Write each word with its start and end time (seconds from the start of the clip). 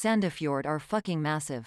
Sandefjord 0.00 0.64
are 0.64 0.80
fucking 0.80 1.20
massive. 1.20 1.66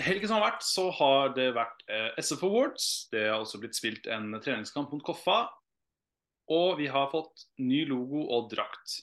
Helgen 0.00 0.26
som 0.26 0.40
har 0.40 0.48
vært, 0.48 0.64
så 0.66 0.88
har 0.98 1.30
det 1.36 1.52
vært 1.54 1.84
eh, 1.86 2.08
SF 2.18 2.42
Awards. 2.48 2.86
Det 3.12 3.28
har 3.28 3.36
også 3.38 3.60
blitt 3.62 3.78
spilt 3.78 4.08
en 4.10 4.32
treningskamp 4.42 4.90
mot 4.90 5.04
Koffa. 5.06 5.44
Og 6.50 6.74
vi 6.80 6.88
har 6.90 7.06
fått 7.14 7.46
ny 7.62 7.84
logo 7.86 8.24
og 8.26 8.50
drakt. 8.50 8.96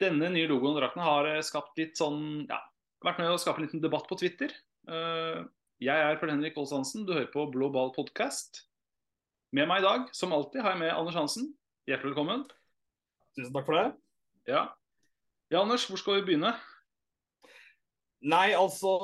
Denne 0.00 0.32
nye 0.32 0.48
logoen 0.48 0.78
og 0.78 0.80
drakten 0.80 1.04
har 1.04 1.28
eh, 1.34 1.42
skapt 1.44 1.76
litt 1.76 2.00
sånn 2.00 2.46
Ja, 2.48 2.62
vært 3.04 3.20
med 3.20 3.32
å 3.32 3.40
skape 3.40 3.60
en 3.60 3.66
liten 3.66 3.82
debatt 3.82 4.06
på 4.08 4.18
Twitter. 4.20 4.52
Eh, 4.88 5.42
jeg 5.82 6.06
er 6.08 6.20
Pål 6.20 6.32
Henrik 6.32 6.56
Aas 6.60 6.72
Hansen, 6.72 7.04
du 7.06 7.12
hører 7.12 7.32
på 7.32 7.44
Blå 7.52 7.68
ball 7.72 7.92
podcast. 7.96 8.62
Med 9.56 9.68
meg 9.68 9.82
i 9.82 9.86
dag, 9.86 10.06
som 10.16 10.32
alltid, 10.32 10.62
har 10.64 10.74
jeg 10.74 10.84
med 10.84 10.94
Anders 10.94 11.18
Hansen. 11.18 11.50
Hjertelig 11.88 12.14
velkommen. 12.14 12.46
Tusen 13.36 13.52
takk 13.54 13.68
for 13.68 13.78
det. 13.78 13.90
Ja. 14.48 14.64
ja, 15.52 15.60
Anders, 15.60 15.84
hvor 15.90 16.00
skal 16.00 16.20
vi 16.20 16.30
begynne? 16.30 16.54
Nei, 18.26 18.56
altså 18.56 18.96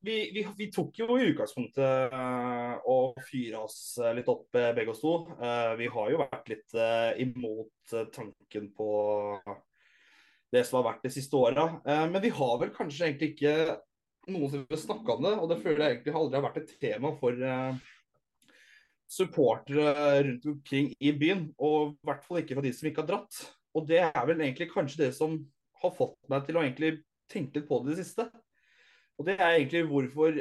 Vi, 0.00 0.16
vi, 0.34 0.42
vi 0.56 0.66
tok 0.72 0.96
jo 0.98 1.18
i 1.18 1.28
utgangspunktet 1.28 2.14
uh, 2.16 3.20
fyre 3.28 3.60
oss 3.60 3.98
litt 4.16 4.30
opp, 4.32 4.48
eh, 4.56 4.72
begge 4.74 4.94
oss 4.94 5.02
to. 5.04 5.18
Uh, 5.36 5.76
vi 5.78 5.90
har 5.92 6.10
jo 6.10 6.22
vært 6.24 6.50
litt 6.50 6.76
uh, 6.78 7.12
imot 7.22 7.96
tanken 8.16 8.70
på 8.74 8.88
det 10.54 10.62
som 10.66 10.78
har 10.78 10.92
vært 10.92 11.04
de 11.06 11.12
siste 11.14 11.36
åra. 11.36 11.66
men 11.84 12.22
vi 12.22 12.30
har 12.30 12.58
vel 12.60 12.70
kanskje 12.74 13.08
egentlig 13.08 13.32
ikke 13.34 13.76
noensinne 14.30 14.78
snakka 14.78 15.16
om 15.16 15.26
det, 15.26 15.34
og 15.40 15.50
det 15.50 15.60
føler 15.62 15.82
jeg 15.82 15.96
egentlig 15.96 16.14
aldri 16.18 16.38
har 16.38 16.46
vært 16.46 16.60
et 16.62 16.74
tema 16.82 17.12
for 17.18 17.42
supportere 19.06 20.22
rundt 20.26 20.46
omkring 20.50 20.90
i 20.98 21.12
byen. 21.14 21.46
Og 21.62 21.94
i 21.94 22.08
hvert 22.08 22.24
fall 22.26 22.42
ikke 22.42 22.58
for 22.58 22.66
de 22.66 22.72
som 22.74 22.88
ikke 22.90 23.04
har 23.04 23.10
dratt. 23.12 23.38
Og 23.76 23.86
det 23.88 24.02
er 24.08 24.26
vel 24.28 24.42
egentlig 24.42 24.70
kanskje 24.72 25.04
det 25.04 25.12
som 25.16 25.38
har 25.82 25.94
fått 25.94 26.18
meg 26.32 26.46
til 26.46 26.58
å 26.58 26.64
egentlig 26.64 26.92
tenke 27.30 27.60
litt 27.60 27.68
på 27.68 27.80
det 27.82 27.92
i 27.92 27.96
det 27.96 28.04
siste. 28.04 28.28
Og 29.16 29.28
det 29.28 29.38
er 29.38 29.56
egentlig 29.56 29.86
hvorfor 29.88 30.40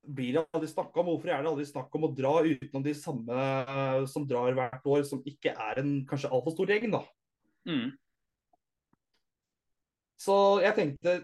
blir 0.00 0.36
det 0.36 0.44
aldri 0.56 0.68
snakka 0.70 1.02
om? 1.02 1.10
Hvorfor 1.12 1.32
er 1.32 1.42
det 1.42 1.50
aldri 1.50 1.66
snakk 1.68 1.96
om 1.96 2.06
å 2.08 2.12
dra 2.16 2.34
utenom 2.44 2.84
de 2.84 2.94
samme 2.96 3.40
som 4.10 4.26
drar 4.28 4.56
hvert 4.56 4.86
år, 4.88 5.02
som 5.08 5.20
ikke 5.28 5.52
er 5.52 5.82
en 5.82 5.98
kanskje 6.08 6.30
altfor 6.32 6.56
stor 6.56 6.72
gjeng, 6.72 6.88
da. 6.94 7.02
Mm. 7.68 7.90
Så 10.20 10.34
jeg 10.60 10.76
tenkte 10.76 11.14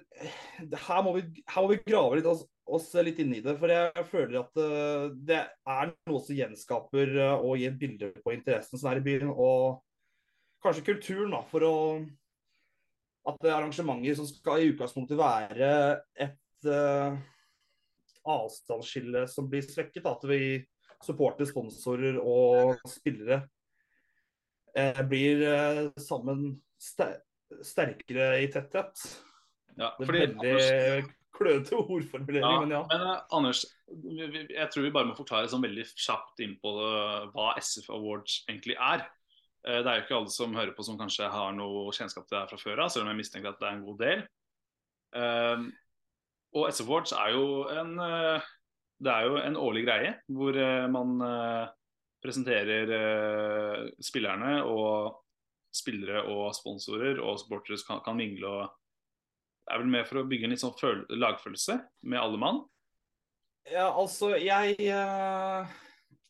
her 0.87 1.01
må 1.05 1.17
vi, 1.19 1.25
her 1.53 1.65
må 1.65 1.69
vi 1.75 1.83
grave 1.85 2.17
litt 2.17 2.29
oss, 2.31 2.47
oss, 2.65 2.89
litt 3.05 3.19
inn 3.21 3.35
i 3.37 3.43
det. 3.45 3.57
For 3.61 3.73
jeg 3.73 4.07
føler 4.09 4.39
at 4.41 4.61
uh, 4.61 5.09
det 5.29 5.43
er 5.45 5.93
noe 6.09 6.23
som 6.25 6.39
gjenskaper 6.39 7.13
uh, 7.19 7.35
og 7.37 7.61
gir 7.61 7.77
bilder 7.77 8.15
på 8.25 8.33
interessen 8.33 8.81
som 8.81 8.89
er 8.91 9.03
i 9.03 9.05
byen. 9.05 9.29
Og 9.33 9.83
kanskje 10.65 10.87
kulturen, 10.87 11.35
da, 11.37 11.43
for 11.51 11.67
å 11.67 11.75
at 13.27 13.43
er 13.43 13.57
arrangementer 13.57 14.15
som 14.15 14.27
skal 14.29 14.63
i 14.63 14.69
utgangspunktet 14.71 15.19
være 15.19 15.69
et 16.23 16.69
uh, 16.71 17.19
avstandsskille 18.23 19.27
som 19.29 19.51
blir 19.51 19.67
svekket. 19.67 20.09
At 20.09 20.25
vi 20.31 20.41
supporter 21.05 21.45
sponsorer 21.45 22.17
og 22.23 22.79
spillere 22.89 23.43
blir 25.09 25.43
sammen 26.01 26.55
sterkere 27.65 28.31
i 28.43 28.51
tetthet. 28.53 29.05
Ja, 29.77 29.93
det 29.99 30.07
er 30.07 30.13
veldig 30.17 31.07
klønete 31.37 31.77
ordformulering, 31.77 32.47
ja, 32.49 32.61
men 32.63 32.73
ja. 32.73 32.83
Men 32.89 33.05
Anders, 33.37 33.65
jeg 33.93 34.69
tror 34.73 34.87
vi 34.87 34.93
bare 34.95 35.11
må 35.11 35.17
forklare 35.19 35.51
sånn 35.53 35.65
veldig 35.67 35.85
kjapt 35.93 36.43
inn 36.45 36.57
på 36.63 36.73
det, 36.79 36.91
hva 37.35 37.53
SF 37.61 37.91
Awards 37.93 38.41
egentlig 38.49 38.79
er. 38.79 39.05
Uh, 39.67 39.81
det 39.83 39.91
er 39.91 39.99
jo 39.99 40.07
ikke 40.07 40.19
alle 40.21 40.33
som 40.33 40.57
hører 40.57 40.75
på 40.77 40.87
som 40.87 40.99
kanskje 41.01 41.29
har 41.33 41.57
noe 41.57 41.93
kjennskap 41.97 42.27
til 42.27 42.37
det 42.37 42.43
her 42.45 42.53
fra 42.53 42.61
før 42.63 42.85
av, 42.87 42.93
selv 42.93 43.07
om 43.07 43.13
jeg 43.13 43.21
mistenker 43.21 43.53
at 43.53 43.61
det 43.61 43.69
er 43.69 43.77
en 43.77 43.87
god 43.87 44.01
del. 44.05 44.25
Uh, 45.17 45.67
og 46.57 46.71
SF 46.71 46.89
Awards 46.89 47.17
er 47.17 47.35
jo 47.37 47.47
en 47.73 47.97
uh, 48.01 48.53
det 48.97 49.13
er 49.13 49.27
jo 49.29 49.37
en 49.43 49.59
årlig 49.61 49.83
greie 49.85 50.15
hvor 50.33 50.57
uh, 50.57 50.87
man 50.89 51.19
uh, 51.21 51.69
presenterer 52.25 52.91
spillerne 54.03 54.63
og 54.65 55.26
spillere 55.77 56.25
og 56.33 56.51
sponsorer 56.57 57.21
og 57.21 57.41
supportere 57.43 57.79
kan, 57.87 58.03
kan 58.05 58.19
mingle 58.19 58.49
og 58.51 58.75
Det 59.67 59.75
er 59.75 59.83
vel 59.83 59.91
med 59.91 60.07
for 60.07 60.21
å 60.21 60.29
bygge 60.31 60.47
en 60.47 60.53
litt 60.55 60.63
sånn 60.63 61.01
lagfølelse 61.11 61.81
med 62.07 62.21
alle 62.23 62.39
mann? 62.39 62.61
Ja, 63.67 63.89
altså, 63.91 64.37
jeg 64.39 64.77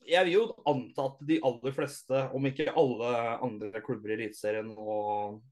jeg 0.07 0.29
vil 0.29 0.37
jo 0.37 0.47
anta 0.69 1.09
at 1.11 1.21
de 1.27 1.41
aller 1.47 1.75
fleste, 1.75 2.23
om 2.35 2.47
ikke 2.47 2.75
alle 2.79 3.13
andre 3.43 3.83
klubber 3.85 4.13
i 4.13 4.19
Eliteserien 4.21 4.71
og 4.77 5.43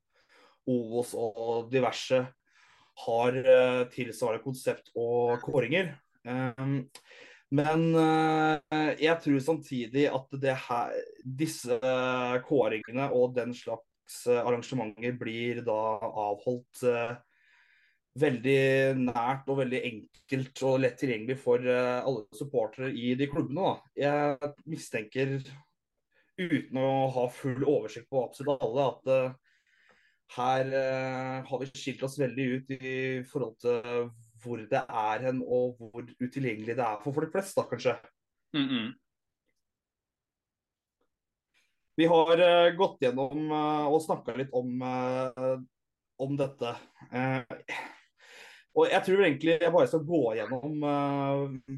Ovos 0.71 1.13
og 1.19 1.69
diverse, 1.73 2.23
har 3.05 3.39
uh, 3.43 3.83
tilsvarende 3.91 4.45
konsept 4.45 4.93
og 4.95 5.43
kåringer. 5.43 5.91
Um, 6.23 6.87
men 7.53 7.91
uh, 7.95 8.57
jeg 8.99 9.19
tror 9.23 9.43
samtidig 9.43 10.07
at 10.09 10.47
her, 10.69 10.97
disse 11.25 11.77
kåringene 12.47 13.11
og 13.13 13.35
den 13.37 13.55
slags 13.55 14.25
arrangementer 14.29 15.15
blir 15.19 15.61
da 15.67 15.79
avholdt 16.01 16.83
uh, 16.89 17.15
veldig 18.21 18.97
nært 19.03 19.49
og 19.51 19.61
veldig 19.61 19.81
enkelt 19.91 20.65
og 20.67 20.81
lett 20.85 20.99
tilgjengelig 21.01 21.37
for 21.43 21.67
alle 21.67 22.39
supportere 22.39 22.93
i 22.95 23.17
de 23.19 23.27
klubbene. 23.27 23.73
Da. 23.73 23.95
Jeg 23.99 24.53
mistenker, 24.71 25.41
uten 26.39 26.79
å 26.79 26.93
ha 27.17 27.25
full 27.35 27.67
oversikt 27.67 28.07
på 28.11 28.23
absolutt 28.23 28.63
alle, 28.63 28.87
at 28.87 30.37
her 30.37 30.71
har 31.51 31.65
vi 31.65 31.69
skilt 31.75 32.07
oss 32.07 32.15
veldig 32.23 32.47
ut 32.55 32.71
i 32.79 32.95
forhold 33.27 33.59
til 33.67 34.07
hvor 34.45 34.61
det 34.71 34.83
er 34.85 35.25
hen 35.25 35.41
og 35.43 35.81
hvor 35.81 36.05
utilgjengelig 36.21 36.77
det 36.77 36.85
er 36.85 37.01
for 37.03 37.17
folk 37.17 37.33
flest, 37.33 37.57
da 37.57 37.65
kanskje. 37.71 37.97
Mm 38.55 38.69
-mm. 38.69 38.93
Vi 41.97 42.07
har 42.07 42.37
gått 42.77 43.03
gjennom 43.03 43.53
og 43.89 44.03
snakka 44.03 44.35
litt 44.37 44.51
om, 44.53 44.83
om 46.19 46.37
dette. 46.37 46.75
Og 48.75 48.91
jeg 48.91 49.07
tror 49.07 49.23
egentlig 49.23 49.59
jeg 49.61 49.75
bare 49.75 49.91
skal 49.91 50.07
gå 50.07 50.23
gjennom 50.39 50.83
uh, 50.83 51.77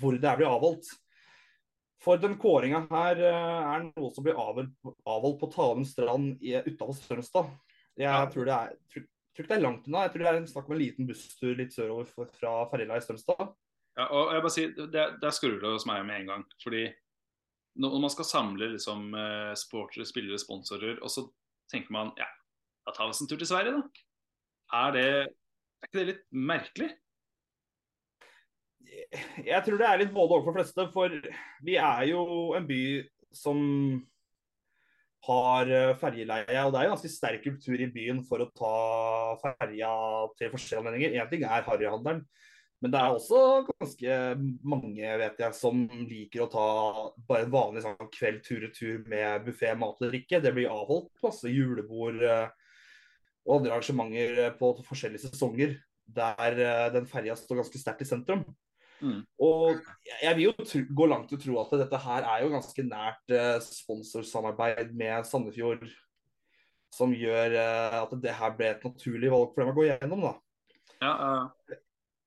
hvor 0.00 0.16
det 0.18 0.26
er 0.30 0.40
blir 0.40 0.50
avholdt. 0.50 0.90
For 2.02 2.18
den 2.18 2.34
kåringa 2.40 2.84
her 2.90 3.22
uh, 3.22 3.68
er 3.76 3.86
noe 3.86 4.10
som 4.14 4.26
blir 4.26 4.38
avholdt, 4.38 4.74
på 5.40 5.50
Talum 5.54 5.86
strand 5.86 6.42
utafor 6.42 6.96
Strømstad. 6.98 7.54
Jeg 7.98 8.32
tror, 8.32 8.46
det 8.46 8.56
er, 8.56 9.06
tror, 9.38 9.46
ikke 9.46 9.54
det 9.54 9.58
er 9.58 9.64
langt 9.64 9.88
unna. 9.88 10.04
Jeg 10.04 10.12
tror 10.12 10.24
det 10.24 10.30
er 10.30 10.46
snakk 10.52 10.68
om 10.68 10.76
en 10.76 10.82
liten 10.82 11.08
busstur 11.08 11.58
litt 11.58 11.74
sørover 11.74 12.30
fra 12.38 12.54
Ferjela 12.72 12.98
i 12.98 13.04
Strømstad. 13.04 13.52
Ja, 13.98 14.06
og 14.14 14.32
jeg 14.34 14.44
bare 14.44 14.54
sier, 14.54 14.72
det, 14.94 15.04
Der 15.22 15.34
skrur 15.34 15.58
det 15.58 15.74
hos 15.74 15.86
meg 15.88 16.04
med 16.06 16.22
en 16.22 16.32
gang. 16.32 16.44
fordi 16.62 16.88
når 17.78 18.00
man 18.02 18.10
skal 18.10 18.26
samle 18.26 18.72
liksom, 18.72 19.12
uh, 19.14 19.54
sportere, 19.54 20.06
spillere, 20.06 20.38
sponsorer, 20.42 20.98
og 20.98 21.10
så 21.14 21.22
tenker 21.70 21.94
man 21.94 22.10
ja, 22.18 22.26
da 22.86 22.94
tar 22.94 23.06
vi 23.06 23.14
oss 23.14 23.20
en 23.22 23.28
tur 23.30 23.38
til 23.38 23.46
Sverige, 23.46 23.76
da. 23.78 24.06
Er 24.78 24.94
det 24.96 25.10
er 25.78 25.86
ikke 25.86 25.98
det 26.00 26.08
litt 26.08 26.24
merkelig? 26.34 26.88
Jeg 29.46 29.60
tror 29.64 29.78
det 29.78 29.86
er 29.86 30.00
litt 30.00 30.14
både 30.14 30.34
overfor 30.34 30.56
fleste. 30.56 30.86
For 30.94 31.12
vi 31.64 31.76
er 31.78 32.02
jo 32.10 32.22
en 32.58 32.66
by 32.66 32.82
som 33.36 33.60
har 35.26 35.70
eh, 35.70 35.94
ferjeleie. 35.98 36.60
Og 36.64 36.72
det 36.72 36.80
er 36.80 36.86
jo 36.86 36.92
ganske 36.94 37.10
sterk 37.12 37.42
kultur 37.46 37.80
i 37.80 37.90
byen 37.92 38.20
for 38.26 38.44
å 38.44 38.50
ta 38.56 38.74
ferja 39.42 39.90
til 40.38 40.52
forskjellige 40.52 40.84
anledninger. 40.84 41.18
Én 41.18 41.32
ting 41.32 41.44
er 41.46 41.66
harryhandelen. 41.66 42.22
Men 42.78 42.92
det 42.94 43.00
er 43.00 43.10
også 43.10 43.38
ganske 43.66 44.16
mange 44.70 45.14
vet 45.18 45.40
jeg, 45.42 45.54
som 45.58 45.80
liker 46.06 46.44
å 46.44 46.50
ta 46.52 46.66
bare 47.26 47.48
en 47.48 47.50
vanlig 47.50 47.82
sånn 47.82 48.12
kveld 48.14 48.44
tur-retur 48.46 49.02
med 49.10 49.48
buffé, 49.48 49.72
mat 49.74 49.98
og 49.98 50.12
drikke. 50.12 50.38
Det 50.44 50.54
blir 50.54 50.70
avholdt 50.70 51.26
masse 51.26 51.50
julebord 51.50 52.22
eh, 52.22 52.46
og 53.48 53.58
andre 53.58 53.74
arrangementer 53.74 54.42
eh, 54.44 54.56
på 54.60 54.72
forskjellige 54.86 55.26
sesonger 55.26 55.78
der 56.08 56.54
den 56.88 57.04
ferja 57.04 57.34
står 57.36 57.58
ganske 57.58 57.80
sterkt 57.82 58.00
i 58.00 58.06
sentrum. 58.08 58.46
Mm. 58.98 59.20
Og 59.46 59.82
jeg 60.22 60.36
vil 60.36 60.48
jo 60.48 60.84
gå 60.98 61.08
langt 61.10 61.28
til 61.30 61.38
å 61.38 61.42
tro 61.42 61.58
at 61.62 61.74
dette 61.84 62.00
her 62.02 62.26
er 62.26 62.44
jo 62.44 62.52
ganske 62.54 62.84
nært 62.86 63.34
eh, 63.34 63.56
sponsorsamarbeid 63.64 64.94
med 64.98 65.28
Sandefjord, 65.28 65.84
som 66.94 67.12
gjør 67.14 67.58
eh, 67.60 67.98
at 68.00 68.16
det 68.22 68.38
her 68.40 68.56
ble 68.58 68.72
et 68.72 68.88
naturlig 68.88 69.30
valg 69.32 69.52
for 69.52 69.62
dem 69.62 69.72
å 69.72 69.76
gå 69.76 69.86
gjennom, 69.90 70.24
da. 70.28 70.34
Ja, 71.04 71.12
uh... 71.14 71.76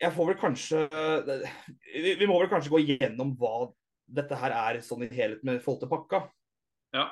Jeg 0.01 0.15
får 0.15 0.31
vel 0.31 0.38
kanskje 0.41 0.79
vi, 0.89 2.15
vi, 2.18 2.25
må 2.25 2.39
vel 2.41 2.47
kanskje 2.50 2.71
gå 2.74 2.79
gjennom 2.81 3.35
hva 3.38 3.67
dette 4.09 4.33
her 4.41 4.56
er 4.56 4.79
sånn 4.81 5.03
i 5.06 5.12
helhet 5.13 5.44
med 5.45 5.59
forhold 5.62 5.83
til 5.83 5.91
pakka. 5.91 6.24
Ja. 6.95 7.03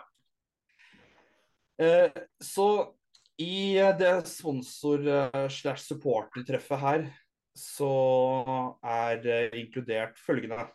Eh, 1.79 2.11
så 2.43 2.67
i 3.39 3.79
det 3.99 4.27
sponsor-slash-supporter-treffet 4.27 6.79
her, 6.81 7.05
så 7.59 7.93
er 8.85 9.19
det 9.23 9.39
inkludert 9.59 10.19
følgende. 10.19 10.67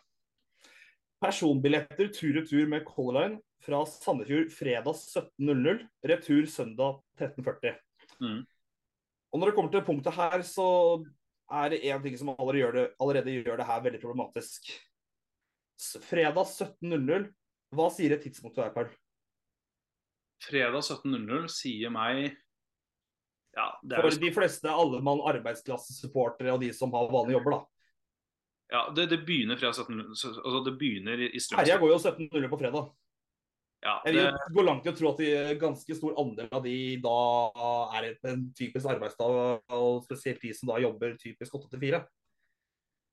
Personbilletter 1.23 2.11
tur-retur 2.13 2.69
med 2.69 2.85
Color 2.87 3.17
Line 3.17 3.39
fra 3.65 3.81
Sandefjord 3.89 4.51
fredag 4.53 4.93
17.00, 4.93 5.85
retur 6.11 6.49
søndag 6.51 6.99
13.40. 7.17 7.79
Mm. 8.21 8.41
Og 9.33 9.39
når 9.39 9.49
det 9.49 9.55
kommer 9.57 9.71
til 9.73 9.85
punktet 9.87 10.15
her, 10.15 10.43
så 10.45 10.67
er 11.51 11.71
det 11.73 11.81
én 11.85 12.03
ting 12.03 12.17
som 12.19 12.33
allerede 12.35 12.61
gjør, 12.61 12.75
det, 12.77 12.85
allerede 13.01 13.33
gjør 13.39 13.57
det 13.61 13.69
her 13.69 13.81
veldig 13.87 14.01
problematisk. 14.03 14.69
Fredag 16.05 16.45
17.00, 16.45 17.27
hva 17.75 17.89
sier 17.91 18.15
et 18.15 18.23
tidspunkt 18.23 18.55
til 18.55 18.63
deg, 18.63 18.75
Karl? 18.77 18.93
Fredag 20.45 20.85
17.00 20.85 21.49
sier 21.51 21.93
meg 21.93 22.35
Ja, 23.55 23.69
det 23.83 23.95
er 23.97 24.03
For 24.03 24.19
de 24.19 24.31
fleste 24.35 24.71
alle 24.71 24.99
mann 25.03 25.21
arbeidskassesupportere 25.31 26.51
og 26.53 26.59
de 26.63 26.73
som 26.75 26.91
har 26.95 27.07
vanlige 27.11 27.37
jobber, 27.37 27.55
da. 27.55 27.61
Ja, 28.73 28.81
det, 28.97 29.05
det 29.13 29.21
begynner 29.27 29.55
17.00. 29.55 30.15
så- 30.17 30.33
Altså, 30.41 30.63
det 30.65 30.77
begynner 30.79 31.21
i, 31.21 31.29
i 31.37 31.41
Herja 31.55 31.77
går 31.79 31.93
jo 31.93 31.99
17.00 32.01 32.49
på 32.49 32.59
fredag. 32.59 32.89
Ja, 33.85 34.01
Jeg 34.05 34.15
det, 34.15 34.23
vil 34.25 34.55
gå 34.57 34.63
langt 34.65 34.85
i 34.87 34.89
å 34.89 34.95
tro 34.97 35.11
at 35.11 35.19
de, 35.21 35.55
ganske 35.61 35.95
stor 35.95 36.15
andel 36.17 36.47
av 36.51 36.63
de 36.65 36.97
da 37.03 37.17
er 37.99 38.07
en 38.25 38.47
typisk 38.57 38.89
arbeidsdag, 38.89 39.61
og 39.69 40.03
spesielt 40.07 40.41
de 40.41 40.53
som 40.57 40.71
da 40.71 40.79
jobber 40.81 41.13
typisk 41.21 41.53
8 41.53 41.69
til 41.75 41.83
4. 41.83 41.99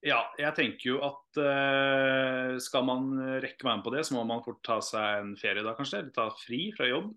ja, 0.02 0.22
jeg 0.38 0.54
tenker 0.56 0.86
jo 0.88 0.96
at 1.04 1.38
uh, 1.38 2.56
skal 2.58 2.86
man 2.88 3.12
rekke 3.44 3.68
meg 3.68 3.76
med 3.76 3.84
på 3.84 3.92
det, 3.94 4.06
så 4.08 4.16
må 4.16 4.24
man 4.26 4.42
fort 4.42 4.62
ta 4.64 4.80
seg 4.80 5.20
en 5.20 5.36
ferie 5.36 5.62
da, 5.62 5.76
kanskje? 5.76 6.00
Eller 6.00 6.10
ta 6.16 6.30
fri 6.40 6.72
fra 6.74 6.88
jobb. 6.88 7.12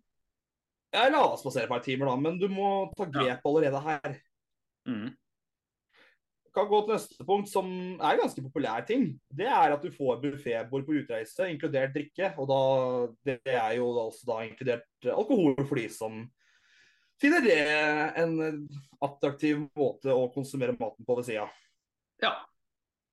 Jeg 0.96 1.12
la 1.12 1.22
oss 1.28 1.44
passere 1.44 1.68
et 1.68 1.72
par 1.72 1.84
timer, 1.84 2.10
da, 2.10 2.16
men 2.22 2.40
du 2.40 2.48
må 2.52 2.72
ta 2.96 3.08
grep 3.12 3.46
allerede 3.50 3.82
her. 3.84 4.18
Mm. 4.86 5.14
kan 6.56 6.68
gå 6.70 6.80
til 6.86 6.94
neste 6.94 7.26
punkt, 7.28 7.50
som 7.52 7.68
er 7.98 8.14
en 8.14 8.22
ganske 8.22 8.44
populær 8.46 8.86
ting. 8.88 9.10
Det 9.28 9.48
er 9.50 9.74
at 9.76 9.84
du 9.84 9.92
får 9.92 10.22
buffébord 10.22 10.86
på 10.88 10.96
utreise, 11.02 11.50
inkludert 11.52 11.92
drikke. 11.96 12.32
Og 12.40 12.48
da, 12.48 12.60
det 13.28 13.40
er 13.44 13.76
jo 13.76 13.90
også 14.06 14.30
da 14.30 14.40
inkludert 14.46 15.10
alkohol 15.12 15.58
for 15.66 15.82
de 15.82 15.90
som 15.92 16.22
finner 17.22 17.44
det 17.44 17.60
en 18.22 18.38
attraktiv 19.04 19.66
måte 19.76 20.16
å 20.16 20.30
konsumere 20.32 20.78
maten 20.80 21.08
på 21.08 21.20
ved 21.20 21.28
sida. 21.28 21.50
Ja. 22.24 22.38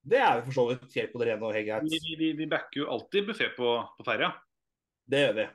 Det 0.02 0.19
er 0.19 0.38
jo 0.38 0.46
for 0.49 0.56
så 0.56 0.69
vidt 0.70 0.96
helt 0.99 1.12
på 1.12 1.23
det 1.23 1.29
rene 1.31 1.46
og 1.46 1.55
helt 1.55 1.69
greit. 1.69 1.90
vi, 1.90 2.14
vi, 2.19 2.31
vi 2.38 2.49
backer 2.50 2.82
jo 2.82 2.88
alltid 2.94 3.29
buffé 3.29 3.50
på, 3.55 3.75
på 3.99 4.06
ferja. 4.06 4.32
Det 5.06 5.26
gjør 5.26 5.37
vi. 5.38 5.50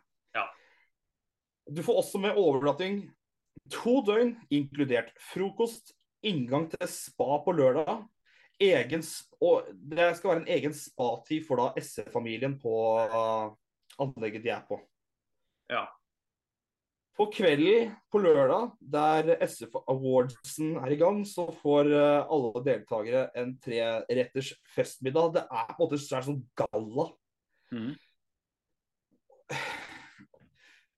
Du 1.67 1.83
får 1.83 1.99
også 1.99 2.19
med 2.23 2.37
overnatting 2.39 3.01
to 3.71 4.01
døgn, 4.05 4.35
inkludert 4.53 5.11
frokost, 5.31 5.93
inngang 6.25 6.67
til 6.71 6.89
spa 6.91 7.39
på 7.43 7.55
lørdag. 7.55 8.05
Egen, 8.63 9.03
og 9.43 9.67
det 9.69 10.09
skal 10.17 10.31
være 10.31 10.41
en 10.41 10.49
egen 10.55 10.73
spatid 10.73 11.43
for 11.45 11.61
da 11.61 11.83
SE-familien 11.83 12.55
på 12.57 12.73
uh, 13.05 13.51
anlegget 14.01 14.45
de 14.45 14.49
er 14.55 14.63
på. 14.65 14.79
Ja. 15.69 15.83
På 17.17 17.27
kvelden 17.33 17.91
på 18.13 18.21
lørdag, 18.21 18.71
der 18.81 19.35
SF 19.45 19.77
Awardsen 19.83 20.75
er 20.81 20.93
i 20.93 20.97
gang, 20.97 21.21
så 21.25 21.49
får 21.61 21.91
uh, 21.93 22.25
alle 22.33 22.65
deltakere 22.65 23.27
en 23.37 23.53
treretters 23.61 24.55
festmiddag. 24.73 25.35
Det 25.37 25.45
er 25.45 25.73
på 25.73 25.77
en 25.77 25.83
måte 25.85 26.01
en 26.01 26.29
sånn 26.31 26.45
galla. 26.57 27.11
Mm. 27.75 27.93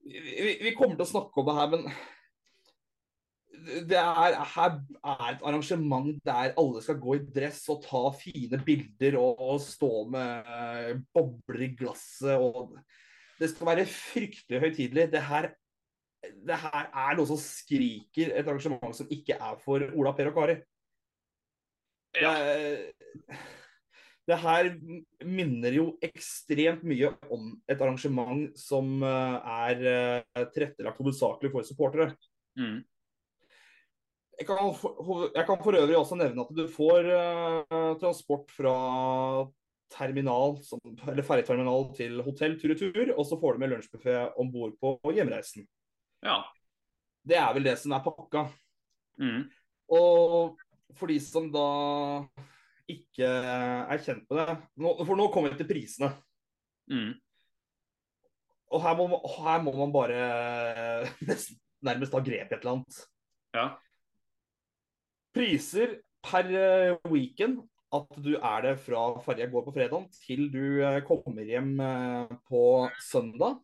vi, 0.06 0.56
vi 0.64 0.76
kommer 0.78 0.96
til 0.96 1.06
å 1.06 1.12
snakke 1.12 1.42
om 1.42 1.50
det 1.50 1.58
her, 1.58 1.70
men 1.74 1.86
det 3.90 3.98
er, 4.00 4.38
her 4.54 4.76
er 5.04 5.24
et 5.34 5.42
arrangement 5.44 6.14
der 6.26 6.54
alle 6.60 6.82
skal 6.84 7.00
gå 7.02 7.18
i 7.18 7.24
dress 7.36 7.66
og 7.72 7.82
ta 7.84 8.02
fine 8.16 8.60
bilder 8.66 9.18
og, 9.20 9.42
og 9.44 9.60
stå 9.64 9.92
med 10.14 10.48
uh, 10.48 10.92
bobler 11.16 11.66
i 11.68 11.72
glasset. 11.80 12.40
og 12.40 12.78
Det 13.40 13.52
skal 13.52 13.72
være 13.74 13.88
fryktelig 13.92 14.62
høytidelig. 14.64 15.10
Det 15.12 15.24
her, 15.28 15.50
det 16.48 16.62
her 16.64 16.88
er 16.88 17.20
noe 17.20 17.30
som 17.30 17.42
skriker 17.42 18.32
et 18.32 18.48
arrangement 18.48 18.96
som 18.96 19.12
ikke 19.12 19.36
er 19.36 19.60
for 19.64 19.84
Ola, 19.92 20.16
Per 20.16 20.32
og 20.32 20.40
Kari. 20.40 20.60
Det, 22.16 22.24
Ja. 22.24 22.34
er- 22.34 23.58
det 24.30 24.38
her 24.44 24.70
minner 25.26 25.74
jo 25.74 25.86
ekstremt 26.06 26.84
mye 26.88 27.10
om 27.34 27.52
et 27.70 27.80
arrangement 27.80 28.46
som 28.60 29.02
eh, 29.06 29.52
er 29.66 29.86
eh, 29.90 30.46
tilrettelagt 30.54 31.02
hovedsakelig 31.02 31.52
for 31.54 31.66
supportere. 31.66 32.14
Mm. 32.60 32.84
Jeg 34.40 34.48
kan, 34.48 34.70
for, 34.78 35.26
jeg 35.36 35.46
kan 35.48 35.64
for 35.64 35.76
øvrig 35.76 35.98
også 35.98 36.16
nevne 36.20 36.46
at 36.46 36.52
du 36.56 36.62
får 36.72 37.10
uh, 37.12 37.98
transport 38.00 38.54
fra 38.56 38.76
terminal, 39.92 40.56
som, 40.64 40.80
eller 41.12 41.26
ferjeterminal 41.28 41.90
til 41.98 42.22
hotell 42.24 42.56
tur-retur, 42.62 43.12
og 43.18 43.26
så 43.28 43.36
får 43.42 43.58
du 43.58 43.60
med 43.60 43.74
lunsjbuffé 43.74 44.16
om 44.40 44.52
bord 44.54 44.78
på 44.80 44.96
hjemreisen. 45.18 45.68
ja. 46.24 46.40
Det 47.30 47.36
er 47.36 47.52
vel 47.54 47.68
det 47.68 47.76
som 47.82 47.92
er 47.94 48.06
pakka. 48.06 48.46
Mm. 49.20 49.42
Og 49.92 50.56
for 50.98 51.12
de 51.12 51.18
som 51.22 51.50
da 51.52 51.66
ikke 52.94 53.28
er 53.30 54.02
kjent 54.04 54.26
med 54.30 54.40
det 54.42 54.56
nå, 54.82 54.94
For 55.06 55.20
nå 55.20 55.28
kommer 55.34 55.54
vi 55.54 55.60
til 55.62 55.70
prisene. 55.70 56.10
Mm. 56.90 57.12
Og 58.70 58.84
her 58.86 58.98
må, 59.00 59.08
man- 59.10 59.30
her 59.38 59.64
må 59.66 59.74
man 59.78 59.94
bare 59.94 60.20
nærmest 61.88 62.14
ta 62.14 62.22
grep 62.22 62.52
i 62.52 62.56
et 62.56 62.60
eller 62.60 62.76
annet. 62.78 63.00
Ja. 63.58 63.68
Priser 65.34 66.00
per 66.26 66.50
eh, 66.54 66.98
weekend 67.10 67.62
at 67.96 68.20
du 68.22 68.36
er 68.38 68.62
det 68.68 68.76
fra 68.84 69.00
ferja 69.26 69.48
går 69.50 69.64
på 69.66 69.74
fredag 69.74 70.04
til 70.20 70.50
du 70.54 70.62
eh, 70.86 71.00
kommer 71.08 71.46
hjem 71.48 71.72
eh, 71.82 72.34
på 72.50 72.62
søndag. 73.02 73.58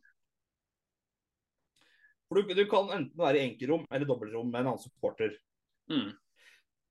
For 2.26 2.40
du, 2.42 2.54
du 2.58 2.64
kan 2.70 2.88
enten 2.90 3.20
være 3.20 3.38
i 3.38 3.44
enkeltrom 3.52 3.84
eller 3.86 4.08
dobbeltrom 4.08 4.48
med 4.50 4.64
en 4.64 4.72
annen 4.72 4.82
supporter. 4.82 5.36
Mm. 5.92 6.08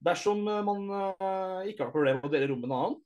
Dersom 0.06 0.46
eh, 0.48 0.62
man 0.66 0.86
eh, 0.90 1.72
ikke 1.72 1.88
har 1.88 1.94
problemer 1.94 2.22
med 2.22 2.30
å 2.30 2.34
dele 2.34 2.50
rom 2.52 2.62
med 2.62 2.70
en 2.70 2.78
annen, 2.78 3.02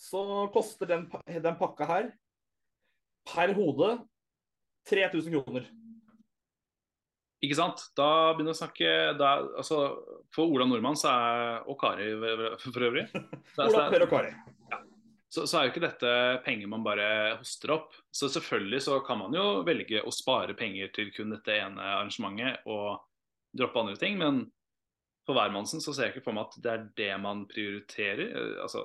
så 0.00 0.20
koster 0.54 0.90
den, 0.90 1.06
den 1.28 1.56
pakka 1.60 1.86
her 1.88 2.10
per 3.30 3.54
hode 3.56 3.94
3000 4.90 5.36
kroner. 5.36 5.68
Ikke 7.44 7.56
sant? 7.58 7.82
Da 7.96 8.32
begynner 8.32 8.54
vi 8.54 8.56
å 8.56 8.62
snakke 8.62 8.90
da, 9.20 9.34
altså, 9.60 9.78
For 10.32 10.48
Ola 10.48 10.66
Nordmann 10.68 10.96
så 10.96 11.12
er, 11.12 11.62
og 11.68 11.76
Kari 11.80 12.08
for 12.62 12.86
øvrig 12.88 13.04
så, 13.54 13.66
Ola, 13.68 13.86
Per 13.92 14.06
og 14.06 14.12
Kari. 14.12 14.32
så, 15.28 15.44
så 15.44 15.58
er 15.58 15.66
jo 15.66 15.74
ikke 15.74 15.84
dette 15.84 16.12
penger 16.46 16.70
man 16.72 16.86
bare 16.86 17.06
hoster 17.38 17.74
opp. 17.76 17.94
Så 18.14 18.30
selvfølgelig 18.32 18.82
så 18.88 18.98
kan 19.06 19.20
man 19.20 19.36
jo 19.36 19.46
velge 19.66 20.02
å 20.02 20.12
spare 20.14 20.56
penger 20.58 20.92
til 20.96 21.12
kun 21.16 21.36
dette 21.36 21.58
ene 21.60 21.90
arrangementet 21.98 22.64
og 22.64 23.04
droppe 23.54 23.84
andre 23.84 24.00
ting, 24.00 24.18
men 24.18 24.46
for 25.26 25.36
hvermannsen 25.38 25.80
så 25.82 25.94
ser 25.94 26.08
jeg 26.08 26.16
ikke 26.16 26.26
for 26.28 26.36
meg 26.36 26.48
at 26.50 26.56
det 26.64 26.72
er 26.72 26.86
det 27.00 27.10
man 27.22 27.44
prioriterer. 27.50 28.26
Eh, 28.30 28.56
Altså, 28.64 28.84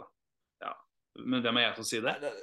ja. 0.63 0.73
Men 1.19 1.43
hvem 1.43 1.57
er 1.59 1.67
jeg 1.67 1.77
til 1.77 1.85
å 1.85 1.89
si 1.89 2.01
det? 2.05 2.15
Det, 2.23 2.33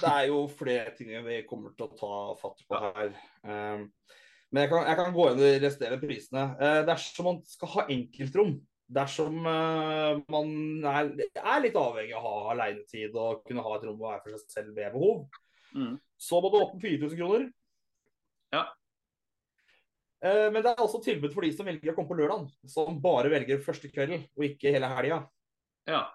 det 0.00 0.12
er 0.12 0.28
jo 0.30 0.38
flere 0.52 0.94
ting 0.96 1.12
vi 1.26 1.42
kommer 1.48 1.74
til 1.76 1.88
å 1.88 1.98
ta 1.98 2.14
fatt 2.40 2.62
på 2.68 2.80
her. 2.84 3.12
Um, 3.42 3.86
men 4.52 4.62
jeg 4.62 4.70
kan, 4.72 4.86
jeg 4.88 4.98
kan 5.00 5.14
gå 5.16 5.28
inn 5.30 5.40
i 5.42 5.46
de 5.46 5.60
resterende 5.66 6.00
prisene. 6.02 6.46
Uh, 6.60 6.80
dersom 6.88 7.28
man 7.30 7.40
skal 7.48 7.72
ha 7.74 7.84
enkeltrom, 7.92 8.54
dersom 8.96 9.40
uh, 9.42 10.20
man 10.32 10.52
er, 10.86 11.10
er 11.42 11.64
litt 11.64 11.76
avhengig 11.80 12.14
av 12.16 12.24
å 12.28 12.34
ha 12.36 12.52
alenetid 12.54 13.16
og 13.18 13.42
kunne 13.48 13.64
ha 13.64 13.72
et 13.76 13.86
rom 13.88 13.98
være 14.00 14.22
for 14.22 14.36
seg 14.38 14.58
selv 14.60 14.78
ved 14.78 14.94
behov, 14.96 15.26
Mm. 15.76 15.96
så 16.16 16.38
må 16.40 16.48
du 16.48 16.54
åpne 16.56 16.78
4000 16.80 17.18
kroner. 17.18 17.42
Ja. 18.54 18.62
Uh, 20.24 20.48
men 20.52 20.62
det 20.62 20.72
er 20.72 20.82
også 20.82 21.02
tilbud 21.04 21.34
for 21.34 21.44
de 21.44 21.52
som 21.52 21.68
velger 21.68 21.92
å 21.92 21.96
komme 21.96 22.10
på 22.10 22.18
lørdag, 22.18 22.46
som 22.72 23.00
bare 23.02 23.32
velger 23.32 23.64
første 23.64 23.90
kvelden 23.92 24.24
og 24.36 24.46
ikke 24.48 24.72
hele 24.74 24.90
helga. 24.90 25.22
Ja. 25.88 26.06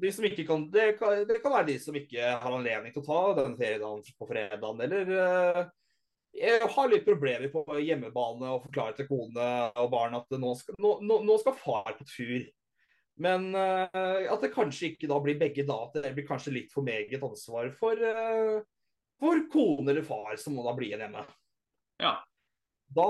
De 0.00 0.12
som 0.14 0.24
ikke 0.24 0.46
kan, 0.48 0.66
det, 0.72 0.94
kan, 1.00 1.24
det 1.28 1.40
kan 1.42 1.54
være 1.56 1.70
de 1.72 1.76
som 1.82 1.96
ikke 1.96 2.34
har 2.40 2.56
anledning 2.56 2.94
til 2.94 3.02
å 3.02 3.08
ta 3.08 3.42
den 3.42 3.56
feriedagen 3.58 4.16
på 4.16 4.28
fredagen, 4.28 4.84
eller 4.86 5.12
uh, 5.16 5.62
jeg 6.36 6.70
har 6.72 6.90
litt 6.90 7.06
problemer 7.06 7.50
på 7.50 7.64
hjemmebane 7.82 8.52
og 8.54 8.64
forklare 8.68 8.94
til 8.96 9.08
kone 9.08 9.50
og 9.74 9.90
barn 9.92 10.14
at 10.20 10.30
nå 10.38 10.54
skal, 10.58 10.76
nå, 10.78 11.20
nå 11.26 11.38
skal 11.42 11.56
far 11.58 11.94
på 11.98 12.06
tur. 12.06 12.44
Men 13.20 13.50
uh, 13.52 14.30
at 14.30 14.44
det 14.44 14.52
kanskje 14.54 14.92
ikke 14.92 15.10
da 15.10 15.18
blir 15.20 15.40
begge 15.40 15.66
da, 15.68 15.76
at 15.88 15.98
det 15.98 16.14
blir 16.16 16.28
kanskje 16.28 16.54
litt 16.54 16.72
for 16.72 16.86
meget 16.86 17.20
ansvar 17.20 17.68
for, 17.76 17.98
uh, 18.00 18.60
for 19.20 19.42
kone 19.52 19.90
eller 19.90 20.06
far 20.06 20.38
som 20.40 20.56
må 20.56 20.64
da 20.64 20.76
bli 20.76 20.92
igjen 20.92 21.04
hjemme. 21.04 21.26
Ja. 22.00 22.14
Da, 22.96 23.08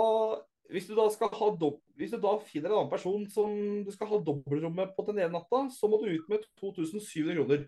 hvis 0.70 0.86
du 0.88 0.94
da 0.98 1.06
skal 1.12 1.32
ha 1.34 1.48
dob 1.58 1.80
hvis 2.00 2.14
du 2.14 2.20
da 2.20 2.32
finner 2.40 2.70
en 2.70 2.78
annen 2.78 2.92
person 2.92 3.26
som 3.28 3.50
du 3.84 3.90
skal 3.92 4.08
ha 4.08 4.18
dobbeltrommet 4.24 4.94
på 4.96 5.04
den 5.10 5.18
ene 5.20 5.34
natta, 5.34 5.66
så 5.74 5.88
må 5.90 5.98
du 6.00 6.08
ut 6.08 6.30
med 6.32 6.46
2700 6.56 7.36
kroner. 7.36 7.66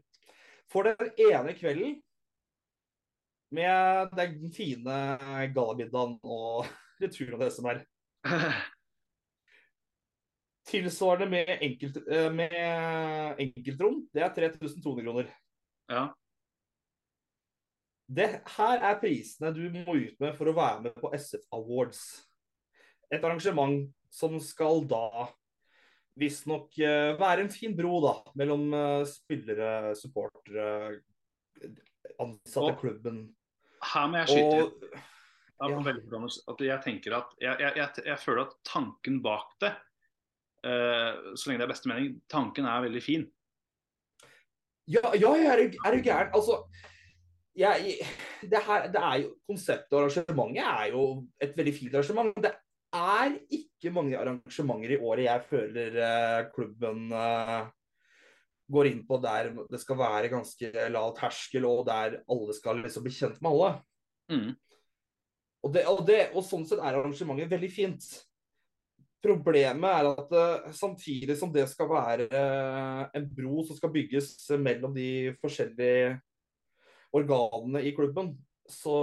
For 0.73 0.88
den 0.88 1.11
ene 1.21 1.52
kvelden 1.59 1.99
med 3.52 4.14
den 4.16 4.52
fine 4.57 4.97
gallamiddagen 5.52 6.16
og 6.25 6.71
returen 7.02 7.37
av 7.37 7.45
det 7.45 7.50
som 7.52 7.69
er. 7.69 7.83
Tilsvarende 10.73 11.28
med, 11.28 11.52
enkelt, 11.61 12.00
eh, 12.07 12.31
med 12.33 13.42
enkeltrom, 13.42 14.00
det 14.14 14.25
er 14.25 14.33
3200 14.38 15.04
kroner. 15.04 15.33
Ja. 15.92 16.07
Det 18.06 18.28
her 18.56 18.82
er 18.82 18.99
prisene 19.00 19.52
du 19.54 19.62
må 19.73 19.94
ut 19.97 20.18
med 20.21 20.35
for 20.37 20.50
å 20.50 20.56
være 20.56 20.88
med 20.88 20.97
på 20.99 21.12
SF 21.16 21.47
Awards. 21.54 22.02
Et 23.12 23.23
arrangement 23.23 23.87
som 24.12 24.35
skal 24.42 24.82
da 24.88 25.28
visstnok 26.21 26.75
uh, 26.82 27.14
være 27.21 27.47
en 27.47 27.52
fin 27.52 27.76
bro 27.76 28.00
da, 28.04 28.16
mellom 28.38 28.66
uh, 28.75 29.04
spillere, 29.09 29.94
supportere, 29.97 30.99
ansatte 32.21 32.75
i 32.75 32.80
klubben. 32.80 33.23
Her 33.92 34.11
må 34.11 34.21
jeg 34.23 34.32
skyte 34.32 34.61
inn. 34.66 35.00
Ja, 35.62 35.78
jeg 36.66 36.78
tenker 36.82 37.14
at 37.21 37.35
jeg, 37.38 37.54
jeg, 37.62 37.73
jeg, 37.78 38.04
jeg 38.09 38.18
føler 38.18 38.49
at 38.49 38.54
tanken 38.66 39.21
bak 39.23 39.52
det, 39.62 39.71
uh, 40.66 41.32
så 41.37 41.49
lenge 41.49 41.62
det 41.62 41.68
er 41.68 41.73
beste 41.73 41.92
mening, 41.92 42.16
tanken 42.32 42.68
er 42.68 42.85
veldig 42.88 43.02
fin. 43.04 43.28
Ja, 44.90 45.12
ja, 45.14 45.30
er 45.38 45.62
det, 45.62 45.78
er 45.78 45.94
du 45.94 46.02
gæren? 46.02 46.32
Altså, 46.35 46.64
jeg, 47.59 47.97
det, 48.49 48.61
her, 48.66 48.88
det 48.92 49.00
er 49.02 49.16
jo, 49.25 49.32
konseptet 49.49 49.92
og 49.92 50.06
arrangementet 50.06 50.64
er 50.64 50.92
jo 50.94 51.04
et 51.42 51.52
veldig 51.56 51.75
fint 51.76 51.94
arrangement. 51.99 52.32
Det 52.40 52.52
er 52.97 53.37
ikke 53.59 53.92
mange 53.92 54.18
arrangementer 54.18 54.94
i 54.94 55.00
året 55.00 55.26
jeg 55.26 55.47
føler 55.50 56.00
eh, 56.06 56.40
klubben 56.54 57.12
eh, 57.12 57.61
går 58.73 58.88
inn 58.88 59.04
på 59.09 59.21
der 59.21 59.52
det 59.68 59.80
skal 59.82 60.00
være 60.00 60.32
ganske 60.32 60.88
lav 60.92 61.12
terskel, 61.18 61.68
og 61.68 61.87
der 61.88 62.21
alle 62.30 62.56
skal 62.56 62.82
liksom 62.82 63.06
bli 63.06 63.14
kjent 63.14 63.40
med 63.44 63.52
alle. 63.52 63.73
Mm. 64.32 64.50
Og, 65.62 65.73
det, 65.75 65.87
og, 65.87 66.04
det, 66.09 66.21
og 66.32 66.44
sånn 66.47 66.66
sett 66.66 66.80
er 66.80 66.97
arrangementet 66.97 67.52
veldig 67.52 67.73
fint. 67.73 68.11
Problemet 69.23 69.87
er 69.92 70.09
at 70.11 70.37
eh, 70.40 70.73
samtidig 70.75 71.37
som 71.38 71.52
det 71.54 71.68
skal 71.71 71.90
være 71.92 72.26
eh, 72.32 73.02
en 73.21 73.28
bro 73.37 73.62
som 73.68 73.76
skal 73.78 73.92
bygges 73.94 74.35
mellom 74.59 74.97
de 74.97 75.37
forskjellige 75.42 76.16
organene 77.16 77.83
i 77.87 77.92
klubben, 77.97 78.33
så 78.69 78.97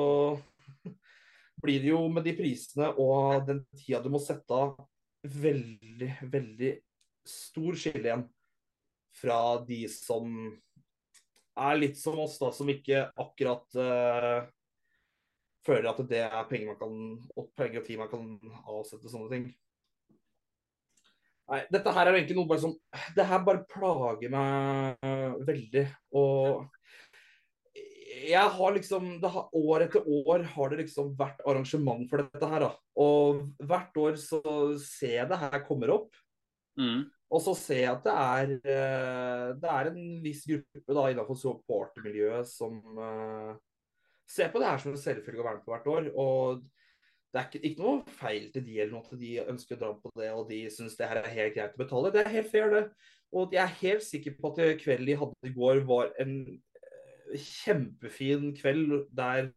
blir 1.62 1.84
det 1.84 1.92
jo 1.92 2.01
med 2.12 2.25
de 2.25 2.36
prisene 2.38 2.89
og 3.01 3.46
den 3.48 3.63
tida 3.78 4.01
du 4.04 4.10
må 4.13 4.22
sette 4.24 4.56
av, 4.56 4.78
veldig, 5.20 6.12
veldig 6.32 6.74
stor 7.28 7.78
skille 7.78 8.08
igjen 8.08 8.25
fra 9.20 9.39
de 9.68 9.84
som 9.92 10.30
er 11.60 11.80
litt 11.80 11.98
som 12.00 12.20
oss, 12.24 12.38
da, 12.39 12.54
som 12.56 12.70
ikke 12.72 13.10
akkurat 13.20 13.80
uh, 13.80 14.46
føler 15.68 15.89
at 15.92 16.04
det 16.08 16.22
er 16.24 16.46
penger 16.50 16.72
man 16.72 16.80
kan, 16.80 16.94
og 17.36 17.50
penger 17.60 17.82
og 17.82 17.89
tid 17.89 18.00
man 18.00 18.12
kan 18.12 18.30
avsette 18.78 19.12
sånne 19.12 19.32
ting. 19.34 19.50
Nei, 21.50 21.63
dette 21.74 21.92
her 21.96 22.08
er 22.08 22.20
egentlig 22.20 22.36
noe 22.38 22.46
bare 22.46 22.62
som 22.62 22.75
Det 23.18 23.24
her 23.25 23.39
bare 23.42 23.66
plager 23.72 24.30
meg 24.32 25.00
uh, 25.04 25.39
veldig. 25.48 25.86
Og 26.16 26.68
jeg 28.28 28.52
har 28.56 28.74
liksom 28.76 29.12
det 29.22 29.30
har, 29.34 29.48
År 29.56 29.86
etter 29.86 30.08
år 30.08 30.44
har 30.56 30.72
det 30.72 30.82
liksom 30.84 31.14
vært 31.20 31.40
arrangement 31.48 32.04
for 32.10 32.24
dette 32.24 32.50
her. 32.52 32.66
da. 32.66 32.72
Og 33.00 33.46
hvert 33.70 34.02
år 34.02 34.20
så 34.22 34.42
ser 34.82 35.16
jeg 35.22 35.30
det 35.32 35.40
her 35.44 35.64
kommer 35.68 35.94
opp. 35.96 36.12
Mm. 36.80 37.08
Og 37.30 37.44
så 37.46 37.54
ser 37.58 37.84
jeg 37.84 37.92
at 37.92 38.06
det 38.08 38.16
er, 38.16 38.54
eh, 38.74 39.48
det 39.62 39.72
er 39.72 39.92
en 39.92 40.04
viss 40.24 40.46
gruppe 40.50 40.96
da 40.98 41.06
innenfor 41.12 41.38
supportermiljøet 41.38 42.50
som 42.50 42.80
uh, 42.98 43.52
ser 44.30 44.50
på 44.50 44.62
det 44.62 44.70
her 44.72 44.82
som 44.82 44.96
en 44.96 45.02
selvfølge 45.02 45.44
å 45.44 45.46
være 45.46 45.60
med 45.60 45.68
på 45.68 45.76
hvert 45.76 45.90
år. 45.94 46.10
Og 46.18 46.64
det 47.30 47.42
er 47.42 47.46
ikke, 47.50 47.62
ikke 47.70 47.86
noe 47.86 48.16
feil 48.18 48.48
til 48.54 48.66
de 48.66 48.80
eller 48.80 48.96
noe 48.96 49.06
at 49.06 49.22
de 49.22 49.36
ønsker 49.44 49.78
å 49.78 49.82
dra 49.84 49.92
på 50.02 50.12
det 50.18 50.32
og 50.34 50.48
de 50.50 50.64
syns 50.74 50.98
det 50.98 51.10
her 51.12 51.22
er 51.22 51.36
helt 51.36 51.56
greit 51.58 51.78
å 51.78 51.84
betale. 51.84 52.14
Det 52.16 52.24
er 52.24 52.36
helt 52.40 52.50
fair, 52.50 52.74
det. 52.74 52.84
Og 53.38 53.54
jeg 53.54 53.62
er 53.62 53.78
helt 53.84 54.06
sikker 54.08 54.40
på 54.40 54.50
at 54.50 54.82
kvelden 54.82 55.06
de 55.06 55.20
hadde 55.22 55.52
i 55.52 55.54
går 55.54 55.84
var 55.90 56.10
en 56.24 56.34
kjempefin 57.36 58.54
kveld 58.58 59.08
der 59.16 59.52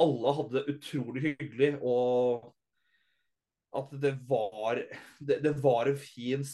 alle 0.00 0.32
hadde 0.36 0.58
det 0.58 0.74
utrolig 0.76 1.22
hyggelig. 1.30 1.78
og 1.82 2.52
at 3.76 3.90
det 4.00 4.14
var, 4.28 4.78
det, 5.20 5.42
det 5.44 5.52
var 5.60 5.90
en 5.90 5.98
fin 6.00 6.44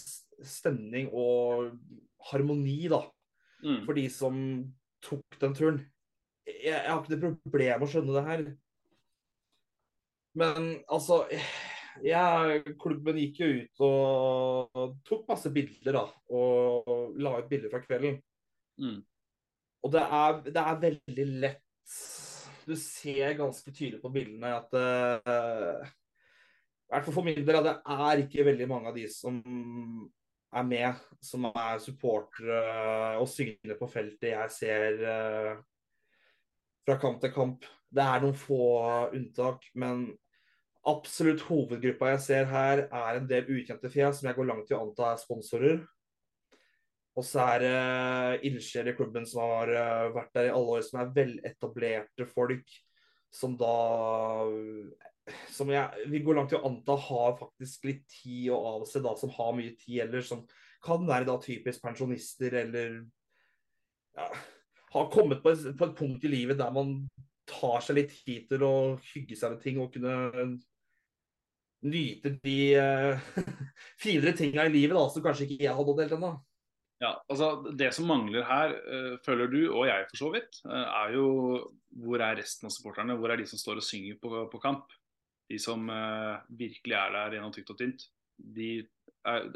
stemning 0.43 1.11
og 1.15 1.71
harmoni 2.33 2.89
da, 2.91 3.05
Mm. 3.63 3.85
for 3.87 3.95
de 3.95 4.09
som 4.11 4.35
tok 5.07 5.37
den 5.39 5.53
turen. 5.55 5.77
Jeg, 6.49 6.65
jeg 6.75 6.89
har 6.91 6.99
ikke 6.99 7.19
noe 7.23 7.37
problem 7.45 7.79
med 7.79 7.87
å 7.87 7.91
skjønne 7.93 8.17
det 8.17 8.25
her. 8.27 8.41
Men 10.35 10.67
altså 10.91 11.21
jeg, 12.03 12.65
Klubben 12.83 13.21
gikk 13.21 13.39
jo 13.39 13.51
ut 13.61 13.85
og 13.87 14.97
tok 15.07 15.29
masse 15.31 15.53
bilder 15.55 15.95
da, 16.01 16.05
og 16.35 17.15
la 17.23 17.37
ut 17.39 17.47
bilder 17.53 17.71
fra 17.71 17.85
kvelden. 17.85 18.19
Mm. 18.83 18.99
Og 19.83 19.93
det 19.95 20.03
er, 20.03 20.41
det 20.47 20.63
er 20.63 20.83
veldig 20.87 21.27
lett 21.43 21.97
Du 22.63 22.77
ser 22.79 23.35
ganske 23.39 23.73
tydelig 23.75 23.99
på 24.03 24.13
bildene 24.15 24.53
at 24.55 24.77
I 24.79 24.85
hvert 26.93 27.07
fall 27.07 27.17
for 27.17 27.27
min 27.27 27.41
del, 27.41 27.59
det 27.67 27.75
er 27.97 28.23
ikke 28.23 28.47
veldig 28.47 28.69
mange 28.71 28.93
av 28.93 28.99
de 28.99 29.09
som 29.11 29.41
er 30.53 30.65
med, 30.69 31.05
som 31.25 31.47
er 31.49 31.79
supportere 31.81 33.19
og 33.21 33.29
syngende 33.31 33.77
på 33.79 33.89
feltet 33.91 34.33
jeg 34.35 34.53
ser 34.53 34.99
uh, 35.01 35.55
fra 36.85 36.99
kamp 37.01 37.23
til 37.23 37.33
kamp. 37.33 37.65
Det 37.93 38.05
er 38.05 38.23
noen 38.25 38.37
få 38.37 38.67
unntak, 39.13 39.65
men 39.79 40.11
absolutt 40.89 41.45
hovedgruppa 41.47 42.13
jeg 42.15 42.23
ser 42.27 42.51
her, 42.51 42.87
er 42.89 43.19
en 43.19 43.29
del 43.31 43.49
ukjente 43.55 43.91
fjes 43.93 44.21
som 44.21 44.29
jeg 44.29 44.39
går 44.39 44.49
langt 44.49 44.73
i 44.73 44.77
å 44.77 44.83
anta 44.87 45.13
er 45.13 45.21
sponsorer. 45.21 45.83
Og 47.13 47.27
så 47.29 47.45
er 47.45 47.61
det 47.61 48.47
ildsjeler 48.49 48.95
i 48.95 48.97
klubben 48.97 49.27
som 49.29 49.43
har 49.45 49.73
uh, 49.75 50.13
vært 50.15 50.33
der 50.37 50.49
i 50.49 50.55
alle 50.55 50.79
år, 50.79 50.85
som 50.87 51.03
er 51.03 51.13
veletablerte 51.17 52.27
folk. 52.31 52.79
Som 53.33 53.57
da 53.57 54.45
Som 55.55 55.71
jeg 55.73 56.09
vil 56.13 56.25
gå 56.27 56.35
langt 56.37 56.53
i 56.53 56.59
å 56.59 56.65
anta 56.69 56.97
har 56.99 57.37
faktisk 57.39 57.87
litt 57.89 58.03
tid 58.11 58.51
å 58.53 58.59
avse, 58.75 59.01
da, 59.05 59.13
som 59.17 59.31
har 59.37 59.53
mye 59.57 59.77
tid, 59.79 60.01
eller 60.07 60.25
som 60.27 60.43
kan 60.83 61.05
være 61.07 61.29
da 61.29 61.37
typisk 61.41 61.85
pensjonister, 61.85 62.57
eller 62.65 63.05
ja, 64.19 64.27
har 64.93 65.13
kommet 65.13 65.43
på 65.45 65.53
et, 65.53 65.69
på 65.79 65.87
et 65.87 65.97
punkt 65.97 66.27
i 66.27 66.33
livet 66.33 66.59
der 66.59 66.75
man 66.75 66.97
tar 67.49 67.81
seg 67.85 68.01
litt 68.01 68.13
tid 68.25 68.49
til 68.51 68.65
å 68.67 68.75
hygge 69.13 69.39
seg 69.39 69.55
med 69.55 69.63
ting 69.63 69.81
og 69.81 69.93
kunne 69.95 70.17
nyte 71.83 72.35
de 72.43 72.59
uh, 72.79 73.33
finere 74.03 74.35
tinga 74.39 74.67
i 74.67 74.75
livet 74.75 74.99
da, 74.99 75.07
som 75.11 75.25
kanskje 75.25 75.49
ikke 75.49 75.65
jeg 75.65 75.77
har 75.79 75.95
delt 75.99 76.17
ennå. 76.19 76.33
Ja, 77.03 77.17
altså 77.27 77.75
Det 77.75 77.89
som 77.97 78.07
mangler 78.07 78.45
her, 78.47 78.73
eh, 78.79 79.15
føler 79.27 79.51
du, 79.51 79.61
og 79.75 79.87
jeg 79.89 80.07
for 80.13 80.21
så 80.21 80.33
vidt, 80.37 80.61
eh, 80.69 80.89
er 81.03 81.15
jo 81.17 81.27
hvor 82.03 82.23
er 82.23 82.39
resten 82.39 82.69
av 82.69 82.75
supporterne? 82.75 83.17
Hvor 83.19 83.33
er 83.33 83.41
de 83.41 83.47
som 83.51 83.61
står 83.61 83.81
og 83.83 83.87
synger 83.87 84.19
på, 84.23 84.47
på 84.53 84.61
kamp? 84.63 84.93
De 85.51 85.59
som 85.61 85.83
uh, 85.91 86.41
virkelig 86.49 86.95
er 86.97 87.11
der 87.13 87.35
gjennom 87.37 87.53
tykt 87.53 87.73
og 87.75 87.79
tynt. 87.83 88.07
De 88.39 88.69
er 89.29 89.49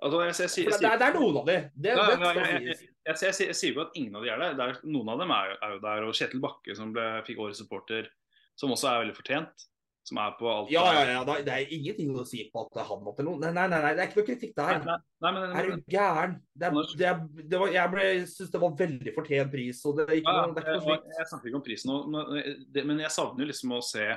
Altså, 0.00 0.20
jeg, 0.24 0.34
jeg, 0.40 0.64
jeg, 0.64 0.80
det, 0.80 0.88
er- 0.88 1.00
det 1.00 1.08
noen 1.12 1.38
av 1.42 1.48
de. 1.48 1.56
Det, 1.76 1.90
Ja, 1.92 3.14
jeg, 3.20 3.34
jeg, 3.36 3.56
sier 3.58 3.74
jo 3.76 3.82
at 3.82 3.96
ingen 4.00 4.16
av 4.16 4.24
de 4.24 4.30
er 4.32 4.40
der. 4.40 4.54
Det 4.56 4.64
er, 4.64 4.78
noen 4.88 5.10
av 5.12 5.20
dem 5.20 5.32
er 5.36 5.50
er 5.58 5.74
jo 5.74 5.80
der. 5.84 6.06
Og 6.08 6.14
Kjetil 6.16 6.40
Bakke, 6.40 6.76
som 6.76 6.94
ble, 6.96 7.04
fikk 7.26 7.42
årets 7.44 7.60
supporter, 7.60 8.08
som 8.56 8.72
også 8.72 8.88
er 8.88 9.02
veldig 9.02 9.16
fortjent. 9.18 9.66
Som 10.08 10.18
er 10.22 10.32
på 10.38 10.48
alt 10.48 10.70
Ja, 10.72 10.82
ja, 10.96 11.02
ja. 11.12 11.36
Det 11.44 11.52
er 11.52 11.72
ingenting 11.76 12.14
å 12.16 12.24
si 12.26 12.46
på 12.52 12.64
at 12.64 12.80
han 12.88 13.02
måtte 13.04 13.24
noe. 13.26 13.36
Nei, 13.42 13.50
nei, 13.52 13.66
nei, 13.70 13.92
det 13.94 14.04
er 14.04 14.08
ikke 14.08 14.22
noe 14.22 14.28
kritikk 14.30 14.56
Nei, 14.56 14.78
der. 14.80 15.04
nei, 15.20 15.32
nei, 15.36 15.50
Er 15.60 15.68
du 15.68 15.92
gæren? 15.92 16.38
Det 16.56 16.70
er, 16.70 16.78
det 16.96 17.08
er, 17.10 17.20
det 17.52 17.60
var, 17.60 17.74
jeg 17.74 17.92
ble, 17.92 18.06
synes 18.32 18.54
det 18.54 18.62
var 18.64 18.74
veldig 18.80 19.14
fortjent 19.16 19.52
pris. 19.52 19.84
og 19.84 20.00
det 20.00 20.08
er 20.08 20.18
ikke 20.22 20.34
ja, 20.34 20.46
noe, 20.46 20.56
det 20.56 20.64
er 20.64 20.80
ikke 20.80 20.96
jeg, 20.96 21.14
jeg 21.18 21.30
snakker 21.32 21.52
ikke 21.52 21.60
om 21.60 21.66
prisen 21.68 21.92
nå, 21.92 22.00
men, 22.14 22.90
men 22.92 23.04
jeg 23.04 23.14
savner 23.14 23.44
jo 23.44 23.50
liksom 23.52 23.76
å 23.76 23.82
se 23.84 24.08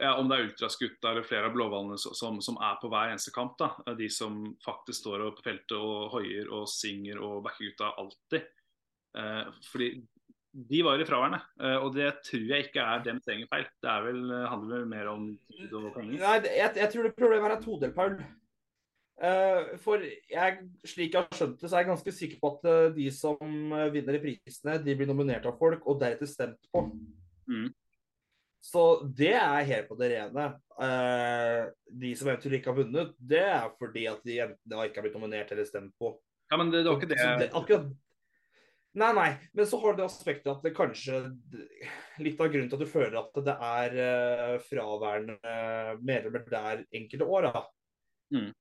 ja, 0.00 0.16
om 0.18 0.26
det 0.28 0.36
er 0.36 0.48
ultraskutt 0.48 1.06
eller 1.06 1.26
flere 1.26 1.48
av 1.48 1.54
blåhvalene 1.54 1.98
som, 2.00 2.16
som, 2.18 2.40
som 2.42 2.56
er 2.64 2.80
på 2.80 2.90
hver 2.90 3.12
eneste 3.12 3.30
kamp. 3.34 3.54
da, 3.60 3.70
De 3.94 4.08
som 4.10 4.40
faktisk 4.64 5.04
står 5.04 5.28
på 5.36 5.44
feltet 5.46 5.76
og 5.78 6.16
hoier 6.16 6.50
og 6.50 6.66
synger 6.70 7.20
og 7.22 7.44
backer 7.44 7.68
gutta 7.68 7.92
alltid. 8.02 8.48
Eh, 9.14 9.52
fordi 9.70 9.92
de 10.54 10.80
var 10.86 11.02
i 11.02 11.06
fraværende, 11.08 11.40
eh, 11.58 11.76
og 11.82 11.96
det 11.96 12.12
tror 12.28 12.46
jeg 12.46 12.68
ikke 12.68 12.86
er 12.86 13.02
dems 13.02 13.26
egen 13.26 13.48
feil. 13.50 13.66
Det 13.82 13.90
er 13.90 14.06
vel, 14.06 14.22
handler 14.46 14.76
vel 14.76 14.88
mer 14.92 15.10
om 15.10 15.28
tid 15.50 15.74
og 15.74 15.90
penger. 15.96 16.20
Nei, 16.22 16.38
jeg, 16.46 16.72
jeg 16.78 16.90
tror 16.92 17.08
det 17.08 17.14
problemet 17.18 17.48
her 17.48 17.56
er 17.56 17.64
todelt, 17.64 17.96
Paul. 17.96 18.18
Uh, 19.14 19.76
for 19.78 20.02
jeg, 20.02 20.64
slik 20.90 21.12
jeg 21.14 21.20
har 21.22 21.38
skjønt 21.38 21.60
det, 21.60 21.68
så 21.68 21.76
er 21.76 21.84
jeg 21.84 21.90
ganske 21.92 22.14
sikker 22.16 22.40
på 22.42 22.48
at 22.56 22.64
eh, 22.66 22.94
de 22.96 23.04
som 23.14 23.74
eh, 23.78 23.90
vinner 23.94 24.16
i 24.18 24.20
prisene, 24.24 24.74
de 24.82 24.96
blir 24.98 25.06
nominert 25.06 25.46
av 25.46 25.54
folk 25.60 25.86
og 25.86 26.00
deretter 26.00 26.26
stemt 26.26 26.66
på. 26.74 26.82
Mm. 27.46 27.68
Så 28.64 28.82
det 29.14 29.36
er 29.38 29.68
helt 29.68 29.86
på 29.86 29.98
det 30.00 30.10
rene. 30.16 30.48
Uh, 30.74 31.70
de 31.94 32.10
som 32.18 32.30
eventuelt 32.30 32.58
ikke 32.58 32.72
har 32.72 32.80
vunnet, 32.80 33.12
det 33.18 33.44
er 33.44 33.68
fordi 33.78 34.08
at 34.10 34.26
de 34.26 34.40
enten 34.48 34.74
ikke 34.82 34.98
har 34.98 35.06
blitt 35.06 35.18
nominert 35.20 35.54
eller 35.54 35.68
stemt 35.68 35.94
på. 36.00 36.16
Ja, 36.50 36.58
men 36.58 36.72
det, 36.72 36.82
det 36.82 36.90
var 36.90 36.98
ikke 36.98 37.12
det, 37.12 37.20
det 37.44 37.50
akkurat... 37.54 37.92
Nei, 38.94 39.10
nei. 39.16 39.30
Men 39.52 39.66
så 39.66 39.78
har 39.82 39.94
du 39.94 40.02
det 40.02 40.06
aspektet 40.06 40.50
at 40.52 40.62
det 40.62 40.74
kanskje 40.76 41.24
Litt 42.22 42.38
av 42.38 42.50
grunnen 42.52 42.68
til 42.70 42.78
at 42.78 42.84
du 42.84 42.90
føler 42.90 43.16
at 43.18 43.38
det 43.46 43.54
er 43.68 43.96
uh, 43.98 44.58
fraværende 44.62 45.54
medlemmer 46.06 46.44
der 46.46 46.84
enkelte 46.94 47.26
år, 47.26 47.48
da. 47.48 47.62
Mm. 48.36 48.52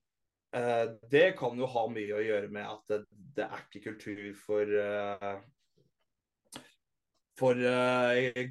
Uh, 0.54 0.86
det 1.12 1.28
kan 1.38 1.58
jo 1.58 1.70
ha 1.70 1.84
mye 1.94 2.18
å 2.18 2.24
gjøre 2.26 2.50
med 2.54 2.66
at 2.66 2.90
det, 2.90 3.00
det 3.38 3.46
er 3.46 3.62
ikke 3.68 3.84
kultur 3.92 4.24
for 4.42 4.74
uh, 4.74 5.36
for 7.38 7.58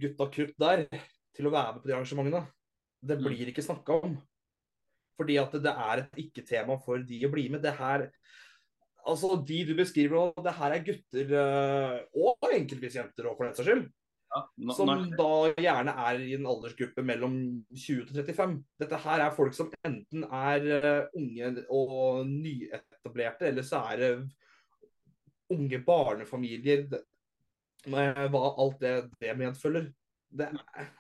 gutta 0.03 0.27
krutt 0.35 0.55
der 0.59 0.87
til 1.35 1.47
å 1.49 1.53
være 1.55 1.75
med 1.75 1.83
på 1.83 1.91
de 1.91 1.97
arrangementene. 1.97 2.45
Det 3.03 3.19
Mm. 3.19 3.27
blir 3.27 3.51
ikke 3.51 3.63
snakka 3.63 3.99
om. 4.07 4.17
Fordi 5.19 5.37
at 5.43 5.53
det 5.63 5.75
er 5.75 6.03
et 6.03 6.19
ikke-tema 6.25 6.79
for 6.83 7.03
de 7.03 7.21
å 7.27 7.31
bli 7.31 7.49
med. 7.51 7.63
Det 7.63 7.75
her 7.79 8.09
Altså, 9.09 9.35
de 9.49 9.59
du 9.67 9.75
beskriver 9.79 10.15
nå, 10.15 10.45
det 10.45 10.55
her 10.55 10.77
er 10.77 10.85
gutter, 10.87 11.35
eh, 11.43 11.97
og 12.23 12.53
enkeltvis 12.55 12.99
jenter 13.01 13.27
òg, 13.27 13.37
for 13.37 13.49
den 13.49 13.57
saks 13.57 13.69
skyld. 13.69 13.89
Ja, 14.33 14.41
Som 14.73 14.89
da 15.19 15.33
gjerne 15.61 15.93
er 16.07 16.21
i 16.25 16.31
en 16.39 16.47
aldersgruppe 16.49 17.03
mellom 17.05 17.35
20 17.75 18.07
til 18.09 18.21
35. 18.23 18.55
Dette 18.81 19.01
her 19.05 19.25
er 19.27 19.35
folk 19.37 19.57
som 19.57 19.73
enten 19.85 20.25
er 20.25 20.69
eh, 20.79 21.19
unge 21.19 21.67
og 21.69 22.23
nyetablerte, 22.31 23.51
eller 23.51 23.67
så 23.67 23.83
er 23.93 24.01
det 24.01 24.13
unge 25.53 25.83
barnefamilier 25.85 26.87
med 27.93 28.23
hva 28.33 28.45
alt 28.63 28.81
det, 28.81 28.95
det 29.21 29.37
medfølger. 29.37 29.91
Det, 30.33 30.49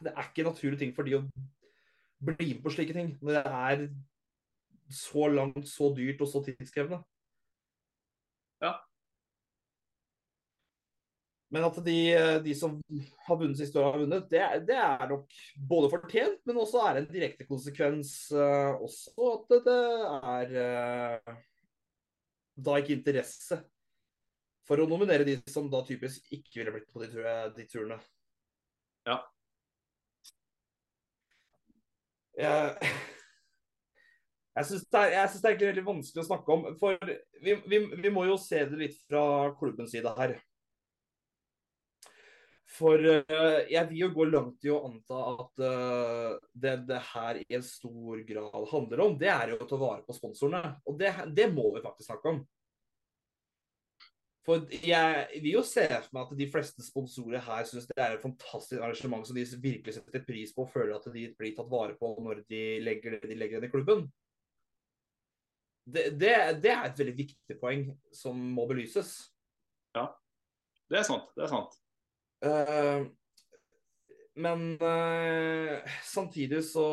det 0.04 0.12
er 0.12 0.26
ikke 0.26 0.44
en 0.44 0.50
naturlig 0.50 0.82
ting 0.82 0.92
for 0.96 1.08
de 1.08 1.16
å 1.16 1.24
bli 2.22 2.50
med 2.52 2.60
på 2.64 2.74
slike 2.74 2.96
ting. 2.96 3.14
Når 3.22 3.38
det 3.38 3.44
er 3.46 3.86
så 4.92 5.30
langt, 5.32 5.64
så 5.70 5.88
dyrt 5.96 6.20
og 6.20 6.28
så 6.28 6.42
tidskrevende. 6.44 7.00
Ja. 8.62 8.76
Men 11.52 11.66
at 11.66 11.76
de, 11.84 11.96
de 12.46 12.54
som 12.56 12.78
har 13.26 13.36
vunnet 13.36 13.58
siste 13.60 13.76
året, 13.76 13.92
har 13.92 14.04
vunnet, 14.06 14.28
det, 14.30 14.44
det 14.70 14.76
er 14.78 15.02
nok 15.10 15.34
både 15.68 15.90
fortjent, 15.92 16.40
men 16.48 16.60
også 16.62 16.80
er 16.88 17.00
en 17.00 17.08
direkte 17.10 17.44
konsekvens 17.48 18.14
uh, 18.32 18.80
også 18.80 19.26
at 19.34 19.52
det, 19.52 19.58
det 19.66 19.82
er 20.30 20.54
uh, 21.28 21.34
da 22.56 22.78
ikke 22.80 22.96
interesse 22.96 23.60
for 24.64 24.80
å 24.80 24.88
nominere 24.88 25.26
de 25.28 25.36
som 25.50 25.68
da 25.68 25.82
typisk 25.84 26.32
ikke 26.32 26.62
ville 26.62 26.72
blitt 26.78 26.88
på 26.94 27.04
de, 27.04 27.10
de 27.58 27.68
turene. 27.68 28.00
Ja. 29.10 29.18
Jeg, 32.38 32.92
jeg 34.52 34.68
syns 34.68 34.84
det, 34.84 35.02
det 35.08 35.18
er 35.18 35.50
egentlig 35.50 35.68
veldig 35.70 35.84
vanskelig 35.86 36.22
å 36.22 36.28
snakke 36.28 36.54
om. 36.54 36.64
For 36.80 37.12
vi, 37.42 37.54
vi, 37.68 37.78
vi 38.04 38.12
må 38.12 38.26
jo 38.28 38.38
se 38.40 38.64
det 38.68 38.80
litt 38.80 38.98
fra 39.08 39.24
klubbens 39.58 39.94
side 39.94 40.12
her. 40.18 40.36
For 42.72 43.04
eh, 43.04 43.58
jeg 43.72 43.88
vil 43.90 44.06
jo 44.06 44.08
gå 44.14 44.26
langt 44.30 44.64
i 44.64 44.72
å 44.72 44.80
anta 44.86 45.18
at 45.32 45.62
eh, 45.66 46.30
det 46.64 46.78
det 46.88 47.00
her 47.10 47.40
i 47.42 47.58
en 47.58 47.64
stor 47.66 48.22
grad 48.28 48.66
handler 48.70 49.04
om, 49.04 49.16
det 49.20 49.28
er 49.32 49.52
jo 49.52 49.60
å 49.60 49.68
ta 49.68 49.78
vare 49.80 50.04
på 50.06 50.16
sponsorene. 50.16 50.76
Og 50.88 50.96
det, 51.00 51.12
det 51.36 51.50
må 51.52 51.68
vi 51.74 51.84
faktisk 51.84 52.08
snakke 52.08 52.32
om. 52.32 52.42
For 54.42 54.64
jeg 54.74 55.42
vil 55.44 55.52
jo 55.52 55.60
se 55.66 55.84
for 55.86 56.16
meg 56.16 56.24
at 56.24 56.38
de 56.40 56.48
fleste 56.50 56.82
sponsorer 56.82 57.44
her 57.46 57.66
syns 57.68 57.86
det 57.86 58.00
er 58.02 58.16
et 58.16 58.24
fantastisk 58.24 58.80
arrangement 58.80 59.22
som 59.28 59.36
de 59.38 59.44
virkelig 59.62 59.94
setter 59.94 60.24
pris 60.26 60.50
på 60.54 60.64
og 60.64 60.72
føler 60.72 60.96
at 60.96 61.06
de 61.14 61.28
blir 61.38 61.54
tatt 61.54 61.70
vare 61.70 61.94
på 62.00 62.10
når 62.24 62.42
de 62.50 62.62
legger 62.82 63.20
det 63.20 63.30
de 63.30 63.38
legger 63.38 63.60
inn 63.60 63.68
i 63.68 63.70
klubben. 63.70 64.08
Det, 65.82 66.12
det, 66.14 66.34
det 66.62 66.70
er 66.70 66.84
et 66.86 66.98
veldig 66.98 67.14
viktig 67.18 67.56
poeng 67.58 67.86
som 68.14 68.38
må 68.54 68.66
belyses. 68.70 69.14
Ja, 69.96 70.06
det 70.92 71.00
er 71.00 71.08
sant. 71.08 71.30
Det 71.36 71.46
er 71.46 71.50
sant. 71.50 71.78
Uh, 72.42 73.08
men 74.42 74.76
uh, 74.82 75.94
samtidig 76.06 76.62
så 76.66 76.86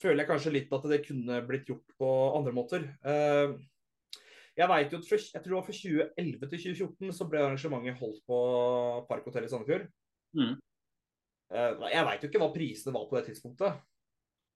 føler 0.00 0.22
jeg 0.22 0.30
kanskje 0.30 0.54
litt 0.54 0.72
at 0.74 0.88
det 0.90 1.02
kunne 1.06 1.42
blitt 1.46 1.70
gjort 1.70 1.94
på 2.00 2.10
andre 2.38 2.54
måter. 2.56 2.88
Uh, 3.06 3.54
jeg 4.58 4.68
vet 4.68 4.92
jo 4.92 4.98
at 5.00 5.06
for, 5.08 5.22
jeg 5.22 5.44
tror 5.44 5.52
det 5.52 5.58
var 5.60 5.68
fra 5.68 5.76
2011 5.76 6.50
til 6.50 6.64
2014 6.74 7.14
så 7.16 7.26
ble 7.30 7.44
arrangementet 7.44 8.00
holdt 8.00 8.24
på 8.28 8.40
Parkhotellet 9.08 9.46
i 9.46 9.52
Sandefjord. 9.52 9.86
Mm. 10.36 10.58
Jeg 11.50 12.02
veit 12.06 12.22
jo 12.22 12.28
ikke 12.28 12.40
hva 12.42 12.50
prisene 12.54 12.92
var 12.94 13.06
på 13.08 13.16
det 13.16 13.22
tidspunktet. 13.30 13.78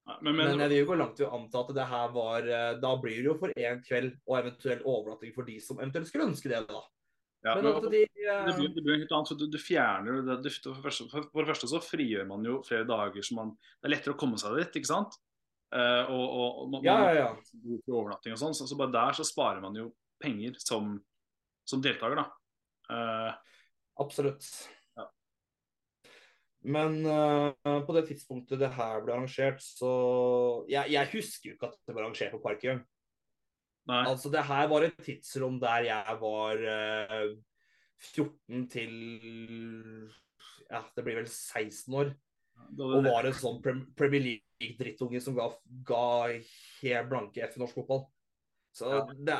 Men, 0.04 0.36
Men 0.36 0.36
men, 0.36 0.60
jeg 0.60 0.68
vil 0.68 0.82
jo 0.82 0.88
gå 0.90 0.96
langt 1.00 1.14
til 1.16 1.26
å 1.26 1.36
anta 1.38 1.62
at 1.64 1.70
det 1.78 1.84
her 1.88 2.10
var 2.12 2.44
eh, 2.44 2.72
Da 2.76 2.90
blir 3.00 3.22
det 3.22 3.28
jo 3.30 3.36
for 3.40 3.54
én 3.56 3.78
kveld 3.86 4.18
og 4.28 4.34
eventuell 4.36 4.82
overnatting 4.84 5.32
for 5.32 5.48
de 5.48 5.54
som 5.64 5.78
eventuelt 5.80 6.10
skulle 6.10 6.26
ønske 6.28 6.50
det, 6.52 6.60
da. 6.68 6.82
ja, 7.46 7.54
Men 7.56 7.64
men, 7.64 7.78
de 7.86 8.02
det 8.04 8.56
blir, 8.58 8.74
det 8.74 8.84
blir 8.84 8.98
helt 9.00 9.14
annet, 9.16 9.32
for 9.32 9.40
du, 9.40 9.46
du 9.48 9.56
fjerner 9.60 10.20
det, 10.26 10.36
det, 10.44 10.52
for, 10.58 10.76
det 10.76 10.84
første, 10.84 11.08
for, 11.08 11.40
det 11.40 11.48
første 11.54 11.70
så 11.72 11.80
frigjør 11.80 12.28
man 12.28 12.44
jo 12.44 12.58
flere 12.68 12.88
dager 12.88 13.24
som 13.24 13.40
man 13.40 13.54
Det 13.56 13.88
er 13.88 13.94
lettere 13.96 14.16
å 14.16 14.20
komme 14.20 14.40
seg 14.40 14.58
dit, 14.60 14.80
ikke 14.82 14.92
sant? 14.92 15.16
Uh, 15.74 16.04
og, 16.12 16.24
og, 16.24 16.60
og 16.60 16.68
man, 16.76 16.84
Ja, 16.86 16.98
ja, 17.08 17.24
ja. 17.24 17.80
overnatting 17.88 18.36
og 18.36 18.42
sånn, 18.44 18.54
så, 18.54 18.68
så 18.68 18.76
bare 18.78 18.94
der 18.94 19.16
så 19.16 19.24
sparer 19.26 19.64
man 19.64 19.80
jo 19.80 19.88
penger 20.22 20.60
som, 20.60 20.98
som 21.64 21.80
deltaker, 21.82 22.20
da. 22.20 22.28
Uh, 22.92 23.56
Absolutt. 24.04 24.44
Men 26.64 27.02
uh, 27.04 27.52
på 27.84 27.92
det 27.96 28.06
tidspunktet 28.08 28.60
det 28.62 28.70
her 28.72 29.02
ble 29.04 29.12
arrangert, 29.12 29.60
så 29.60 30.64
Jeg, 30.70 30.92
jeg 30.94 31.10
husker 31.12 31.50
jo 31.50 31.56
ikke 31.58 31.68
at 31.68 31.78
det 31.84 31.94
ble 31.96 32.04
arrangert 32.06 32.32
på 32.32 32.40
Parkøy. 32.44 32.78
nei. 33.90 34.04
Altså, 34.08 34.30
det 34.32 34.44
her 34.48 34.68
var 34.72 34.86
et 34.86 34.96
tidsrom 35.04 35.58
der 35.60 35.84
jeg 35.90 36.16
var 36.22 36.62
uh, 36.64 37.34
14 38.14 38.64
til 38.72 38.94
Ja, 40.70 40.80
det 40.96 41.04
blir 41.04 41.20
vel 41.20 41.28
16 41.28 41.94
år. 41.94 42.14
Da- 42.78 42.84
Og 42.86 43.04
var 43.04 43.26
en 43.28 43.34
sånn 43.36 43.60
Premier 43.62 44.22
League-drittunge 44.24 45.20
som 45.20 45.34
ga, 45.36 45.50
ga 45.84 46.04
helt 46.32 47.08
blanke 47.10 47.42
F 47.44 47.56
i 47.58 47.60
norsk 47.60 47.76
fotball. 47.82 48.06
Så 48.74 48.90
det, 49.22 49.36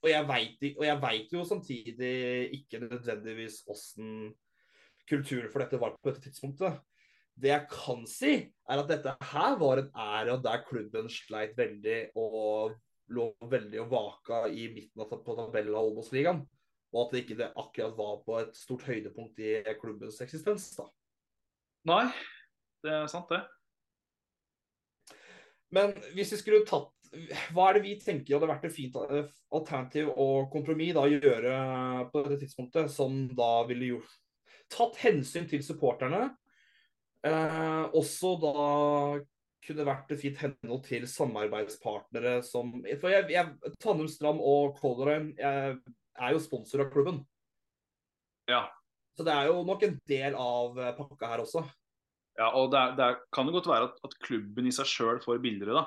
og 0.00 0.08
jeg 0.08 1.00
vet 1.02 1.32
jo 1.34 1.42
samtidig 1.44 2.14
ikke 2.56 2.80
nødvendigvis 2.80 3.58
åssen 3.68 4.30
kulturen 5.10 5.50
for 5.50 5.64
dette 5.64 5.80
var 5.80 5.96
på 5.98 6.10
dette 6.10 6.28
tidspunktet. 6.28 6.78
Det 7.40 7.50
jeg 7.52 7.66
kan 7.72 8.04
si, 8.08 8.32
er 8.68 8.82
at 8.82 8.90
dette 8.90 9.16
her 9.30 9.56
var 9.60 9.80
en 9.80 9.90
æra 9.96 10.36
der 10.42 10.64
klubben 10.66 11.08
sleit 11.12 11.56
veldig 11.58 12.12
og 12.20 12.76
lå 13.14 13.30
veldig 13.50 13.80
og 13.84 13.92
vaka 13.92 14.44
i 14.52 14.68
midten 14.72 15.02
av 15.02 15.10
på 15.10 15.36
tabellen 15.38 15.76
av 15.76 15.88
Obos-ligaen. 15.90 16.42
Og 16.90 17.04
at 17.04 17.14
det 17.14 17.22
ikke 17.24 17.38
det 17.38 17.52
akkurat 17.58 17.96
var 17.98 18.20
på 18.26 18.36
et 18.40 18.56
stort 18.58 18.84
høydepunkt 18.88 19.38
i 19.42 19.60
klubbens 19.80 20.20
eksistens. 20.22 20.72
da. 20.76 20.88
Nei, 21.90 22.04
det 22.84 22.92
er 22.92 23.10
sant, 23.10 23.30
det. 23.30 23.40
Men 25.70 25.94
hvis 26.16 26.32
vi 26.34 26.40
skulle 26.40 26.66
tatt 26.66 26.90
Hva 27.54 27.68
er 27.68 27.78
det 27.78 27.84
vi 27.84 27.96
tenker 27.98 28.36
hadde 28.36 28.48
vært 28.50 28.64
et 28.68 28.74
fint 28.74 28.94
eh, 29.02 29.30
alternativ 29.54 30.12
og 30.12 30.50
kompromiss 30.52 30.92
da, 30.94 31.02
å 31.02 31.10
gjøre 31.10 31.54
på 32.12 32.22
dette 32.22 32.44
tidspunktet, 32.44 32.90
som 32.94 33.24
da 33.34 33.64
ville 33.66 33.88
gjort 33.96 34.12
Tatt 34.70 35.00
hensyn 35.02 35.48
til 35.50 35.62
supporterne. 35.66 36.28
Eh, 37.26 37.84
også 37.96 38.36
da 38.40 38.54
kunne 39.60 39.84
vært 39.84 40.12
et 40.14 40.22
fint 40.22 40.38
henhold 40.40 40.84
til 40.86 41.04
samarbeidspartnere 41.10 42.38
som 42.46 42.72
For 43.02 43.12
jeg, 43.12 43.26
jeg, 43.34 43.74
Tandem 43.82 44.08
Stram 44.08 44.40
og 44.40 44.78
Color 44.80 45.10
Line 45.10 45.34
eh, 45.36 45.74
er 46.20 46.34
jo 46.34 46.40
sponsor 46.42 46.86
av 46.86 46.92
klubben. 46.94 47.20
Ja. 48.48 48.64
Så 49.16 49.26
det 49.26 49.34
er 49.34 49.50
jo 49.50 49.60
nok 49.68 49.84
en 49.84 49.98
del 50.08 50.36
av 50.38 50.78
eh, 50.80 50.94
pakka 50.96 51.34
her 51.34 51.44
også. 51.44 51.64
Ja, 52.38 52.48
og 52.56 52.70
det, 52.72 52.80
er, 52.80 52.96
det 52.96 53.04
er, 53.04 53.18
kan 53.34 53.48
jo 53.50 53.58
godt 53.58 53.68
være 53.68 53.90
at, 53.90 53.98
at 54.06 54.16
klubben 54.24 54.68
i 54.70 54.72
seg 54.72 54.88
sjøl 54.88 55.20
får 55.20 55.42
billigere, 55.44 55.76
da. 55.76 55.84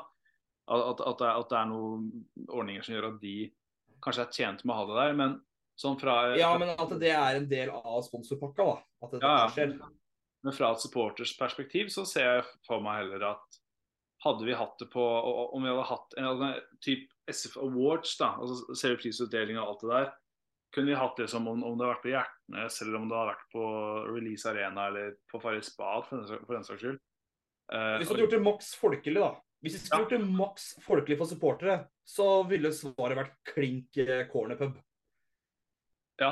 At, 0.74 1.02
at, 1.02 1.18
det 1.20 1.28
er, 1.28 1.40
at 1.42 1.50
det 1.50 1.58
er 1.60 1.70
noen 1.72 2.06
ordninger 2.46 2.86
som 2.86 2.94
gjør 2.96 3.10
at 3.10 3.18
de 3.24 3.38
kanskje 4.04 4.24
er 4.24 4.36
tjent 4.38 4.62
med 4.64 4.76
å 4.76 4.78
ha 4.78 4.86
det 4.88 5.00
der. 5.00 5.18
Men 5.20 5.34
sånn 5.80 6.00
fra, 6.00 6.36
Ja, 6.38 6.54
men 6.58 6.74
at 6.76 6.94
det 7.02 7.12
er 7.12 7.40
en 7.40 7.50
del 7.50 7.72
av 7.74 8.02
sponsorpakka, 8.06 8.66
da. 8.70 8.78
At 9.06 9.12
det, 9.12 9.22
Ja, 9.24 9.50
skjer. 9.50 9.76
Men 10.44 10.54
fra 10.54 10.72
et 10.74 10.84
supporters 10.84 11.38
perspektiv 11.40 11.88
så 11.94 12.04
ser 12.06 12.26
jeg 12.28 12.44
for 12.68 12.84
meg 12.84 13.04
heller 13.06 13.30
at 13.32 13.60
hadde 14.24 14.46
vi 14.48 14.56
hatt 14.56 14.76
det 14.80 14.90
på 14.92 15.04
Om 15.04 15.64
vi 15.64 15.70
hadde 15.72 15.86
hatt 15.88 16.14
en 16.18 16.28
altså, 16.30 16.50
typ 16.84 17.10
SF 17.32 17.58
Awards, 17.64 18.18
da, 18.20 18.34
altså 18.40 18.76
serieprisutdeling 18.76 19.58
og 19.60 19.68
alt 19.68 19.84
det 19.84 19.90
der, 19.94 20.12
kunne 20.76 20.92
vi 20.92 21.00
hatt 21.00 21.18
det 21.18 21.30
som 21.32 21.48
om, 21.48 21.64
om 21.64 21.78
det 21.78 21.86
hadde 21.86 21.94
vært 21.94 22.04
på 22.04 22.12
Hjertnes, 22.12 22.82
eller 22.82 22.96
om 23.00 23.08
det 23.08 23.18
hadde 23.18 23.32
vært 23.32 23.50
på 23.54 23.66
Release 24.10 24.50
Arena 24.50 24.88
eller 24.90 25.16
på 25.32 25.40
Farris 25.44 25.70
Bad, 25.78 26.08
for 26.10 26.20
den, 26.24 26.46
for 26.48 26.58
den 26.58 26.66
saks 26.68 26.82
skyld. 26.84 27.02
Uh, 27.72 27.98
Hvis 28.00 28.10
du 28.10 28.14
hadde 28.14 28.26
gjort 28.26 28.36
det 28.36 28.44
maks 28.44 28.72
folkelig, 28.80 29.22
da. 29.24 29.30
Hvis 29.64 29.78
vi 29.78 29.80
skulle 29.80 30.02
Ja. 30.02 30.04
gjort 30.04 30.16
det 30.18 30.38
maks 30.42 30.66
folkelig 30.84 31.18
for 31.22 31.30
supportere, 31.30 31.78
så 32.04 32.28
ville 32.50 32.74
svaret 32.76 33.16
vært 33.22 33.38
klink 33.54 33.96
eh, 34.04 34.26
corner 34.32 34.60
pub. 34.60 34.76
Ja, 36.22 36.32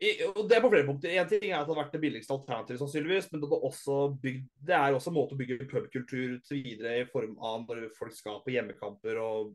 I, 0.00 0.14
og 0.30 0.46
det 0.48 0.56
er 0.56 0.62
på 0.64 0.70
flere 0.72 0.86
punkter. 0.88 1.12
En 1.12 1.28
ting 1.28 1.44
er 1.50 1.58
at 1.58 1.68
det 1.68 1.74
har 1.74 1.82
vært 1.82 1.96
det 1.96 2.02
billigste 2.02 2.34
alternativet, 2.34 2.80
sannsynligvis, 2.80 3.28
men 3.32 3.42
det, 3.42 3.50
er 3.50 3.66
også 3.68 3.98
bygd, 4.22 4.46
det 4.70 4.78
er 4.78 4.96
også 4.96 5.12
en 5.12 5.18
måte 5.18 5.36
å 5.36 5.40
bygge 5.40 5.68
pubkultur 5.70 6.38
til 6.46 6.64
videre 6.64 7.02
i 7.02 7.10
form 7.10 7.36
av 7.36 7.66
når 7.68 7.90
folk 7.98 8.16
skal 8.16 8.40
på 8.44 8.54
hjemmekamper 8.54 9.20
og 9.20 9.52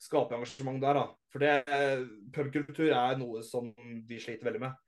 skape 0.00 0.36
engasjement 0.36 0.80
der. 0.82 1.02
da. 1.02 1.06
For 1.32 1.44
det, 1.44 1.52
pubkultur 2.34 2.88
er 2.88 3.20
noe 3.20 3.44
som 3.46 3.70
vi 4.08 4.20
sliter 4.22 4.48
veldig 4.48 4.64
med. 4.64 4.82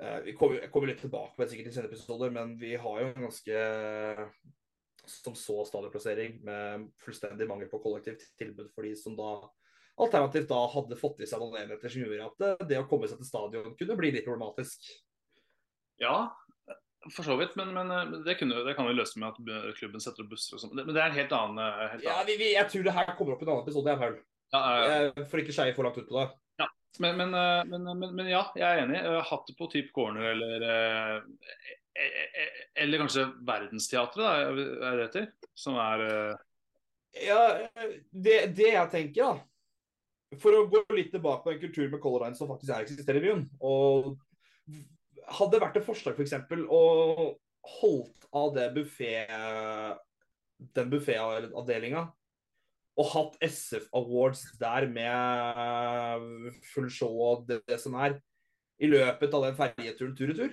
Eh, 0.00 0.20
Vi 0.30 0.36
kommer, 0.38 0.66
kommer 0.72 0.90
litt 0.92 1.02
tilbake 1.02 1.34
på 1.34 1.42
det 1.42 1.50
sikkert 1.52 1.70
i 1.70 1.74
senere 1.76 1.92
episoder, 1.92 2.32
men 2.34 2.56
vi 2.58 2.74
har 2.78 3.02
jo 3.02 3.10
en 3.10 3.28
ganske 3.28 3.60
som 5.10 5.34
så 5.34 5.64
stadionplassering 5.66 6.40
med 6.46 6.90
fullstendig 7.02 7.48
mangel 7.48 7.70
på 7.70 7.80
kollektivt 7.82 8.22
tilbud 8.38 8.70
for 8.74 8.86
de 8.86 8.94
som 8.98 9.16
da 9.18 9.32
alternativt 10.06 10.50
da 10.50 10.60
hadde 10.74 10.98
fått 10.98 11.22
i 11.24 11.28
seg 11.28 11.42
noen 11.42 11.62
enheter 11.62 11.92
som 11.92 12.04
gjorde 12.04 12.26
at 12.26 12.42
det, 12.42 12.68
det 12.72 12.80
å 12.80 12.88
komme 12.90 13.08
seg 13.10 13.20
til 13.20 13.28
stadion 13.28 13.74
kunne 13.78 13.98
bli 13.98 14.12
litt 14.16 14.26
problematisk. 14.26 14.90
Ja, 16.00 16.30
for 17.12 17.24
så 17.26 17.36
vidt. 17.40 17.56
Men, 17.60 17.72
men 17.76 17.90
eh, 17.90 18.18
det, 18.26 18.36
kunne, 18.40 18.64
det, 18.66 18.74
kan 18.78 18.88
vi 18.88 18.96
løse 18.96 19.20
med 19.20 19.30
at 19.30 19.76
klubben 19.78 20.02
setter 20.02 20.24
opp 20.24 20.34
busser 20.34 20.56
og 20.56 20.64
sånn. 20.64 20.74
Men 20.78 20.92
det 20.92 21.00
er 21.02 21.08
en 21.08 21.18
helt 21.20 21.32
annen, 21.36 21.64
helt 21.64 21.96
annen. 22.00 22.06
Ja, 22.08 22.20
vi, 22.28 22.36
vi, 22.40 22.52
jeg 22.56 22.72
tror 22.72 22.86
det 22.86 22.96
her 22.96 23.14
kommer 23.18 23.36
opp 23.36 23.42
i 23.44 23.48
en 23.48 23.54
annen 23.54 23.66
episode, 23.66 23.94
jeg, 23.94 24.02
Paul. 24.02 24.20
Ja, 24.50 24.60
eh, 24.84 25.24
får 25.30 25.44
ikke 25.44 25.54
skeie 25.54 25.74
for 25.76 25.86
langt 25.86 26.00
ut 26.00 26.08
på 26.08 26.18
det. 26.18 26.28
men, 26.98 27.16
men, 27.20 27.34
eh, 27.38 27.62
men, 27.70 27.90
men, 27.92 28.14
men 28.18 28.30
ja, 28.30 28.44
jeg 28.58 28.66
er 28.66 28.84
enig. 28.84 29.00
Eh, 29.00 29.20
Hatt 29.30 29.52
på 29.58 29.70
type 29.72 29.94
corner 29.96 30.32
eller 30.32 30.66
eh, 30.66 31.16
eh, 31.94 32.16
eh, 32.42 32.62
Eller 32.82 33.04
kanskje 33.04 33.28
Verdensteatret, 33.46 34.24
da, 34.24 34.32
er 34.90 34.98
det 34.98 35.06
heter? 35.08 35.28
Som 35.58 35.78
er 35.80 36.06
eh, 36.08 36.48
Ja, 37.28 37.40
det, 38.10 38.40
det 38.58 38.74
jeg 38.74 38.92
tenker, 38.92 39.22
da 39.22 39.49
For 40.38 40.54
å 40.54 40.66
gå 40.70 40.84
litt 40.94 41.10
tilbake 41.10 41.42
på 41.42 41.52
en 41.54 41.62
kultur 41.62 41.88
med 41.90 42.00
Color 42.02 42.26
Line 42.26 42.38
som 42.38 42.50
faktisk 42.50 42.70
er 42.70 42.84
eksisterer 42.84 43.18
i 43.18 43.24
byen. 43.24 43.44
Og 43.66 44.14
hadde 45.26 45.56
det 45.56 45.62
vært 45.64 45.80
et 45.80 45.86
forslag 45.86 46.14
f.eks. 46.14 46.36
For 46.46 46.62
å 46.70 46.84
holdt 47.80 48.30
av 48.36 48.54
det 48.54 48.68
buffet, 48.76 49.32
den 50.76 50.90
bufféavdelinga 50.92 52.06
og 53.00 53.06
hatt 53.14 53.36
SF 53.46 53.86
Awards 53.96 54.42
der 54.60 54.86
med 54.90 56.58
full 56.72 56.90
show 56.92 57.14
og 57.24 57.46
det, 57.48 57.60
det 57.70 57.78
som 57.80 57.94
er, 57.96 58.18
i 58.80 58.88
løpet 58.90 59.34
av 59.36 59.46
den 59.46 59.56
ferjeturen 59.56 60.16
tur-retur. 60.16 60.52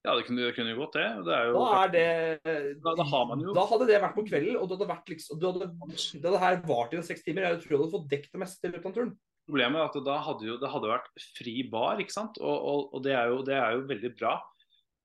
Ja, 0.00 0.14
det 0.16 0.24
kunne, 0.24 0.40
det 0.46 0.54
kunne 0.56 0.72
gått, 0.78 0.94
det. 0.96 1.08
det 1.26 1.38
jo, 1.50 1.58
Da 1.60 1.82
er 1.84 1.88
det 1.92 2.78
Da- 2.82 2.94
da 2.96 3.04
har 3.04 3.26
man 3.28 3.40
jo- 3.40 3.52
Da 3.52 3.66
hadde 3.68 3.86
det 3.86 4.00
vært 4.00 4.14
på 4.16 4.24
kvelden, 4.26 4.56
og 4.56 4.68
det 4.68 4.78
hadde 4.78 4.88
vært 4.88 5.10
liksom 5.12 5.40
Det 5.40 5.50
hadde, 5.52 6.22
det 6.22 6.40
her 6.40 6.56
vart 6.64 6.94
i 6.94 7.02
seks 7.02 7.22
timer. 7.22 7.42
Jeg 7.42 7.60
tror 7.60 7.68
du 7.68 7.82
hadde 7.82 7.92
fått 7.92 8.08
dekket 8.08 8.32
det 8.32 8.40
meste 8.40 8.64
i 8.64 8.72
løpet 8.72 8.86
av 8.86 8.94
turen. 8.94 9.18
Problemet 9.48 9.76
er 9.76 9.84
at 9.90 10.04
da 10.04 10.16
hadde 10.22 10.46
jo, 10.46 10.56
det 10.56 10.70
hadde 10.70 10.88
vært 10.88 11.08
fri 11.36 11.62
bar, 11.68 11.98
ikke 11.98 12.12
sant? 12.12 12.38
Og, 12.40 12.56
og, 12.70 12.94
og 12.94 13.02
det, 13.02 13.12
er 13.12 13.28
jo, 13.28 13.42
det 13.42 13.54
er 13.58 13.72
jo 13.76 13.86
veldig 13.88 14.16
bra. 14.16 14.40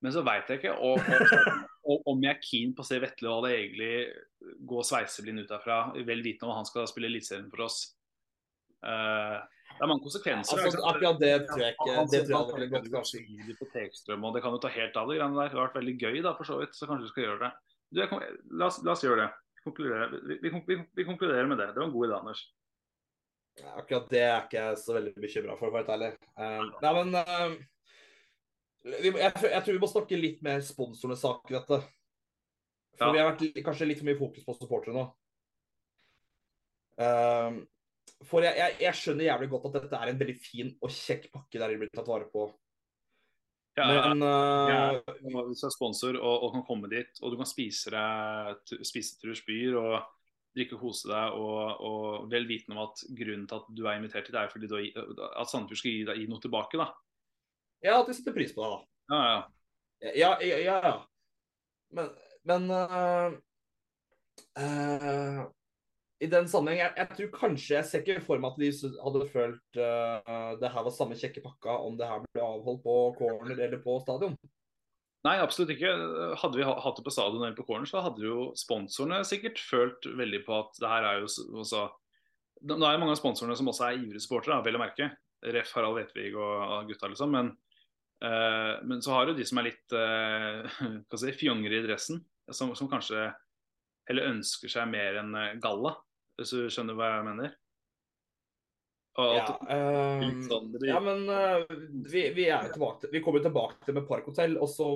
Men 0.01 0.12
så 0.13 0.23
veit 0.23 0.47
jeg 0.47 0.62
ikke 0.62 0.77
og, 0.79 0.99
om 2.05 2.21
jeg 2.21 2.36
er 2.36 2.41
keen 2.43 2.73
på 2.75 2.84
å 2.84 2.86
se 2.86 2.99
Vetle 2.99 3.27
og 3.31 3.43
det 3.45 3.55
egentlig 3.58 4.13
gå 4.63 4.84
sveiseblind 4.86 5.39
ut 5.43 5.49
derfra, 5.49 5.91
vel 6.05 6.21
vitende 6.23 6.51
om 6.51 6.55
han 6.60 6.65
skal 6.65 6.86
spille 6.88 7.10
Eliteserien 7.10 7.49
for 7.49 7.65
oss. 7.65 7.95
Eh, 8.86 9.39
det 9.75 9.83
er 9.83 9.89
mange 9.91 10.03
konsekvenser. 10.05 10.61
Altså, 10.63 10.81
akkurat 10.88 11.17
det 11.19 11.31
tror 11.49 11.61
jeg 11.61 11.73
ikke 11.75 11.95
Det 12.11 12.21
tror 12.29 12.43
jeg 12.45 12.53
veldig 12.55 12.69
godt 12.71 12.85
gå 12.89 12.97
kanskje. 13.01 13.21
tidlig 13.27 13.55
på 13.59 13.65
Tekstrøm, 13.73 14.23
og 14.23 14.35
det 14.35 14.41
kan 14.45 14.53
jo 14.55 14.59
ta 14.63 14.71
helt 14.71 14.95
av 15.01 15.09
det 15.11 15.17
greiene 15.19 15.35
der. 15.35 15.49
Det 15.51 15.57
har 15.59 15.67
vært 15.67 15.79
veldig 15.81 15.95
gøy, 15.99 16.19
da, 16.23 16.31
for 16.38 16.47
så 16.47 16.59
vidt. 16.61 16.77
Så 16.77 16.88
kanskje 16.88 17.07
vi 17.07 17.11
skal 17.11 17.25
gjøre 17.25 17.41
det. 17.43 17.51
Du, 17.91 17.99
jeg, 17.99 18.21
la, 18.55 18.69
oss, 18.69 18.77
la 18.88 18.93
oss 18.95 19.03
gjøre 19.03 19.25
det. 19.25 19.31
Vi, 19.65 20.38
vi, 20.45 20.51
vi, 20.69 20.77
vi 20.95 21.07
konkluderer 21.07 21.49
med 21.49 21.59
det. 21.59 21.67
Det 21.73 21.81
var 21.81 21.89
en 21.89 21.93
god 21.95 22.07
idé, 22.07 22.19
Anders. 22.21 22.45
Akkurat 23.75 24.09
det 24.11 24.21
er 24.23 24.41
ikke 24.45 24.63
jeg 24.63 24.79
så 24.83 24.95
veldig 24.97 25.13
bekymra 25.23 25.53
for, 25.55 25.67
for 25.67 25.71
å 25.71 25.75
være 25.79 25.95
ærlig. 25.95 26.09
Um, 26.35 26.71
nei, 26.83 26.93
men 26.97 27.19
um, 27.19 27.53
vi, 28.85 29.11
jeg, 29.11 29.31
jeg 29.43 29.61
tror 29.65 29.71
vi 29.77 29.81
må 29.83 29.91
snakke 29.91 30.19
litt 30.19 30.41
mer 30.45 30.63
sponsorenes 30.65 31.23
sak 31.23 31.51
i 31.51 31.55
dette. 31.57 31.79
For 32.95 33.07
Ja. 33.07 33.11
vi 33.11 33.19
har 33.19 33.31
vært 33.33 33.61
kanskje 33.65 33.88
litt 33.89 33.99
for 33.99 34.07
mye 34.07 34.19
fokus 34.19 34.43
på 34.47 34.55
supportere 34.59 34.95
nå. 34.95 35.05
Um, 36.95 37.63
for 38.29 38.45
jeg, 38.45 38.57
jeg, 38.59 38.77
jeg 38.83 38.99
skjønner 38.99 39.27
jævlig 39.29 39.49
godt 39.51 39.67
at 39.69 39.79
dette 39.79 39.99
er 39.99 40.11
en 40.11 40.19
veldig 40.21 40.38
fin 40.41 40.71
og 40.81 40.93
kjekk 40.93 41.29
pakke 41.33 41.61
der 41.61 41.73
de 41.73 41.81
blir 41.81 41.91
tatt 41.93 42.09
vare 42.09 42.29
på. 42.31 42.47
Ja, 43.75 43.85
Men 43.91 44.23
uh, 44.23 44.69
Ja. 44.71 44.83
Hvis 45.49 45.63
du 45.63 45.67
er 45.67 45.73
sponsor 45.73 46.17
og, 46.19 46.43
og 46.45 46.53
kan 46.53 46.65
komme 46.67 46.91
dit, 46.91 47.11
og 47.21 47.33
du 47.33 47.39
kan 47.39 47.49
spise 47.49 47.91
deg 47.91 48.77
spise 48.88 49.19
til 49.19 49.33
du 49.33 49.39
spyr 49.39 49.79
og 49.81 49.95
drikke 50.55 50.77
og 50.77 50.85
kose 50.85 51.09
deg, 51.11 51.35
og, 51.35 51.81
og 51.83 52.29
vel 52.31 52.47
vitende 52.47 52.77
om 52.77 52.85
at 52.85 53.03
grunnen 53.17 53.47
til 53.49 53.59
at 53.59 53.73
du 53.75 53.81
er 53.83 53.97
invitert 53.99 54.29
hit, 54.29 54.38
er 54.39 54.51
fordi 54.51 54.69
du, 54.71 54.77
at 55.27 55.51
Sandefjord 55.51 55.81
skal 55.81 55.91
gi 55.91 56.05
deg 56.07 56.21
gi 56.21 56.29
noe 56.31 56.43
tilbake, 56.43 56.79
da. 56.79 56.88
ja, 57.83 57.97
at 57.97 58.07
de 58.07 58.15
setter 58.15 58.35
pris 58.38 58.55
på 58.55 58.63
det, 58.63 58.71
da. 58.71 58.79
Ja, 59.11 59.25
ja. 59.25 59.43
Ja, 60.15 60.31
ja, 60.43 60.57
ja. 60.63 60.93
Men, 61.95 62.09
men 62.47 62.71
uh, 62.71 63.35
øh, 64.59 65.43
I 66.25 66.29
den 66.31 66.49
sammenheng 66.49 66.81
jeg, 66.81 66.93
jeg 66.97 67.17
tror 67.17 67.31
kanskje 67.35 67.77
Jeg 67.77 67.88
ser 67.89 68.03
ikke 68.03 68.25
for 68.25 68.41
meg 68.41 68.55
at 68.55 68.61
de 68.61 68.91
hadde 69.03 69.23
følt 69.31 69.79
uh, 69.79 70.53
det 70.61 70.71
her 70.73 70.85
var 70.85 70.93
samme 70.95 71.17
kjekke 71.19 71.43
pakka 71.43 71.77
om 71.85 71.97
det 71.99 72.09
her 72.09 72.23
ble 72.25 72.43
avholdt 72.43 72.83
på 72.85 72.95
corner 73.19 73.59
eller 73.67 73.81
på 73.83 73.97
stadion. 74.03 74.38
Nei, 75.25 75.39
absolutt 75.41 75.73
ikke. 75.73 75.89
Hadde 76.38 76.59
vi 76.59 76.65
hatt 76.67 76.97
det 76.99 77.05
på 77.05 77.13
stadion 77.13 77.41
eller 77.41 77.57
på 77.57 77.65
corner, 77.65 77.88
så 77.89 78.03
hadde 78.05 78.21
jo 78.21 78.51
sponsorene 78.59 79.23
sikkert 79.25 79.61
følt 79.61 80.05
veldig 80.05 80.43
på 80.45 80.59
at 80.59 80.81
det 80.81 80.91
her 80.91 81.07
er 81.09 81.23
jo 81.23 81.29
også 81.63 81.88
det 82.65 82.75
er 82.77 82.95
jo 82.95 83.01
mange 83.01 83.13
av 83.13 83.19
sponsorene 83.19 83.55
som 83.57 83.67
også 83.69 83.88
er 83.88 83.97
ivrige 83.99 84.23
supportere, 84.23 84.61
vel 84.65 84.77
å 84.77 84.81
merke. 84.81 85.09
Ref. 85.53 85.73
Harald 85.75 85.99
Vetvig 85.99 86.31
og 86.39 86.88
gutta, 86.89 87.09
liksom. 87.11 87.33
Men, 87.35 87.51
uh, 88.23 88.81
men 88.88 89.03
så 89.05 89.13
har 89.13 89.27
du 89.27 89.35
de 89.38 89.45
som 89.45 89.59
er 89.61 89.67
litt 89.67 89.95
uh, 89.99 91.17
si, 91.19 91.33
fjongere 91.35 91.81
i 91.81 91.85
dressen. 91.85 92.23
Som, 92.53 92.75
som 92.77 92.89
kanskje 92.89 93.27
eller 94.09 94.29
ønsker 94.29 94.69
seg 94.69 94.89
mer 94.91 95.17
enn 95.17 95.33
galla, 95.61 95.95
hvis 96.39 96.52
du 96.56 96.65
skjønner 96.71 96.98
hva 96.98 97.12
jeg 97.13 97.28
mener. 97.30 97.54
Ja, 99.15 99.45
blir- 100.74 100.89
ja 100.89 100.98
men 101.00 101.21
uh, 101.32 101.62
vi, 102.12 102.26
vi 102.36 102.50
er 102.52 102.65
tilbake 102.74 103.06
til 103.06 103.13
Vi 103.13 103.21
kommer 103.24 103.39
tilbake 103.45 103.80
til 103.86 103.95
med 103.95 104.08
Parkhotell. 104.10 104.58
Og 104.60 104.67
så 104.67 104.89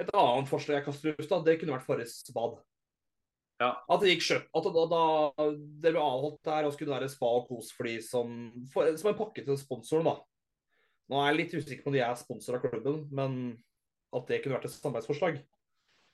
et 0.00 0.10
annet 0.12 0.48
forslag 0.50 0.78
jeg 0.80 0.86
kaster 0.88 1.08
i 1.08 1.14
lufta, 1.16 1.38
det 1.46 1.54
kunne 1.60 1.76
vært 1.78 1.86
Farris 1.88 2.18
bad. 2.36 2.58
Ja. 3.60 3.70
At 3.92 4.00
det 4.00 4.14
gikk 4.14 4.22
skjønt. 4.24 4.46
At 4.56 4.68
da, 4.72 4.84
da 4.92 5.46
det 5.84 5.92
ble 5.92 6.00
avholdt 6.00 6.38
der, 6.48 6.68
og 6.68 6.72
skulle 6.76 6.94
være 6.96 7.08
spa 7.12 7.28
og 7.40 7.48
kos 7.48 7.72
for 7.76 7.88
de 7.88 7.98
som, 8.04 8.36
for, 8.72 8.92
som 9.00 9.10
en 9.12 9.18
pakke 9.18 9.44
til 9.44 9.58
sponsoren, 9.60 10.08
da. 10.08 10.14
Nå 11.10 11.18
er 11.20 11.32
jeg 11.32 11.38
litt 11.40 11.56
usikker 11.58 11.84
på 11.84 11.90
om 11.90 11.96
de 11.96 12.04
er 12.04 12.16
sponsor 12.16 12.56
av 12.56 12.64
klubben, 12.64 13.02
men 13.12 13.34
at 14.16 14.28
det 14.30 14.38
kunne 14.44 14.56
vært 14.56 14.68
et 14.68 14.76
samarbeidsforslag. 14.76 15.40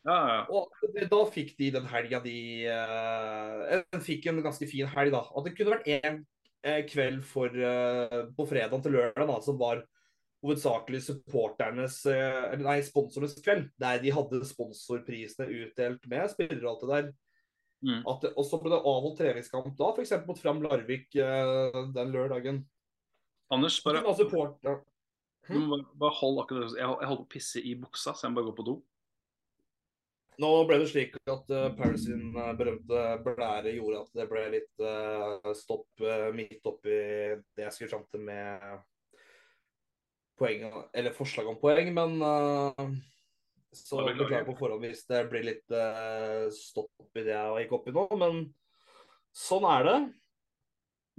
Ja, 0.06 0.16
ja. 0.30 0.38
Og 0.54 0.94
det, 0.94 1.08
da 1.10 1.18
fikk 1.34 1.56
de 1.58 1.72
den 1.74 1.86
helga 1.90 2.20
de 2.22 2.38
uh, 2.70 4.00
fikk 4.06 4.28
en 4.30 4.40
ganske 4.44 4.68
fin 4.70 4.88
helg, 4.92 5.12
da. 5.14 5.24
At 5.34 5.48
det 5.48 5.56
kunne 5.58 5.74
vært 5.74 5.90
én 5.90 6.20
eh, 6.62 6.80
kveld 6.86 7.24
for, 7.26 7.50
uh, 7.50 8.22
på 8.36 8.46
fredag 8.46 8.84
til 8.84 8.94
lørdag 8.94 9.26
da, 9.32 9.38
som 9.42 9.58
var 9.60 9.82
hovedsakelig 10.46 11.02
supporternes 11.08 11.98
uh, 12.06 12.54
Nei, 12.62 12.78
sponsorenes 12.86 13.34
kveld. 13.42 13.68
Der 13.82 13.98
de 14.02 14.14
hadde 14.14 14.42
sponsorprisene 14.46 15.50
utdelt 15.64 16.06
med 16.12 16.30
spillere 16.34 16.62
og 16.62 16.72
alt 16.74 16.84
det 16.84 16.92
der. 16.94 17.12
Mm. 17.86 18.02
At 18.08 18.30
og 18.32 18.44
så 18.46 18.62
ble 18.62 18.72
det 18.72 18.82
avholdt 18.88 19.18
treningskamp 19.20 19.74
da, 19.78 19.92
f.eks. 19.92 20.14
mot 20.26 20.38
Fram 20.40 20.62
Larvik 20.64 21.10
den 21.12 22.14
lørdagen. 22.14 22.62
Anders, 23.52 23.82
bare 23.84 24.00
må 25.62 25.76
bare, 25.94 26.14
hold 26.18 26.40
akkurat 26.42 26.72
jeg 26.74 26.88
holder 26.88 27.20
på 27.20 27.26
å 27.26 27.32
pisse 27.36 27.60
i 27.62 27.76
buksa, 27.78 28.14
så 28.14 28.26
jeg 28.26 28.32
må 28.32 28.40
bare 28.40 28.48
gå 28.48 28.56
på 28.58 28.66
do. 28.66 28.74
Nå 30.42 30.50
ble 30.68 30.76
det 30.82 30.88
slik 30.90 31.14
at 31.32 31.48
uh, 31.48 31.70
Paris 31.78 32.02
sin 32.04 32.34
eh, 32.36 32.52
berømte 32.58 33.02
blære 33.24 33.72
gjorde 33.78 34.02
at 34.02 34.18
det 34.18 34.26
ble 34.28 34.42
litt 34.52 34.82
eh, 34.84 35.52
stopp 35.56 36.04
midt 36.36 36.68
oppi 36.68 36.96
det 37.56 37.64
jeg 37.64 37.72
skulle 37.72 37.92
fram 37.94 38.04
til 38.12 38.24
med 38.26 38.66
poeng, 40.36 40.66
eller 40.92 41.16
forslag 41.16 41.48
om 41.48 41.56
poeng, 41.60 41.88
men 41.96 42.18
eh, 42.20 42.90
så 43.76 44.02
beklager. 44.04 44.44
på 44.44 44.58
forhånd 44.58 44.84
hvis 44.84 45.06
det 45.08 45.22
blir 45.32 45.46
litt 45.48 45.76
stopp 46.56 47.16
i 47.16 47.24
det 47.24 47.32
jeg 47.32 47.64
gikk 47.64 47.74
opp 47.78 47.88
i 47.88 47.96
nå, 47.96 48.04
men 48.20 48.44
sånn 49.36 49.64
er 49.68 49.88
det. 49.88 49.96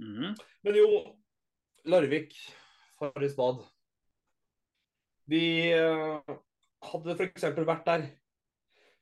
Mm. 0.02 0.38
Men 0.66 0.78
jo, 0.78 0.88
Larvik, 1.90 2.38
Farris 2.98 3.34
bad. 3.38 3.66
Vi 5.30 5.44
hadde 5.74 7.18
f.eks. 7.18 7.50
vært 7.58 7.86
der. 7.86 8.08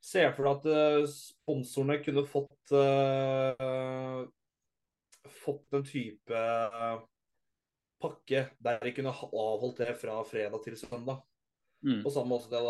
Se 0.06 0.22
for 0.36 0.46
deg 0.46 0.52
at 0.54 0.66
eh, 0.70 1.04
sponsorene 1.10 1.98
kunne 2.04 2.22
fått 2.30 2.74
uh, 2.76 4.22
fått 5.26 5.74
en 5.74 5.86
type 5.86 6.36
eh, 6.38 6.98
pakke 8.02 8.42
der 8.62 8.78
de 8.82 8.92
kunne 8.94 9.14
avholdt 9.26 9.82
det 9.82 9.96
fra 9.98 10.20
fredag 10.28 10.62
til 10.62 10.76
søndag. 10.78 11.24
Mm. 11.82 12.04
På 12.04 12.12
samme 12.14 12.36
måte 12.36 12.62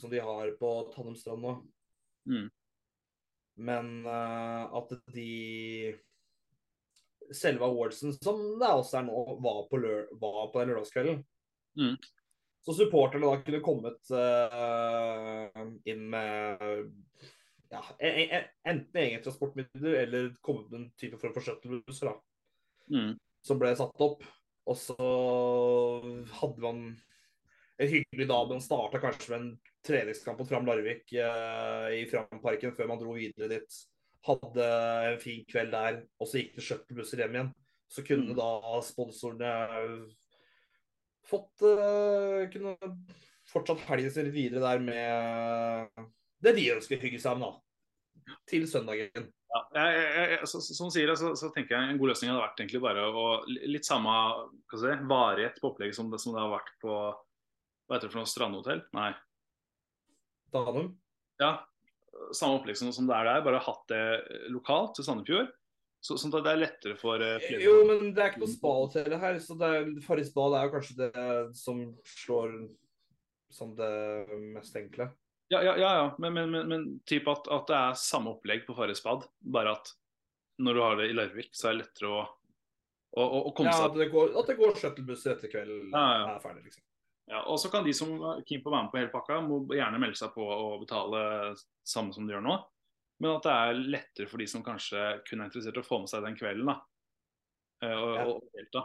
som 0.00 0.10
de 0.10 0.22
har 0.24 0.54
på 0.60 0.70
Tannumstrand 0.94 1.44
nå. 1.44 1.54
Mm. 2.28 2.48
Men 3.68 3.94
uh, 4.06 4.68
at 4.80 4.94
de 5.14 5.96
Selve 7.28 7.66
awardsen, 7.66 8.14
som 8.24 8.38
det 8.56 8.68
også 8.72 9.02
er 9.02 9.02
nå, 9.04 9.22
var 9.44 9.66
på, 9.68 9.76
lø 9.76 9.96
var 10.16 10.46
på 10.48 10.62
den 10.62 10.70
lørdagskvelden. 10.70 11.18
Mm. 11.76 11.98
Så 12.68 12.74
supporterne 12.76 13.24
da 13.24 13.38
kunne 13.40 13.62
kommet 13.64 14.10
uh, 14.12 15.62
inn 15.88 16.02
med 16.12 16.90
ja, 17.72 17.80
e- 17.96 18.26
e- 18.28 18.42
enten 18.68 19.00
eget 19.00 19.24
transportmiddel 19.24 19.94
eller 20.02 20.26
kommet 20.44 20.66
med 20.68 20.80
en 20.82 20.90
type 21.00 21.16
form 21.20 21.32
for 21.36 21.46
shuttlebusser 21.46 22.12
Mm. 22.92 23.18
som 23.44 23.58
ble 23.60 23.72
satt 23.76 24.00
opp. 24.04 24.22
Og 24.68 24.76
så 24.76 24.94
hadde 26.40 26.60
man 26.60 26.78
en 27.78 27.88
hyggelig 27.88 28.26
dag. 28.28 28.48
Man 28.48 28.60
starta 28.64 29.00
kanskje 29.00 29.30
med 29.32 29.40
en 29.40 29.50
treningskamp 29.84 30.40
mot 30.40 30.48
Fram 30.48 30.68
Larvik 30.68 31.08
uh, 31.16 31.88
i 31.92 32.04
Framparken 32.08 32.72
før 32.76 32.88
man 32.92 33.00
dro 33.00 33.12
videre 33.16 33.48
dit. 33.54 33.80
Hadde 34.28 34.68
en 35.12 35.20
fin 35.20 35.44
kveld 35.48 35.72
der, 35.72 36.02
og 36.20 36.28
så 36.28 36.40
gikk 36.42 36.56
det 36.56 36.64
shuttlebusser 36.68 37.24
hjem 37.24 37.36
igjen. 37.36 37.52
Så 37.88 38.04
kunne 38.04 38.32
Mm. 38.32 38.40
da 38.40 38.80
sponsorene 38.84 39.52
fått 41.28 41.64
uh, 41.64 42.44
Kunne 42.52 42.76
fortsatt 43.48 43.86
helgen 43.88 44.12
sin 44.12 44.28
litt 44.28 44.36
videre 44.36 44.64
der 44.64 44.82
med 44.84 46.08
det 46.44 46.54
de 46.54 46.68
ønsker 46.74 46.98
å 46.98 47.02
hygge 47.02 47.20
seg 47.22 47.38
med, 47.40 47.48
da. 47.48 48.36
Til 48.48 48.66
søndagen. 48.68 49.30
Ja, 49.48 49.60
jeg, 49.88 50.02
jeg, 50.34 50.48
så, 50.50 50.60
som 50.60 50.90
sier 50.92 51.10
så, 51.16 51.32
så 51.38 51.48
tenker 51.54 51.74
jeg 51.74 51.94
en 51.94 52.00
god 52.00 52.12
løsning 52.12 52.30
hadde 52.30 52.42
vært 52.42 52.60
egentlig 52.60 52.82
bare 52.84 53.06
å 53.08 53.22
Litt 53.48 53.88
samme 53.88 54.12
hva 54.12 54.80
si, 54.82 54.92
varighet 55.08 55.56
på 55.62 55.70
opplegget 55.70 55.96
som 55.96 56.10
det, 56.12 56.20
som 56.20 56.36
det 56.36 56.42
har 56.42 56.52
vært 56.52 56.74
på 56.82 56.92
Hva 56.92 57.96
heter 57.96 58.10
det 58.10 58.12
for 58.12 58.20
noe? 58.20 58.28
Strandhotell? 58.28 58.84
Nei. 58.98 59.08
Danum. 60.52 60.92
Ja, 61.40 61.54
samme 62.36 62.58
opplegg 62.58 62.78
som, 62.78 62.92
som 62.94 63.08
det 63.08 63.16
er 63.16 63.30
der, 63.30 63.44
bare 63.46 63.62
hatt 63.64 63.84
det 63.90 64.02
lokalt 64.52 64.94
til 64.98 65.06
Sandefjord. 65.06 65.50
Så, 66.00 66.14
sånn 66.20 66.30
at 66.38 66.44
det 66.46 66.52
er 66.52 66.60
lettere 66.62 66.96
for 66.98 67.18
uh, 67.18 67.36
flere- 67.42 67.64
Jo, 67.64 67.78
men 67.88 68.12
det 68.14 68.22
er 68.22 68.30
ikke 68.30 68.44
noe 68.44 68.52
spa-hotell 68.52 69.16
her, 69.18 69.38
så 69.42 69.56
det 69.58 69.70
Farris 70.06 70.30
bad 70.34 70.54
er 70.54 70.68
jo 70.68 70.74
kanskje 70.76 70.98
det 71.00 71.24
som 71.58 71.80
slår 72.06 72.54
som 73.50 73.72
det 73.74 73.88
mest 74.54 74.76
enkle. 74.78 75.08
Ja, 75.48 75.62
ja, 75.64 75.74
ja, 75.80 75.90
ja. 75.96 76.08
men, 76.20 76.34
men, 76.36 76.50
men, 76.52 76.68
men 76.68 76.82
typ 77.08 77.28
at, 77.32 77.48
at 77.48 77.70
det 77.70 77.76
er 77.78 77.94
samme 77.98 78.34
opplegg 78.36 78.66
på 78.66 78.76
Farris 78.76 79.00
bad, 79.02 79.24
bare 79.40 79.72
at 79.78 79.94
når 80.60 80.74
du 80.76 80.82
har 80.84 80.98
det 81.00 81.06
i 81.08 81.16
Larvik, 81.16 81.50
så 81.56 81.70
er 81.70 81.76
det 81.78 81.86
lettere 81.86 82.10
å, 82.12 82.20
å, 83.16 83.22
å, 83.24 83.40
å 83.48 83.54
komme 83.56 83.72
Ja, 83.72 83.78
seg 83.80 83.90
at 83.90 83.98
det 84.02 84.08
går, 84.12 84.34
går 84.58 84.76
shuttlebusser 84.82 85.34
etter 85.36 85.50
kveld 85.52 85.74
Ja, 85.94 86.04
ja. 86.04 86.24
er 86.34 86.42
ferdig, 86.44 86.66
liksom. 86.68 86.84
Ja, 87.28 87.42
og 87.52 87.58
så 87.60 87.68
kan 87.72 87.84
de 87.84 87.92
som 87.96 88.14
er 88.24 88.44
keen 88.48 88.62
på 88.64 88.70
å 88.70 88.74
være 88.74 88.86
med 88.86 88.92
på 88.92 89.00
hele 89.02 89.12
pakka, 89.12 89.40
må 89.44 89.60
gjerne 89.76 90.00
melde 90.00 90.16
seg 90.20 90.30
på 90.36 90.44
og 90.48 90.82
betale 90.84 91.22
samme 91.84 92.14
som 92.14 92.24
de 92.28 92.32
gjør 92.36 92.44
nå. 92.44 92.54
Men 93.20 93.34
at 93.36 93.46
det 93.48 93.54
er 93.56 93.80
lettere 93.96 94.28
for 94.30 94.38
de 94.38 94.46
som 94.50 94.62
kanskje 94.66 95.00
kun 95.26 95.40
er 95.42 95.48
interessert 95.50 95.80
i 95.80 95.82
å 95.82 95.86
få 95.88 95.98
med 96.04 96.10
seg 96.12 96.22
den 96.22 96.36
kvelden, 96.38 96.70
da. 96.70 96.78
eh, 97.82 97.96
Og, 97.98 98.14
Ja. 98.14 98.24
og 98.30 98.44
delta. 98.54 98.84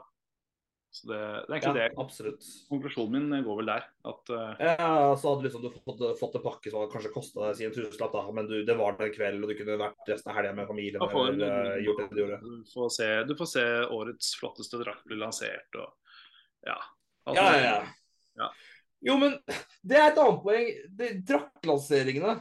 Så 0.93 1.07
det, 1.09 1.19
det 1.49 1.55
er 1.57 1.63
Ja, 1.65 1.73
det. 1.73 1.85
absolutt. 1.97 2.45
Konklusjonen 2.69 3.29
min 3.31 3.43
går 3.45 3.55
vel 3.57 3.65
der. 3.71 3.85
At 4.05 4.29
uh... 4.29 4.51
Ja, 4.61 5.15
så 5.17 5.31
hadde 5.31 5.47
liksom 5.47 5.63
du 5.63 5.71
fått, 5.73 6.03
fått 6.19 6.35
en 6.37 6.43
pakke 6.43 6.69
som 6.69 6.83
hadde 6.83 6.93
kanskje 6.93 7.11
kosta 7.15 7.47
deg 7.47 7.55
si 7.57 7.65
en 7.65 7.73
tusenlapp, 7.73 8.13
da, 8.13 8.21
men 8.37 8.45
du, 8.49 8.59
det 8.67 8.75
var 8.77 8.93
den 8.99 9.09
kvelden, 9.15 9.41
og 9.41 9.49
du 9.49 9.57
kunne 9.57 9.79
vært 9.81 10.11
resten 10.11 10.29
av 10.29 10.37
helga 10.37 10.53
med 10.53 10.69
familien 10.69 11.01
ja, 11.01 11.07
for, 11.09 11.31
eller 11.31 11.71
eh, 11.71 11.79
gjort 11.87 12.03
det 12.03 12.09
du 12.13 12.21
gjorde. 12.21 12.37
du, 12.45 12.69
får 12.75 12.93
se, 12.93 13.09
du 13.25 13.33
får 13.39 13.49
se 13.55 13.65
årets 13.97 14.35
flotteste 14.37 14.81
drakt 14.83 15.09
bli 15.09 15.17
lansert 15.17 15.81
og 15.81 15.89
ja. 16.69 16.77
Altså, 17.25 17.41
Ja, 17.41 17.81
ja. 18.37 18.51
Jo, 19.03 19.17
men 19.19 19.33
det 19.83 19.97
er 19.97 20.11
et 20.11 20.19
annet 20.21 20.43
poeng. 20.45 20.69
Draktlanseringene. 21.33 22.37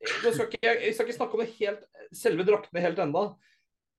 Nå 0.00 0.30
skal 0.32 0.46
ikke, 0.48 0.60
jeg, 0.64 0.92
skal 0.96 1.06
ikke 1.08 1.16
snakke 1.18 1.36
om 1.36 1.42
det 1.44 1.54
helt, 1.58 1.82
selve 2.16 2.46
draktene 2.48 2.82
helt 2.84 3.00
enda. 3.04 3.24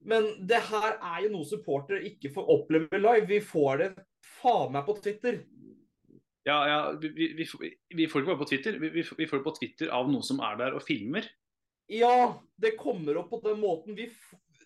Men 0.01 0.25
det 0.49 0.57
her 0.71 0.95
er 0.97 1.19
jo 1.27 1.33
noe 1.35 1.45
supportere 1.45 2.01
ikke 2.09 2.31
får 2.33 2.47
oppleve 2.55 2.97
live. 3.01 3.27
Vi 3.29 3.37
får 3.45 3.83
det 3.83 3.89
faen 4.39 4.71
meg 4.73 4.87
på 4.87 4.95
Twitter. 4.97 5.43
Ja, 6.47 6.55
ja 6.65 6.77
vi, 6.97 7.11
vi, 7.13 7.27
vi, 7.37 7.45
får- 7.45 7.67
det 7.93 8.07
ikke 8.07 8.23
bare 8.31 8.39
på 8.41 8.49
Twitter, 8.49 8.79
vi, 8.81 8.89
vi, 8.95 9.03
får- 9.05 9.19
det 9.21 9.43
på 9.45 9.53
Twitter 9.59 9.91
av 9.93 10.09
noen 10.09 10.25
som 10.25 10.41
er 10.41 10.57
der 10.57 10.77
og 10.79 10.81
filmer. 10.87 11.27
Ja, 11.91 12.33
det 12.57 12.73
kommer 12.79 13.19
opp 13.21 13.29
på 13.35 13.43
den 13.45 13.59
måten. 13.61 13.93
Vi, 13.97 14.07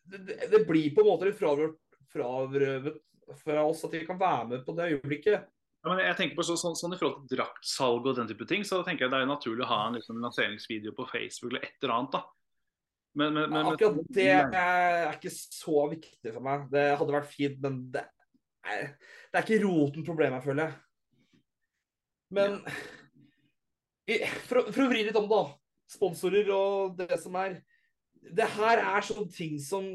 det, 0.08 0.38
det- 0.54 0.64
blir 0.70 0.94
på 0.96 1.04
en 1.04 1.10
måte 1.12 1.28
litt 1.28 1.40
fravrøvet 1.42 1.82
fravrøvet 2.16 3.02
fra 3.42 3.64
oss 3.68 3.82
at 3.84 3.92
vi 3.98 4.06
kan 4.08 4.20
være 4.22 4.48
med 4.54 4.64
på 4.64 4.72
det 4.78 4.86
øyeblikket. 4.94 5.50
Ja, 5.86 5.96
jeg 6.02 6.18
tenker 6.18 6.40
på 6.40 6.46
så, 6.48 6.56
sånn, 6.58 6.74
sånn 6.78 6.96
I 6.96 6.98
forhold 6.98 7.28
til 7.30 7.38
draktsalg 7.38 8.08
og 8.10 8.16
den 8.18 8.30
type 8.32 8.48
ting, 8.50 8.64
så 8.66 8.80
tenker 8.86 9.06
jeg 9.06 9.14
det 9.14 9.20
er 9.22 9.30
naturlig 9.30 9.66
å 9.68 9.70
ha 9.70 9.84
en 9.86 10.00
liksom, 10.00 10.18
lanseringsvideo 10.24 10.96
på 10.98 11.06
Facebook 11.12 11.54
eller 11.54 11.68
et 11.68 11.86
eller 11.86 11.94
annet. 11.94 12.16
da. 12.16 12.24
Men, 13.16 13.38
men, 13.38 13.52
men, 13.54 13.70
Akkurat 13.70 14.00
det 14.16 14.32
er 14.34 15.14
ikke 15.14 15.32
så 15.32 15.86
viktig 15.92 16.34
for 16.34 16.44
meg. 16.44 16.66
Det 16.74 16.88
hadde 17.00 17.16
vært 17.16 17.30
fint, 17.32 17.62
men 17.64 17.78
det 17.94 18.02
er, 18.66 18.90
det 19.30 19.40
er 19.40 19.46
ikke 19.46 19.62
roten 19.64 20.08
problemet, 20.08 20.44
føler 20.44 20.66
jeg. 20.66 20.76
Men 22.36 22.58
for, 24.50 24.60
å, 24.60 24.66
for 24.72 24.84
å 24.84 24.90
vri 24.90 25.06
litt 25.06 25.22
om, 25.22 25.30
da. 25.30 25.46
Sponsorer 25.96 26.50
og 26.50 26.98
det 26.98 27.22
som 27.22 27.38
er. 27.40 27.60
Det 28.26 28.50
her 28.58 28.82
er 28.82 29.06
sånne 29.06 29.30
ting 29.32 29.62
som 29.62 29.86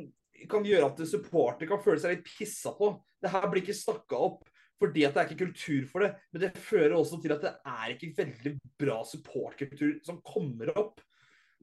kan 0.49 0.65
gjøre 0.65 0.93
at 0.93 1.03
supporter 1.11 1.69
kan 1.69 1.83
føle 1.83 1.99
seg 2.01 2.15
litt 2.15 2.31
pissa 2.31 2.73
på. 2.79 2.95
Det 3.21 3.35
her 3.35 3.51
blir 3.51 3.67
ikke 3.67 3.77
snakka 3.77 4.23
opp 4.31 4.47
fordi 4.81 5.05
at 5.05 5.15
det 5.15 5.23
er 5.23 5.29
ikke 5.31 5.47
kultur 5.47 5.87
for 5.91 6.05
det. 6.05 6.11
Men 6.33 6.45
det 6.47 6.51
fører 6.65 6.97
også 6.97 7.21
til 7.21 7.35
at 7.35 7.45
det 7.45 7.53
er 7.73 7.95
ikke 7.95 8.13
veldig 8.17 8.55
bra 8.81 9.01
supportkultur 9.07 9.99
som 10.07 10.23
kommer 10.25 10.73
opp. 10.73 11.03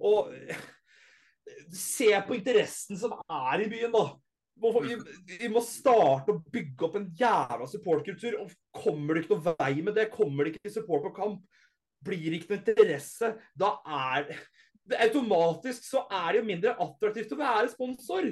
Og 0.06 0.32
se 1.74 2.12
på 2.28 2.38
interessen 2.38 3.00
som 3.00 3.18
er 3.18 3.66
i 3.66 3.70
byen, 3.72 3.94
da. 3.96 4.08
Vi, 4.58 4.96
vi 5.38 5.50
må 5.54 5.62
starte 5.62 6.34
å 6.34 6.42
bygge 6.54 6.88
opp 6.88 6.96
en 6.98 7.12
jævla 7.18 7.68
supportkultur. 7.70 8.40
Og 8.44 8.54
kommer 8.78 9.16
det 9.18 9.26
ikke 9.26 9.38
noe 9.38 9.56
vei 9.58 9.74
med 9.82 9.98
det, 9.98 10.12
kommer 10.14 10.46
det 10.46 10.56
ikke 10.56 10.76
support 10.78 11.10
på 11.10 11.16
kamp, 11.18 11.64
blir 12.06 12.30
det 12.30 12.42
ikke 12.42 12.54
noe 12.54 12.62
interesse, 12.62 13.34
da 13.58 13.74
er 13.84 14.30
det 14.88 15.00
automatisk 15.04 15.84
så 15.84 16.06
er 16.06 16.30
det 16.32 16.42
jo 16.42 16.48
mindre 16.48 16.76
attraktivt 16.84 17.34
å 17.36 17.40
være 17.42 17.72
sponsor. 17.74 18.30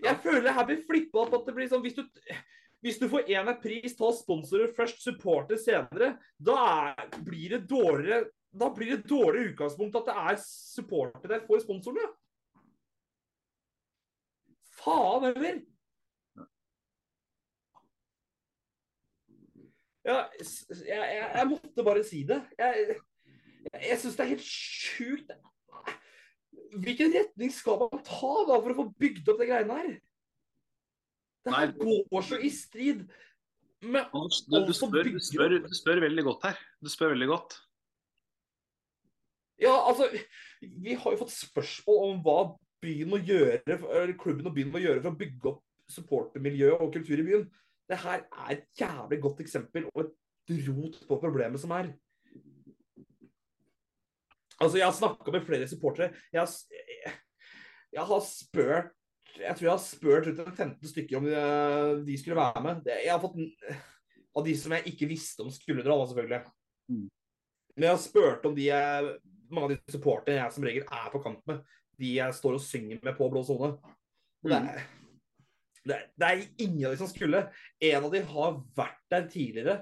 Jeg 0.00 0.20
føler 0.24 0.46
det 0.46 0.54
her 0.56 0.66
blir 0.68 0.84
flippa 0.88 1.26
opp 1.26 1.34
at 1.36 1.48
det 1.48 1.54
blir 1.56 1.68
sånn 1.68 1.82
hvis 1.84 1.98
du, 1.98 2.04
hvis 2.80 2.98
du 3.00 3.08
får 3.12 3.28
én 3.28 3.50
pris, 3.60 3.96
ta 3.96 4.08
sponsorer 4.16 4.72
først, 4.76 5.02
supporter 5.04 5.60
senere, 5.60 6.14
da 6.40 6.58
er, 6.96 7.08
blir 7.24 7.56
det 7.56 7.66
dårligere 7.68 8.30
da 8.50 8.70
blir 8.74 8.96
det 8.96 9.08
dårlig 9.08 9.52
utgangspunkt 9.52 9.96
at 10.00 10.08
det 10.08 10.14
er 10.30 10.38
supportere 10.42 11.30
der 11.30 11.44
for 11.46 11.62
sponsorene. 11.62 12.08
Faen 14.80 15.28
heller! 15.28 15.60
Ja, 20.04 20.24
jeg, 20.40 20.88
jeg, 20.88 21.30
jeg 21.36 21.46
måtte 21.46 21.84
bare 21.84 22.02
si 22.04 22.24
det. 22.26 22.40
Jeg, 22.58 22.96
jeg 23.74 23.98
syns 24.00 24.16
det 24.16 24.24
er 24.24 24.32
helt 24.32 24.46
sjukt. 24.46 25.34
Hvilken 26.80 27.12
retning 27.14 27.52
skal 27.54 27.78
man 27.84 28.02
ta 28.06 28.32
da 28.48 28.56
for 28.56 28.72
å 28.72 28.78
få 28.80 28.86
bygd 29.02 29.28
opp 29.30 29.42
de 29.42 29.50
greiene 29.50 29.76
her? 29.82 29.92
Det 31.44 31.56
her 31.56 31.72
går 31.80 32.24
så 32.26 32.38
i 32.38 32.50
strid 32.52 33.04
med 33.80 34.12
du, 34.12 34.26
du, 34.66 34.72
spør, 34.76 35.08
du, 35.08 35.20
spør, 35.24 35.56
du 35.64 35.74
spør 35.74 36.02
veldig 36.04 36.24
godt 36.26 36.50
her. 36.50 36.58
Du 36.84 36.90
spør 36.92 37.14
veldig 37.14 37.28
godt. 37.30 37.56
Ja, 39.60 39.72
altså 39.88 40.08
Vi 40.60 40.94
har 40.94 41.14
jo 41.14 41.20
fått 41.22 41.32
spørsmål 41.32 42.04
om 42.10 42.20
hva 42.24 42.38
byen 42.80 43.10
må 43.12 43.20
gjøre, 43.24 43.60
eller 43.68 44.16
klubben 44.20 44.48
og 44.48 44.54
byen 44.56 44.72
må 44.72 44.80
gjøre 44.80 45.02
for 45.02 45.12
å 45.12 45.20
bygge 45.20 45.52
opp 45.52 45.64
supportermiljø 45.90 46.74
og 46.76 46.92
kultur 46.94 47.20
i 47.20 47.26
byen. 47.26 47.48
Det 47.90 47.98
her 48.04 48.22
er 48.22 48.52
et 48.54 48.68
jævlig 48.78 49.18
godt 49.24 49.42
eksempel 49.44 49.88
og 49.90 50.04
et 50.06 50.68
rot 50.68 51.00
på 51.08 51.18
problemet 51.20 51.60
som 51.60 51.72
er. 51.76 51.90
Altså, 54.60 54.76
Jeg 54.78 54.86
har 54.86 54.96
snakka 54.96 55.32
med 55.32 55.44
flere 55.46 55.68
supportere. 55.68 56.12
Jeg, 56.32 56.48
jeg, 56.70 57.12
jeg 57.92 58.06
har 58.12 58.24
spurt 58.28 58.92
Jeg 59.38 59.54
tror 59.56 59.66
jeg 59.66 59.72
har 59.72 59.82
spurt 59.84 60.26
rundt 60.28 60.40
en 60.42 60.56
15 60.56 60.90
stykker 60.90 61.18
om 61.20 61.26
de, 61.28 61.34
de 62.06 62.16
skulle 62.20 62.36
være 62.38 62.62
med. 62.64 62.82
Det, 62.86 62.96
jeg 63.06 63.12
har 63.14 63.22
fått 63.22 63.38
Av 64.36 64.44
de 64.46 64.52
som 64.54 64.70
jeg 64.76 64.86
ikke 64.92 65.08
visste 65.10 65.42
om 65.42 65.50
skulle 65.50 65.82
dra, 65.82 65.96
da, 65.98 66.04
selvfølgelig. 66.06 66.40
Mm. 66.92 67.06
Men 67.74 67.86
jeg 67.88 67.94
har 67.96 68.02
spurt 68.02 68.44
om 68.46 68.54
de 68.54 68.68
jeg, 68.68 69.08
mange 69.50 69.66
av 69.66 69.72
de 69.74 69.94
supporterne 69.94 70.36
jeg 70.38 70.54
som 70.54 70.66
regel 70.68 70.84
er 70.86 71.08
på 71.10 71.20
kamp 71.24 71.40
med, 71.50 71.64
de 71.98 72.12
jeg 72.14 72.36
står 72.38 72.54
og 72.58 72.62
synger 72.62 73.00
med 73.02 73.16
på 73.18 73.26
blå 73.32 73.42
sone. 73.48 73.72
Det, 74.46 74.54
er- 74.60 74.86
det, 75.90 75.98
det 76.20 76.28
er 76.28 76.44
ingen 76.62 76.84
av 76.86 76.94
de 76.94 77.00
som 77.02 77.10
skulle. 77.10 77.42
En 77.90 78.06
av 78.06 78.14
de 78.14 78.22
har 78.30 78.60
vært 78.78 79.02
der 79.10 79.26
tidligere 79.32 79.76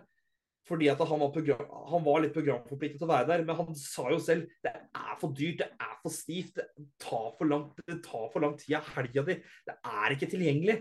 fordi 0.69 0.91
at 0.93 1.01
han 1.01 1.23
var, 1.23 1.33
program, 1.33 1.65
han 1.91 2.05
var 2.05 2.23
litt 2.23 2.37
programforpliktet 2.37 3.01
til 3.01 3.09
å 3.09 3.11
være 3.11 3.29
der. 3.31 3.47
Men 3.49 3.59
han 3.63 3.75
sa 3.79 4.07
jo 4.13 4.21
selv 4.23 4.47
det 4.65 4.75
er 4.75 5.17
for 5.21 5.35
dyrt, 5.37 5.65
det 5.65 5.89
er 5.89 5.97
for 6.03 6.15
stivt, 6.15 6.61
det 6.61 6.87
tar 7.03 7.33
for 7.39 7.49
lang, 7.49 7.67
det 7.89 7.99
tar 8.05 8.29
for 8.35 8.45
lang 8.45 8.55
tid 8.61 8.79
av 8.79 8.93
helga 8.97 9.27
di. 9.29 9.39
Det 9.69 9.77
er 9.79 10.17
ikke 10.17 10.31
tilgjengelig. 10.35 10.79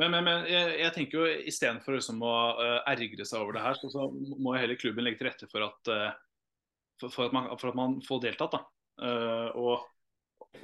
Men, 0.00 0.14
men, 0.14 0.24
men 0.24 0.46
jeg, 0.48 0.76
jeg 0.80 0.92
tenker 0.96 1.18
jo 1.18 1.46
istedenfor 1.50 1.98
liksom 1.98 2.22
å 2.24 2.34
uh, 2.56 2.78
ergre 2.88 3.24
seg 3.28 3.42
over 3.42 3.58
det 3.58 3.64
her, 3.66 3.76
så, 3.76 3.90
så 3.92 4.06
må 4.40 4.54
jo 4.54 4.62
heller 4.62 4.78
klubben 4.80 5.04
legge 5.04 5.20
til 5.20 5.28
rette 5.28 5.48
for 5.50 5.66
at, 5.66 5.90
uh, 5.92 6.06
for, 7.02 7.12
for, 7.12 7.26
at, 7.28 7.34
man, 7.36 7.50
for 7.60 7.72
at 7.72 7.76
man 7.76 7.98
får 8.06 8.22
deltatt. 8.24 8.56
da. 8.56 8.62
Uh, 9.00 9.48
og, 9.60 9.84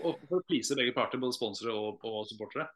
og 0.00 0.22
for 0.22 0.38
å 0.38 0.46
please 0.48 0.76
begge 0.78 0.94
parter, 0.96 1.20
både 1.20 1.36
sponsere 1.36 1.74
og, 1.76 2.00
og 2.08 2.24
supportere. 2.30 2.68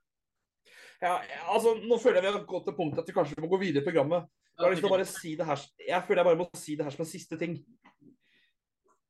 Ja, 1.00 1.14
altså, 1.48 1.78
nå 1.80 1.96
føler 1.96 2.20
jeg 2.20 2.26
vi 2.26 2.32
har 2.34 2.44
gått 2.48 2.66
til 2.68 2.76
punktet 2.76 3.02
at 3.02 3.08
vi 3.08 3.16
kanskje 3.16 3.40
må 3.40 3.48
gå 3.48 3.60
videre 3.62 3.80
i 3.80 3.86
programmet. 3.86 4.28
Jeg 4.60 4.66
har 4.66 4.74
lyst 4.74 4.82
til 4.84 4.90
å 4.90 4.92
bare 4.92 5.08
si 5.08 5.30
det 5.38 5.46
her 5.48 5.62
Jeg 5.86 6.04
føler 6.04 6.20
jeg 6.20 6.28
bare 6.28 6.38
må 6.42 6.46
si 6.60 6.74
det 6.76 6.84
her 6.84 6.92
som 6.92 7.04
en 7.06 7.08
siste 7.08 7.38
ting. 7.40 7.54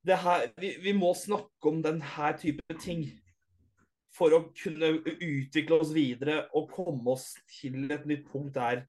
Her, 0.06 0.46
vi, 0.56 0.76
vi 0.80 0.92
må 0.96 1.10
snakke 1.18 1.72
om 1.72 1.82
den 1.84 1.98
her 2.14 2.38
type 2.38 2.76
ting 2.80 3.02
for 4.14 4.32
å 4.34 4.44
kunne 4.56 4.94
utvikle 5.10 5.80
oss 5.82 5.90
videre 5.94 6.44
og 6.56 6.70
komme 6.72 7.12
oss 7.12 7.32
til 7.50 7.90
et 7.92 8.06
nytt 8.08 8.24
punkt 8.30 8.54
der 8.56 8.86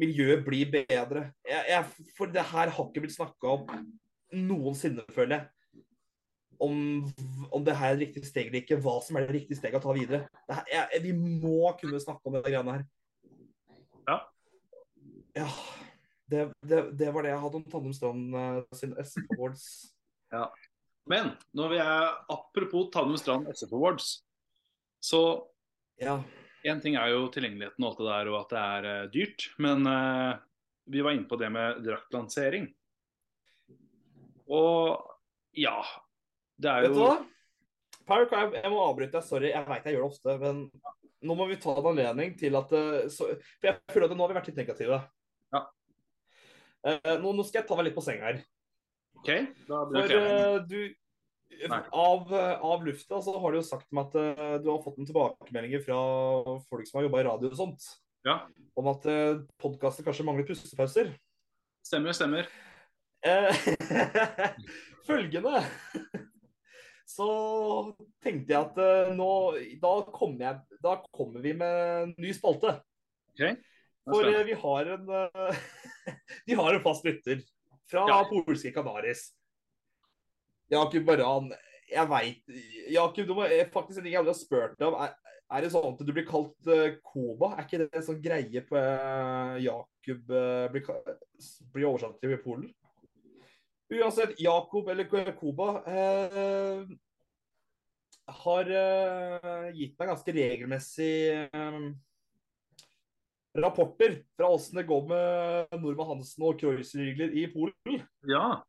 miljøet 0.00 0.46
blir 0.46 0.70
bedre. 0.72 1.28
Jeg, 1.46 1.66
jeg, 1.70 2.08
for 2.16 2.30
det 2.32 2.46
her 2.50 2.72
har 2.74 2.88
ikke 2.88 3.04
blitt 3.04 3.14
snakka 3.14 3.58
om 3.58 3.84
noensinne, 4.34 5.04
føler 5.14 5.36
jeg. 5.36 5.50
Om, 6.64 6.74
om 7.52 7.64
det 7.66 7.74
her 7.76 7.92
er 7.92 8.00
riktig 8.00 8.24
steg 8.26 8.48
eller 8.48 8.62
ikke, 8.62 8.78
hva 8.82 8.96
som 9.04 9.18
er 9.18 9.26
det 9.26 9.36
riktige 9.40 9.58
steget 9.58 9.82
å 9.82 9.84
ta 9.84 9.94
videre. 9.94 10.24
Her, 10.48 10.62
jeg, 10.70 11.02
vi 11.04 11.14
må 11.18 11.74
kunne 11.80 12.02
snakke 12.02 12.30
om 12.30 12.38
denne 12.38 12.50
greiene 12.50 12.78
her. 12.78 12.86
Ja. 15.34 15.44
Ja. 15.44 15.48
Det, 16.26 16.52
det, 16.66 16.92
det 16.96 17.10
var 17.12 17.24
det 17.24 17.34
jeg 17.34 17.40
hadde 17.42 17.58
om 17.60 17.66
Tandem 17.68 17.92
Strand 17.92 18.36
uh, 18.36 18.62
sin 18.72 18.94
SF 18.96 19.34
Awards. 19.36 19.66
Men 21.10 21.34
når 21.52 21.74
vi 21.74 21.80
er 21.82 22.06
apropos 22.32 22.88
Tandem 22.94 23.18
Strand 23.20 23.50
SF 23.52 23.74
Awards, 23.76 24.14
så 25.04 25.20
Ja. 26.00 26.22
En 26.64 26.80
ting 26.80 26.96
er 26.96 27.10
jo 27.12 27.26
tilgjengeligheten 27.28 27.84
og 27.84 27.90
alt 27.90 27.98
det 28.00 28.06
der, 28.08 28.28
og 28.32 28.38
at 28.38 28.52
det 28.54 28.60
er 28.62 28.86
uh, 28.88 29.10
dyrt. 29.12 29.44
Men 29.60 29.84
uh, 29.84 30.40
vi 30.88 31.02
var 31.04 31.12
inne 31.12 31.28
på 31.28 31.36
det 31.36 31.50
med 31.52 31.82
draktlansering. 31.84 32.70
Og 34.48 34.96
ja 35.56 35.78
Det 36.60 36.68
er 36.68 36.82
Vet 36.84 36.92
du 36.92 36.98
jo 37.00 37.06
hva? 37.06 37.14
Park, 38.04 38.32
jeg, 38.32 38.50
jeg 38.58 38.72
må 38.72 38.80
avbryte 38.84 39.16
deg. 39.16 39.26
Sorry, 39.28 39.50
jeg 39.52 39.68
veit 39.68 39.86
jeg 39.86 39.96
gjør 39.96 40.06
det 40.06 40.14
ofte. 40.14 40.38
Men 40.40 40.64
nå 41.24 41.36
må 41.36 41.46
vi 41.52 41.60
ta 41.60 41.76
en 41.76 41.90
anledning 41.92 42.32
til 42.40 42.56
at 42.56 42.72
uh, 42.72 43.04
så, 43.12 43.28
For 43.60 43.68
jeg 43.68 43.80
føler 43.92 44.08
at 44.08 44.16
nå 44.16 44.24
har 44.24 44.32
vi 44.32 44.38
vært 44.40 44.50
litt 44.50 44.62
negative. 44.64 45.02
Eh, 46.84 47.14
nå, 47.20 47.32
nå 47.32 47.44
skal 47.46 47.62
jeg 47.62 47.68
ta 47.68 47.78
deg 47.78 47.88
litt 47.88 47.96
på 47.96 48.04
senga 48.04 48.28
her. 48.28 48.42
OK, 49.20 49.30
da 49.68 49.80
blir 49.88 50.04
det 50.04 50.20
For 50.20 50.20
eh, 50.20 50.58
du 50.68 50.78
av, 51.94 52.32
eh, 52.34 52.64
av 52.66 52.84
lufta 52.84 53.20
så 53.22 53.36
har 53.40 53.54
du 53.54 53.60
jo 53.60 53.66
sagt 53.66 53.86
meg 53.94 54.10
at 54.10 54.64
du 54.64 54.68
har 54.72 54.82
fått 54.84 54.98
en 54.98 55.08
tilbakemeldinger 55.08 55.84
fra 55.84 55.98
folk 56.68 56.88
som 56.88 56.98
har 56.98 57.06
jobba 57.06 57.22
i 57.22 57.26
radio 57.28 57.52
og 57.52 57.60
sånt, 57.60 57.88
Ja, 58.26 58.40
om 58.74 58.88
at 58.90 59.06
uh, 59.06 59.42
podkaster 59.60 60.04
kanskje 60.06 60.26
mangler 60.26 60.48
pustepauser. 60.48 61.12
stemmer, 61.84 62.16
stemmer. 62.16 62.48
Følgende 65.06 65.62
Så 67.08 67.28
tenkte 68.24 68.52
jeg 68.52 68.58
at 68.58 69.14
nå 69.16 69.30
da 69.80 69.92
kommer, 70.10 70.42
jeg, 70.44 70.80
da 70.84 70.98
kommer 71.14 71.44
vi 71.44 71.54
med 71.56 71.78
en 72.02 72.14
ny 72.20 72.32
spalte. 72.36 72.74
OK. 73.32 73.54
For 74.04 74.28
eh, 74.28 74.44
vi 74.44 74.56
har 74.60 74.90
en 74.96 75.08
uh, 75.08 75.60
Vi 76.48 76.56
har 76.58 76.74
en 76.74 76.84
fast 76.84 77.06
lytter 77.06 77.42
fra 77.90 78.04
Ja. 78.08 78.20
polske 78.28 78.72
Kanaris. 78.72 79.30
Jakub 80.72 81.04
Baran, 81.04 81.50
jeg 81.90 82.08
veit 82.08 82.54
Jakub, 82.92 83.26
du 83.28 83.34
må 83.36 83.44
eh, 83.44 83.66
faktisk 83.72 84.00
en 84.00 84.06
ting 84.06 84.14
jeg 84.14 84.22
aldri 84.22 84.32
har 84.32 84.40
spurt 84.40 84.78
deg 84.80 84.88
om. 84.88 84.96
Er, 85.04 85.12
er 85.54 85.64
det 85.64 85.70
sånn 85.74 85.90
at 85.92 86.00
du 86.04 86.12
blir 86.16 86.26
kalt 86.28 86.70
uh, 86.72 86.96
Koba? 87.04 87.52
Er 87.54 87.66
ikke 87.66 87.82
det 87.84 87.90
en 87.92 88.06
sånn 88.06 88.22
greie 88.24 88.64
på 88.64 88.80
uh, 88.80 89.56
Jakub 89.60 90.32
uh, 90.32 90.66
blir, 90.72 90.88
blir 91.74 91.88
oversatt 91.90 92.16
til 92.20 92.36
i 92.36 92.40
Polen? 92.40 92.72
Uansett, 93.94 94.32
Jakob 94.40 94.88
eller 94.90 95.32
Koba 95.36 95.68
uh, 95.84 96.94
har 98.32 98.70
eh, 98.72 99.70
gitt 99.76 99.98
meg 99.98 100.10
ganske 100.10 100.34
regelmessig 100.34 101.14
eh, 101.44 101.78
rapporter 103.54 104.22
fra 104.36 104.48
åssen 104.50 104.78
det 104.80 104.86
går 104.88 105.08
med 105.08 105.74
Normann 105.80 106.14
Hansen 106.14 106.46
og 106.46 106.58
Kreuzrigler 106.60 107.34
i 107.38 107.46
Polen. 107.52 108.02
Ja. 108.28 108.62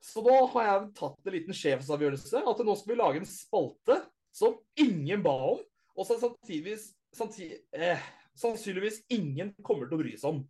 Så 0.00 0.22
da 0.24 0.36
har 0.52 0.68
jeg 0.68 0.90
tatt 0.96 1.26
en 1.26 1.34
liten 1.34 1.56
sjefsavgjørelse 1.56 2.44
at 2.46 2.62
nå 2.64 2.76
skal 2.78 2.92
vi 2.92 2.98
lage 3.00 3.20
en 3.20 3.28
spalte 3.28 3.98
som 4.36 4.58
ingen 4.78 5.22
ba 5.24 5.34
om, 5.52 5.62
og 5.96 6.06
som 6.06 6.20
samtidig, 6.20 6.76
samtidig 7.16 7.58
eh, 7.72 8.04
sannsynligvis 8.36 9.00
ingen 9.12 9.54
kommer 9.64 9.88
til 9.88 9.96
å 9.96 10.02
bry 10.02 10.12
seg 10.16 10.34
om. 10.34 10.44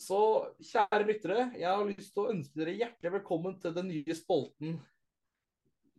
Så 0.00 0.18
kjære 0.60 1.06
lyttere, 1.08 1.46
jeg 1.56 1.68
har 1.70 1.86
lyst 1.88 2.12
til 2.12 2.24
å 2.26 2.32
ønske 2.32 2.60
dere 2.60 2.76
hjertelig 2.76 3.14
velkommen 3.14 3.56
til 3.60 3.72
den 3.76 3.88
nye 3.92 4.16
spalten 4.16 4.76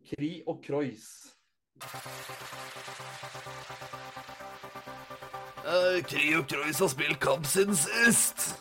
Kri 0.07 0.37
og 0.45 0.61
Kreuz. 0.65 1.07
Uh, 5.67 5.99
Kri 6.07 6.29
og 6.37 6.45
Kreuz 6.47 6.79
har 6.79 6.87
spilt 6.87 7.19
kamp 7.19 7.45
siden 7.45 7.75
sist. 7.75 8.53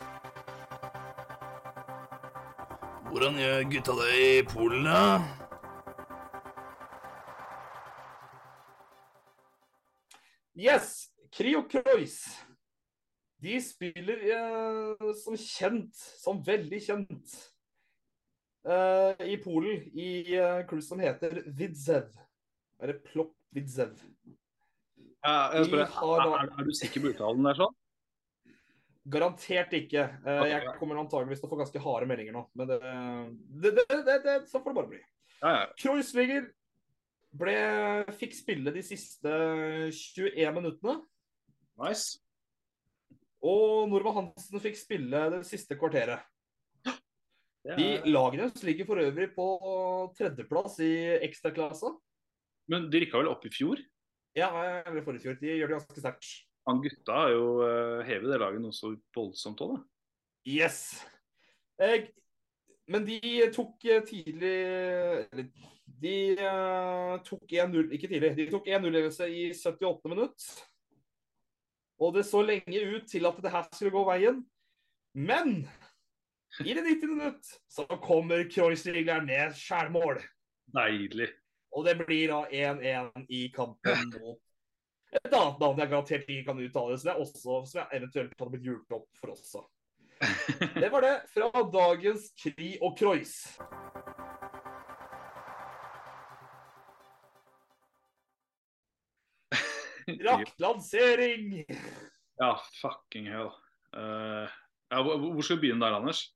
Hvordan 3.13 3.39
gjør 3.39 3.69
gutta 3.71 3.95
det 4.01 4.15
i 4.19 4.43
Polen, 4.51 4.89
da? 4.89 5.21
Yes, 10.59 11.13
Kri 11.31 11.55
og 11.55 11.71
Kreuz. 11.71 12.17
De 13.39 13.61
spiller 13.61 14.23
eh, 14.33 15.11
som 15.21 15.37
kjent, 15.39 15.95
som 16.25 16.41
veldig 16.43 16.81
kjent, 16.81 17.35
eh, 18.67 19.27
i 19.31 19.37
Polen, 19.45 19.85
i 19.93 20.09
eh, 20.35 20.63
klubb 20.67 20.83
som 20.83 21.03
heter 21.05 21.43
Widzew. 21.47 22.09
Eller 22.81 22.99
Plop 23.05 23.37
Widzew. 23.55 23.93
Ja, 25.27 25.65
spør, 25.67 25.83
har 25.97 26.23
er, 26.23 26.51
er 26.53 26.69
du 26.69 26.75
sikker 26.77 27.03
på 27.03 27.11
uttalen 27.11 27.47
der 27.49 27.59
sånn? 27.59 27.75
Garantert 29.07 29.75
ikke. 29.79 30.05
Eh, 30.27 30.45
jeg 30.51 30.75
kommer 30.81 30.99
antageligvis 31.03 31.43
til 31.43 31.49
å 31.49 31.53
få 31.53 31.59
ganske 31.61 31.83
harde 31.83 32.09
meldinger 32.11 32.35
nå, 32.35 32.43
men 32.59 32.71
det, 32.71 32.79
det, 32.83 33.73
det, 33.79 33.99
det, 34.07 34.17
det 34.25 34.37
så 34.51 34.59
får 34.61 34.73
det 34.73 34.79
bare 34.81 34.93
bli. 34.93 35.01
Ja, 35.43 35.51
ja. 35.61 35.67
Fikk 38.17 38.33
spille 38.35 38.73
de 38.75 38.83
siste 38.87 39.33
21 39.93 40.57
minuttene. 40.57 40.97
Nice. 41.83 42.19
Og 43.47 43.87
Norma 43.91 44.15
Hansen 44.17 44.63
fikk 44.63 44.79
spille 44.81 45.27
det 45.35 45.43
siste 45.47 45.77
kvarteret. 45.79 46.25
Det 47.67 47.77
De 47.77 47.87
er... 47.97 48.07
lagene 48.09 48.49
ligger 48.63 48.87
for 48.89 49.03
øvrig 49.03 49.29
på 49.35 49.47
tredjeplass 50.19 50.79
i 50.87 50.95
ekstraklassa. 51.27 51.93
Men 52.71 52.89
de 52.91 53.03
rykka 53.03 53.21
vel 53.21 53.31
opp 53.31 53.45
i 53.47 53.53
fjor? 53.55 53.83
Ja, 54.37 54.51
eller 54.85 55.05
forrige 55.05 55.25
fjor. 55.25 55.39
De 55.41 55.55
gjør 55.55 55.71
det 55.73 55.79
ganske 55.79 56.03
sterkt. 56.03 56.31
Han 56.67 56.83
gutta 56.83 57.15
har 57.15 57.33
jo 57.33 57.45
uh, 57.63 58.03
hevet 58.07 58.33
det 58.33 58.41
laget 58.43 58.63
noe 58.63 58.75
så 58.75 58.93
voldsomt 59.15 59.63
òg, 59.65 59.77
da. 59.77 59.83
Yes. 60.47 60.81
Jeg, 61.81 62.09
men 62.91 63.05
de 63.07 63.19
tok 63.53 63.83
eh, 63.85 64.05
tidlig 64.07 64.53
Eller 64.55 65.49
de 66.01 66.13
uh, 66.39 67.17
tok 67.27 67.51
1-0 67.51 67.91
Ikke 67.93 68.09
tidlig. 68.09 68.31
De 68.39 68.47
tok 68.53 68.69
1-0-ledelse 68.71 69.27
i 69.29 69.49
78 69.53 70.13
minutt. 70.13 70.47
Og 72.01 72.15
det 72.15 72.27
så 72.29 72.43
lenge 72.45 72.85
ut 72.93 73.09
til 73.11 73.27
at 73.29 73.43
det 73.43 73.53
her 73.53 73.67
skulle 73.73 73.95
gå 73.95 74.05
veien. 74.09 74.41
Men 75.17 75.65
i 76.61 76.75
det 76.77 76.85
90. 76.85 77.15
minutt 77.15 77.53
så 77.73 77.87
kommer 78.05 78.47
Kreuzrigler 78.53 79.25
ned 79.25 79.57
skjærmål. 79.57 80.21
Deilig. 80.77 81.31
Og 81.77 81.85
det 81.85 81.99
blir 82.01 82.31
da 82.33 82.43
1-1 82.49 83.27
i 83.29 83.47
kampen 83.53 84.13
mot 84.17 84.43
et 85.17 85.33
annet 85.33 85.61
navn 85.63 85.81
jeg 85.81 85.91
garantert 85.91 86.29
ikke 86.29 86.45
kan 86.49 86.61
uttale, 86.61 86.97
som 86.99 87.11
jeg, 87.11 87.25
også, 87.25 87.57
som 87.71 87.81
jeg 87.81 88.01
eventuelt 88.01 88.35
hadde 88.41 88.53
blitt 88.53 88.67
hjulpet 88.67 88.97
opp 88.97 89.21
for 89.21 89.33
også. 89.33 89.63
Det 90.83 90.89
var 90.93 91.05
det 91.05 91.15
fra 91.33 91.63
dagens 91.73 92.31
Kri 92.41 92.71
og 92.85 92.97
Kreuz. 92.99 93.35
Raktlansering! 100.07 101.65
Ja, 102.41 102.53
fucking 102.81 103.29
hell. 103.33 103.51
Uh, 103.97 104.47
ja, 104.93 105.03
hvor, 105.03 105.41
skal 105.43 105.59
vi 105.59 105.67
begynne 105.67 105.85
der, 105.85 106.01
Anders? 106.01 106.27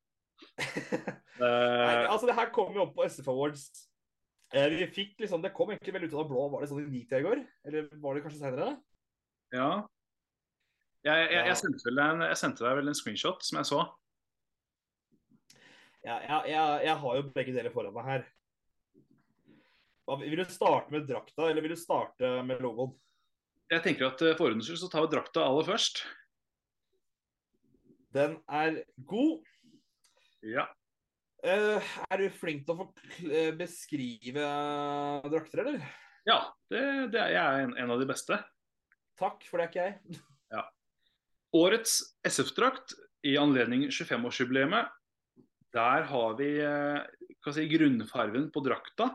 Nei, 1.40 1.50
Eh, 1.50 2.12
altså, 2.12 2.26
det 2.28 2.34
her 2.36 2.50
kom 2.52 2.74
jo 2.76 2.84
opp 2.84 2.98
på 2.98 3.06
SF 3.08 3.28
Awards. 3.32 3.89
Eh, 4.50 4.66
vi 4.72 4.86
fikk 4.90 5.20
liksom, 5.22 5.42
Det 5.44 5.52
kom 5.54 5.70
egentlig 5.70 5.94
veldig 5.94 6.10
ut 6.10 6.16
av 6.16 6.24
det 6.24 6.32
blå. 6.32 6.48
Var 6.50 6.62
det 6.62 6.70
sånn 6.72 6.82
i 6.82 6.90
nitida 6.90 7.20
i 7.22 7.26
går? 7.26 7.42
Eller 7.70 7.88
var 8.02 8.16
det 8.16 8.24
kanskje 8.26 8.42
senere? 8.42 8.74
ja. 9.54 9.70
Jeg, 11.00 11.30
jeg, 11.32 11.44
jeg, 11.48 11.56
sendte 11.56 11.92
en, 11.96 12.22
jeg 12.26 12.36
sendte 12.36 12.64
deg 12.66 12.74
vel 12.76 12.90
en 12.90 12.96
screenshot 12.98 13.44
som 13.46 13.56
jeg 13.56 13.68
så. 13.70 13.78
Ja, 16.04 16.42
jeg 16.44 16.96
har 17.00 17.16
jo 17.16 17.22
begge 17.32 17.54
deler 17.56 17.72
foran 17.72 17.94
meg 17.96 18.04
her. 18.04 18.26
Vil 20.20 20.42
du 20.42 20.44
starte 20.50 20.92
med 20.92 21.06
drakta, 21.08 21.46
eller 21.48 21.64
vil 21.64 21.72
du 21.72 21.80
starte 21.80 22.30
med 22.44 22.60
logoen? 22.64 22.92
Jeg 23.70 23.84
tenker 23.84 24.08
at 24.08 24.22
eh, 24.26 24.34
For 24.34 24.50
ordens 24.50 24.66
skyld 24.66 24.82
så 24.82 24.90
tar 24.90 25.06
vi 25.06 25.12
drakta 25.14 25.44
aller 25.46 25.68
først. 25.68 26.02
Den 28.12 28.36
er 28.50 28.80
god. 29.06 29.46
Ja. 30.42 30.66
Eh, 31.40 31.92
er 32.12 32.20
du 32.20 32.26
flink 32.36 32.66
til 32.68 32.82
å 32.82 32.86
eh, 33.24 33.52
beskrive 33.56 34.44
drakter, 35.32 35.62
eller? 35.64 35.84
ja 36.28 36.40
det, 36.68 36.82
det 37.14 37.20
er 37.22 37.32
jeg 37.32 37.40
er 37.40 37.62
en, 37.64 37.72
en 37.80 37.92
av 37.94 38.02
de 38.02 38.08
beste. 38.10 38.36
Takk, 39.20 39.46
for 39.48 39.56
det 39.56 39.64
er 39.64 39.70
ikke 39.70 39.86
jeg. 39.86 40.20
Årets 41.60 41.94
SF-drakt 42.28 42.92
i 43.26 43.32
anledning 43.40 43.88
25-årsjubileet. 43.88 44.92
Der 45.74 46.06
har 46.10 46.36
vi 46.38 46.50
eh, 46.62 47.48
si, 47.48 47.66
grunnfarven 47.72 48.50
på 48.52 48.62
drakta. 48.66 49.08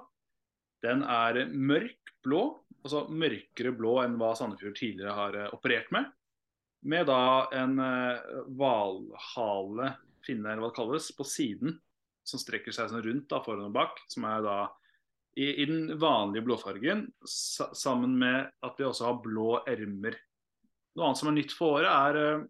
Den 0.83 1.05
er 1.05 1.45
mørk 1.53 2.15
blå, 2.25 2.41
altså 2.81 3.05
mørkere 3.07 3.71
blå 3.77 3.99
enn 4.01 4.17
hva 4.19 4.33
Sandefjord 4.37 4.75
tidligere 4.77 5.15
har 5.15 5.39
operert 5.55 5.93
med. 5.93 6.09
med 6.85 7.07
da 7.07 7.47
en 7.55 7.79
hvalhale, 8.57 9.93
finne 10.25 10.51
eller 10.51 10.65
hva 10.65 10.73
det 10.73 10.77
kalles, 10.77 11.07
på 11.17 11.25
siden, 11.25 11.79
som 12.25 12.41
strekker 12.41 12.73
seg 12.75 12.89
sånn 12.91 13.05
rundt 13.05 13.29
da, 13.31 13.41
foran 13.45 13.69
og 13.69 13.75
bak, 13.75 14.01
som 14.11 14.25
er 14.29 14.43
da 14.45 14.57
i, 15.35 15.49
i 15.61 15.65
den 15.67 15.97
vanlige 15.99 16.45
blåfargen, 16.47 17.05
sa, 17.27 17.69
sammen 17.75 18.15
med 18.19 18.51
at 18.65 18.79
vi 18.79 18.87
også 18.87 19.09
har 19.09 19.21
blå 19.23 19.59
ermer. 19.67 20.17
Noe 20.95 21.09
annet 21.09 21.19
som 21.19 21.31
er 21.31 21.35
nytt 21.37 21.55
for 21.55 21.79
året, 21.79 21.91
er 21.91 22.19
eh, 22.21 22.45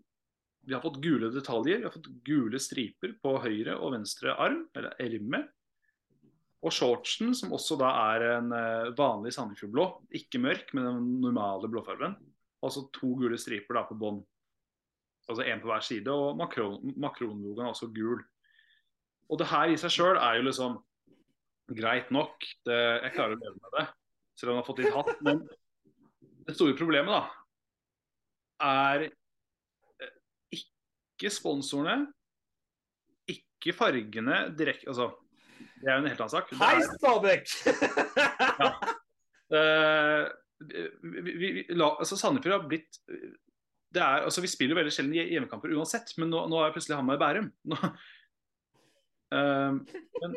vi 0.66 0.74
har 0.74 0.82
fått 0.82 1.02
gule 1.02 1.30
detaljer. 1.34 1.82
Vi 1.82 1.88
har 1.88 1.94
fått 1.94 2.10
gule 2.26 2.62
striper 2.62 3.14
på 3.22 3.36
høyre 3.42 3.78
og 3.78 3.94
venstre 3.98 4.34
arm, 4.42 4.64
eller 4.78 4.96
erme. 5.02 5.44
Og 6.66 6.74
shortsen, 6.74 7.36
som 7.38 7.54
også 7.54 7.78
da 7.78 7.92
er 8.16 8.28
en 8.36 8.54
eh, 8.56 8.94
vanlig 8.98 9.34
Sandefjordblå, 9.36 9.90
ikke 10.22 10.42
mørk, 10.42 10.72
men 10.78 10.88
den 10.90 11.12
normale 11.26 11.70
blåfargen. 11.70 12.16
Altså 12.66 12.88
to 12.96 13.12
gule 13.20 13.38
striper 13.38 13.78
da 13.78 13.86
på 13.90 13.98
bånn. 14.02 14.24
Altså 15.30 15.46
én 15.46 15.62
på 15.62 15.70
hver 15.70 15.86
side, 15.86 16.10
og 16.14 16.38
makron, 16.38 16.94
makronlogoen 17.02 17.66
er 17.66 17.74
også 17.74 17.90
gul. 17.94 18.22
Og 19.32 19.40
det 19.42 19.48
her 19.50 19.72
i 19.74 19.78
seg 19.82 19.94
sjøl 19.94 20.20
er 20.22 20.40
jo 20.40 20.46
liksom 20.48 20.76
greit 21.76 22.12
nok. 22.14 22.46
Det, 22.68 22.78
jeg 23.06 23.14
klarer 23.16 23.38
å 23.38 23.42
leve 23.42 23.58
med 23.58 23.78
det, 23.80 23.86
selv 24.38 24.52
om 24.52 24.58
jeg 24.58 24.62
har 24.62 24.68
fått 24.70 24.82
litt 24.84 24.96
hatt. 24.96 25.24
Men 25.26 25.42
det 26.46 26.56
store 26.58 26.78
problemet 26.78 27.10
da, 27.10 27.24
er 28.66 29.08
eh, 29.10 30.60
ikke 30.60 31.32
sponsorene, 31.34 32.06
ikke 33.32 33.74
fargene 33.76 34.44
direkte 34.56 34.92
Altså, 34.92 35.10
det 35.82 35.90
er 35.90 35.98
jo 35.98 36.04
en 36.04 36.10
helt 36.12 36.22
annen 36.22 36.36
sak. 36.36 36.54
Hei, 36.62 36.76
Stabæk! 36.86 37.46
ja. 38.62 38.70
la, 41.76 41.90
altså 41.90 42.18
Sandefjord 42.20 42.56
har 42.60 42.70
blitt 42.70 43.00
det 43.96 44.02
er, 44.04 44.26
altså 44.28 44.44
Vi 44.44 44.50
spiller 44.52 44.76
jo 44.76 44.80
veldig 44.82 44.92
sjelden 44.94 45.16
hje- 45.16 45.30
hjemmekamper 45.32 45.72
uansett, 45.78 46.12
men 46.20 46.28
nå, 46.32 46.42
nå 46.52 46.60
er 46.62 46.74
plutselig 46.76 46.98
Hamar 47.00 47.16
i 47.16 47.22
Bærum. 47.22 47.46
Nå, 47.72 47.78
Eh, 49.34 49.78
men, 50.22 50.36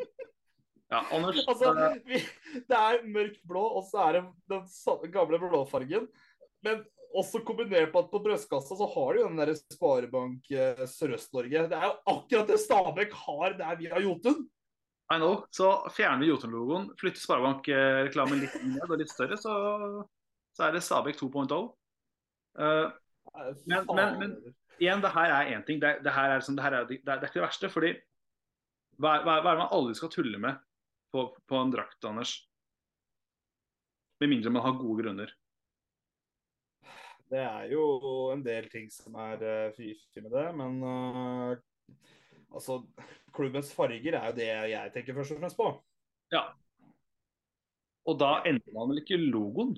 ja, 0.89 1.03
Anders 1.13 1.41
altså, 1.51 1.73
eh, 1.77 1.97
vi, 2.07 2.21
det 2.69 2.79
er 2.79 3.03
mørkt 3.05 3.43
blå, 3.47 3.61
og 3.79 3.85
så 3.89 4.01
er 4.07 4.19
det 4.19 4.23
den 4.49 5.11
gamle 5.13 5.39
blåfargen. 5.41 6.07
Men 6.65 6.81
også 7.15 7.41
kombinert 7.45 7.93
med 7.93 8.03
at 8.03 8.11
på 8.11 8.21
brystkassa 8.21 8.75
så 8.77 8.85
har 8.93 9.13
du 9.13 9.21
jo 9.21 9.27
den 9.31 9.39
der 9.41 9.53
Sparebank 9.57 10.49
eh, 10.53 10.85
Sørøst-Norge. 10.89 11.67
Det 11.71 11.77
er 11.77 11.87
jo 11.87 11.95
akkurat 12.13 12.49
det 12.51 12.59
Stabæk 12.61 13.13
har 13.25 13.57
der 13.57 13.79
vi 13.79 13.89
har 13.89 14.03
Jotun. 14.05 14.47
I 15.09 15.17
know. 15.17 15.39
Så 15.49 15.71
fjerner 15.95 16.21
vi 16.21 16.29
Jotun-logoen, 16.29 16.91
flytter 16.99 17.21
Sparebank-reklamen 17.23 18.43
litt 18.43 18.57
ned 18.61 18.85
og 18.85 18.99
litt 19.01 19.09
større, 19.09 19.39
så, 19.41 19.53
så 20.53 20.67
er 20.67 20.75
det 20.75 20.83
Stabæk 20.85 21.17
2.0. 21.17 21.55
Uh, 22.59 22.91
Men- 23.65 23.85
men- 23.95 24.19
men- 24.19 24.55
igjen, 24.79 25.01
det 25.01 25.11
her 25.13 25.33
er 25.33 25.49
én 25.55 25.65
ting. 25.65 25.81
Det, 25.81 25.95
det, 26.05 26.13
her 26.13 26.29
er, 26.29 26.39
liksom, 26.39 26.55
det, 26.57 26.63
her 26.63 26.77
er, 26.77 26.85
det, 26.85 26.99
er, 27.01 27.17
det 27.17 27.25
er 27.25 27.31
ikke 27.31 27.39
det 27.39 27.47
verste. 27.47 27.69
fordi 27.69 27.91
hva, 28.99 29.19
hva, 29.23 29.39
hva 29.39 29.51
er 29.51 29.55
det 29.55 29.63
man 29.63 29.75
aldri 29.75 29.95
skal 29.97 30.11
tulle 30.11 30.39
med 30.41 30.59
på, 31.13 31.25
på 31.47 31.59
en 31.59 31.71
drakt, 31.71 32.03
Anders? 32.05 32.35
Med 34.19 34.33
mindre 34.33 34.51
man 34.51 34.65
har 34.65 34.79
gode 34.79 35.03
grunner. 35.03 35.31
Det 37.29 37.39
er 37.39 37.69
jo 37.71 37.83
en 38.33 38.41
del 38.43 38.67
ting 38.71 38.89
som 38.91 39.15
er 39.21 39.43
uh, 39.71 39.83
med 40.23 40.31
det, 40.33 40.47
men 40.57 40.79
uh, 40.83 41.53
altså 42.49 42.81
Klubbens 43.35 43.69
farger 43.75 44.17
er 44.17 44.31
jo 44.31 44.37
det 44.39 44.49
jeg 44.73 44.93
tenker 44.95 45.15
først 45.15 45.35
og 45.35 45.39
fremst 45.43 45.59
på. 45.59 45.69
Ja. 46.33 46.49
Og 48.09 48.17
da 48.19 48.39
endrer 48.49 48.75
man 48.75 48.89
vel 48.91 49.03
ikke 49.03 49.21
logoen, 49.21 49.75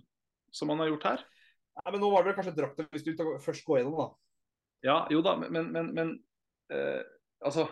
som 0.55 0.71
man 0.71 0.79
har 0.81 0.89
gjort 0.93 1.07
her? 1.09 1.25
Nei, 1.81 1.91
men 1.91 2.01
Nå 2.03 2.09
var 2.11 2.23
det 2.23 2.31
vel 2.31 2.37
kanskje 2.39 2.55
drakta, 2.55 2.87
hvis 2.95 3.05
du 3.05 3.13
først 3.43 3.67
går 3.67 3.81
gjennom, 3.81 3.99
da. 3.99 4.07
Ja, 4.87 4.97
jo 5.13 5.21
da, 5.21 5.35
men, 5.37 5.69
men, 5.75 5.91
men 5.93 6.15
uh, 6.73 7.03
altså 7.45 7.67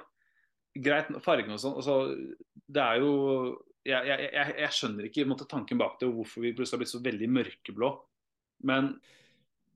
Greit, 0.77 1.09
fargen 1.25 1.55
og 1.55 1.61
sånn. 1.61 1.77
Altså, 1.81 1.95
det 2.69 2.83
er 2.83 3.01
jo 3.01 3.13
jeg, 3.87 4.05
jeg, 4.05 4.27
jeg, 4.35 4.55
jeg 4.59 4.75
skjønner 4.75 5.07
ikke 5.07 5.25
måte, 5.29 5.47
tanken 5.49 5.79
bak 5.79 5.97
det, 5.99 6.09
og 6.09 6.19
hvorfor 6.19 6.43
vi 6.43 6.53
plutselig 6.55 6.77
har 6.77 6.83
blitt 6.83 6.93
så 6.93 7.01
veldig 7.03 7.29
mørkeblå. 7.37 7.89
Men 8.69 8.91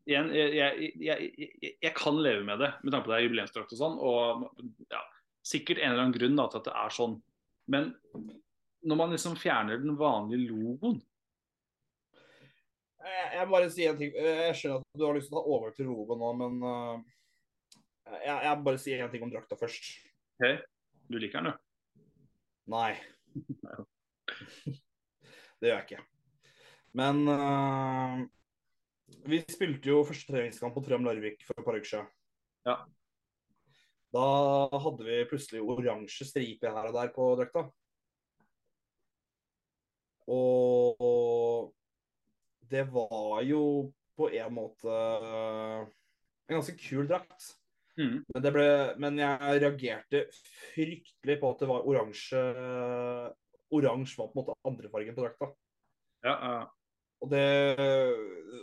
igjen, 0.09 0.29
jeg, 0.33 1.93
kan 1.97 2.19
leve 2.19 2.43
med 2.45 2.61
det, 2.61 2.73
med 2.83 2.93
tanke 2.93 3.07
på 3.07 3.13
det 3.13 3.17
er 3.17 3.25
jubileumsdrakt 3.27 3.75
og 3.75 3.79
sånn. 3.79 3.95
Og 4.03 4.91
ja, 4.91 5.01
sikkert 5.45 5.81
en 5.81 5.93
eller 5.93 6.05
annen 6.05 6.17
grunn 6.17 6.37
da, 6.39 6.49
til 6.51 6.61
at 6.61 6.69
det 6.69 6.75
er 6.83 6.97
sånn. 6.97 7.17
Men 7.73 7.89
når 8.83 8.99
man 8.99 9.15
liksom 9.15 9.39
fjerner 9.39 9.79
den 9.79 9.95
vanlige 9.95 10.49
logoen 10.49 10.97
Jeg, 13.03 13.45
bare 13.47 13.69
si 13.71 13.85
en 13.87 13.99
ting. 13.99 14.11
Jeg 14.15 14.55
skjønner 14.59 14.81
at 14.81 14.99
du 14.99 15.05
har 15.07 15.15
lyst 15.15 15.31
til 15.31 15.39
å 15.39 15.41
ta 15.41 15.55
over 15.55 15.73
til 15.75 15.87
logoen 15.87 16.21
nå, 16.23 16.29
men 16.39 16.59
uh, 16.63 16.99
jeg, 18.19 18.35
jeg 18.35 18.61
bare 18.67 18.79
sier 18.79 19.03
en 19.03 19.11
ting 19.11 19.23
om 19.25 19.31
drakta 19.31 19.57
først. 19.59 19.89
Du 21.09 21.19
liker 21.19 21.41
den, 21.41 21.51
du? 21.51 22.03
Nei. 22.73 22.93
Det 25.59 25.69
gjør 25.69 25.77
jeg 25.77 25.85
ikke. 25.85 26.03
Men 26.99 27.23
uh, 27.27 28.23
vi 29.27 29.39
spilte 29.49 29.89
jo 29.89 30.03
første 30.07 30.33
treningskamp 30.33 30.75
på 30.75 30.83
Trøm 30.85 31.05
Larvik 31.07 31.43
for 31.47 31.55
et 31.57 31.65
par 31.65 31.77
uker 31.79 31.89
siden. 31.89 32.11
Ja. 32.67 32.77
Da 34.13 34.25
hadde 34.83 35.07
vi 35.07 35.23
plutselig 35.29 35.63
oransje 35.63 36.27
striper 36.29 36.75
her 36.75 36.89
og 36.91 36.97
der 36.97 37.13
på 37.15 37.29
drakta. 37.39 37.65
Og 40.29 41.73
det 42.71 42.85
var 42.93 43.41
jo 43.47 43.63
på 44.15 44.29
en 44.29 44.53
måte 44.53 44.93
en 44.93 46.55
ganske 46.55 46.77
kul 46.79 47.09
drakt. 47.09 47.49
Mhm. 47.99 48.23
Men, 48.33 48.41
det 48.41 48.51
ble, 48.55 48.67
men 49.01 49.19
jeg 49.21 49.57
reagerte 49.61 50.23
fryktelig 50.73 51.39
på 51.41 51.51
at 51.53 51.59
det 51.61 51.69
var 51.69 51.89
oransje 51.89 52.39
Oransje 53.73 54.19
var 54.19 54.29
på 54.29 54.33
en 54.33 54.39
måte 54.39 54.55
andrefargen 54.69 55.15
på 55.17 55.23
drakta. 55.23 55.47
Ja, 56.25 56.33
ja. 56.33 56.57
Og 57.23 57.29
det 57.31 57.45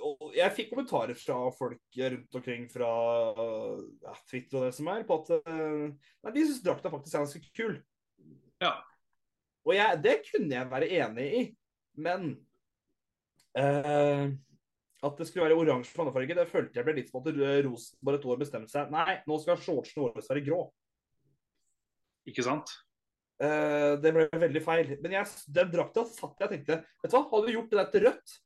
og 0.04 0.34
Jeg 0.36 0.54
fikk 0.56 0.68
kommentarer 0.74 1.16
fra 1.16 1.38
folk 1.56 1.98
rundt 2.12 2.36
omkring 2.36 2.66
fra 2.70 2.90
ja, 4.04 4.14
Twitter 4.28 4.60
og 4.60 4.66
det 4.66 4.74
som 4.76 4.90
er, 4.92 5.06
på 5.08 5.16
at 5.22 5.32
eh, 5.38 5.88
nei, 5.88 6.34
de 6.34 6.44
syns 6.44 6.62
drakta 6.64 6.92
faktisk 6.92 7.16
er 7.16 7.24
ganske 7.24 7.54
kul. 7.56 7.78
Ja. 8.60 8.74
Og 9.66 9.74
jeg, 9.76 10.00
det 10.04 10.14
kunne 10.28 10.54
jeg 10.54 10.70
være 10.70 10.90
enig 11.00 11.26
i, 11.40 11.42
men 12.00 12.30
eh, 13.58 14.30
at 15.00 15.16
det 15.16 15.26
skulle 15.28 15.46
være 15.46 15.56
oransje 15.56 15.96
pannefarge, 15.96 16.36
det 16.36 16.44
følte 16.50 16.76
jeg 16.76 16.86
ble 16.86 16.94
litt 16.98 17.08
som 17.08 17.22
at 17.22 17.30
Rosenborg 17.64 18.18
et 18.18 18.26
år 18.28 18.40
bestemte 18.42 18.72
seg 18.72 18.90
Nei, 18.92 19.16
nå 19.28 19.38
skal 19.40 19.60
shortsene 19.60 20.04
våre 20.04 20.24
være 20.26 20.42
grå. 20.44 20.60
Ikke 22.28 22.44
sant? 22.44 22.72
Uh, 23.40 23.96
det 24.02 24.12
ble 24.12 24.26
veldig 24.42 24.60
feil. 24.60 24.92
Men 25.00 25.16
jeg, 25.16 25.32
den 25.56 25.72
drakta 25.72 26.04
satt 26.04 26.36
jeg 26.42 26.50
og 26.50 26.52
tenkte 26.52 26.76
Vet 27.00 27.08
du 27.08 27.16
hva, 27.16 27.22
hadde 27.30 27.46
du 27.46 27.54
gjort 27.54 27.70
det 27.72 27.78
der 27.80 27.90
til 27.94 28.06
rødt 28.08 28.36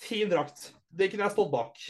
Fin 0.00 0.30
drakt. 0.32 0.66
Det 0.88 1.10
kunne 1.12 1.26
jeg 1.26 1.34
stått 1.34 1.50
bak. 1.52 1.80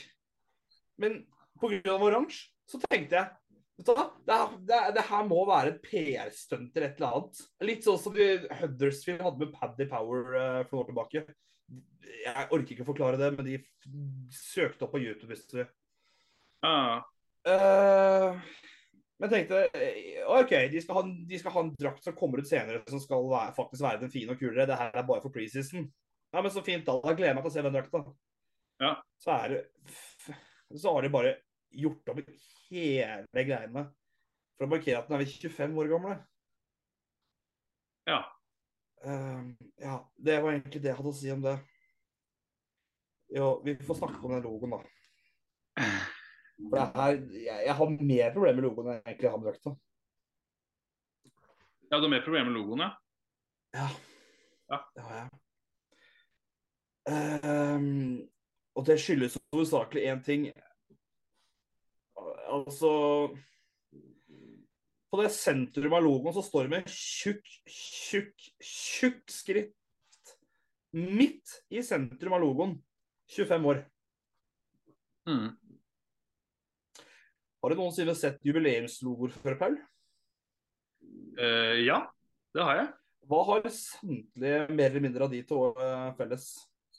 Men 1.03 1.21
pga. 1.63 1.97
oransje, 1.97 2.49
så 2.71 2.79
tenkte 2.87 3.19
jeg 3.19 3.37
Vet 3.81 3.87
du 3.89 3.93
hva, 3.97 4.07
det, 4.27 4.39
her- 4.39 4.57
det, 4.71 4.81
det 5.01 5.07
her 5.11 5.27
må 5.27 5.43
være 5.49 5.75
et 5.75 5.83
PR-stunt 5.85 6.75
eller 6.77 6.91
et 6.91 6.99
eller 7.01 7.15
annet. 7.17 7.39
Litt 7.67 7.87
sånn 7.87 8.01
som 8.03 8.19
Huddersfield 8.61 9.23
hadde 9.25 9.47
med 9.47 9.55
Paddy 9.57 9.87
Power 9.91 10.27
uh, 10.37 10.59
for 10.69 10.77
noen 10.77 10.83
år 10.85 10.91
tilbake. 10.91 11.23
Jeg 12.21 12.49
orker 12.53 12.75
ikke 12.75 12.89
forklare 12.89 13.21
det, 13.21 13.31
men 13.37 13.47
de 13.47 13.59
søkte 14.35 14.87
opp 14.87 14.95
på 14.97 15.03
YouTube. 15.03 15.31
hvis 15.33 15.47
du 15.51 15.63
Ah. 16.61 17.01
Uh, 17.41 18.37
men 19.21 19.29
jeg 19.29 19.33
tenkte 19.33 19.61
eh, 19.77 20.19
OK, 20.29 20.53
de 20.73 20.81
skal, 20.81 20.97
ha, 20.97 21.03
de 21.29 21.39
skal 21.41 21.55
ha 21.55 21.63
en 21.65 21.71
drakt 21.77 22.05
som 22.05 22.17
kommer 22.17 22.41
ut 22.41 22.49
senere, 22.49 22.83
som 22.89 23.01
skal 23.01 23.27
være, 23.29 23.55
faktisk 23.57 23.85
være 23.85 24.01
den 24.03 24.13
fine 24.13 24.33
og 24.33 24.41
kulere. 24.41 24.67
Det 24.69 24.79
her 24.81 24.97
er 24.97 25.07
bare 25.09 25.21
for 25.25 25.33
preseason. 25.35 25.87
Ja, 26.33 26.41
men 26.41 26.53
så 26.53 26.63
fint, 26.65 26.87
da. 26.87 26.97
Da 27.05 27.13
gleder 27.13 27.33
jeg 27.33 27.39
meg 27.39 27.45
til 27.45 27.53
å 27.53 27.55
se 27.57 27.65
den 27.67 27.77
drakta. 27.77 28.03
Ja. 28.81 28.95
Så 29.21 29.35
er 29.35 29.53
det 29.53 29.63
Så 30.81 30.93
har 30.95 31.05
de 31.05 31.13
bare 31.13 31.35
gjort 31.71 32.13
om 32.13 32.21
hele 32.71 33.45
greiene 33.45 33.85
for 34.57 34.67
å 34.67 34.71
markere 34.71 35.03
at 35.03 35.11
den 35.11 35.21
er 35.21 35.27
25 35.29 35.81
år 35.83 35.91
gamle. 35.91 36.17
Ja. 38.09 38.23
Eh, 39.05 39.43
ja, 39.81 40.13
det 40.17 40.41
var 40.43 40.53
egentlig 40.53 40.83
det 40.83 40.91
jeg 40.93 40.99
hadde 40.99 41.13
å 41.13 41.17
si 41.17 41.31
om 41.33 41.45
det. 41.45 41.57
Jo, 43.31 43.51
vi 43.65 43.77
får 43.87 44.01
snakke 44.01 44.23
om 44.27 44.35
den 44.35 44.43
logoen, 44.45 44.75
da. 44.75 44.81
For 46.61 46.77
det 46.77 46.87
her, 46.97 47.21
jeg, 47.33 47.61
jeg 47.67 47.77
har 47.79 47.93
mer 47.95 48.33
problemer 48.35 48.59
med 48.59 48.67
logoen 48.67 48.91
enn 48.91 48.99
jeg 48.99 49.07
egentlig 49.07 49.31
har 49.33 49.41
med 49.41 49.49
drakta. 49.49 49.77
ja 51.91 51.99
du 51.99 52.05
har 52.05 52.13
mer 52.13 52.27
problemer 52.27 52.51
med 52.51 52.59
logoen, 52.59 52.85
ja? 52.85 52.91
Ja. 53.79 53.87
Ja. 54.71 54.81
Det 54.95 55.07
har 55.07 55.17
jeg. 55.21 55.31
Ehm, 57.11 58.29
og 58.75 58.87
det 58.87 58.99
skyldes 59.01 59.39
hovedsakelig 59.55 60.05
én 60.11 60.21
ting. 60.27 60.51
Altså 62.51 62.91
På 65.11 65.19
det 65.19 65.33
sentrum 65.35 65.95
av 65.97 66.05
logoen 66.07 66.35
så 66.37 66.43
står 66.47 66.67
det 66.67 66.73
med 66.77 66.91
tjukk, 66.95 67.47
tjukk, 67.67 68.51
tjukk 68.63 69.23
skrift 69.35 70.37
midt 70.95 71.57
i 71.71 71.83
sentrum 71.87 72.37
av 72.37 72.45
logoen 72.45 72.77
25 73.35 73.67
år. 73.73 73.83
Mm. 75.31 75.51
Har 77.61 77.73
du 77.73 77.77
noensinne 77.77 78.15
sett 78.17 78.41
jubileumslogoer 78.47 79.35
før, 79.43 79.59
Paul? 79.61 79.77
Uh, 81.41 81.77
ja, 81.83 82.01
det 82.55 82.65
har 82.67 82.79
jeg. 82.79 82.89
Hva 83.31 83.41
har 83.51 83.67
samtlige 83.75 84.63
mer 84.73 84.89
eller 84.89 85.05
mindre 85.05 85.27
av 85.27 85.35
de 85.35 85.43
to 85.47 85.61
uh, 85.77 86.11
felles? 86.19 86.49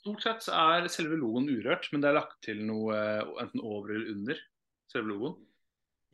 Stort 0.02 0.22
sett 0.24 0.46
er 0.52 0.88
selve 0.90 1.18
logoen 1.18 1.50
urørt, 1.50 1.88
men 1.92 2.02
det 2.02 2.10
er 2.10 2.18
lagt 2.20 2.38
til 2.46 2.62
noe 2.66 2.94
uh, 2.94 3.32
enten 3.42 3.64
over 3.64 3.92
eller 3.96 4.14
under 4.14 4.44
selve 4.92 5.10
logoen. 5.10 5.36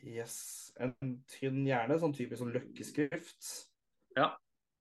Yes. 0.06 0.36
En 0.78 0.94
tynn 1.30 1.64
hjerne, 1.66 1.98
sånn 1.98 2.14
typisk 2.14 2.42
sånn 2.42 2.54
løkkeskrift. 2.54 3.50
Ja. 4.16 4.32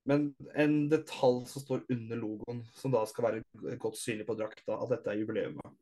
Men 0.07 0.29
en 0.55 0.75
detalj 0.91 1.43
som 1.51 1.63
står 1.65 1.83
under 1.91 2.19
logoen, 2.21 2.61
som 2.77 2.93
da 2.93 3.01
skal 3.09 3.25
være 3.27 3.77
godt 3.81 3.99
synlig 3.99 4.27
på 4.29 4.37
drakta, 4.39 4.77
at 4.77 4.93
dette 4.93 5.11
er 5.11 5.19
jubileumet. 5.19 5.75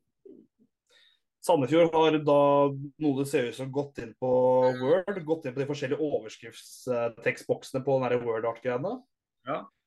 Sandefjord 1.46 1.92
har 1.94 2.16
da 2.26 2.40
noe 2.74 3.18
det 3.20 3.28
ser 3.30 3.46
ut 3.46 3.54
som 3.54 3.70
gått 3.70 4.00
inn 4.02 4.10
på 4.18 4.30
Word, 4.80 5.20
gått 5.28 5.46
inn 5.46 5.54
på 5.54 5.62
de 5.62 5.68
forskjellige 5.68 6.02
overskriftstekstboksene 6.02 7.84
på 7.86 7.98
den 8.02 8.24
Word-art-greiene. 8.24 8.96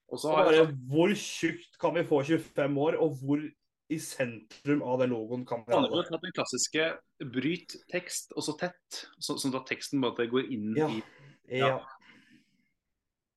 Og 0.10 0.22
så 0.22 0.32
har 0.38 0.54
jeg 0.56 0.70
hvor 0.88 1.12
tjukt 1.20 1.76
kan 1.82 1.94
vi 1.98 2.06
få 2.08 2.22
25 2.24 2.80
år, 2.86 2.96
og 3.04 3.20
hvor 3.20 3.44
i 3.90 3.98
sentrum 4.02 4.84
av 4.86 5.00
den 5.02 5.14
logoen 5.14 5.46
kan 5.50 5.64
vi 5.66 5.74
ha 5.74 5.82
den 6.22 6.36
klassiske 6.36 6.92
bryt 7.34 7.74
tekst 7.90 8.36
og 8.36 8.46
så 8.46 8.54
tett, 8.60 9.00
så, 9.18 9.38
sånn 9.42 9.56
at 9.58 9.66
teksten 9.70 10.04
bare 10.04 10.28
går 10.30 10.52
inn 10.54 10.76
Ja. 10.78 10.90
i 11.50 11.64
Ja. 11.64 11.80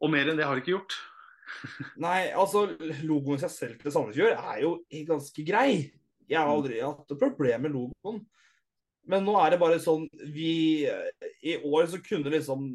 Og 0.03 0.11
mer 0.11 0.29
enn 0.29 0.37
det 0.37 0.45
har 0.45 0.59
de 0.59 0.61
ikke 0.65 0.75
gjort. 0.75 0.99
Nei, 2.05 2.33
altså 2.35 2.67
logoen 3.07 3.39
i 3.39 3.43
seg 3.45 3.53
selv 3.55 3.83
til 3.83 3.95
Sandefjord 3.95 4.35
er 4.35 4.63
jo 4.65 4.73
ganske 5.09 5.45
grei. 5.47 5.93
Jeg 6.29 6.39
har 6.39 6.51
aldri 6.51 6.81
hatt 6.83 7.13
problem 7.21 7.63
med 7.67 7.77
logoen. 7.77 8.23
Men 9.09 9.25
nå 9.27 9.35
er 9.41 9.55
det 9.55 9.61
bare 9.63 9.81
sånn 9.83 10.05
vi 10.31 10.87
I 11.43 11.57
år 11.67 11.89
så 11.91 11.99
kunne 12.05 12.31
liksom 12.31 12.73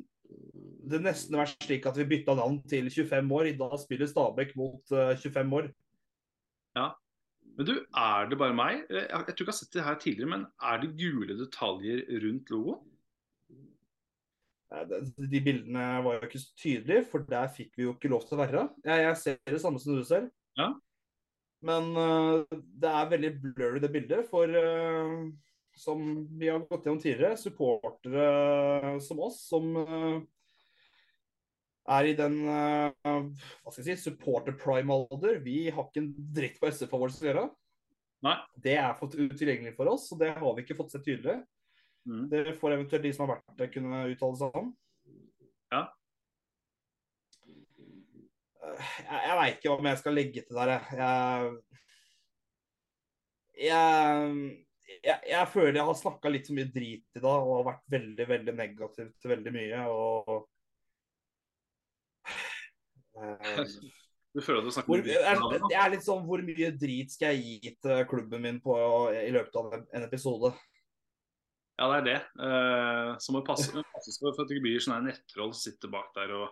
det 0.87 1.01
nesten 1.03 1.35
vært 1.35 1.63
slik 1.63 1.85
at 1.87 1.97
vi 1.99 2.07
bytta 2.07 2.35
navn 2.37 2.61
til 2.67 2.87
25 2.89 3.31
år. 3.35 3.49
I 3.51 3.57
dag 3.59 3.75
spiller 3.81 4.07
Stabæk 4.09 4.55
mot 4.59 4.95
uh, 4.95 5.13
25 5.19 5.55
år. 5.59 5.69
Men 7.57 7.65
du, 7.65 7.73
er 7.97 8.27
det 8.29 8.37
bare 8.37 8.55
meg? 8.55 8.83
Jeg, 8.93 9.07
jeg 9.09 9.23
tror 9.23 9.33
ikke 9.33 9.43
jeg 9.43 9.53
har 9.53 9.57
sett 9.59 9.73
det 9.73 9.85
her 9.87 9.97
tidligere, 10.01 10.33
men 10.35 10.45
er 10.71 10.81
det 10.83 10.93
gule 10.99 11.37
detaljer 11.39 12.03
rundt 12.23 12.51
logoen? 12.53 12.83
Eh, 14.73 14.93
De 15.33 15.41
bildene 15.41 15.87
var 16.05 16.19
jo 16.19 16.29
ikke 16.29 16.43
så 16.43 16.51
tydelige, 16.61 17.07
for 17.11 17.25
der 17.29 17.49
fikk 17.55 17.73
vi 17.79 17.87
jo 17.87 17.95
ikke 17.95 18.11
lov 18.13 18.27
til 18.27 18.37
å 18.37 18.43
være. 18.43 18.67
Jeg, 18.85 19.07
jeg 19.07 19.17
ser 19.23 19.41
det 19.49 19.63
samme 19.63 19.81
som 19.81 19.97
du 19.97 20.05
ser. 20.05 20.29
Ja. 20.59 20.69
Men 21.65 21.89
uh, 21.97 22.45
det 22.53 22.93
er 22.93 23.11
veldig 23.11 23.33
blurry, 23.41 23.81
det 23.81 23.89
bildet. 23.95 24.27
For 24.29 24.53
uh, 24.53 25.25
som 25.77 26.03
vi 26.37 26.49
har 26.49 26.63
gått 26.65 26.85
gjennom 26.85 27.01
tidligere, 27.01 27.37
supportere 27.37 28.97
som 29.05 29.19
oss, 29.21 29.43
som 29.49 29.75
eh, 29.77 30.15
er 31.87 32.09
i 32.09 32.15
den 32.17 32.39
eh, 32.51 32.89
hva 33.05 33.71
skal 33.71 33.83
jeg 33.85 33.97
si, 33.97 34.09
supporter 34.09 34.55
prime-alder, 34.59 35.39
vi 35.43 35.67
har 35.71 35.87
ikke 35.87 36.03
en 36.03 36.11
dritt 36.35 36.57
på 36.59 36.69
SF 36.71 36.91
vår 36.93 37.13
å 37.13 37.27
gjøre. 37.29 37.45
Nei. 38.25 38.35
Det 38.65 38.75
er 38.81 38.97
fått 38.97 39.15
utilgjengelig 39.15 39.75
for 39.77 39.91
oss, 39.93 40.09
og 40.11 40.19
det 40.23 40.33
har 40.35 40.57
vi 40.57 40.65
ikke 40.65 40.77
fått 40.79 40.95
sett 40.95 41.05
tydelig. 41.05 41.37
Mm. 42.07 42.25
Det 42.31 42.43
får 42.59 42.75
eventuelt 42.77 43.05
de 43.05 43.13
som 43.15 43.25
har 43.25 43.37
vært 43.37 43.57
der, 43.59 43.71
kunne 43.71 44.03
uttale 44.11 44.39
seg 44.39 44.59
om. 44.61 44.69
Ja. 45.73 45.81
Eh, 48.63 48.93
Jeg, 49.07 49.19
jeg 49.23 49.39
veit 49.41 49.59
ikke 49.59 49.75
om 49.75 49.91
jeg 49.91 50.01
skal 50.03 50.17
legge 50.17 50.45
til 50.47 50.61
der, 50.61 50.73
jeg. 50.75 51.57
Jeg, 53.57 54.33
jeg, 55.01 55.17
jeg, 55.31 55.47
føler 55.49 55.79
jeg 55.79 55.87
har 55.87 55.97
snakka 55.97 56.29
litt 56.29 56.49
så 56.49 56.53
mye 56.53 56.69
drit 56.69 57.17
i 57.17 57.23
dag 57.23 57.39
og 57.47 57.55
har 57.55 57.65
vært 57.71 57.87
veldig, 57.95 58.27
veldig 58.29 58.53
negativ 58.59 59.09
til 59.17 59.33
veldig 59.33 59.53
mye. 59.55 59.81
Og 59.93 60.45
Du 64.37 64.41
føler 64.45 64.61
at 64.61 64.67
du 64.67 64.73
snakker 64.75 64.91
hvor, 64.91 65.07
jeg, 65.09 65.61
jeg 65.71 65.79
er 65.81 65.93
litt 65.95 66.05
sånn 66.05 66.25
Hvor 66.27 66.41
mye 66.45 66.71
drit 66.77 67.13
skal 67.13 67.33
jeg 67.33 67.61
gi 67.63 67.71
til 67.81 68.01
klubben 68.09 68.43
min 68.43 68.59
på, 68.61 68.75
i 69.17 69.31
løpet 69.33 69.55
av 69.57 69.77
en- 69.79 70.05
episode? 70.05 70.51
Ja, 71.77 71.87
det 71.91 71.97
er 71.97 72.05
det. 72.05 72.19
Uh, 72.41 73.11
så 73.21 73.33
må 73.33 73.43
passe, 73.45 73.69
men 73.73 73.85
for 73.85 74.41
at 74.41 74.49
du 74.49 74.55
ikke 74.55 74.65
blir 74.65 74.81
sånn 74.81 74.95
en 74.97 75.11
nettroll 75.11 75.51
som 75.53 75.61
sitter 75.61 75.91
bak 75.93 76.09
der 76.15 76.33
og 76.33 76.47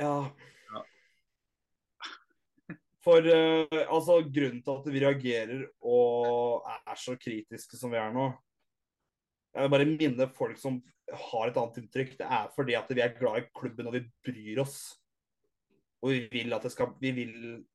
Ja. 0.00 0.14
Ja. 0.72 0.82
For 3.04 3.20
uh, 3.20 3.80
altså, 3.84 4.22
grunnen 4.24 4.62
til 4.64 4.78
at 4.78 4.88
vi 4.88 5.04
reagerer 5.04 5.66
og 5.84 6.64
er 6.72 7.00
så 7.00 7.18
kritiske 7.20 7.80
som 7.80 7.92
vi 7.92 8.00
er 8.00 8.12
nå 8.16 8.30
Jeg 9.52 9.66
vil 9.66 9.74
bare 9.76 9.88
minne 9.92 10.28
folk 10.36 10.60
som 10.60 10.80
har 11.04 11.50
et 11.50 11.58
annet 11.60 11.82
inntrykk. 11.82 12.16
Det 12.20 12.26
er 12.26 12.52
fordi 12.56 12.76
at 12.80 12.88
vi 12.96 13.04
er 13.04 13.16
glad 13.16 13.42
i 13.42 13.48
klubben 13.56 13.88
og 13.88 13.98
vi 13.98 14.06
bryr 14.24 14.64
oss. 14.64 15.03
Og 16.04 16.12
vi 16.12 16.20
vil 16.32 16.52
at 16.52 16.66
det 16.66 16.72
skal 16.74 16.92
Vi 17.00 17.10
vil 17.16 17.34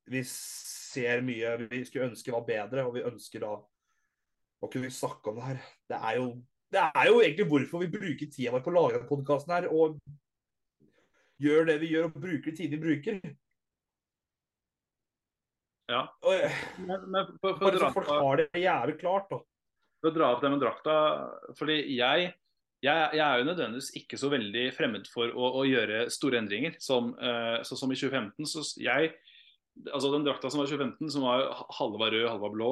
Vi 0.10 0.22
ser 0.30 1.24
mye 1.26 1.56
vi 1.66 1.84
skulle 1.88 2.12
ønske 2.12 2.34
var 2.34 2.46
bedre, 2.48 2.86
og 2.86 2.94
vi 2.96 3.06
ønsker 3.10 3.44
da 3.46 3.56
å 4.60 4.68
kunne 4.70 4.92
snakke 4.92 5.32
om 5.32 5.40
det 5.40 5.50
her. 5.50 5.60
Det 5.90 6.00
er 6.00 6.16
jo 6.20 6.32
det 6.70 6.82
er 6.86 7.08
jo 7.10 7.22
egentlig 7.24 7.48
hvorfor 7.50 7.82
vi 7.82 7.90
bruker 7.90 8.28
tida 8.30 8.52
vår 8.54 8.62
på 8.62 8.70
å 8.70 8.76
lage 8.76 8.98
denne 8.98 9.10
podkasten 9.10 9.54
her. 9.56 9.68
Og 9.74 9.98
gjør 11.42 11.70
det 11.70 11.78
vi 11.82 11.94
gjør 11.94 12.10
og 12.10 12.20
bruker 12.20 12.56
tiden 12.56 12.76
vi 12.78 12.84
bruker. 12.84 13.22
Ja. 15.90 16.04
Og, 16.22 16.44
Men, 16.78 17.08
men 17.10 17.32
for, 17.42 17.58
for, 17.58 17.80
for, 17.82 17.96
folk 17.96 18.12
har 18.14 18.44
det 18.44 18.62
jævlig 18.62 19.00
klart, 19.00 19.32
da. 19.32 19.40
for 19.98 20.12
å 20.12 20.14
dra 20.14 20.28
opp 20.36 20.44
det 20.44 20.52
med 20.54 20.62
drakta 20.62 20.98
Fordi 21.58 21.80
jeg, 21.96 22.28
jeg, 22.86 23.10
jeg 23.18 23.24
er 23.26 23.42
jo 23.42 23.48
nødvendigvis 23.50 23.90
ikke 24.00 24.18
så 24.20 24.30
veldig 24.32 24.66
fremmed 24.76 25.08
for 25.12 25.32
å, 25.36 25.50
å 25.60 25.66
gjøre 25.68 26.06
store 26.14 26.40
endringer. 26.40 26.78
Som, 26.80 27.12
uh, 27.20 27.60
så 27.68 27.76
som 27.80 27.92
i 27.92 27.98
2015. 28.00 28.48
Så 28.48 28.64
jeg, 28.84 29.14
altså 29.92 30.12
Den 30.16 30.28
drakta 30.28 30.52
som 30.52 30.62
var 30.62 30.70
i 30.70 30.74
2015, 30.76 31.12
som 31.16 31.26
var 31.28 31.44
halve 31.80 32.00
var 32.02 32.16
rød, 32.16 32.28
halve 32.30 32.46
var 32.48 32.56
blå. 32.56 32.70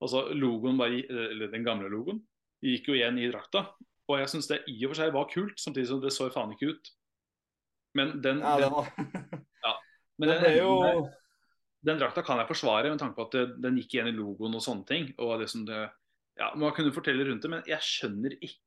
Altså 0.00 0.26
logoen 0.36 0.78
var, 0.80 0.92
i- 0.92 1.06
eller 1.08 1.50
Den 1.52 1.64
gamle 1.66 1.88
logoen 1.92 2.22
gikk 2.64 2.90
jo 2.90 2.96
igjen 2.98 3.18
i 3.20 3.30
drakta. 3.32 3.66
Og 4.10 4.18
jeg 4.20 4.28
syns 4.32 4.48
det 4.50 4.62
i 4.68 4.76
og 4.84 4.90
for 4.92 4.98
seg 5.00 5.12
var 5.14 5.28
kult, 5.32 5.60
samtidig 5.60 5.88
som 5.88 6.00
det 6.02 6.12
så 6.12 6.28
faen 6.34 6.52
ikke 6.52 6.72
ut. 6.74 6.90
Men 7.96 8.16
den, 8.22 8.40
Ja, 8.44 8.56
den, 8.60 8.70
var 8.72 8.88
men 10.20 10.28
Det 10.28 10.40
den, 10.44 10.56
jo 10.58 10.74
den, 10.84 11.06
den 11.88 12.00
drakta 12.02 12.22
kan 12.26 12.38
jeg 12.42 12.48
forsvare 12.50 12.90
med 12.92 13.00
tanke 13.00 13.16
på 13.16 13.24
at 13.28 13.36
det, 13.38 13.44
den 13.64 13.78
gikk 13.80 13.94
igjen 13.96 14.10
i 14.12 14.16
logoen 14.16 14.54
og 14.58 14.64
sånne 14.64 14.84
ting. 14.88 15.08
Og 15.18 15.38
det 15.40 15.48
som 15.52 15.64
det, 15.68 15.86
ja, 16.38 16.50
Man 16.60 16.74
kunne 16.76 16.92
fortelle 16.94 17.24
rundt 17.28 17.42
det, 17.46 17.50
men 17.52 17.64
jeg 17.68 17.80
skjønner 17.86 18.36
ikke 18.40 18.60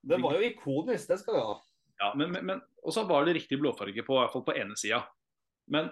Det 0.00 0.18
var 0.22 0.36
jo 0.38 0.46
ikonisk, 0.48 1.08
det 1.10 1.18
skal 1.20 1.36
vi 1.36 1.40
ha. 1.44 1.56
ja, 2.00 2.12
men, 2.16 2.30
men, 2.32 2.46
men, 2.46 2.60
Og 2.82 2.94
så 2.96 3.04
var 3.04 3.26
det 3.28 3.34
riktig 3.36 3.58
blåfarge 3.60 4.02
på, 4.06 4.14
i 4.16 4.20
hvert 4.22 4.32
fall 4.32 4.46
på 4.46 4.56
ene 4.56 4.76
sida. 4.80 5.02
Men 5.68 5.90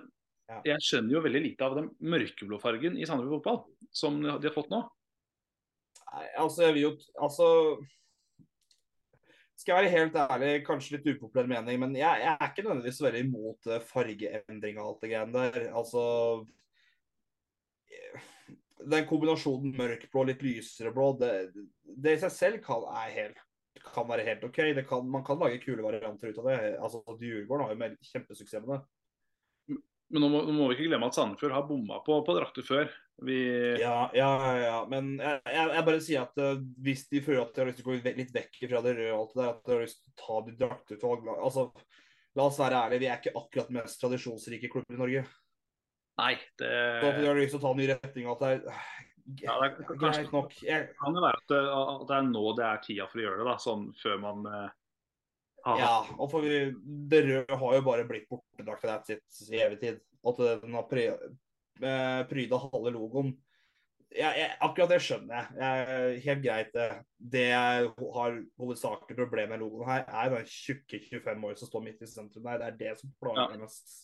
Ja. 0.49 0.63
jeg 0.65 0.81
skjønner 0.81 1.13
jo 1.13 1.21
veldig 1.21 1.41
lite 1.45 1.67
av 1.67 1.75
den 1.77 1.91
mørkeblå 2.01 2.57
fargen 2.63 2.95
i 2.97 3.05
Sandefjord 3.05 3.43
fotball 3.45 3.59
som 3.93 4.15
de 4.25 4.47
har 4.49 4.55
fått 4.55 4.71
nå. 4.73 4.79
Nei, 6.09 6.23
altså, 6.41 6.63
jeg 6.65 6.73
vil 6.79 6.83
jo 6.87 6.93
Altså 7.21 7.49
Skal 9.59 9.75
jeg 9.75 9.85
være 9.85 9.93
helt 9.93 10.17
ærlig, 10.17 10.53
kanskje 10.65 10.95
litt 10.97 11.11
upopulær 11.13 11.51
mening, 11.51 11.77
men 11.83 11.93
jeg, 11.99 12.23
jeg 12.23 12.33
er 12.33 12.49
ikke 12.49 12.65
nødvendigvis 12.65 12.97
så 12.97 13.05
veldig 13.09 13.21
imot 13.27 13.69
eh, 13.69 13.85
fargeendring 13.91 14.79
og 14.79 14.87
alt 14.87 15.03
det 15.05 15.11
greiene 15.13 15.43
der. 15.53 15.69
Altså 15.77 16.03
Den 18.89 19.07
kombinasjonen 19.11 19.75
mørkblå 19.77 20.23
litt 20.31 20.43
lysere 20.47 20.93
blå, 20.95 21.11
det, 21.21 21.33
det 21.85 22.15
i 22.15 22.21
seg 22.23 22.33
selv 22.33 22.61
kan, 22.65 22.87
er 23.03 23.13
helt, 23.17 23.41
kan 23.85 24.07
være 24.09 24.27
helt 24.27 24.45
OK. 24.49 24.63
Det 24.77 24.87
kan, 24.89 25.09
man 25.11 25.25
kan 25.27 25.41
lage 25.41 25.61
kule 25.63 25.85
varianter 25.85 26.33
ut 26.33 26.39
av 26.43 26.49
det. 26.51 26.61
Altså, 26.79 27.03
Djurgården 27.21 27.67
har 27.67 27.75
jo 27.75 27.81
med 27.83 27.99
kjempesuksess 28.11 28.65
med 28.65 28.77
det. 28.77 28.85
Men 30.09 30.25
nå 30.25 30.29
må, 30.33 30.41
nå 30.47 30.55
må 30.57 30.67
vi 30.71 30.79
ikke 30.79 30.87
glemme 30.89 31.11
at 31.11 31.17
Sandefjord 31.19 31.53
har 31.53 31.67
bomma 31.69 31.99
på, 32.05 32.17
på 32.25 32.35
drakter 32.39 32.65
før. 32.65 32.93
Vi, 33.29 33.37
Ja, 33.83 34.09
ja, 34.17 34.31
ja. 34.63 34.77
Men 34.89 35.17
jeg, 35.21 35.41
jeg, 35.53 35.73
jeg 35.77 35.87
bare 35.91 36.05
sier 36.05 36.25
at 36.25 36.41
uh, 36.41 36.63
hvis 36.85 37.05
de 37.11 37.21
føler 37.25 37.43
at 37.43 37.53
de 37.53 37.61
har 37.61 37.69
lyst 37.69 37.83
til 37.83 37.89
å 37.89 37.91
gå 37.91 38.15
litt 38.17 38.33
vekk 38.35 38.61
fra 38.63 38.81
det 38.87 38.95
røde 38.97 39.11
og 39.13 39.19
alt 39.19 39.35
det 39.35 39.43
der, 39.43 39.51
at 39.53 39.67
de 39.67 39.75
har 39.75 39.85
lyst 39.85 40.01
til 40.01 40.15
å 40.15 40.21
ta 40.23 40.39
de 40.47 40.55
drakteutvalg 40.63 41.29
altså, 41.35 41.67
La 42.39 42.47
oss 42.47 42.59
være 42.61 42.81
ærlige, 42.87 43.03
vi 43.03 43.09
er 43.11 43.19
ikke 43.19 43.35
akkurat 43.41 43.69
den 43.71 43.77
mest 43.81 43.99
tradisjonsrike 43.99 44.69
klubben 44.71 44.95
i 44.95 45.01
Norge. 45.01 45.23
Nei, 46.21 46.35
det 46.61 46.69
Så 47.03 47.09
at 47.09 47.17
de 47.19 47.27
har 47.27 47.39
lyst 47.39 47.55
til 47.55 47.59
å 47.59 47.65
ta 47.65 47.73
en 47.73 47.81
ny 47.81 47.89
retning 47.91 48.29
og 48.29 48.37
at 48.37 48.45
det 48.45 48.51
er 48.55 49.08
Ja, 49.37 49.59
det 49.61 49.85
er 49.85 49.99
greit 50.01 50.31
nok. 50.33 50.55
Jeg, 50.65 50.93
kan 50.97 51.17
det 51.17 51.23
være 51.23 51.41
at 51.41 51.51
det, 51.53 51.59
at 51.69 52.05
det 52.09 52.17
er 52.17 52.29
nå 52.31 52.45
det 52.57 52.65
er 52.65 52.85
tida 52.85 53.09
for 53.11 53.21
å 53.21 53.25
gjøre 53.27 53.41
det. 53.43 53.49
da, 53.51 53.57
sånn 53.61 53.89
før 54.01 54.23
man 54.23 54.47
eh, 54.49 54.71
ja, 55.67 55.91
og 56.17 56.31
for 56.33 56.47
vi, 56.47 56.71
det 57.11 57.21
røde 57.27 57.59
har 57.61 57.75
jo 57.77 57.85
bare 57.85 58.07
blitt 58.09 58.29
bortedrakt 58.31 58.85
til 58.85 58.93
that's 58.93 59.13
it 59.13 59.53
i 59.53 59.61
evig 59.65 59.81
tid. 59.83 60.01
At 60.29 60.41
den 60.41 60.79
har 60.79 60.89
pry, 60.89 61.05
eh, 61.11 62.23
pryda 62.31 62.61
halve 62.63 62.95
logoen. 62.95 63.35
Jeg, 64.09 64.33
jeg, 64.41 64.53
akkurat 64.65 64.93
det 64.95 65.01
skjønner 65.05 65.35
jeg. 65.37 65.57
jeg. 65.61 66.21
Helt 66.25 66.45
greit, 66.47 66.71
det. 66.73 66.89
Det 67.37 67.47
jeg 67.51 67.91
har 68.17 68.39
hovedsakelig 68.63 69.19
problem 69.19 69.53
med 69.53 69.61
logoen 69.65 69.91
her, 69.91 70.07
er 70.09 70.33
den 70.33 70.49
tjukke 70.49 71.03
25 71.05 71.49
år 71.51 71.59
som 71.61 71.73
står 71.73 71.85
midt 71.85 72.07
i 72.07 72.09
sentrum 72.09 72.49
der. 72.49 72.63
Det 72.63 72.71
er 72.71 72.79
det 72.85 72.95
som 73.03 73.13
plager 73.21 73.53
meg 73.53 73.67
mest. 73.67 73.99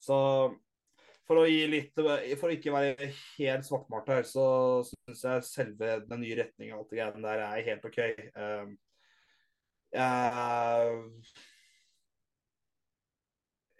Så 0.00 0.18
for 1.30 1.44
å 1.44 1.46
gi 1.46 1.60
litt 1.70 1.94
For 1.94 2.48
å 2.48 2.54
ikke 2.56 2.72
være 2.74 3.10
helt 3.36 3.66
svartmalt 3.66 4.08
her, 4.10 4.24
så 4.26 4.46
syns 4.88 5.22
jeg 5.22 5.46
selve 5.46 5.92
den 6.08 6.24
nye 6.24 6.40
retninga 6.40 6.74
og 6.74 6.82
alt 6.82 6.90
det 6.90 6.98
greiene 6.98 7.22
der 7.28 7.44
er 7.44 7.68
helt 7.68 7.86
OK. 7.86 8.00
Um, 8.34 8.74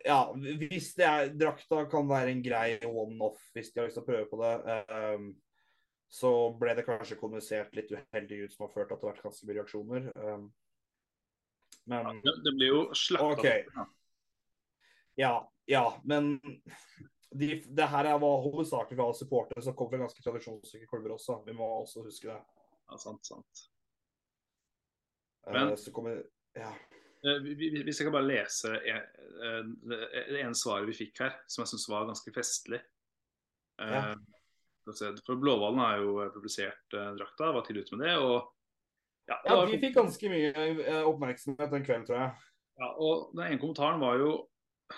ja, 0.06 0.20
hvis 0.62 0.92
det 0.98 1.06
er 1.06 1.34
drakta 1.34 1.82
kan 1.90 2.08
være 2.08 2.32
en 2.32 2.42
grei 2.44 2.78
one-off 2.86 3.42
hvis 3.54 3.74
de 3.74 3.82
har 3.82 3.90
lyst 3.90 3.98
til 3.98 4.06
å 4.06 4.10
prøve 4.12 4.30
på 4.30 4.40
det. 4.44 4.54
Um, 4.94 5.32
så 6.10 6.32
ble 6.58 6.74
det 6.78 6.86
kanskje 6.86 7.18
kommunisert 7.18 7.74
litt 7.78 7.90
uheldig 7.90 8.44
ut, 8.44 8.54
som 8.54 8.66
har 8.68 8.74
ført 8.74 8.90
til 8.90 8.96
at 8.96 9.02
det 9.02 9.08
har 9.08 9.12
vært 9.16 9.26
ganske 9.26 9.46
mye 9.46 9.58
reaksjoner. 9.58 10.08
Um, 10.22 10.48
men 11.90 12.22
Det, 12.22 12.38
det 12.46 12.54
blir 12.54 12.76
jo 12.76 12.80
slakta. 12.94 13.34
Okay. 13.34 13.88
Ja, 15.18 15.34
ja, 15.66 15.84
men 16.06 16.36
de, 17.32 17.48
det 17.62 17.86
her 17.92 18.04
er 18.10 18.18
var 18.18 18.40
hovedsakelig 18.42 18.96
fra 18.98 19.12
supportere 19.14 19.62
som 19.62 19.74
kom 19.78 19.90
fra 19.90 20.00
ganske 20.02 20.22
tradisjonsrike 20.24 20.88
klubber 20.90 21.14
også. 21.14 21.40
Vi 21.46 21.52
må 21.54 21.66
også 21.82 22.02
huske 22.04 22.26
det. 22.28 22.38
Ja, 22.90 22.96
sant, 22.98 23.24
sant. 23.26 23.66
Uh, 25.46 25.52
Men- 25.52 25.76
så 25.76 25.92
kommer 25.92 26.22
Ja. 26.56 26.72
Eh, 27.22 27.38
vi- 27.44 27.54
vi- 27.54 27.82
Hvis 27.84 27.98
jeg 28.00 28.06
kan 28.06 28.12
bare 28.12 28.26
lese 28.26 28.68
en, 28.88 28.96
eh, 28.96 29.62
det 29.88 30.28
det 30.28 30.40
ene 30.40 30.54
svaret 30.54 30.86
vi 30.86 30.92
fikk 31.04 31.18
her, 31.20 31.34
som 31.46 31.62
jeg 31.62 31.68
syns 31.68 31.88
var 31.88 32.06
ganske 32.06 32.32
festlig. 32.32 32.80
Eh, 33.78 33.92
Ja. 33.92 34.14
For 35.26 35.36
Blåhvalen 35.36 35.78
har 35.78 35.98
jo 35.98 36.30
publisert 36.34 36.94
eh, 36.94 37.14
drakta, 37.14 37.52
var 37.52 37.62
tidlig 37.62 37.84
ute 37.86 37.96
med 37.96 38.06
det. 38.08 38.16
og 38.16 38.48
ja, 39.28 39.36
det 39.44 39.50
ja, 39.52 39.66
de 39.66 39.72
vi 39.72 39.78
fikk 39.86 39.94
ganske 39.94 40.28
mye 40.28 40.54
eh, 40.86 41.02
oppmerksomhet 41.04 41.70
den 41.70 41.84
kvelden, 41.84 42.06
tror 42.06 42.16
jeg. 42.18 42.32
Ja, 42.80 42.86
og 42.98 43.30
Den 43.36 43.52
ene 43.52 43.60
kommentaren 43.60 44.00
var 44.00 44.16
jo, 44.18 44.48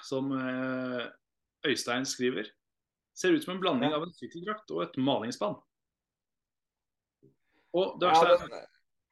som 0.03 0.33
eh, 0.33 1.11
Øystein 1.69 2.05
skriver 2.09 2.49
Ser 3.15 3.35
ut 3.37 3.45
som 3.45 3.53
en 3.55 3.61
blanding 3.61 3.91
Ja. 3.93 3.97
av 3.99 4.07
en 4.07 4.13
sykkeldrakt 4.17 4.71
og 4.73 4.83
et 4.87 4.95
malingsspann. 4.97 5.59
Og 7.77 7.99
det 8.01 8.09
Ja, 8.09 8.13
verste, 8.13 8.33
er, 8.33 8.39
den, 8.49 8.67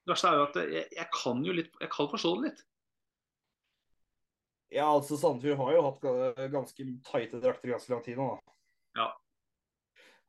det 0.06 0.12
verste 0.14 0.28
er 0.30 0.36
jo 0.38 0.46
at 0.48 0.56
jeg, 0.72 0.86
jeg 0.96 1.08
kan 1.14 1.42
jo 1.44 1.52
litt 1.56 1.72
Jeg 1.80 1.90
kan 1.92 2.08
forstå 2.12 2.32
det 2.40 2.50
litt. 2.50 2.62
ja, 4.70 4.86
altså 4.86 5.16
Sandefjord 5.18 5.58
har 5.58 5.72
jo 5.74 5.82
hatt 5.88 6.04
ganske 6.52 6.84
tighte 7.10 7.40
drakter 7.42 7.68
i 7.68 7.72
ganske 7.74 7.90
lang 7.92 8.02
tid 8.04 8.16
nå. 8.20 8.26
da. 8.36 8.54
Ja. 9.00 9.08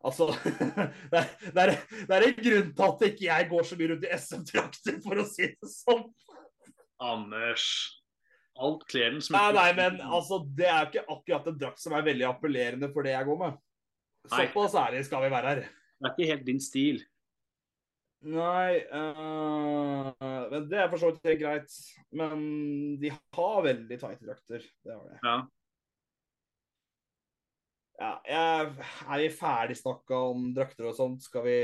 Altså, 0.03 0.27
det 1.11 1.19
er, 1.19 1.27
det, 1.53 1.61
er, 1.61 1.73
det 2.09 2.15
er 2.17 2.25
en 2.27 2.39
grunn 2.41 2.71
til 2.73 2.85
at 2.87 3.03
ikke 3.11 3.27
jeg 3.27 3.49
går 3.51 3.63
så 3.69 3.77
mye 3.77 3.89
rundt 3.91 4.07
i 4.07 4.13
SM-drakter, 4.17 4.97
for 5.03 5.21
å 5.21 5.25
si 5.29 5.45
det 5.51 5.69
sånn. 5.69 6.07
Anders 7.01 7.67
Alt 8.61 8.83
kler 8.91 9.15
den 9.15 9.23
Nei, 9.33 9.47
nei, 9.57 9.69
men 9.77 10.01
altså, 10.05 10.41
det 10.57 10.67
er 10.69 10.89
ikke 10.89 11.05
akkurat 11.07 11.47
en 11.49 11.61
drakt 11.61 11.81
som 11.81 11.95
er 11.97 12.05
veldig 12.05 12.27
appellerende 12.29 12.91
for 12.93 13.07
det 13.07 13.15
jeg 13.15 13.27
går 13.29 13.39
med. 13.39 13.61
Såpass 14.29 14.75
ærlig 14.77 15.05
skal 15.07 15.25
vi 15.25 15.31
være 15.33 15.53
her. 15.55 15.63
Det 15.65 16.09
er 16.09 16.13
ikke 16.13 16.29
helt 16.33 16.45
din 16.45 16.61
stil. 16.61 17.01
Nei 18.21 18.77
uh, 18.93 20.11
men 20.51 20.67
Det 20.69 20.77
er 20.77 20.89
for 20.91 21.01
så 21.01 21.09
vidt 21.09 21.25
helt 21.31 21.41
greit. 21.41 21.79
Men 22.13 22.43
de 23.01 23.09
har 23.09 23.65
veldig 23.65 23.97
tighte 23.97 24.27
drakter. 24.27 24.67
Det 24.85 24.93
har 24.93 25.07
de. 25.07 25.17
Ja. 25.25 25.39
Ja, 28.01 28.13
jeg, 28.25 28.85
er 29.05 29.19
vi 29.21 29.27
ferdig 29.29 29.77
snakka 29.77 30.23
om 30.31 30.47
drakter 30.57 30.87
og 30.89 30.95
sånt? 30.97 31.21
Skal 31.21 31.43
vi, 31.45 31.57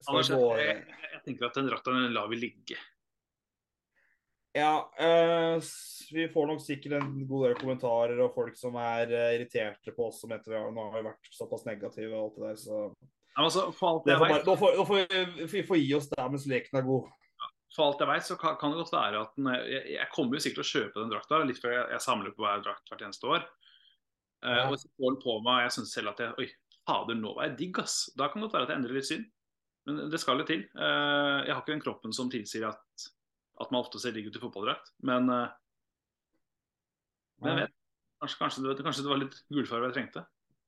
skal 0.00 0.14
Anders, 0.14 0.30
vi 0.32 0.38
gå 0.40 0.46
jeg, 0.56 0.76
jeg, 1.04 1.20
tenker 1.26 1.48
at 1.50 1.58
den 1.58 1.68
drakta 1.68 1.96
lar 2.16 2.30
vi 2.32 2.38
ligge. 2.40 2.78
Ja, 4.56 4.90
øh, 4.98 5.62
vi 6.10 6.26
får 6.32 6.46
nok 6.50 6.62
sikkert 6.64 6.96
en 6.98 7.10
god 7.28 7.44
del 7.46 7.54
kommentarer 7.60 8.18
og 8.18 8.32
folk 8.34 8.56
som 8.58 8.74
er 8.82 9.12
uh, 9.12 9.28
irriterte 9.36 9.92
på 9.94 10.08
oss 10.08 10.18
som 10.24 10.32
etter 10.34 10.50
vi 10.50 10.58
har, 10.58 10.72
nå 10.74 10.88
har 10.88 10.96
vi 10.96 11.06
vært 11.06 11.30
såpass 11.36 11.62
negative 11.68 12.10
og 12.16 12.24
alt 12.24 12.38
det 12.40 12.48
der, 12.48 12.58
så 12.64 12.80
Ja, 13.36 13.44
altså, 13.44 13.68
det 14.08 14.16
bare, 14.18 14.40
nå, 14.42 14.56
får, 14.58 14.74
nå 14.80 14.86
får 14.88 14.98
vi, 14.98 15.46
vi 15.52 15.62
får 15.68 15.78
gi 15.78 15.92
oss 16.00 16.10
der 16.10 16.32
mens 16.32 16.48
leken 16.50 16.80
er 16.80 16.88
god. 16.88 17.06
for 17.76 17.86
alt 17.86 18.02
jeg 18.02 18.10
vet, 18.10 18.26
så 18.26 18.36
kan, 18.40 18.56
kan 18.58 18.74
det 18.74 18.82
godt 18.82 18.96
være 18.96 19.22
at 19.22 19.38
den, 19.38 19.52
jeg, 19.54 19.84
jeg 19.94 20.10
kommer 20.16 20.34
jo 20.34 20.42
sikkert 20.42 20.58
til 20.58 20.66
å 20.66 20.72
kjøpe 20.72 20.98
den 21.04 21.14
drakta, 21.14 21.42
litt 21.46 21.62
før 21.62 21.76
jeg, 21.76 21.86
jeg 21.94 22.06
samler 22.08 22.34
på 22.34 22.42
hver 22.42 22.66
drakt 22.66 22.90
hvert 22.90 23.06
eneste 23.06 23.30
år. 23.30 23.46
Uh, 24.42 24.56
Ja. 24.56 24.66
og 24.66 24.78
så 24.80 24.88
får 24.96 25.14
den 25.14 25.22
på 25.22 25.36
meg, 25.44 25.54
og 25.60 25.62
jeg 25.68 25.76
syns 25.76 25.94
selv 25.94 26.10
at 26.10 26.24
jeg 26.24 26.34
Oi, 26.40 26.48
fader, 26.88 27.18
nå 27.22 27.36
var 27.36 27.46
jeg 27.46 27.58
digg, 27.60 27.78
ass. 27.84 27.96
Da 28.18 28.26
kan 28.26 28.40
det 28.40 28.48
godt 28.48 28.56
være 28.56 28.66
at 28.66 28.74
jeg 28.74 28.80
endrer 28.80 28.98
litt 28.98 29.08
syn. 29.12 29.24
Men 29.86 29.98
det 30.10 30.20
skal 30.20 30.40
litt 30.40 30.50
til. 30.50 30.66
Uh, 30.74 31.46
jeg 31.46 31.54
har 31.54 31.60
ikke 31.62 31.74
den 31.76 31.82
kroppen 31.84 32.14
som 32.16 32.30
tilsier 32.32 32.66
at, 32.72 33.10
at 33.60 33.72
man 33.72 33.82
ofte 33.82 34.00
ser 34.00 34.14
digg 34.16 34.30
ut 34.30 34.36
i 34.36 34.42
fotballdrakt. 34.42 34.92
Men, 35.06 35.28
eh, 35.32 35.52
men 37.44 37.52
jeg 37.52 37.62
vet. 37.64 37.76
Kanskje, 38.20 38.36
kanskje, 38.36 38.62
det, 38.66 38.84
kanskje 38.84 39.02
det 39.06 39.10
var 39.10 39.20
litt 39.22 39.36
gulfarge 39.48 39.88
jeg 39.88 39.96
trengte. 39.96 40.22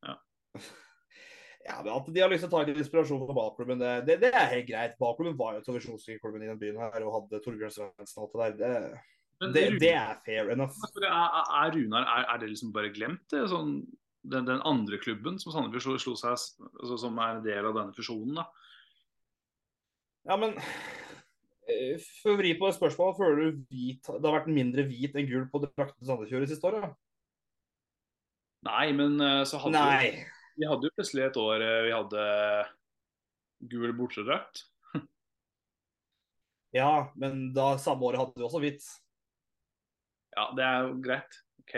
Ja, 0.07 0.15
ja, 1.69 1.79
men 1.83 1.91
At 1.93 2.07
de 2.09 2.23
har 2.23 2.33
lyst 2.33 2.47
til 2.47 2.49
å 2.49 2.55
ta 2.55 2.63
litt 2.65 2.81
inspirasjon 2.81 3.25
fra 3.27 3.37
ballklubben, 3.37 3.83
det, 3.83 3.91
det, 4.09 4.19
det 4.25 4.31
er 4.33 4.53
helt 4.55 4.69
greit. 4.71 4.95
Ballklubben 5.01 5.37
var 5.37 5.59
jo 5.59 5.65
tradisjonsklubben 5.67 6.47
i 6.47 6.49
den 6.49 6.61
byen 6.61 6.81
her 6.81 7.05
og 7.05 7.19
hadde 7.19 7.43
Torbjørn 7.45 7.75
Svendsen 7.75 8.23
og 8.25 8.39
alt 8.41 8.57
det 8.61 8.71
der. 8.73 9.03
Det, 9.43 9.65
det, 9.83 9.91
er 9.91 10.21
fair 10.23 10.53
enough. 10.55 10.77
er, 11.03 11.09
er, 11.11 11.73
Runar 11.75 12.05
er, 12.07 12.29
er 12.31 12.41
det 12.41 12.53
liksom 12.53 12.71
bare 12.73 12.93
glemt? 12.95 13.25
Det? 13.33 13.43
Sånn, 13.51 13.81
den, 14.23 14.47
den 14.47 14.63
andre 14.69 15.01
klubben 15.03 15.41
som 15.43 15.51
Sandefjord 15.53 15.83
slo, 15.83 15.97
slo 15.99 16.15
seg 16.19 16.37
altså, 16.37 16.99
Som 17.01 17.19
er 17.19 17.37
en 17.37 17.45
del 17.45 17.67
av 17.67 17.75
denne 17.75 17.97
fusjonen, 17.97 18.39
da. 18.39 18.47
Ja, 20.31 20.39
men 20.39 20.55
For 21.63 22.35
å 22.35 22.39
vri 22.41 22.57
på 22.59 22.67
det 22.67 22.75
spørsmålet, 22.75 23.19
føler 23.19 23.41
du 23.41 23.61
hvit, 23.71 24.03
det 24.03 24.27
har 24.27 24.35
vært 24.41 24.51
mindre 24.51 24.85
hvit 24.89 25.15
enn 25.15 25.29
gul 25.29 25.45
på 25.51 25.63
drakten 25.63 25.99
til 26.01 26.09
Sandefjord 26.09 26.45
de 26.45 26.51
siste 26.51 26.69
året? 26.69 26.97
Nei, 28.67 28.89
men 28.95 29.17
eh, 29.23 29.43
så 29.49 29.61
hadde 29.63 29.79
Nei. 29.79 30.11
Vi, 30.11 30.25
vi 30.63 30.69
hadde 30.71 30.89
jo 30.89 30.97
plutselig 30.97 31.25
et 31.29 31.39
år 31.43 31.65
eh, 31.67 31.79
vi 31.87 31.95
hadde 31.95 32.27
gul 33.73 33.97
bortedrakt. 33.99 34.67
Ja, 36.73 37.13
men 37.21 37.51
da 37.53 37.75
samme 37.77 38.07
året 38.09 38.23
hadde 38.23 38.41
vi 38.41 38.47
også 38.47 38.63
hvitt. 38.63 38.87
Ja, 40.33 40.47
det 40.57 40.65
er 40.65 40.87
jo 40.87 40.95
greit. 41.05 41.37
OK. 41.61 41.75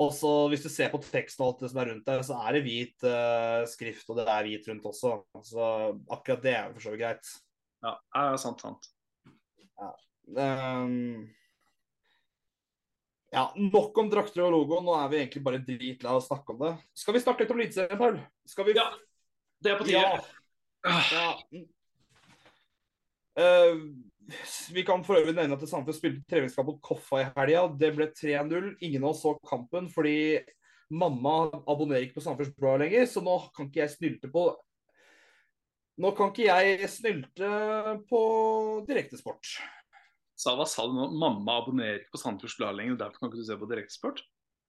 Og 0.00 0.14
så 0.16 0.30
hvis 0.50 0.64
du 0.64 0.70
ser 0.72 0.88
på 0.90 0.98
teksten 1.04 1.44
og 1.44 1.52
alt 1.52 1.60
det 1.60 1.70
som 1.70 1.80
er 1.82 1.90
rundt 1.92 2.08
der, 2.08 2.22
så 2.24 2.38
er 2.40 2.56
det 2.56 2.62
hvit 2.64 3.04
uh, 3.04 3.62
skrift, 3.68 4.08
og 4.08 4.16
det 4.18 4.24
er 4.24 4.48
hvit 4.48 4.70
rundt 4.70 4.88
også. 4.90 5.12
Så 5.44 5.68
akkurat 6.16 6.42
det 6.42 6.54
er 6.56 6.64
jo 6.64 6.78
for 6.78 6.86
så 6.86 6.94
vidt 6.94 7.04
greit. 7.04 7.34
Ja, 7.84 7.92
det 8.00 8.24
er 8.24 8.40
sant, 8.40 8.64
sant. 8.64 8.93
Ehm, 10.36 11.28
ja, 13.34 13.44
nok 13.56 13.98
om 13.98 14.10
drakter 14.10 14.44
og 14.46 14.54
logo. 14.54 14.80
Nå 14.84 14.96
er 14.98 15.10
vi 15.12 15.20
egentlig 15.20 15.44
bare 15.44 15.62
dritlei 15.64 16.10
av 16.10 16.20
å 16.20 16.24
snakke 16.24 16.54
om 16.54 16.64
det. 16.64 16.72
Skal 16.96 17.16
vi 17.16 17.22
snakke 17.24 17.44
litt 17.44 17.54
om 17.54 17.60
Eliteserien, 17.60 18.00
Paul? 18.00 18.18
Skal 18.48 18.68
vi 18.68 18.76
Ja, 18.78 18.88
Det 19.60 19.72
er 19.72 19.78
på 19.78 19.86
tide. 19.88 20.00
Ja. 20.00 20.20
Ah, 20.84 21.12
ja. 21.12 21.28
Uh, 23.34 23.80
vi 24.70 24.84
kan 24.86 25.02
for 25.04 25.18
øvrig 25.18 25.34
nevne 25.34 25.56
at 25.56 25.64
Sandefjord 25.68 25.96
spilte 25.96 26.28
treningskamp 26.30 26.68
mot 26.68 26.82
Koffa 26.84 27.22
i 27.22 27.24
helga. 27.24 27.64
Det 27.80 27.90
ble 27.96 28.10
3-0. 28.12 28.76
Ingen 28.80 29.04
av 29.04 29.14
oss 29.14 29.24
så 29.24 29.34
kampen 29.48 29.88
fordi 29.92 30.38
mamma 30.92 31.48
abonnerer 31.64 32.04
ikke 32.04 32.20
på 32.20 32.24
Sandefjords 32.26 32.54
Blad 32.60 32.84
lenger, 32.84 33.08
så 33.08 33.24
nå 33.24 33.38
kan 33.56 33.68
ikke 33.68 33.82
jeg 33.82 33.94
snylte 33.96 34.30
på 34.32 34.46
Nå 36.02 36.10
kan 36.18 36.32
ikke 36.32 36.48
jeg 36.48 36.90
snylte 36.90 37.48
på 38.10 38.20
direktesport. 38.88 39.46
Sa, 40.34 40.56
hva 40.58 40.66
sa 40.66 40.86
du 40.88 40.94
nå? 40.96 41.10
Mamma 41.14 41.60
abonnerer 41.60 42.00
ikke 42.00 42.16
på 42.16 42.20
Sandefjords 42.24 42.56
Blad 42.58 42.78
lenger, 42.80 42.96
derfor 42.98 43.20
kan 43.20 43.30
ikke 43.30 43.42
du 43.42 43.46
se 43.46 43.58
på 43.60 43.68
Direktesport? 43.70 44.24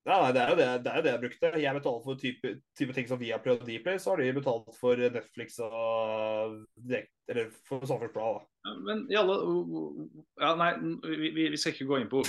Ja, 0.05 0.19
nei, 0.21 0.33
det 0.35 0.41
er 0.43 0.51
jo 0.51 0.57
det, 0.59 0.65
det, 0.85 0.91
er 0.91 0.99
jo 0.99 1.03
det 1.05 1.09
jeg 1.11 1.21
brukte. 1.23 1.49
Jeg 1.63 1.77
betaler 1.79 2.01
for 2.05 2.19
type, 2.21 2.49
type 2.77 2.93
ting 2.93 3.07
som 3.09 3.17
Viaplay 3.17 3.55
og 3.55 3.63
Dplay, 3.65 3.97
så 3.97 4.11
har 4.11 4.21
de 4.21 4.35
betalt 4.37 4.77
for 4.77 5.01
Netflix 5.01 5.57
og 5.65 6.59
direkt, 6.77 7.09
eller 7.33 7.49
for 7.65 7.81
Sandefjords 7.89 8.13
Blad. 8.13 8.37
da. 8.37 8.45
Ja, 8.69 8.75
Men 8.85 9.01
i 9.09 9.17
alle 9.17 9.39
Ja, 10.43 10.51
nei, 10.61 10.69
vi, 11.09 11.31
vi, 11.39 11.47
vi 11.55 11.57
skal 11.57 11.73
ikke 11.73 11.89
gå 11.89 12.03
inn 12.03 12.11
på 12.11 12.21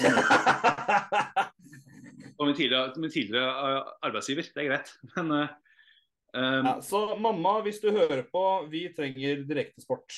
Og 2.32 2.46
min 2.48 2.56
tidligere, 2.56 2.96
min 2.96 3.12
tidligere 3.12 3.52
eh, 3.68 3.94
arbeidsgiver. 4.08 4.48
Det 4.56 4.64
er 4.64 4.70
greit. 4.70 4.96
Men 5.18 5.36
eh, 5.36 5.54
um, 6.36 6.68
Ja, 6.68 6.76
så 6.84 7.00
mamma, 7.20 7.56
hvis 7.64 7.80
du 7.82 7.88
hører 7.94 8.22
på, 8.30 8.44
vi 8.72 8.86
trenger 8.96 9.42
direktesport. 9.48 10.12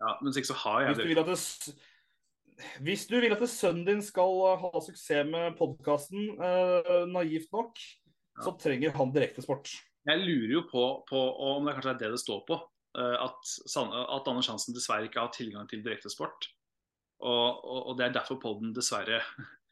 ja, 0.00 0.16
men 0.22 0.32
hvis 0.32 0.48
så 0.48 0.56
har 0.62 0.86
jeg 0.86 0.94
Hvis 1.02 1.16
det. 1.18 1.26
det, 1.26 1.76
hvis 2.86 3.06
du 3.10 3.18
vil 3.20 3.34
at 3.34 3.42
sønnen 3.52 3.84
din 3.84 4.02
skal 4.02 4.32
uh, 4.46 4.56
ha 4.62 4.80
suksess 4.80 5.28
med 5.28 5.58
podkasten, 5.58 6.38
naivt 7.12 7.52
nok, 7.52 7.76
så 8.44 8.52
trenger 8.60 8.92
han 8.96 9.12
direktesport. 9.12 9.70
Jeg 10.06 10.22
lurer 10.22 10.52
jo 10.52 10.62
på, 10.70 10.82
på 11.08 11.20
om 11.48 11.66
det 11.66 11.74
kanskje 11.76 11.94
er 11.94 12.00
det 12.02 12.10
det 12.14 12.22
står 12.22 12.42
på. 12.48 12.58
eh, 12.98 13.16
at, 13.24 13.52
at 14.16 14.28
Anders 14.30 14.48
Hansen 14.52 14.76
dessverre 14.76 15.08
ikke 15.08 15.20
har 15.24 15.32
tilgang 15.34 15.68
til 15.68 15.82
direktesport. 15.84 16.48
Og, 17.20 17.64
og, 17.64 17.80
og 17.90 17.98
det 17.98 18.06
er 18.06 18.14
derfor 18.18 18.38
podden 18.40 18.74
dessverre 18.76 19.22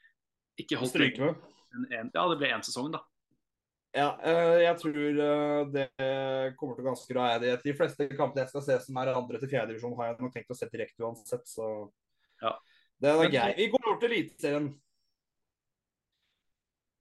ikke 0.61 0.80
holdt 0.80 0.97
en, 0.97 2.11
Ja, 2.14 2.24
det 2.30 2.38
ble 2.40 2.51
én 2.55 2.64
sesong, 2.66 2.90
da. 2.95 3.03
Ja, 3.95 4.09
eh, 4.26 4.64
jeg 4.64 4.78
tror 4.80 4.97
eh, 4.99 5.61
det 5.70 5.84
kommer 6.59 6.74
til 6.74 6.82
å 6.82 6.88
ganske 6.88 7.14
bra. 7.14 7.28
jeg. 7.36 7.59
De 7.62 7.74
fleste 7.78 8.09
kampene 8.11 8.42
jeg 8.42 8.51
skal 8.51 8.64
se 8.66 8.78
som 8.88 8.97
er 8.99 9.12
andre 9.14 9.38
til 9.38 9.53
fjerde 9.53 9.70
divisjon, 9.70 9.95
har 10.01 10.11
jeg 10.11 10.24
nok 10.24 10.34
tenkt 10.34 10.51
å 10.51 10.57
se 10.59 10.70
direkte 10.72 11.07
uansett, 11.07 11.47
så 11.47 11.92
Ja. 12.42 12.57
det 12.99 13.12
er 13.12 13.30
greit. 13.30 13.57
Vi 13.61 13.68
går 13.70 13.86
over 13.86 14.01
til 14.03 14.11
Eliteserien. 14.11 14.72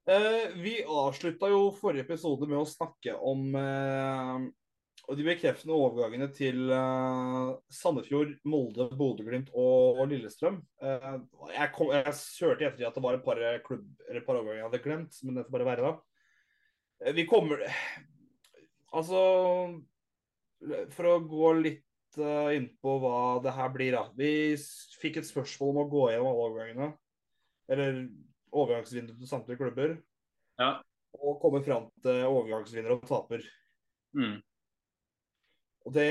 Eh, 0.06 0.54
vi 0.62 0.76
avslutta 0.84 1.50
jo 1.50 1.72
forrige 1.72 2.06
episode 2.06 2.46
med 2.46 2.60
å 2.62 2.70
snakke 2.70 3.18
om 3.18 4.52
og 5.04 5.18
de 5.20 5.24
bekreftende 5.26 5.76
overgangene 5.76 6.30
til 6.32 6.70
Sandefjord, 7.74 8.38
Molde, 8.48 8.86
Bodø-Glimt 8.96 9.50
og, 9.52 9.98
og 10.00 10.08
Lillestrøm. 10.08 10.62
Jeg, 10.80 11.72
kom, 11.76 11.90
jeg 11.92 12.14
hørte 12.14 12.64
i 12.64 12.68
ettertid 12.70 12.88
at 12.88 12.96
det 12.96 13.04
var 13.04 13.18
et 13.18 13.26
par, 13.26 13.42
klubb, 13.66 13.84
eller 14.08 14.22
et 14.22 14.28
par 14.28 14.38
overganger 14.38 14.62
jeg 14.62 14.70
hadde 14.70 14.84
glemt, 14.86 15.18
men 15.26 15.36
det 15.36 15.44
får 15.50 15.58
bare 15.58 15.68
være 15.74 15.90
da. 15.90 15.94
Eh, 17.02 17.14
vi 17.16 17.26
kommer 17.30 17.64
Altså 18.94 19.20
For 20.94 21.10
å 21.10 21.18
gå 21.26 21.52
litt 21.60 22.20
uh, 22.22 22.54
inn 22.54 22.70
på 22.84 22.98
hva 23.02 23.42
det 23.44 23.56
her 23.56 23.72
blir, 23.74 23.96
da. 23.96 24.04
Vi 24.16 24.54
fikk 25.02 25.18
et 25.20 25.28
spørsmål 25.28 25.72
om 25.74 25.80
å 25.82 25.90
gå 25.90 26.04
gjennom 26.12 26.30
alle 26.30 26.48
overgangene. 26.48 26.90
Eller 27.74 28.04
overgangsvinduet 28.54 29.18
til 29.18 29.32
samtlige 29.32 29.64
klubber. 29.64 29.96
Ja. 30.62 30.76
Og 31.18 31.40
komme 31.42 31.64
fram 31.66 31.90
til 32.06 32.22
overgangsvinner 32.30 32.94
og 32.96 33.08
taper. 33.10 33.42
Mm. 34.14 34.38
Og 35.84 35.98
det 35.98 36.08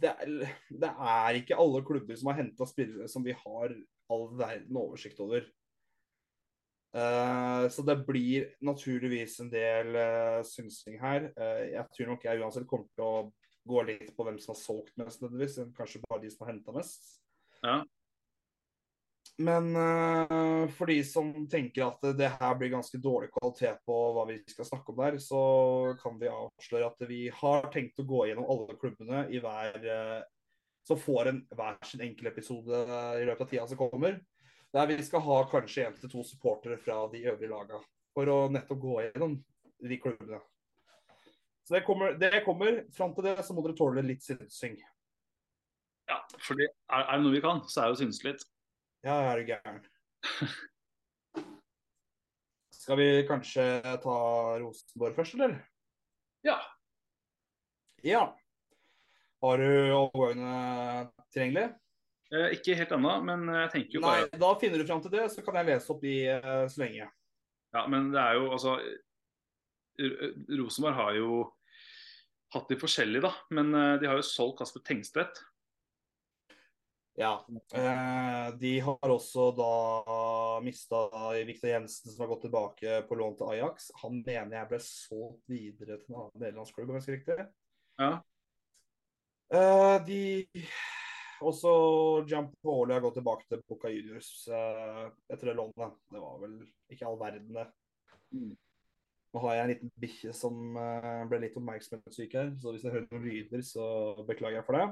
det 0.00 0.10
er, 0.10 0.54
det 0.68 0.90
er 0.90 1.38
ikke 1.38 1.58
alle 1.60 1.82
klubber 1.86 2.16
som 2.18 2.30
har 2.30 2.42
henta 2.42 2.66
spillere 2.68 3.08
som 3.10 3.24
vi 3.24 3.34
har 3.36 3.74
all 4.12 4.26
verden 4.38 4.78
oversikt 4.78 5.20
over. 5.24 5.46
Eh, 6.92 7.68
så 7.68 7.82
det 7.82 7.96
blir 8.06 8.50
naturligvis 8.60 9.38
en 9.40 9.48
del 9.52 9.96
uh, 9.96 10.42
synsing 10.44 10.98
her. 11.00 11.30
Eh, 11.40 11.64
jeg 11.72 11.86
tror 11.96 12.12
nok 12.12 12.26
jeg 12.26 12.42
uansett 12.42 12.68
kommer 12.68 12.90
til 12.92 13.06
å 13.06 13.30
gå 13.68 13.84
litt 13.88 14.12
på 14.16 14.26
hvem 14.26 14.36
som 14.42 14.52
har 14.52 14.60
solgt 14.60 14.94
mest, 15.00 15.22
nødvendigvis. 15.22 15.72
Kanskje 15.76 16.02
bare 16.04 16.24
de 16.24 16.32
som 16.34 16.44
har 16.44 16.52
henta 16.52 16.74
mest. 16.76 17.14
Ja. 17.62 17.80
Men 19.40 19.70
uh, 19.72 20.68
for 20.76 20.92
de 20.92 20.98
som 21.08 21.32
tenker 21.48 21.86
at 21.86 22.04
det 22.18 22.28
her 22.34 22.58
blir 22.60 22.74
ganske 22.74 23.00
dårlig 23.00 23.30
kvalitet 23.32 23.80
på 23.88 23.96
hva 24.12 24.26
vi 24.28 24.36
skal 24.52 24.68
snakke 24.68 24.92
om 24.92 25.00
der, 25.00 25.16
så 25.22 25.40
kan 26.02 26.20
vi 26.20 26.28
avsløre 26.28 26.92
at 26.92 27.08
vi 27.08 27.22
har 27.32 27.72
tenkt 27.72 28.02
å 28.02 28.06
gå 28.06 28.26
gjennom 28.28 28.50
alle 28.52 28.76
klubbene 28.76 29.24
i 29.32 29.40
hver 29.40 29.80
uh, 29.80 30.20
som 30.84 31.00
får 31.00 31.30
en 31.30 31.40
hver 31.56 31.80
sin 31.86 32.02
enkel 32.04 32.28
episode 32.28 32.84
i 33.16 33.24
løpet 33.24 33.46
av 33.46 33.50
tida 33.54 33.66
som 33.70 33.80
kommer. 33.80 34.20
Der 34.72 34.88
vi 34.88 35.02
skal 35.04 35.20
ha 35.20 35.42
kanskje 35.50 35.84
én 35.88 35.98
til 36.00 36.10
to 36.10 36.22
supportere 36.24 36.78
fra 36.80 37.02
de 37.12 37.20
øvrige 37.26 37.50
laga 37.50 37.80
for 38.16 38.28
å 38.28 38.38
nettopp 38.52 38.80
gå 38.80 38.96
gjennom 39.04 39.36
de 39.82 39.98
klubbene. 40.00 40.40
Så 41.62 41.76
det 41.76 41.84
kommer. 41.86 42.16
Det 42.18 42.44
kommer. 42.46 42.82
Fram 42.96 43.14
til 43.14 43.28
det 43.28 43.36
så 43.46 43.54
må 43.54 43.64
dere 43.64 43.76
tåle 43.78 44.02
litt 44.06 44.24
synsing. 44.24 44.80
ja, 46.08 46.18
for 46.42 46.58
er, 46.60 46.72
er 46.98 47.16
det 47.16 47.24
noe 47.24 47.34
vi 47.34 47.42
kan, 47.44 47.62
så 47.68 47.82
er 47.82 47.90
det 47.90 47.96
å 47.96 48.00
synse 48.02 48.26
litt. 48.26 48.44
Ja, 49.06 49.14
er 49.30 49.40
du 49.40 49.52
gæren. 49.52 49.82
Skal 52.82 52.98
vi 52.98 53.08
kanskje 53.28 53.64
ta 54.02 54.16
Rosenborg 54.58 55.14
først, 55.14 55.36
eller? 55.38 55.60
Ja. 56.42 56.56
Ja. 58.02 58.24
Har 59.42 59.62
du 59.62 59.70
overgangene 59.94 61.12
tilgjengelig? 61.30 61.68
Eh, 62.32 62.54
ikke 62.56 62.76
helt 62.78 62.92
ennå, 62.96 63.14
men 63.28 63.48
jeg 63.52 63.72
tenker 63.74 63.98
jo 63.98 64.04
bare 64.04 64.26
Nei, 64.26 64.40
da 64.40 64.52
finner 64.60 64.80
du 64.80 64.88
fram 64.88 65.02
til 65.04 65.12
det, 65.12 65.26
så 65.34 65.44
kan 65.44 65.58
jeg 65.60 65.68
lese 65.68 65.92
opp 65.92 66.04
de 66.04 66.14
eh, 66.32 66.62
så 66.72 66.84
lenge. 66.84 67.08
Ja, 67.72 67.86
men 67.88 68.12
det 68.12 68.20
er 68.20 68.38
jo 68.40 68.52
altså 68.52 68.76
Rosenborg 70.00 70.96
har 70.96 71.16
jo 71.16 71.42
hatt 72.52 72.68
de 72.68 72.78
forskjellige, 72.80 73.24
da. 73.24 73.32
Men 73.54 73.72
eh, 73.76 73.94
de 74.00 74.08
har 74.08 74.20
jo 74.20 74.26
solgt 74.26 74.60
Kasper 74.60 74.84
Tengstedt. 74.86 75.40
Ja. 77.20 77.46
Eh, 77.76 78.46
de 78.56 78.72
har 78.80 79.12
også 79.12 79.50
da 79.56 79.72
mista 80.64 81.04
Viktor 81.44 81.74
Jensen, 81.74 82.12
som 82.12 82.24
har 82.24 82.32
gått 82.32 82.46
tilbake 82.46 83.02
på 83.08 83.18
lån 83.20 83.36
til 83.40 83.52
Ajax. 83.52 83.90
Han 84.04 84.22
mener 84.24 84.58
jeg 84.58 84.70
ble 84.72 84.80
solgt 84.86 85.52
videre 85.52 86.00
til 86.00 86.14
en 86.14 86.22
annen 86.24 86.46
nederlandsklubb, 86.46 86.88
om 86.88 86.96
jeg 86.96 87.04
husker 87.04 87.18
riktig. 87.18 87.48
Ja. 88.00 88.12
Eh, 89.52 89.98
de 91.42 91.50
også 91.50 91.72
Giampoli 92.30 92.94
har 92.94 93.02
gått 93.04 93.18
tilbake 93.18 93.46
til 93.50 93.62
Boca 93.68 93.90
Juniors 93.90 94.30
eh, 94.48 95.06
etter 95.32 95.50
det 95.50 95.56
lånet. 95.58 95.96
Det 96.12 96.22
var 96.22 96.36
vel 96.42 96.58
ikke 96.92 97.08
all 97.08 97.18
verden, 97.20 97.50
det. 97.56 97.66
Mm. 98.32 98.52
Nå 99.32 99.40
har 99.46 99.56
jeg 99.56 99.64
en 99.64 99.72
liten 99.72 99.92
bikkje 100.00 100.34
som 100.36 100.76
eh, 100.76 101.22
ble 101.30 101.40
litt 101.42 101.56
oppmerksomhetssyk 101.58 102.36
her, 102.38 102.52
så 102.60 102.74
hvis 102.74 102.84
jeg 102.86 102.94
hører 102.94 103.08
noen 103.10 103.26
lyder, 103.26 103.64
så 103.66 103.86
beklager 104.28 104.60
jeg 104.60 104.68
for 104.68 104.78
det. 104.78 104.86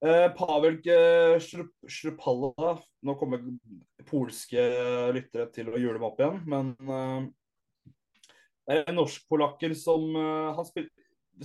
Eh, 0.00 0.28
Pavel 0.36 0.78
Shrup- 1.44 1.88
Shrupalla 1.92 2.72
Nå 3.04 3.14
kommer 3.20 3.42
polske 4.08 4.62
lyttere 5.12 5.50
til 5.52 5.68
å 5.68 5.76
jule 5.76 6.00
meg 6.00 6.08
opp 6.08 6.22
igjen, 6.22 6.40
men 6.48 6.72
eh, 6.80 7.92
det 8.70 8.78
er 8.78 8.88
en 8.88 9.00
norsk-polakker 9.00 9.74
som 9.76 10.08
eh, 10.16 10.50
Han 10.56 10.68
spil, 10.68 10.88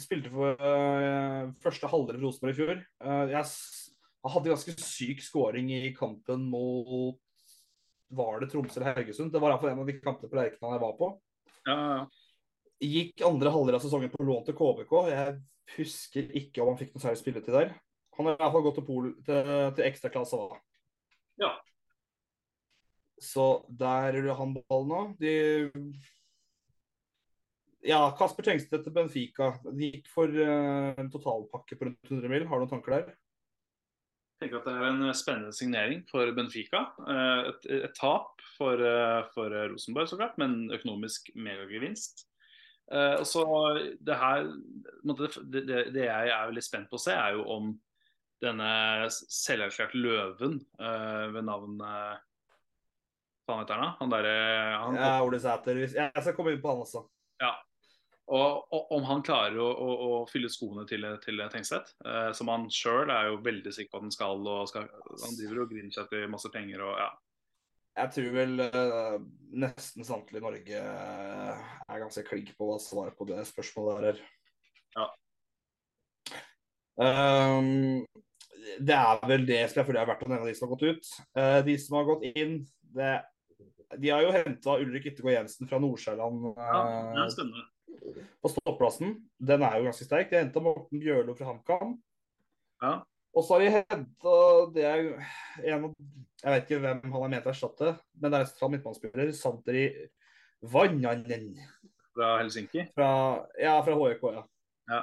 spilte 0.03 0.31
for 0.33 0.59
uh, 0.59 1.51
første 1.63 1.89
halvdel 1.91 2.17
av 2.19 2.25
Rosenborg 2.25 2.55
i 2.55 2.57
fjor. 2.57 2.79
Uh, 3.03 3.25
jeg 3.31 3.43
jeg 4.25 4.33
hadde 4.33 4.49
ganske 4.49 4.73
syk 4.81 5.19
scoring 5.21 5.67
i 5.69 5.91
kampen 5.93 6.47
mot 6.49 7.19
Var 8.17 8.39
det 8.41 8.47
Tromsø 8.49 8.79
eller 8.79 8.97
Haugesund? 8.97 9.29
Det 9.33 9.41
var 9.41 9.53
iallfall 9.53 9.69
en 9.69 9.83
av 9.83 9.89
de 9.89 9.99
kampene 9.99 10.31
på 10.31 10.37
Lerkendal 10.39 10.73
jeg 10.73 10.81
var 10.81 10.95
på. 10.97 11.09
Ja, 11.67 11.75
ja, 11.75 11.91
ja. 11.99 12.05
Gikk 12.85 13.21
andre 13.25 13.51
halvdel 13.53 13.77
av 13.77 13.83
sesongen 13.83 14.11
på 14.13 14.25
lån 14.25 14.47
til 14.47 14.57
KBK. 14.57 14.95
Jeg 15.11 15.35
husker 15.75 16.33
ikke 16.41 16.63
om 16.63 16.71
han 16.71 16.79
fikk 16.79 16.95
noe 16.95 17.03
særlig 17.05 17.21
spilletid 17.21 17.53
der. 17.53 17.71
Han 18.17 18.29
har 18.31 18.41
iallfall 18.41 18.65
gått 18.65 18.79
til, 18.79 18.87
Pol, 18.87 19.07
til, 19.27 19.53
til 19.77 19.87
ekstraklasse 19.91 20.41
da. 20.41 20.59
Ja. 21.45 21.53
Så 23.21 23.47
der 23.69 24.09
ruller 24.17 24.41
han 24.41 24.57
ballen 24.57 24.89
nå. 24.89 25.03
De 25.21 25.35
Ja, 27.85 27.99
Kasper 28.17 28.45
Tengstedt 28.47 28.83
til 28.87 28.93
Benfica. 28.95 29.51
De 29.67 29.91
gikk 29.91 30.09
for 30.09 30.31
eh, 30.31 30.97
en 31.01 31.11
totalpakke 31.13 31.77
på 31.77 31.87
rundt 31.89 32.09
100 32.11 32.31
mil. 32.31 32.47
Har 32.49 32.57
du 32.57 32.65
noen 32.65 32.71
tanker 32.71 32.95
der? 32.97 33.13
Jeg 34.35 34.49
tenker 34.49 34.59
at 34.59 34.65
det 34.67 34.73
er 34.75 34.87
en 34.89 35.13
spennende 35.15 35.53
signering 35.55 36.01
for 36.09 36.31
Benfica. 36.35 36.81
Eh, 37.05 37.51
Et, 37.51 37.67
et 37.85 37.93
tap 37.95 38.41
for, 38.57 38.81
eh, 38.81 39.21
for 39.35 39.53
Rosenborg, 39.71 40.09
så 40.09 40.17
klart, 40.19 40.37
men 40.41 40.65
økonomisk 40.73 41.29
megagevinst. 41.37 42.25
Eh, 42.91 43.15
og 43.21 43.25
så 43.25 43.43
det 44.05 44.17
her 44.21 44.43
det, 44.45 45.29
det, 45.65 45.79
det 45.95 46.03
jeg 46.05 46.29
er 46.29 46.49
veldig 46.51 46.63
spent 46.65 46.89
på 46.91 46.99
å 46.99 47.01
se, 47.01 47.13
er 47.17 47.37
jo 47.37 47.45
om 47.49 47.71
denne 48.43 49.07
selverklærte 49.09 49.97
løven 49.97 50.59
eh, 50.77 51.25
ved 51.33 51.47
navn 51.47 51.79
eh, 51.81 52.17
Hva 53.45 53.61
heter 53.61 53.77
han 53.79 53.85
da? 53.85 53.93
Han 54.01 54.11
derre 54.13 54.35
Ja, 54.97 55.13
Ole 55.25 55.39
Sæter. 55.41 55.79
Jeg 55.85 56.11
skal 56.17 56.35
komme 56.37 56.53
inn 56.53 56.61
på 56.61 56.73
han 56.73 56.83
også. 56.83 57.05
Og, 58.25 58.63
og 58.73 58.93
om 58.95 59.03
han 59.05 59.21
klarer 59.25 59.59
å, 59.61 59.67
å, 59.69 59.89
å 60.05 60.13
fylle 60.29 60.49
skoene 60.49 60.87
til, 60.89 61.05
til 61.21 61.43
Tengstedt, 61.53 61.91
eh, 62.01 62.31
som 62.33 62.49
han 62.49 62.65
sjøl 62.73 63.11
er 63.13 63.29
jo 63.29 63.43
veldig 63.45 63.73
sikker 63.75 63.91
på 63.91 63.99
at 63.99 64.07
han 64.07 64.15
skal. 64.15 64.47
og 64.49 64.71
skal, 64.71 64.87
Han 65.21 65.37
driver 65.37 65.61
og 65.61 65.73
griner 65.73 65.93
seg 65.93 66.09
til 66.09 66.25
masse 66.33 66.49
penger 66.53 66.81
og 66.87 66.97
ja. 67.03 67.11
Jeg 67.95 68.11
tror 68.11 68.33
vel 68.35 68.63
eh, 68.65 69.19
nesten 69.61 70.03
samtlige 70.03 70.41
i 70.41 70.43
Norge 70.43 70.79
eh, 70.81 71.67
er 71.85 72.01
ganske 72.01 72.25
klink 72.27 72.49
på 72.57 72.67
hva 72.67 72.79
svaret 72.81 73.15
på 73.15 73.27
det 73.29 73.45
spørsmålet 73.47 74.01
der 74.01 74.09
her. 74.09 74.25
Ja. 74.95 75.05
Um, 76.95 78.03
det 78.79 78.95
er 78.95 79.23
vel 79.27 79.45
det 79.47 79.61
som 79.69 79.81
jeg 79.81 79.87
føler 79.87 80.01
er 80.01 80.09
verdt 80.09 80.25
å 80.25 80.29
nevne 80.31 80.43
av 80.43 80.49
de 80.49 80.57
som 80.57 80.67
har 80.67 80.73
gått 80.75 80.89
ut. 80.89 81.13
Uh, 81.37 81.61
de 81.67 81.77
som 81.79 81.97
har 81.99 82.09
gått 82.09 82.27
inn 82.33 82.57
det, 82.95 83.13
De 84.01 84.11
har 84.11 84.25
jo 84.25 84.33
henta 84.33 84.77
Ulrik 84.81 85.09
Yttergård 85.11 85.35
Jensen 85.35 85.69
fra 85.69 85.79
Nordsjælland 85.83 86.45
ja 86.57 86.79
det 86.81 87.19
eh, 87.19 87.23
er 87.23 87.31
spennende. 87.31 87.65
På 88.45 88.53
stopplassen. 88.53 89.17
Den 89.41 89.65
er 89.65 89.79
jo 89.79 89.87
ganske 89.89 90.05
sterk. 90.05 90.29
De 90.29 90.37
henta 90.37 90.61
Morten 90.61 91.01
Bjørlo 91.01 91.33
fra 91.37 91.49
HamKam. 91.49 91.95
Ja. 92.83 92.99
Og 93.35 93.43
så 93.43 93.55
har 93.55 93.63
de 93.63 93.71
henta 93.73 94.35
det 94.75 94.83
er 94.87 95.01
jo 95.01 95.15
en 95.71 95.87
av 95.87 95.95
Jeg 96.45 96.53
vet 96.53 96.67
ikke 96.67 96.83
hvem 96.83 97.01
han 97.07 97.15
har 97.15 97.31
ment 97.33 97.47
å 97.47 97.51
erstatte, 97.51 97.95
men 98.21 98.29
det 98.29 98.37
er 98.37 98.45
en 98.45 98.51
sentral 98.51 98.71
midtbanespiller. 98.75 99.31
Santeri 99.35 99.85
Vannanen 100.61 101.49
Fra 102.13 102.35
Helsinki. 102.39 102.85
fra, 102.93 103.09
ja, 103.59 103.79
fra 103.83 103.97
HJK, 103.97 104.27
ja. 104.37 104.45
Ja. 104.93 105.01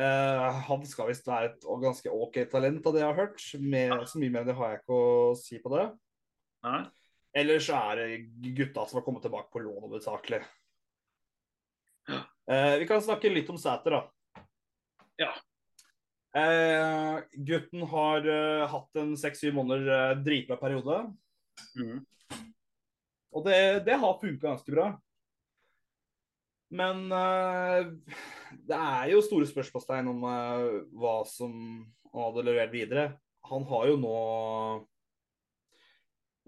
Uh, 0.00 0.62
han 0.70 0.86
skal 0.88 1.10
visst 1.10 1.28
være 1.28 1.50
et 1.50 1.66
ganske 1.82 2.10
OK 2.10 2.40
talent, 2.50 2.86
av 2.88 2.96
det 2.96 3.02
jeg 3.02 3.10
har 3.10 3.20
hørt. 3.20 3.44
Mer, 3.60 3.94
så 4.08 4.22
mye 4.22 4.32
mer 4.32 4.48
det 4.48 4.56
har 4.56 4.72
jeg 4.72 4.80
ikke 4.80 4.96
å 4.96 5.36
si 5.38 5.60
på 5.62 5.74
det. 5.76 5.84
Nei. 6.64 6.80
Ellers 7.42 7.68
er 7.72 8.00
det 8.00 8.52
gutta 8.56 8.88
som 8.88 8.98
har 8.98 9.04
kommet 9.06 9.24
tilbake 9.24 9.52
på 9.52 9.62
lån 9.62 9.86
hovedsakelig. 9.86 10.40
Eh, 12.10 12.78
vi 12.82 12.86
kan 12.88 13.02
snakke 13.02 13.30
litt 13.30 13.50
om 13.52 13.58
Sæter, 13.60 13.94
da. 13.94 14.44
Ja. 15.20 15.32
Eh, 16.32 17.20
gutten 17.34 17.84
har 17.92 18.26
eh, 18.26 18.64
hatt 18.72 19.00
en 19.00 19.12
seks-syv 19.20 19.54
måneder 19.58 19.88
uh, 19.92 20.20
dritbra 20.24 20.56
periode. 20.60 21.02
Mm. 21.76 22.00
Og 23.32 23.44
det, 23.46 23.58
det 23.86 23.98
har 24.00 24.20
funka 24.20 24.48
ganske 24.48 24.74
bra. 24.74 24.86
Men 26.72 27.04
eh, 27.12 27.90
det 28.64 28.78
er 28.78 29.10
jo 29.12 29.24
store 29.24 29.48
spørsmålstegn 29.48 30.08
om 30.08 30.24
hva 30.24 31.18
som 31.28 31.52
han 32.12 32.26
hadde 32.26 32.46
levert 32.48 32.72
videre. 32.72 33.04
Han 33.48 33.64
har 33.68 33.90
jo 33.90 33.98
nå 34.00 34.16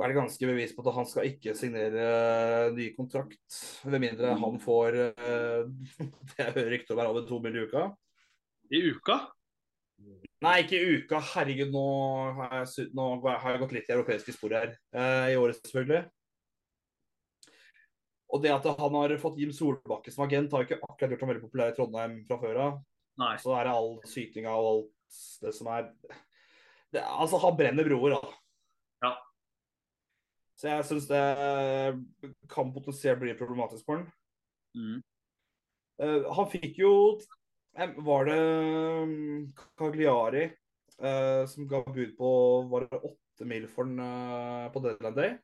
vært 0.00 0.16
ganske 0.16 0.48
bevisst 0.48 0.74
på 0.76 0.82
at 0.84 0.96
han 0.96 1.06
skal 1.08 1.28
ikke 1.30 1.54
signere 1.58 2.72
ny 2.74 2.88
kontrakt. 2.96 3.60
Med 3.86 4.02
mindre 4.02 4.34
han 4.40 4.58
får 4.62 4.98
eh, 5.04 5.60
Det 6.32 6.40
jeg 6.40 6.56
hører 6.56 6.72
rykter 6.74 6.96
om 6.96 7.04
er 7.04 7.12
over 7.12 7.26
to 7.28 7.38
mil 7.44 7.56
i 7.58 7.64
uka. 7.68 7.86
I 8.74 8.82
uka? 8.90 9.20
Nei, 10.44 10.56
ikke 10.64 10.80
i 10.80 10.98
uka. 10.98 11.20
Herregud, 11.32 11.70
nå 11.72 11.86
har 12.40 12.58
jeg, 12.60 12.90
nå 12.96 13.08
har 13.22 13.54
jeg 13.54 13.62
gått 13.62 13.74
litt 13.76 13.88
i 13.88 13.96
europeiske 13.96 14.34
spor 14.34 14.56
her. 14.56 14.74
Eh, 14.92 15.32
I 15.32 15.38
året, 15.40 15.60
selvfølgelig. 15.62 16.02
Og 18.34 18.42
det 18.42 18.50
at 18.50 18.66
han 18.66 18.98
har 18.98 19.14
fått 19.22 19.38
Jim 19.38 19.52
Solbakke 19.54 20.10
som 20.10 20.24
agent, 20.26 20.52
har 20.52 20.66
ikke 20.66 20.80
akkurat 20.82 21.12
gjort 21.14 21.22
ham 21.22 21.30
veldig 21.30 21.44
populær 21.44 21.70
i 21.70 21.76
Trondheim 21.76 22.16
fra 22.26 22.38
før 22.42 22.60
av. 22.64 22.78
Så 23.38 23.54
er 23.54 23.68
det 23.68 23.74
all 23.78 23.92
sytinga 24.10 24.54
og 24.58 24.70
alt 24.72 25.18
det 25.44 25.52
som 25.54 25.68
er 25.70 25.84
det, 26.90 27.02
Altså, 27.04 27.38
han 27.42 27.54
brenner 27.58 27.86
broer, 27.86 28.16
da. 28.16 28.32
Så 30.54 30.70
jeg 30.70 30.86
syns 30.86 31.08
det 31.10 31.22
kan 32.50 32.70
potensielt 32.74 33.20
bli 33.22 33.34
problematisk 33.38 33.86
for 33.88 34.00
han. 34.00 34.06
Mm. 34.78 35.00
Uh, 36.02 36.26
han 36.34 36.48
fikk 36.50 36.80
jo 36.80 36.92
eh, 37.78 37.92
Var 38.02 38.24
det 38.26 38.38
mm, 39.06 39.42
Cagliari 39.78 40.48
uh, 40.98 41.44
som 41.46 41.68
ga 41.70 41.84
bud 41.86 42.16
på 42.18 42.30
Var 42.72 42.88
det 42.90 42.98
åtte 42.98 43.46
mil 43.46 43.68
for 43.70 43.86
han 43.86 44.02
uh, 44.02 44.72
på 44.74 44.82
Deadline 44.82 45.14
Day? 45.14 45.36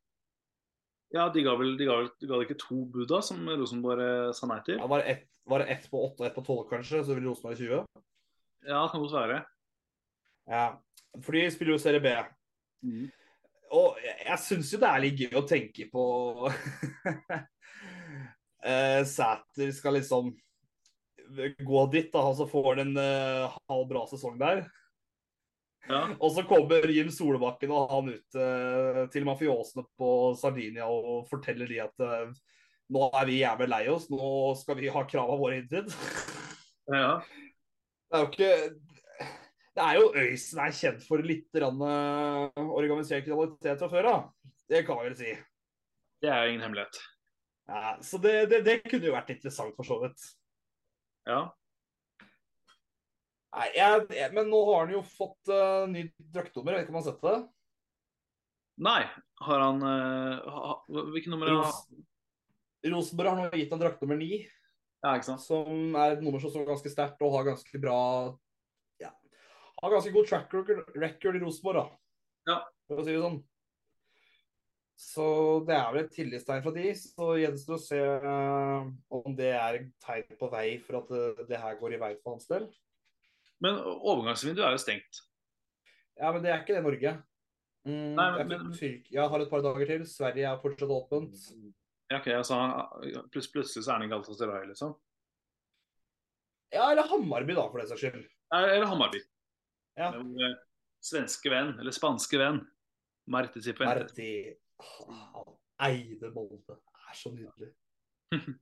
Ja, 1.10 1.26
de 1.34 1.42
ga 1.42 1.56
vel 1.58 1.74
de 1.78 1.86
ga, 1.88 1.96
vel, 1.98 2.10
de 2.22 2.28
ga 2.30 2.38
ikke 2.44 2.58
to 2.60 2.84
bud 2.92 3.08
da, 3.10 3.18
som 3.24 3.42
Rosenborg 3.48 4.02
eh, 4.04 4.28
sa 4.36 4.46
nei 4.46 4.60
til? 4.66 4.76
Ja, 4.78 4.86
var, 4.90 5.02
det 5.02 5.14
ett, 5.14 5.24
var 5.50 5.62
det 5.62 5.72
ett 5.74 5.88
på 5.90 6.02
åtte 6.06 6.22
og 6.22 6.28
ett 6.28 6.36
på 6.36 6.44
tolv, 6.46 6.68
kanskje? 6.70 7.02
Så 7.02 7.16
ville 7.16 7.26
Rosenborg 7.26 7.58
20? 7.58 7.80
Ja, 8.68 8.76
det 8.84 8.92
kan 8.92 9.02
godt 9.02 9.16
være. 9.16 9.40
Ja. 10.50 10.66
For 11.18 11.34
de 11.34 11.42
spiller 11.50 11.74
jo 11.74 11.82
Serie 11.82 12.02
B. 12.04 12.12
Mm. 12.86 13.08
Og 13.70 13.98
jeg, 14.02 14.38
syns 14.42 14.72
jo 14.74 14.80
det 14.82 14.90
er 14.90 15.02
litt 15.04 15.20
gøy 15.20 15.36
å 15.38 15.46
tenke 15.46 15.86
på 15.92 16.04
eh, 18.66 19.02
Sæter 19.06 19.70
skal 19.76 19.94
liksom 20.00 20.32
gå 21.58 21.86
dit, 21.92 22.10
da, 22.12 22.24
og 22.26 22.36
så 22.38 22.46
får 22.50 22.72
han 22.72 22.80
en 22.88 22.96
uh, 22.98 23.56
halv 23.70 23.88
bra 23.90 24.04
sesong 24.10 24.38
der. 24.40 24.64
Ja. 25.88 26.02
Og 26.22 26.32
så 26.34 26.44
kommer 26.48 26.90
Jim 26.90 27.10
Solbakken 27.14 27.72
og 27.72 27.92
han 27.92 28.10
ut 28.12 28.38
uh, 28.38 29.04
til 29.12 29.26
mafiosene 29.28 29.86
på 29.98 30.10
Sardinia 30.38 30.88
og 30.90 31.28
forteller 31.30 31.70
de 31.70 31.80
at 31.86 32.04
uh, 32.04 32.34
nå 32.90 33.06
er 33.14 33.28
vi 33.28 33.38
jævlig 33.40 33.70
lei 33.70 33.84
oss, 33.92 34.08
nå 34.10 34.50
skal 34.58 34.78
vi 34.80 34.90
ha 34.92 35.04
krava 35.08 35.38
våre 35.38 35.60
innfridd. 35.60 35.94
ja. 37.00 37.20
Det 38.10 38.18
er 38.18 38.24
jo 38.24 38.30
ikke 38.32 38.54
Det 39.76 39.86
er 39.86 40.00
jo 40.00 40.10
Øysen 40.18 40.60
er 40.64 40.74
kjent 40.74 41.06
for 41.06 41.22
litt 41.22 41.60
eh, 41.60 41.70
organisert 42.58 43.24
kriminalitet 43.26 43.78
fra 43.78 43.88
før 43.92 44.10
av. 44.10 44.26
Det 44.70 44.82
kan 44.86 44.98
vi 44.98 45.08
vel 45.08 45.16
si. 45.18 45.36
Det 46.20 46.30
er 46.30 46.44
jo 46.44 46.52
ingen 46.52 46.66
hemmelighet. 46.66 46.98
Ja, 47.70 47.94
så 48.02 48.18
det, 48.18 48.34
det, 48.50 48.64
det 48.66 48.80
kunne 48.88 49.06
jo 49.06 49.14
vært 49.14 49.30
interessant, 49.30 49.76
for 49.78 49.86
så 49.86 50.00
vidt. 50.02 50.26
Ja. 51.28 51.44
Nei, 53.50 53.66
jeg, 53.74 54.04
jeg, 54.14 54.32
Men 54.34 54.50
nå 54.50 54.60
har 54.68 54.84
han 54.84 54.94
jo 54.94 55.02
fått 55.06 55.50
uh, 55.50 55.86
ny 55.90 56.04
draktnummer, 56.34 56.76
vet 56.76 56.86
ikke 56.86 56.94
om 56.94 57.00
han 57.00 57.06
har 57.06 57.12
sett 57.12 57.24
det? 57.26 57.38
Nei, 58.80 59.00
har 59.46 59.64
han 59.66 59.82
uh, 59.84 60.50
ha, 60.50 60.76
Hvilket 60.88 61.32
nummer 61.32 61.50
er 61.50 61.58
han? 61.62 62.04
Rosenborg 62.90 63.32
har 63.32 63.40
nå 63.40 63.58
gitt 63.60 63.74
han 63.74 63.82
draktnummer 63.82 64.18
ni, 64.18 64.44
Ja, 65.04 65.14
ikke 65.14 65.32
sant? 65.32 65.44
som 65.44 65.96
er 65.98 66.14
et 66.14 66.22
nummer 66.24 66.42
som 66.42 66.52
står 66.52 66.68
ganske 66.68 66.92
sterkt 66.92 67.22
og 67.26 67.34
har 67.36 67.50
ganske 67.50 67.82
bra 67.82 67.98
har 69.82 69.94
ganske 69.94 70.12
god 70.14 70.28
track 70.28 70.52
record, 70.96 71.36
i 71.36 71.42
Rosenborg, 71.42 71.80
da. 71.80 72.52
Ja. 72.52 72.58
For 72.88 73.00
å 73.00 73.06
si 73.06 73.14
det 73.14 73.22
sånn. 73.22 73.40
Så 75.00 75.24
det 75.64 75.76
er 75.78 75.88
vel 75.94 76.02
et 76.04 76.12
tillitstegn 76.12 76.62
fra 76.64 76.72
de. 76.76 76.90
Så 76.98 77.30
gjenstår 77.40 77.78
å 77.78 77.80
se 77.80 78.00
eh, 78.00 78.90
om 79.16 79.36
det 79.38 79.54
er 79.56 79.78
tegn 80.04 80.36
på 80.40 80.50
vei 80.52 80.66
for 80.84 81.00
at 81.00 81.08
det, 81.14 81.46
det 81.48 81.60
her 81.62 81.78
går 81.80 81.96
i 81.96 82.00
vei 82.02 82.12
for 82.20 82.34
hans 82.36 82.48
del. 82.50 82.66
Men 83.64 83.80
overgangsvinduet 83.80 84.66
er 84.66 84.76
jo 84.76 84.82
stengt. 84.82 85.22
Ja, 86.20 86.32
men 86.34 86.44
det 86.44 86.52
er 86.52 86.60
ikke 86.60 86.76
det 86.76 86.84
Norge. 86.84 87.14
Mm, 87.88 88.12
Nei, 88.18 88.28
men- 88.44 88.74
jeg, 88.76 89.00
jeg 89.08 89.28
har 89.32 89.40
et 89.40 89.50
par 89.52 89.64
dager 89.64 89.88
til. 89.88 90.04
Sverige 90.08 90.48
er 90.50 90.60
fortsatt 90.60 90.92
åpent. 90.92 91.46
Ja, 92.10 92.18
ok, 92.18 92.28
altså, 92.36 92.56
pluss, 93.32 93.48
Plutselig 93.54 93.84
så 93.86 93.92
er 93.94 94.00
han 94.00 94.04
i 94.08 94.10
Galatasaray, 94.12 94.66
liksom. 94.68 94.92
Ja, 96.74 96.90
eller 96.92 97.08
Hammarby, 97.08 97.54
da, 97.56 97.64
for 97.70 97.80
den 97.80 97.88
saks 97.88 98.04
skyld. 98.04 98.26
Eller 98.54 98.84
Hammarby. 98.90 99.22
Ja. 100.00 100.10
Vår, 100.16 100.44
eh, 100.46 100.58
Svenske 101.00 101.52
venn, 101.52 101.74
eller 101.80 101.94
spanske 101.96 102.40
venn. 102.40 102.60
Marti 103.30 103.62
Cifuentes. 103.64 104.12
Marti 104.12 104.32
Han 105.06 105.54
eide 105.86 106.32
Molde. 106.34 106.60
Det 106.66 107.06
er 107.08 107.16
så 107.20 107.32
nydelig. 107.36 107.72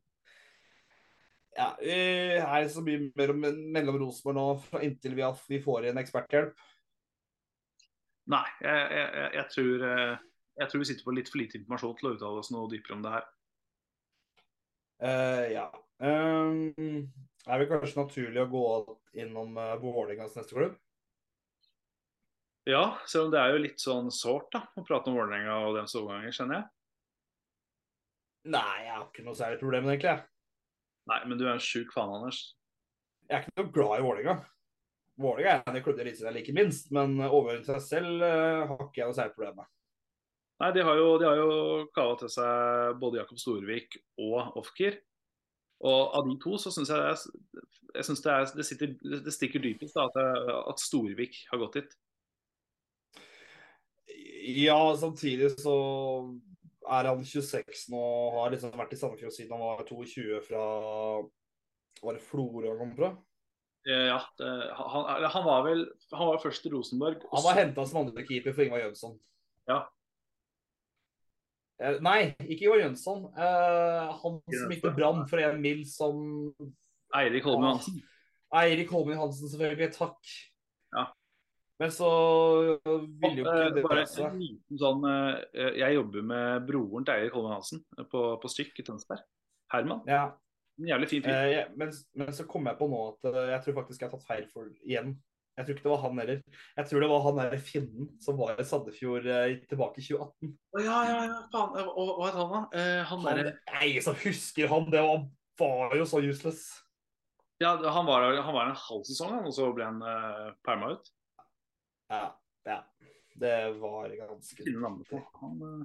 Ja, 1.59 1.73
eh, 1.83 2.39
er 2.39 2.63
det 2.63 2.71
så 2.71 2.83
mye 2.87 3.09
mellom, 3.19 3.41
mellom 3.75 3.97
Rosenborg 3.99 4.37
nå 4.37 4.43
fra- 4.63 4.83
inntil 4.87 5.17
vi, 5.19 5.25
vi 5.51 5.59
får 5.65 5.89
inn 5.89 5.99
eksperthjelp? 5.99 6.61
Nei, 8.31 8.45
jeg, 8.63 8.85
jeg, 8.95 9.09
jeg, 9.17 9.33
jeg, 9.35 9.45
tror, 9.55 9.87
eh, 9.89 10.13
jeg 10.63 10.71
tror 10.71 10.83
vi 10.85 10.89
sitter 10.91 11.09
på 11.09 11.15
litt 11.17 11.33
for 11.33 11.43
lite 11.43 11.59
informasjon 11.59 11.97
til 11.99 12.11
å 12.11 12.13
uttale 12.15 12.45
oss 12.45 12.53
noe 12.55 12.71
dypere 12.71 12.95
om 12.95 13.03
det 13.03 13.15
her. 13.17 13.27
Uh, 15.03 15.45
ja. 15.51 15.67
Um, 15.99 17.11
er 17.47 17.59
det 17.59 17.69
kanskje 17.73 18.05
naturlig 18.05 18.45
å 18.45 18.51
gå 18.53 18.65
innom 19.25 19.59
uh, 19.59 19.75
Vålerengas 19.83 20.39
neste 20.39 20.55
klubb? 20.55 20.79
Ja, 22.69 22.99
selv 23.09 23.29
om 23.29 23.31
det 23.33 23.41
er 23.41 23.55
jo 23.55 23.61
litt 23.63 23.81
sånn 23.81 24.11
sårt 24.13 24.51
da, 24.53 24.67
å 24.77 24.83
prate 24.85 25.09
om 25.09 25.17
Vålerenga 25.17 25.55
og 25.65 25.79
deres 25.79 25.95
overganger, 25.97 26.35
kjenner 26.37 26.59
jeg. 26.59 26.67
Nei, 28.53 28.75
jeg 28.85 28.93
har 28.93 29.07
ikke 29.07 29.25
noe 29.25 29.39
særlig 29.39 29.61
problem 29.63 29.87
med 29.87 29.91
det, 29.91 29.95
egentlig. 29.97 30.13
jeg. 30.13 31.09
Nei, 31.09 31.19
men 31.25 31.41
du 31.41 31.47
er 31.47 31.55
en 31.55 31.65
sjuk 31.65 31.95
faen, 31.95 32.13
Anders. 32.13 32.43
Jeg 33.25 33.39
er 33.39 33.47
ikke 33.47 33.63
noe 33.63 33.73
glad 33.73 33.95
i 33.95 34.05
Vålerenga. 34.05 34.35
Vålerenga 35.19 35.55
er 35.55 35.71
en 35.73 35.79
av 35.81 35.85
klubbene 35.87 36.05
i 36.05 36.11
Eliteserien 36.11 36.37
jeg 36.37 36.43
liker 36.43 36.57
minst, 36.59 36.91
men 36.95 37.15
overgangen 37.23 37.65
til 37.65 37.79
seg 37.79 37.87
selv 37.87 38.25
uh, 38.25 38.67
har 38.69 38.83
ikke 38.85 39.01
jeg 39.01 39.09
noe 39.09 39.17
særlig 39.17 39.37
problem 39.39 39.57
med. 39.63 39.71
Nei, 40.59 40.69
de 40.75 40.85
har 40.85 41.01
jo, 41.01 41.07
de 41.23 41.27
har 41.29 41.41
jo 41.41 41.55
kava 41.95 42.19
til 42.21 42.33
seg 42.35 42.99
både 43.01 43.21
Jakob 43.23 43.41
Storvik 43.41 43.97
og 44.27 44.59
Ofker. 44.61 44.99
Og 45.89 46.19
av 46.19 46.29
de 46.29 46.37
to 46.43 46.59
så 46.61 46.73
syns 46.75 46.91
jeg, 46.93 47.17
jeg 47.95 48.05
synes 48.11 48.23
det, 48.25 48.35
er, 48.35 48.53
det, 48.59 48.67
sitter, 48.67 48.95
det 49.25 49.35
stikker 49.35 49.63
dypest 49.63 49.97
da, 49.97 50.09
at, 50.11 50.53
at 50.75 50.83
Storvik 50.83 51.41
har 51.53 51.63
gått 51.63 51.81
dit. 51.81 51.97
Ja, 54.49 54.79
samtidig 54.97 55.51
så 55.61 55.75
er 56.89 57.09
han 57.11 57.25
26 57.25 57.89
nå 57.93 58.01
og 58.01 58.37
har 58.43 58.55
liksom 58.55 58.73
vært 58.79 58.95
i 58.95 58.99
Sandefjord 59.01 59.35
siden 59.35 59.53
han 59.53 59.61
var 59.61 59.83
22 59.85 60.39
fra 60.47 60.63
Var 62.01 62.17
det 62.17 62.23
Florø 62.25 62.71
han 62.71 62.79
kom 62.81 62.95
fra? 62.97 63.11
Eh, 63.89 64.07
Ja, 64.09 64.23
det, 64.41 64.49
han, 64.79 65.27
han 65.35 65.45
var 65.45 65.67
vel 65.67 65.85
Han 66.15 66.31
var 66.31 66.41
først 66.43 66.65
i 66.67 66.73
Rosenborg. 66.73 67.21
Også. 67.29 67.35
Han 67.37 67.47
var 67.49 67.61
henta 67.61 67.87
som 67.91 68.01
andrekeeper 68.07 68.57
for 68.57 68.65
Ingvar 68.65 68.87
Jønsson. 68.87 69.19
Ja. 69.69 69.83
Eh, 71.83 71.99
Nei, 72.05 72.33
ikke 72.47 72.67
Ingvar 72.67 72.83
Jønsson. 72.87 73.27
Eh, 73.37 74.13
han 74.23 74.41
som 74.49 74.73
gikk 74.73 74.85
til 74.87 74.97
Brann 74.97 75.25
for 75.31 75.45
en 75.45 75.61
mil 75.65 75.85
som 75.89 76.23
Eirik 77.19 77.45
Holmen 77.49 77.75
Hansen. 77.75 78.01
Eirik 78.63 78.91
Holmen 78.93 79.21
Hansen, 79.21 79.51
selvfølgelig. 79.53 79.93
Takk. 79.97 80.35
Ja. 80.97 81.09
Men 81.79 81.93
så 81.95 82.09
vil 82.83 83.39
jo 83.39 83.45
ikke 83.45 83.55
Eh, 83.55 83.71
det 83.77 83.85
Bare 83.87 84.03
en 84.03 84.41
liten 84.43 84.81
sånn 84.81 85.05
eh, 85.07 85.77
Jeg 85.79 85.95
jobber 85.95 86.25
med 86.27 86.67
broren 86.67 87.07
til 87.07 87.15
Eirik 87.15 87.37
Holmen 87.39 87.55
Hansen 87.55 87.85
på, 88.11 88.23
på 88.43 88.51
Stykk 88.51 88.81
i 88.83 88.87
Tønsberg. 88.89 89.23
Herman. 89.73 90.03
Ja, 90.09 90.25
En 90.79 90.89
jævlig 90.91 91.09
fin 91.11 91.23
fyr. 91.23 91.35
eh, 91.35 91.49
ja, 91.53 91.65
men, 91.77 91.93
men 92.19 92.33
så 92.35 92.47
kom 92.51 92.67
jeg 92.71 92.79
på 92.79 92.89
nå 92.91 93.01
at 93.13 93.29
eh, 93.31 93.49
jeg 93.53 93.63
tror 93.65 93.77
faktisk 93.81 94.03
jeg 94.03 94.11
har 94.11 94.17
tatt 94.17 94.27
feil 94.29 94.47
for 94.53 94.71
igjen. 94.83 95.17
Jeg 95.59 95.67
tror 95.67 95.75
ikke 95.75 95.87
det 95.89 95.91
var 95.91 96.03
han 96.05 96.19
heller. 96.23 96.43
Jeg 96.79 96.87
tror 96.87 97.03
det 97.03 97.09
var 97.11 97.23
han 97.25 97.39
der 97.41 97.63
finnen 97.67 98.11
som 98.23 98.37
var 98.39 98.61
i 98.63 98.67
Sandefjord 98.67 99.25
eh, 99.27 99.57
tilbake 99.71 99.99
i 99.99 100.05
2018. 100.07 100.53
Å 100.55 100.83
ja, 100.85 100.99
ja, 101.09 101.17
ja, 101.27 101.39
faen. 101.51 101.75
Eh, 101.81 101.89
Hva 101.99 102.29
het 102.29 102.39
han, 102.39 102.53
da? 102.53 102.61
Eh, 102.79 103.01
han 103.11 103.25
derre 103.27 103.55
nei, 103.73 103.89
som 104.07 104.19
husker 104.23 104.71
han, 104.71 104.87
det 104.95 105.03
var, 105.03 105.25
var 105.59 105.97
jo 105.99 106.07
så 106.07 106.23
useless. 106.23 106.63
Ja, 107.59 107.73
han 107.75 108.07
var, 108.07 108.29
han 108.39 108.55
var 108.55 108.71
en 108.71 108.79
halv 108.79 109.03
sesong, 109.09 109.35
og 109.43 109.51
så 109.55 109.67
ble 109.75 109.89
han 109.89 109.99
uh, 109.99 110.53
perma 110.63 110.93
ut. 110.95 111.11
Ja, 112.09 112.41
ja. 112.65 112.79
Det 113.39 113.57
var 113.79 114.11
ganske 114.19 114.63
eh, 114.67 115.83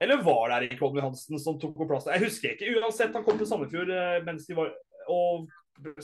Eller 0.00 0.22
var 0.22 0.48
det 0.48 0.56
Erik 0.56 0.80
Holmen 0.80 1.04
Hansen 1.04 1.38
som 1.38 1.58
tok 1.60 1.80
opp 1.80 1.90
plass? 1.90 2.06
Jeg 2.08 2.24
husker 2.24 2.54
ikke. 2.54 2.70
Uansett, 2.80 3.12
han 3.12 3.26
kom 3.26 3.40
til 3.40 3.48
Sandefjord 3.50 3.92
eh, 3.92 4.20
mens 4.24 4.46
de 4.48 4.56
var 4.56 4.72
og 5.10 5.50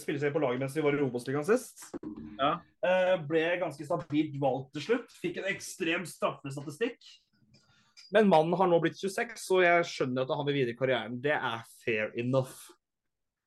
spille 0.00 0.20
seg 0.20 0.32
på 0.34 0.40
laget 0.42 0.62
mens 0.62 0.74
de 0.76 0.84
var 0.84 0.96
i 0.96 1.04
Obos-ligaen 1.04 1.46
sist. 1.46 1.86
Ja. 2.40 2.56
Eh, 2.84 3.14
ble 3.28 3.44
ganske 3.60 3.86
stabilt 3.86 4.36
valgt 4.42 4.74
til 4.76 4.86
slutt. 4.90 5.16
Fikk 5.22 5.40
en 5.40 5.48
ekstrem 5.52 6.06
straffestatistikk. 6.08 7.00
Men 8.14 8.28
mannen 8.30 8.54
har 8.58 8.68
nå 8.70 8.78
blitt 8.82 8.98
26, 9.00 9.34
så 9.40 9.60
jeg 9.64 9.86
skjønner 9.90 10.26
at 10.26 10.32
han 10.36 10.46
vil 10.46 10.60
videre 10.60 10.76
i 10.76 10.78
karrieren. 10.78 11.16
Det 11.22 11.34
er 11.34 11.62
fair 11.82 12.12
enough. 12.20 12.68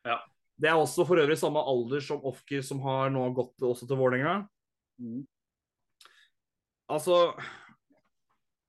Ja. 0.08 0.20
Det 0.60 0.68
er 0.68 0.80
også 0.80 1.06
for 1.08 1.22
øvrig 1.22 1.38
samme 1.40 1.62
alder 1.72 2.04
som 2.04 2.26
Ofker, 2.28 2.64
som 2.66 2.82
har 2.84 3.14
nå 3.14 3.24
gått 3.38 3.64
også 3.64 3.88
til 3.88 4.00
Vålerenga. 4.00 4.42
Mm. 5.00 5.24
Altså 6.90 7.16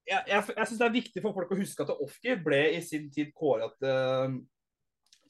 jeg, 0.05 0.21
jeg, 0.27 0.43
jeg 0.57 0.67
syns 0.67 0.79
det 0.79 0.87
er 0.87 0.95
viktig 0.97 1.23
for 1.23 1.35
folk 1.35 1.53
å 1.53 1.59
huske 1.59 1.85
at 1.85 1.93
Ofker 2.03 2.41
ble 2.43 2.59
i 2.75 2.81
sin 2.85 3.07
tid 3.13 3.31
kåra 3.37 3.69
til, 3.79 4.35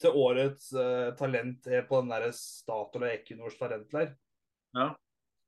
til 0.02 0.18
årets 0.24 0.72
uh, 0.76 1.12
talent 1.16 1.68
på 1.88 2.00
den 2.02 2.12
der 2.12 2.26
Statoil 2.36 3.06
og 3.06 3.12
Equinors 3.12 3.56
talentleir. 3.60 4.14
Ja. 4.76 4.90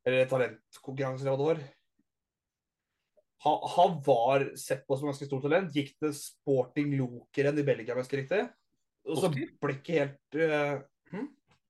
Eller 0.04 0.28
talentkonkurranse, 0.30 1.24
eller 1.24 1.34
hva 1.34 1.40
det 1.40 1.50
var. 1.50 1.64
Han, 3.44 3.58
han 3.76 3.96
var 4.06 4.46
sett 4.56 4.86
på 4.86 4.96
som 4.96 5.10
ganske 5.10 5.26
stort 5.28 5.44
talent. 5.44 5.74
Gikk 5.76 5.92
til 6.00 6.14
Sporting 6.16 6.94
Lokeren 6.96 7.58
i 7.60 7.66
Belgia, 7.66 7.92
om 7.92 8.00
jeg 8.00 8.06
husker 8.06 8.22
riktig. 8.22 8.44
Og 9.04 9.20
så 9.20 9.28
ble 9.34 9.74
ikke 9.76 9.98
helt 9.98 10.38
eh, 10.40 10.78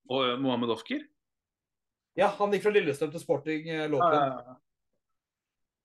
Og 0.06 0.20
eh, 0.20 0.36
Mohammed 0.38 0.70
Ofker? 0.76 1.02
Ja, 2.18 2.30
han 2.38 2.52
gikk 2.54 2.66
fra 2.66 2.74
Lillestrøm 2.74 3.10
til 3.14 3.22
Sporting 3.22 3.70
eh, 3.74 3.86
Lokeren. 3.90 4.58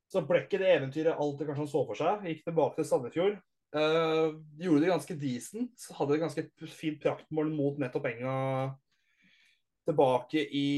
Så 0.09 0.21
ble 0.25 0.43
ikke 0.43 0.59
det 0.61 0.73
eventyret 0.73 1.17
alt 1.21 1.37
det 1.37 1.45
kanskje 1.47 1.63
han 1.63 1.71
så 1.71 1.85
for 1.85 1.97
seg. 1.97 2.27
Gikk 2.29 2.43
tilbake 2.47 2.79
til 2.79 2.87
Sandefjord. 2.89 3.39
Eh, 3.77 4.27
gjorde 4.61 4.83
det 4.83 4.91
ganske 4.91 5.17
decent. 5.21 5.87
Hadde 5.97 6.17
et 6.17 6.23
ganske 6.23 6.45
fint 6.73 7.01
praktmål 7.01 7.51
mot 7.53 7.81
nettopp 7.81 8.07
Enga 8.09 8.35
tilbake 9.89 10.45
i 10.53 10.69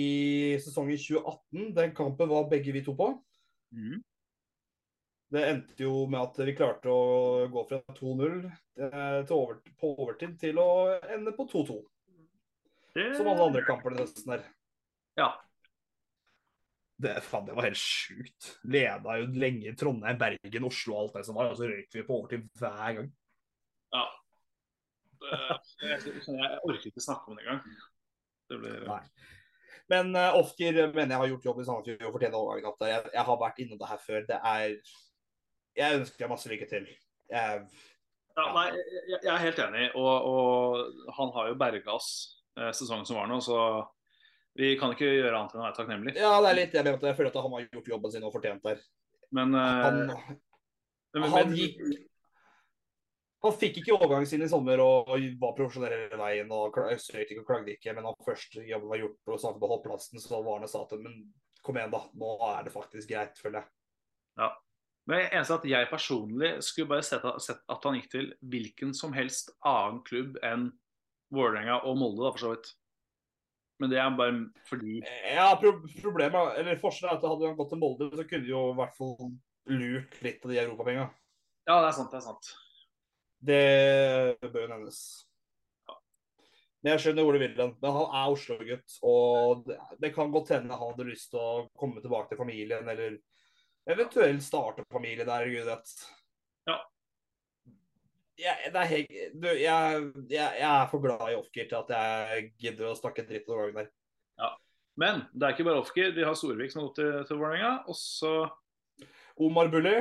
sesongen 0.64 1.00
2018. 1.00 1.74
Den 1.76 1.96
kampen 1.96 2.32
var 2.32 2.50
begge 2.52 2.76
vi 2.76 2.84
to 2.86 2.96
på. 2.96 3.12
Mm. 3.76 4.00
Det 5.32 5.44
endte 5.48 5.84
jo 5.86 6.06
med 6.12 6.20
at 6.20 6.40
vi 6.44 6.56
klarte 6.56 6.92
å 6.92 7.48
gå 7.52 7.64
fra 7.70 7.80
2-0 7.96 8.42
eh, 8.44 9.32
over, 9.32 9.62
på 9.80 9.94
overtid 9.96 10.36
til 10.40 10.60
å 10.60 10.70
ende 11.08 11.32
på 11.36 11.48
2-2. 11.48 11.78
Det... 12.96 13.06
Som 13.16 13.32
alle 13.32 13.48
andre 13.48 13.64
kamper 13.64 13.96
denne 13.96 14.04
høsten 14.04 14.36
her. 14.36 14.44
Ja. 15.20 15.30
Det, 17.02 17.16
faen, 17.26 17.48
det 17.48 17.56
var 17.58 17.66
helt 17.66 17.80
sjukt. 17.82 18.52
Leda 18.70 19.16
jo 19.18 19.30
lenge 19.42 19.74
Trondheim, 19.80 20.20
Bergen, 20.22 20.68
Oslo 20.68 20.94
og 20.96 21.02
alt 21.08 21.16
det 21.18 21.24
som 21.26 21.38
var. 21.40 21.50
Og 21.50 21.58
så 21.58 21.66
røyk 21.72 21.96
vi 21.98 22.04
på 22.06 22.18
overtid 22.20 22.46
hver 22.62 22.98
gang. 23.00 23.12
ja. 23.96 24.04
Det- 25.22 25.38
Jeg, 25.82 26.00
jeg, 26.06 26.22
jeg 26.28 26.60
orker 26.66 26.88
ikke 26.90 27.02
snakke 27.04 27.30
om 27.30 27.36
det 27.38 27.44
engang. 27.46 27.62
Det 28.50 28.58
blir 28.62 28.86
Nei. 28.88 29.02
Men 29.92 30.16
uh, 30.16 30.34
Ofker 30.40 30.74
mener 30.94 31.14
jeg 31.14 31.20
har 31.22 31.28
gjort 31.30 31.46
jobb 31.46 31.60
i 31.62 31.66
Sandefjord 31.68 32.08
og 32.08 32.14
fortjener 32.16 32.38
overgangen 32.40 32.72
At. 32.72 32.88
Jeg, 32.90 33.12
jeg 33.14 33.26
har 33.28 33.38
vært 33.42 33.60
innom 33.62 33.80
det 33.82 33.90
her 33.92 34.02
før. 34.02 34.26
Det 34.30 34.38
er 34.54 34.76
Jeg 35.78 36.00
ønsker 36.00 36.24
deg 36.26 36.32
masse 36.32 36.50
lykke 36.52 36.68
til. 36.70 36.88
Jeg, 37.30 37.66
Ja, 38.38 38.46
nei, 38.56 38.66
jeg, 38.72 39.20
jeg 39.24 39.32
er 39.34 39.42
helt 39.44 39.60
enig, 39.60 39.86
og, 40.00 40.28
og 40.32 41.14
han 41.18 41.34
har 41.36 41.50
jo 41.52 41.58
berga 41.60 41.92
oss 41.98 42.10
eh, 42.58 42.70
sesongen 42.72 43.06
som 43.06 43.18
var 43.20 43.28
nå, 43.28 43.42
så 43.44 43.58
vi 44.60 44.76
kan 44.80 44.92
ikke 44.94 45.08
gjøre 45.08 45.36
annet 45.38 45.54
enn 45.56 45.62
å 45.62 45.66
være 45.68 45.78
takknemlig. 45.80 46.16
ja, 46.20 46.32
det 46.44 46.50
er 46.52 46.58
litt 46.58 46.74
jeg, 46.76 46.84
mener 46.86 47.08
jeg 47.12 47.18
føler 47.18 47.32
at 47.32 47.42
han 47.42 47.54
har 47.56 47.68
gjort 47.72 47.92
jobben 47.94 48.12
sin 48.12 48.24
og 48.28 48.34
fortjent 48.34 48.64
der. 48.66 48.80
Men, 49.32 49.54
eh, 49.56 49.84
Han, 49.86 50.00
men, 51.16 51.30
han 51.32 51.54
gikk 51.56 51.78
Han 53.42 53.54
fikk 53.58 53.78
ikke 53.82 53.96
overgangen 53.96 54.28
sin 54.30 54.44
i 54.46 54.50
sommer 54.52 54.78
og, 54.84 55.08
og 55.10 55.24
var 55.42 55.54
profesjonell 55.58 55.96
hele 55.96 56.18
veien. 56.20 56.52
og 56.54 56.76
Søkte 57.02 57.24
ikke 57.34 57.42
og 57.42 57.48
klagde 57.48 57.72
ikke, 57.74 57.96
men 57.98 58.06
han 58.06 58.18
først 58.28 58.60
jobben 58.60 58.92
var 58.92 59.00
gjort 59.02 59.32
og 59.34 59.40
snakket 59.42 59.64
beholdt 59.64 59.86
plassen, 59.88 60.20
så 60.22 60.42
var 60.46 60.60
han 60.60 60.68
og 60.68 60.70
sa 60.70 60.84
til 60.92 61.02
men 61.02 61.16
kom 61.66 61.78
igjen, 61.80 61.94
da. 61.94 62.04
Nå 62.22 62.36
er 62.52 62.68
det 62.68 62.74
faktisk 62.76 63.10
greit, 63.10 63.40
føler 63.42 63.62
jeg. 63.64 63.72
Ja. 64.42 64.50
men 65.10 65.20
jeg 65.24 65.32
eneste 65.34 65.56
at 65.58 65.66
jeg 65.72 65.90
personlig 65.90 66.52
skulle 66.64 66.88
bare 66.92 67.04
sett, 67.04 67.26
at- 67.26 67.42
sett 67.42 67.64
at 67.70 67.84
han 67.84 67.98
gikk 67.98 68.10
til 68.14 68.30
hvilken 68.46 68.94
som 68.96 69.14
helst 69.14 69.50
annen 69.66 70.04
klubb 70.06 70.38
enn 70.46 70.70
Vålerenga 71.34 71.80
og 71.90 71.98
Molde, 71.98 72.22
da, 72.28 72.32
for 72.36 72.44
så 72.44 72.54
vidt. 72.54 72.70
Men 73.82 73.90
det 73.90 73.98
er 73.98 74.12
bare 74.14 74.36
fordi 74.70 75.00
Ja, 75.02 75.48
pro 75.58 75.74
problemet, 76.04 76.60
eller 76.62 76.78
Forskjellen 76.82 77.16
er 77.16 77.18
at 77.18 77.26
hadde 77.26 77.50
han 77.50 77.58
gått 77.58 77.72
til 77.74 77.82
Molde, 77.82 78.12
så 78.14 78.28
kunne 78.30 78.46
de 78.46 78.54
jo 78.54 78.68
i 78.70 78.78
hvert 78.78 78.94
fall 78.98 79.34
lurt 79.72 80.22
litt 80.26 80.46
av 80.46 80.54
de 80.54 80.62
europapenga. 80.62 81.08
Ja, 81.70 81.80
det 81.80 81.90
er 81.90 81.98
sant, 81.98 82.14
det 82.14 82.20
er 82.20 82.26
sant. 82.26 82.52
Det 83.42 83.66
bør 84.52 84.66
jo 84.68 84.72
nevnes. 84.76 85.02
Men 86.82 86.96
Jeg 86.96 87.04
skjønner 87.04 87.26
hvor 87.26 87.38
du 87.38 87.42
vil 87.42 87.58
den. 87.58 87.74
Men 87.82 87.96
han 87.98 88.16
er 88.18 88.36
Oslo-gutt. 88.36 88.96
Og 89.06 89.66
det, 89.68 89.78
det 90.02 90.14
kan 90.16 90.34
godt 90.34 90.54
hende 90.56 90.74
han 90.74 90.94
hadde 90.94 91.10
lyst 91.10 91.30
til 91.34 91.42
å 91.42 91.66
komme 91.78 92.02
tilbake 92.02 92.32
til 92.32 92.42
familien, 92.42 92.90
eller 92.90 93.20
eventuelt 93.90 94.46
starte 94.46 94.86
familie 94.94 95.26
der, 95.28 95.50
gud 95.50 95.70
vet. 95.70 95.94
Ja. 96.70 96.78
Jeg, 98.42 98.72
det 98.74 98.82
er 98.82 98.90
helt, 98.90 99.12
du, 99.38 99.48
jeg, 99.54 100.06
jeg, 100.32 100.54
jeg 100.58 100.70
er 100.70 100.88
for 100.90 101.04
glad 101.04 101.28
i 101.30 101.38
Ofker 101.38 101.68
til 101.70 101.78
at 101.78 101.92
jeg 101.94 102.48
gidder 102.64 102.90
å 102.90 102.98
snakke 102.98 103.26
dritt 103.28 103.50
noen 103.50 103.68
gang 103.68 103.84
der. 103.84 103.92
Ja. 104.42 104.50
Men 105.02 105.22
det 105.34 105.46
er 105.46 105.56
ikke 105.56 105.68
bare 105.68 105.84
Ofker. 105.84 106.16
De 106.16 106.26
har 106.26 106.38
Storvik 106.38 106.74
som 106.74 106.82
har 106.82 106.90
gått 106.90 107.02
til, 107.02 107.12
til 107.30 107.42
Vålerenga. 107.42 107.74
Og 107.86 107.98
så 107.98 108.34
Omar 109.42 109.70
Bulli, 109.74 110.00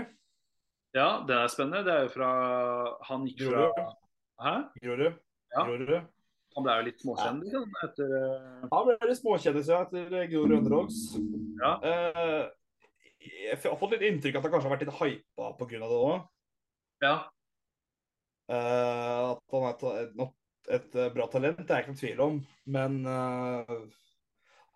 Ja, 0.97 1.20
det 1.26 1.36
er 1.36 1.53
spennende. 1.53 1.84
Det 1.86 1.93
er 1.95 2.07
jo 2.09 2.14
fra 2.16 2.30
Han 3.11 3.28
gikk 3.28 3.45
fra. 3.51 3.91
Hæ? 4.41 4.55
Grorud. 4.82 5.20
Ja. 5.53 5.66
Grorud. 5.68 6.09
Han 6.57 6.66
ble 6.66 6.76
jo 6.80 6.86
litt 6.88 7.03
småkjendis 7.05 7.53
han, 7.55 7.74
etter 7.86 8.14
eh, 8.18 8.62
Han 8.72 8.86
ble 8.88 8.97
litt 9.07 9.20
småkjendis 9.20 9.68
ja, 9.70 9.84
etter 9.84 10.24
Grorud 10.32 10.57
Underdogs. 10.57 10.97
Ja. 11.61 11.74
Eh, 11.86 12.41
jeg 13.20 13.61
har 13.62 13.76
fått 13.78 13.95
litt 13.95 14.07
inntrykk 14.09 14.38
av 14.38 14.41
at 14.41 14.49
han 14.49 14.55
kanskje 14.55 14.70
har 14.70 14.74
vært 14.74 14.86
litt 14.86 14.99
hypa 14.99 15.53
pga. 15.61 15.78
det 15.84 16.01
òg. 16.01 16.24
Ja. 17.05 17.14
Eh, 18.51 19.30
at 19.30 19.55
han 19.55 19.66
er 19.68 19.74
et, 20.01 20.22
et, 20.74 20.94
eh, 20.98 21.11
bra 21.14 21.26
talent, 21.30 21.61
det 21.61 21.70
er 21.70 21.80
jeg 21.80 21.84
ikke 21.84 21.92
noen 21.92 22.01
tvil 22.01 22.22
om. 22.24 22.38
Men 22.76 22.96
uh, 23.07 23.84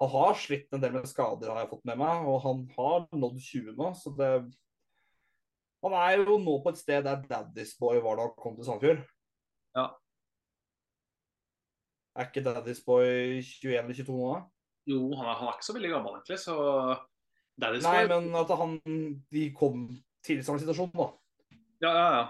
han 0.03 0.13
har 0.13 0.37
slitt 0.39 0.75
en 0.75 0.83
del 0.83 0.95
med 0.95 1.09
skader, 1.11 1.51
har 1.51 1.65
jeg 1.65 1.73
fått 1.73 1.89
med 1.91 1.99
meg. 2.03 2.29
Og 2.31 2.39
han 2.45 2.63
har 2.77 3.09
nådd 3.11 3.41
20 3.43 3.75
nå, 3.81 3.91
så 3.99 4.15
det 4.19 4.35
Han 5.85 5.93
er 5.93 6.23
jo 6.23 6.39
nå 6.41 6.55
på 6.65 6.73
et 6.73 6.79
sted 6.81 7.03
der 7.05 7.27
Daddy's 7.29 7.75
Boy 7.77 7.99
var 8.01 8.17
da 8.17 8.25
han 8.25 8.39
kom 8.41 8.55
til 8.57 8.65
Sandefjord. 8.65 9.03
Ja. 9.77 9.91
Er 12.17 12.31
ikke 12.31 12.45
Daddy's 12.47 12.81
Boy 12.87 13.43
21 13.43 13.75
eller 13.83 13.99
22 13.99 14.15
nå? 14.17 14.31
da? 14.31 14.39
Jo, 14.89 15.01
han 15.19 15.29
er, 15.29 15.37
han 15.41 15.51
er 15.51 15.59
ikke 15.59 15.67
så 15.67 15.75
veldig 15.77 15.91
gammel, 15.93 16.17
egentlig, 16.17 16.39
så 16.41 16.57
Daddy's 17.61 17.85
Nei, 17.85 18.07
Boy- 18.07 18.15
men 18.15 18.41
at 18.41 18.55
han 18.63 18.79
De 19.35 19.45
kom 19.59 19.85
til 20.25 20.41
samme 20.47 20.63
situasjon, 20.63 20.95
da. 20.97 21.11
Ja, 21.85 21.93
ja, 21.93 22.09
ja. 22.17 22.25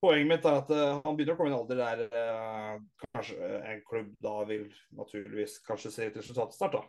Poenget 0.00 0.28
mitt 0.30 0.46
er 0.48 0.54
at 0.62 0.70
uh, 0.72 1.00
han 1.04 1.16
begynner 1.16 1.34
å 1.34 1.38
komme 1.38 1.50
i 1.50 1.52
en 1.52 1.58
alder 1.58 1.80
der 1.82 1.98
uh, 2.08 2.78
kanskje 3.12 3.50
en 3.68 3.82
klubb 3.84 4.14
da 4.24 4.32
vil 4.48 4.62
naturligvis 4.96 5.58
kanskje 5.66 5.92
se 5.92 6.06
et 6.08 6.16
resultat 6.16 6.54
snart, 6.56 6.78
da. 6.78 6.80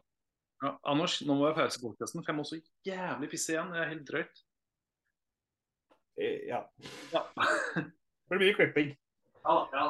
ja. 0.64 0.72
Anders, 0.93 1.18
nå 1.28 1.36
må 1.36 1.49
jeg 1.49 1.57
pause 1.57 1.82
podkasten, 1.84 2.24
for 2.24 2.32
jeg 2.32 2.39
må 2.39 2.45
så 2.47 2.62
jævlig 2.88 3.32
pisse 3.34 3.51
igjen. 3.51 3.74
Det 3.76 3.82
er 3.84 3.91
helt 3.91 4.07
drøyt. 4.07 4.45
Eh, 6.22 6.39
Ja. 6.47 6.62
Ja. 7.12 7.26
Det 7.36 7.84
blir 8.32 8.45
mye 8.45 8.55
klipping. 8.62 8.95
ja, 9.43 9.57
ja. 9.76 9.86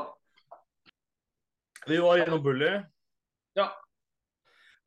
Vi 1.88 1.98
var 2.02 2.18
gjennom 2.18 2.42
Bully. 2.44 2.74
Ja. 3.58 3.70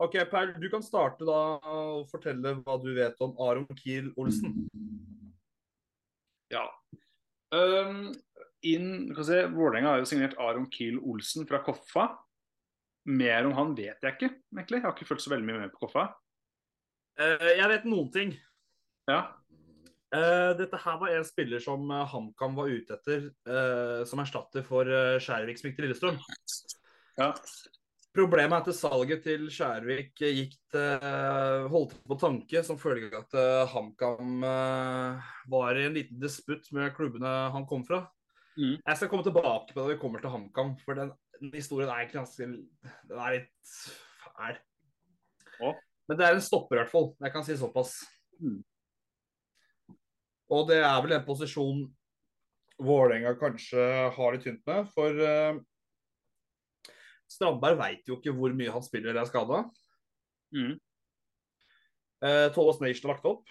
OK, 0.03 0.15
Per, 0.31 0.55
du 0.59 0.67
kan 0.71 0.83
starte 0.83 1.27
da 1.27 1.41
og 1.71 2.09
fortelle 2.11 2.57
hva 2.65 2.79
du 2.83 2.91
vet 2.97 3.21
om 3.23 3.35
Aron 3.43 3.67
Kiel 3.79 4.11
Olsen. 4.19 4.65
ja. 6.51 6.67
Um, 7.55 8.09
inn, 8.67 9.15
se, 9.23 9.45
Vålerenga 9.53 9.93
har 9.93 10.03
jo 10.03 10.09
signert 10.09 10.37
Aron 10.43 10.67
Kiel 10.73 10.99
Olsen 10.99 11.47
fra 11.49 11.63
Koffa. 11.65 12.09
Mer 13.05 13.47
om 13.47 13.55
han 13.59 13.75
vet 13.77 14.01
jeg 14.01 14.17
ikke, 14.17 14.33
egentlig. 14.55 14.81
Jeg 14.81 14.87
har 14.87 14.97
ikke 14.97 15.09
fulgt 15.11 15.25
så 15.27 15.35
veldig 15.35 15.49
mye 15.49 15.63
med 15.63 15.73
på 15.75 15.85
Koffa. 15.85 16.09
Uh, 17.21 17.51
jeg 17.53 17.71
vet 17.71 17.89
noen 17.89 18.11
ting. 18.15 18.37
Ja. 19.11 19.23
Uh, 20.15 20.55
dette 20.59 20.79
her 20.79 20.99
var 21.01 21.11
en 21.11 21.27
spiller 21.27 21.63
som 21.63 21.89
eh, 21.91 22.05
HamKam 22.07 22.53
var 22.55 22.71
ute 22.71 22.95
etter 22.95 23.25
uh, 23.51 24.05
som 24.07 24.21
erstatter 24.23 24.63
for 24.67 24.87
uh, 24.87 25.17
Skjærvik 25.19 25.59
som 25.59 25.69
gikk 25.69 25.81
til 25.81 25.89
Lillestrøm. 25.89 26.21
Ja. 27.19 27.33
Problemet 28.15 28.69
er 28.69 28.71
at 28.71 28.77
salget 28.79 29.25
til 29.25 29.49
Skjærvik 29.51 30.13
gikk 30.21 30.53
til, 30.71 31.01
eh, 31.03 31.65
holdt 31.73 31.97
på 32.07 32.17
tanke 32.21 32.61
som 32.63 32.79
følge 32.79 33.09
av 33.11 33.25
at 33.25 33.35
eh, 33.41 33.73
HamKam 33.73 34.45
eh, 34.47 35.33
var 35.51 35.81
i 35.81 35.89
en 35.89 35.97
liten 35.97 36.21
disputt 36.23 36.69
med 36.77 36.95
klubbene 36.95 37.33
han 37.51 37.67
kom 37.67 37.83
fra. 37.87 38.05
Mm. 38.55 38.77
Jeg 38.79 39.01
skal 39.01 39.11
komme 39.11 39.27
tilbake 39.27 39.73
på 39.73 39.81
det 39.81 39.83
når 39.83 39.93
vi 39.97 39.99
kommer 40.05 40.23
til 40.23 40.31
HamKam, 40.31 40.77
for 40.85 41.01
den, 41.01 41.11
den 41.41 41.51
historien 41.59 41.91
er 41.91 42.05
egentlig 42.05 42.21
ganske 42.21 42.47
Den 43.11 43.19
er 43.19 43.35
litt 43.35 43.75
fæl. 44.23 44.63
Ja. 45.59 45.75
Men 46.07 46.21
det 46.21 46.29
er 46.29 46.39
en 46.39 46.47
stopper, 46.47 46.79
i 46.79 46.83
hvert 46.85 46.95
fall. 46.95 47.11
Jeg 47.19 47.35
kan 47.35 47.45
si 47.47 47.59
såpass. 47.59 47.99
Mm. 48.39 48.63
Og 50.55 50.67
det 50.71 50.85
er 50.85 50.97
vel 51.03 51.19
en 51.19 51.27
posisjon 51.27 51.87
Vålerenga 52.85 53.37
kanskje 53.39 53.83
har 54.15 54.35
litt 54.35 54.43
tynt 54.47 54.63
med, 54.67 54.87
for 54.95 55.19
eh, 55.23 55.59
Strandberg 57.35 57.79
veit 57.81 58.09
jo 58.09 58.19
ikke 58.19 58.35
hvor 58.37 58.55
mye 58.57 58.73
han 58.73 58.85
spiller 58.85 59.13
eller 59.13 59.25
er 59.25 59.31
skada. 59.31 59.61
Mm. 60.55 60.75
Eh, 62.25 62.49
Thomas 62.55 62.81
Nation 62.81 63.11
har 63.11 63.17
lagt 63.17 63.29
opp. 63.29 63.51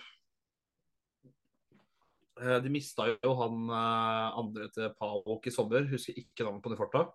Eh, 2.41 2.57
de 2.63 2.71
mista 2.73 3.09
jo 3.11 3.35
han 3.37 3.67
eh, 3.69 4.39
andre 4.41 4.69
til 4.73 4.89
Pavok 4.97 5.45
i 5.47 5.53
sommer, 5.53 5.85
husker 5.91 6.17
ikke 6.17 6.47
navnet 6.47 6.63
på 6.63 6.73
de 6.73 6.79
farta. 6.79 7.05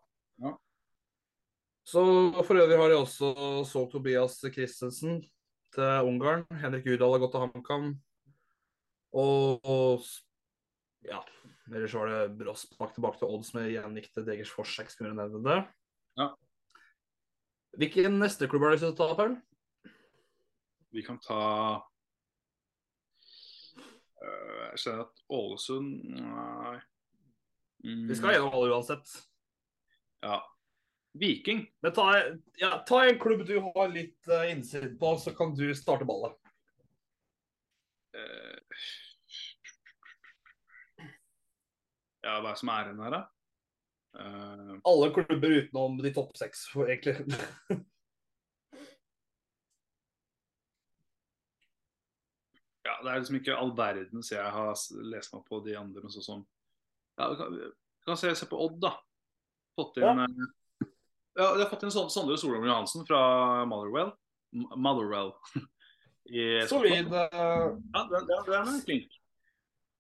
Ja. 0.44 0.54
Så 1.88 2.04
for 2.44 2.60
øvrig 2.60 2.76
har 2.76 2.92
de 2.92 3.00
også 3.00 3.32
solgt 3.66 3.94
Tobias 3.96 4.36
Christensen 4.44 5.22
til 5.74 6.06
Ungarn. 6.06 6.44
Henrik 6.60 6.86
Udal 6.86 7.16
har 7.16 7.22
gått 7.22 7.32
til 7.34 7.44
HamKam. 7.46 7.90
Og, 9.16 9.64
og 9.64 10.04
Ja. 11.08 11.22
Ellers 11.68 11.94
var 11.94 12.08
det 12.08 12.36
Brossbakk 12.38 12.94
tilbake 12.96 13.20
til 13.20 13.32
odds 13.32 13.50
med 13.56 13.70
gjengikk 13.72 14.08
til 14.12 14.24
Degers 14.24 14.52
Forsek, 14.52 14.88
skulle 14.92 15.10
jeg 15.10 15.18
nevne 15.18 15.40
det. 15.44 15.58
Ja. 16.20 16.28
Hvilken 17.78 18.18
neste 18.18 18.48
klubb 18.50 18.64
har 18.66 18.72
du 18.72 18.74
lyst 18.74 18.86
til 18.86 18.90
å 18.90 18.98
ta, 18.98 19.14
Paul? 19.14 19.36
Vi 20.90 21.04
kan 21.06 21.18
ta 21.22 21.42
øh, 24.18 24.62
Jeg 24.72 24.80
ser 24.82 25.02
at 25.04 25.22
Ålesund 25.30 26.08
Nei. 26.16 26.78
Mm, 27.84 28.08
Vi 28.08 28.16
skal 28.18 28.34
gjennom 28.34 28.56
alle 28.58 28.72
uansett. 28.74 29.12
Ja. 30.26 30.40
Viking. 31.18 31.62
Men 31.84 31.94
ta, 31.94 32.08
ja, 32.58 32.72
ta 32.88 33.04
en 33.06 33.20
klubb 33.22 33.44
du 33.46 33.54
har 33.62 33.92
litt 33.92 34.26
uh, 34.26 34.50
innsikt 34.50 34.98
på, 34.98 35.12
så 35.22 35.30
kan 35.38 35.54
du 35.54 35.70
starte 35.78 36.08
ballet. 36.08 36.34
Uh, 38.18 38.58
ja, 42.26 42.40
hva 42.40 42.48
er 42.48 42.50
det 42.50 42.58
som 42.58 42.74
er 42.74 42.90
igjen 42.90 43.04
her, 43.06 43.14
da? 43.14 43.22
Eh, 44.18 44.74
Alle 44.84 45.10
klubber 45.14 45.48
utenom 45.60 45.98
de 46.02 46.10
topp 46.14 46.36
seks, 46.40 46.64
egentlig. 46.74 47.16
ja, 52.84 52.94
det 53.02 53.10
er 53.12 53.20
liksom 53.20 53.38
ikke 53.40 53.56
all 53.58 53.72
verdens 53.76 54.30
jeg 54.32 54.52
har 54.54 54.74
lest 55.12 55.34
meg 55.34 55.44
på 55.48 55.60
de 55.66 55.74
andre. 55.78 56.02
men 56.04 56.12
Sånn 56.14 56.24
som 56.26 56.44
ja, 57.18 57.28
kan, 57.38 57.58
kan 58.06 58.18
se, 58.20 58.32
se 58.38 58.48
på 58.48 58.60
Odd, 58.64 58.78
da. 58.82 58.94
Fått 59.78 59.98
inn 60.00 60.06
Ja. 60.06 60.14
eh, 60.24 60.88
ja, 61.38 61.48
De 61.54 61.62
har 61.64 61.70
fått 61.70 61.84
inn 61.86 61.92
Sondre 61.94 62.38
Solholm 62.40 62.66
Johansen 62.66 63.04
fra 63.06 63.64
Motherwell. 63.70 64.12
Motherwell. 64.76 65.34
I 66.28 66.66
Solid. 66.68 67.06
Eh, 67.12 67.28
Ja, 67.94 68.04
det, 68.10 68.24
det, 68.28 68.40
det 68.48 68.56
er 68.58 68.72
flink. 68.84 69.20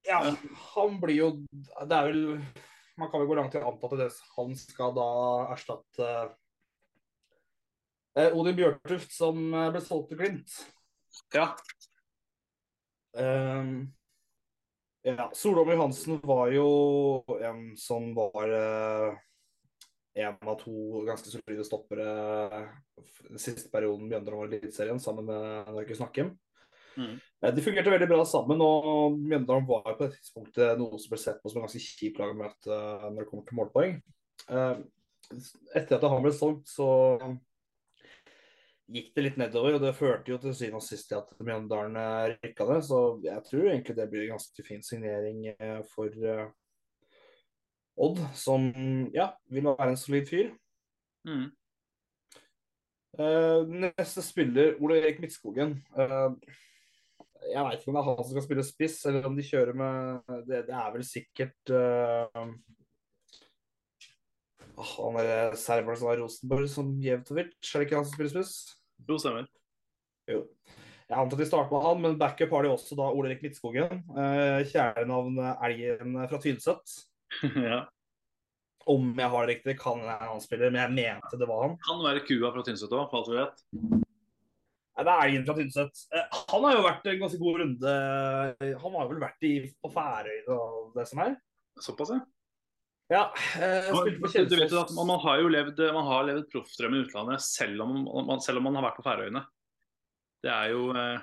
ja, 0.08 0.18
han 0.74 0.98
blir 1.02 1.16
jo 1.18 1.28
Det 1.52 1.94
er 1.96 2.08
vel 2.10 2.22
Man 2.98 3.10
kan 3.10 3.22
vel 3.22 3.28
gå 3.30 3.36
langt 3.38 3.54
i 3.54 3.60
å 3.62 3.68
anta 3.70 3.90
at 3.94 4.22
han 4.34 4.56
skal 4.58 4.94
da 4.96 5.10
erstatte 5.54 6.08
eh, 8.18 8.32
Odin 8.34 8.58
Bjørtuft, 8.58 9.12
som 9.14 9.38
eh, 9.52 9.68
ble 9.74 9.82
solgt 9.84 10.10
til 10.10 10.18
Glimt. 10.18 10.56
Ja. 11.34 11.52
Um, 13.18 13.88
ja, 15.06 15.28
Solholm 15.34 15.70
Johansen 15.72 16.18
var 16.26 16.50
jo 16.52 16.68
en 17.38 17.72
som 17.80 18.10
var 18.18 18.50
uh, 18.50 19.16
en 20.18 20.50
av 20.50 20.58
to 20.60 21.04
ganske 21.06 21.30
solide 21.30 21.64
stoppere 21.66 22.10
siste 23.38 23.70
perioden 23.72 24.10
begynner 24.10 24.34
var 24.34 24.50
i 24.50 24.58
Eliteserien, 24.58 25.00
sammen 25.00 25.28
med 25.30 25.72
Markus 25.74 26.02
Nakkim. 26.02 26.34
Mm. 26.98 27.16
Eh, 27.18 27.54
De 27.54 27.64
fungerte 27.64 27.92
veldig 27.94 28.10
bra 28.10 28.22
sammen, 28.26 28.62
og 28.64 29.18
Mjøndalen 29.18 29.66
var 29.68 29.90
på 29.92 30.04
det 30.04 30.16
tidspunktet 30.18 30.78
noe 30.80 30.98
som 30.98 31.14
ble 31.14 31.20
sett 31.22 31.42
på 31.42 31.52
som 31.52 31.60
en 31.60 31.68
ganske 31.68 31.82
kjip 31.84 32.18
lag 32.20 32.34
å 32.34 32.38
møte 32.38 32.78
eh, 32.78 33.10
når 33.10 33.20
det 33.22 33.28
kommer 33.30 33.48
til 33.48 33.60
målpoeng. 33.60 33.98
Eh, 34.48 34.78
Etter 35.76 35.98
at 35.98 36.08
han 36.08 36.24
ble 36.24 36.32
solgt, 36.32 36.70
så 36.72 36.88
gikk 38.88 39.10
det 39.14 39.24
litt 39.24 39.36
nedover, 39.36 39.76
og 39.76 39.82
det 39.84 39.96
førte 39.98 40.32
jo 40.32 40.38
til 40.40 40.54
syvende 40.56 40.80
og 40.80 40.86
sist 40.86 41.10
til 41.10 41.18
at 41.20 41.34
Mjøndalen 41.44 41.98
eh, 42.00 42.38
rykka 42.38 42.68
ned. 42.70 42.86
Så 42.88 43.02
jeg 43.26 43.44
tror 43.50 43.68
egentlig 43.68 43.98
det 43.98 44.08
blir 44.12 44.24
en 44.26 44.34
ganske 44.38 44.64
fin 44.64 44.82
signering 44.84 45.44
eh, 45.52 45.82
for 45.92 46.08
eh, 46.08 46.48
Odd, 47.98 48.20
som 48.38 48.68
ja, 49.10 49.32
vil 49.50 49.66
være 49.66 49.90
en 49.90 49.98
solid 49.98 50.28
fyr. 50.30 50.52
Mm. 51.26 51.48
Uh, 53.18 53.66
neste 53.66 54.22
spiller, 54.22 54.76
Ole 54.78 55.00
Erik 55.00 55.18
Midtskogen. 55.18 55.72
Eh, 55.98 56.28
jeg 57.52 57.64
veit 57.64 57.80
ikke 57.80 57.90
om 57.90 57.96
det 57.96 58.00
er 58.02 58.08
han 58.08 58.18
som 58.22 58.32
skal 58.34 58.44
spille 58.44 58.64
spiss, 58.66 58.98
eller 59.08 59.28
om 59.28 59.36
de 59.36 59.44
kjører 59.46 59.76
med 59.78 60.32
Det, 60.48 60.64
det 60.68 60.74
er 60.74 60.90
vel 60.94 61.04
sikkert 61.06 61.72
uh, 61.72 62.50
Han 64.94 65.20
er 65.22 65.56
serberen 65.58 65.98
som 65.98 66.10
var 66.10 66.20
Rosenborg, 66.22 66.68
som 66.70 66.92
Jevtovic. 67.02 67.56
Er 67.58 67.80
det 67.80 67.88
ikke 67.88 67.98
han 67.98 68.06
som 68.06 68.14
spiller 68.14 68.34
spiss? 68.36 68.52
Jo, 69.08 69.18
stemmer. 69.18 69.48
Jo. 70.30 70.44
Jeg 71.08 71.16
antar 71.16 71.38
at 71.38 71.40
de 71.40 71.48
starter 71.48 71.72
med 71.72 71.86
han, 71.86 72.02
men 72.04 72.18
backup 72.20 72.52
har 72.52 72.66
de 72.66 72.70
også 72.70 72.98
da 72.98 73.08
Ole 73.10 73.30
Erik 73.30 73.42
Midtskogen. 73.46 74.02
Uh, 74.12 74.60
Kjælenavn 74.68 75.40
Elgen 75.66 76.18
fra 76.28 76.40
Tynset. 76.42 76.98
ja. 77.70 77.86
Om 78.88 79.10
jeg 79.18 79.32
har 79.32 79.46
det 79.46 79.54
riktig, 79.56 79.78
kan 79.80 80.04
jeg 80.04 80.28
han 80.30 80.44
spiller, 80.44 80.70
men 80.70 80.82
jeg 80.84 80.94
mente 80.94 81.40
det 81.40 81.48
var 81.48 81.64
han. 81.66 81.74
Kan 81.88 82.04
være 82.04 82.22
kua 82.28 82.52
fra 82.54 82.64
Tynset 82.66 82.92
òg, 82.92 83.08
for 83.10 83.22
alt 83.22 83.32
vi 83.32 83.40
vet. 83.40 84.06
Nei, 84.98 85.04
det 85.06 85.12
er 85.12 85.28
Elgen 85.28 85.44
fra 85.46 85.54
Tynset. 85.54 86.00
Eh, 86.10 86.40
han 86.50 86.64
har 86.66 86.74
jo 86.74 86.86
vært 86.88 87.04
en 87.06 87.20
ganske 87.20 87.38
god 87.38 87.60
runde. 87.62 87.92
Han 88.82 88.96
har 88.98 89.12
vel 89.12 89.20
vært 89.22 89.46
i, 89.46 89.52
på 89.78 89.90
Færøyene 89.94 90.56
og 90.56 90.96
det 90.96 91.06
som 91.06 91.22
er. 91.22 91.36
Såpass, 91.78 92.10
ja. 92.16 92.24
Ja, 93.08 93.34
eh, 93.56 93.88
Du 94.44 94.56
vet 94.58 94.72
jo 94.72 94.82
at 94.82 94.90
man, 94.92 95.06
man 95.08 95.20
har 95.22 95.38
jo 95.40 95.48
levd, 95.48 95.78
man 95.96 96.04
har 96.10 96.26
levd 96.28 96.50
proffdrømmen 96.52 96.98
i 96.98 97.06
utlandet 97.06 97.40
selv 97.40 97.80
om 97.86 97.94
man, 98.28 98.42
selv 98.44 98.60
om 98.60 98.66
man 98.68 98.76
har 98.76 98.84
vært 98.90 98.98
på 98.98 99.04
Færøyene. 99.06 99.44
Det 100.44 100.50
er 100.52 100.74
jo 100.74 100.90
eh, 100.92 101.22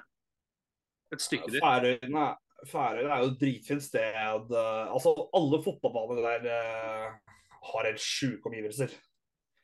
et 1.13 1.21
stykke 1.21 1.51
dit. 1.53 1.61
Færøyene, 1.61 2.23
Færøyene 2.71 3.11
er 3.11 3.21
jo 3.21 3.29
et 3.29 3.43
dritfint 3.43 3.85
sted. 3.85 4.17
Altså, 4.55 5.13
alle 5.37 5.61
fotballbaner 5.67 6.23
der 6.25 6.49
eh, 6.55 7.35
har 7.69 7.89
helt 7.91 8.01
sjuke 8.01 8.49
omgivelser. 8.49 8.95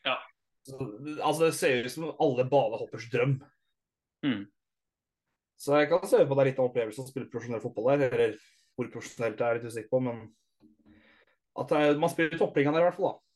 Ja. 0.05 0.20
Så, 0.68 0.78
altså, 1.24 1.47
det 1.47 1.55
ser 1.57 1.88
ut 1.88 1.95
som 1.95 2.12
alle 2.12 2.45
banehoppers 2.53 3.09
drøm. 3.09 3.39
Mm. 4.26 4.45
Så 5.61 5.78
jeg 5.78 5.89
kan 5.91 6.05
se 6.09 6.22
på 6.26 6.38
det 6.38 6.43
er 6.43 6.49
litt 6.49 6.61
av 6.61 6.69
opplevelsen 6.69 7.05
å 7.05 7.09
spille 7.09 7.30
profesjonell 7.30 7.61
fotball 7.63 7.91
der. 8.01 8.15
Eller 8.15 8.38
hvor 8.78 8.89
profesjonelt 8.93 9.38
det 9.38 9.47
er, 9.47 9.59
litt 9.59 9.67
usikker 9.69 9.91
på, 9.91 9.99
men 10.07 10.24
at 11.61 11.76
er, 11.76 11.97
man 11.99 12.11
spiller 12.11 12.39
toppligaen 12.39 12.74
der 12.76 12.86
i 12.86 12.88
hvert 12.88 12.97
fall, 12.97 13.11
da. 13.11 13.28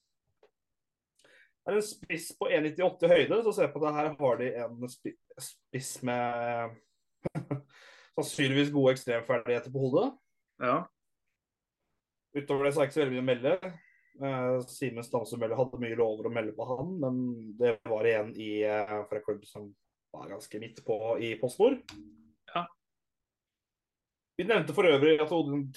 Det 1.65 1.73
er 1.73 1.79
en 1.79 1.85
spiss 1.85 2.27
på 2.37 2.47
1,98 2.53 3.09
høyde, 3.09 3.37
så 3.41 3.51
ser 3.51 3.65
jeg 3.65 3.73
på 3.73 3.81
det 3.81 3.93
her 3.95 4.11
har 4.19 4.35
de 4.37 4.49
en 4.61 4.91
spiss 4.91 5.95
med 6.05 6.75
sannsynligvis 8.15 8.69
gode 8.73 8.93
ekstremferdigheter 8.93 9.73
på 9.73 9.81
hodet. 9.87 10.11
Ja. 10.61 10.75
Utover 12.37 12.67
det 12.67 12.75
så 12.75 12.83
er 12.83 12.85
det 12.85 12.91
ikke 12.91 12.97
så 12.97 13.01
veldig 13.01 13.15
mye 13.15 13.23
å 13.23 13.29
melde. 13.31 13.55
Eh, 14.15 14.59
Simen 14.69 15.07
Stamsund 15.07 15.43
hadde 15.43 15.81
mye 15.81 15.97
lover 15.97 16.29
å 16.29 16.33
melde 16.37 16.53
på 16.55 16.69
han, 16.69 16.93
men 17.01 17.17
det 17.59 17.73
var 17.89 18.07
igjen 18.07 18.31
i, 18.37 18.51
eh, 18.63 18.95
fra 19.09 19.23
klubb 19.25 19.41
som 19.49 19.71
var 20.15 20.33
ganske 20.35 20.59
midt 20.61 20.81
på 20.87 20.97
i 21.19 21.35
PostNord. 21.41 21.81
Ja. 22.53 22.65
Vi 24.37 24.47
nevnte 24.47 24.75
for 24.75 24.87
øvrig 24.87 25.19
at 25.21 25.33
Odin 25.35 25.67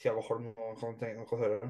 Tiago, 0.00 0.20
Holm 0.26 0.48
kan 0.80 0.96
tenke, 0.98 1.24
kan 1.28 1.40
høre. 1.40 1.68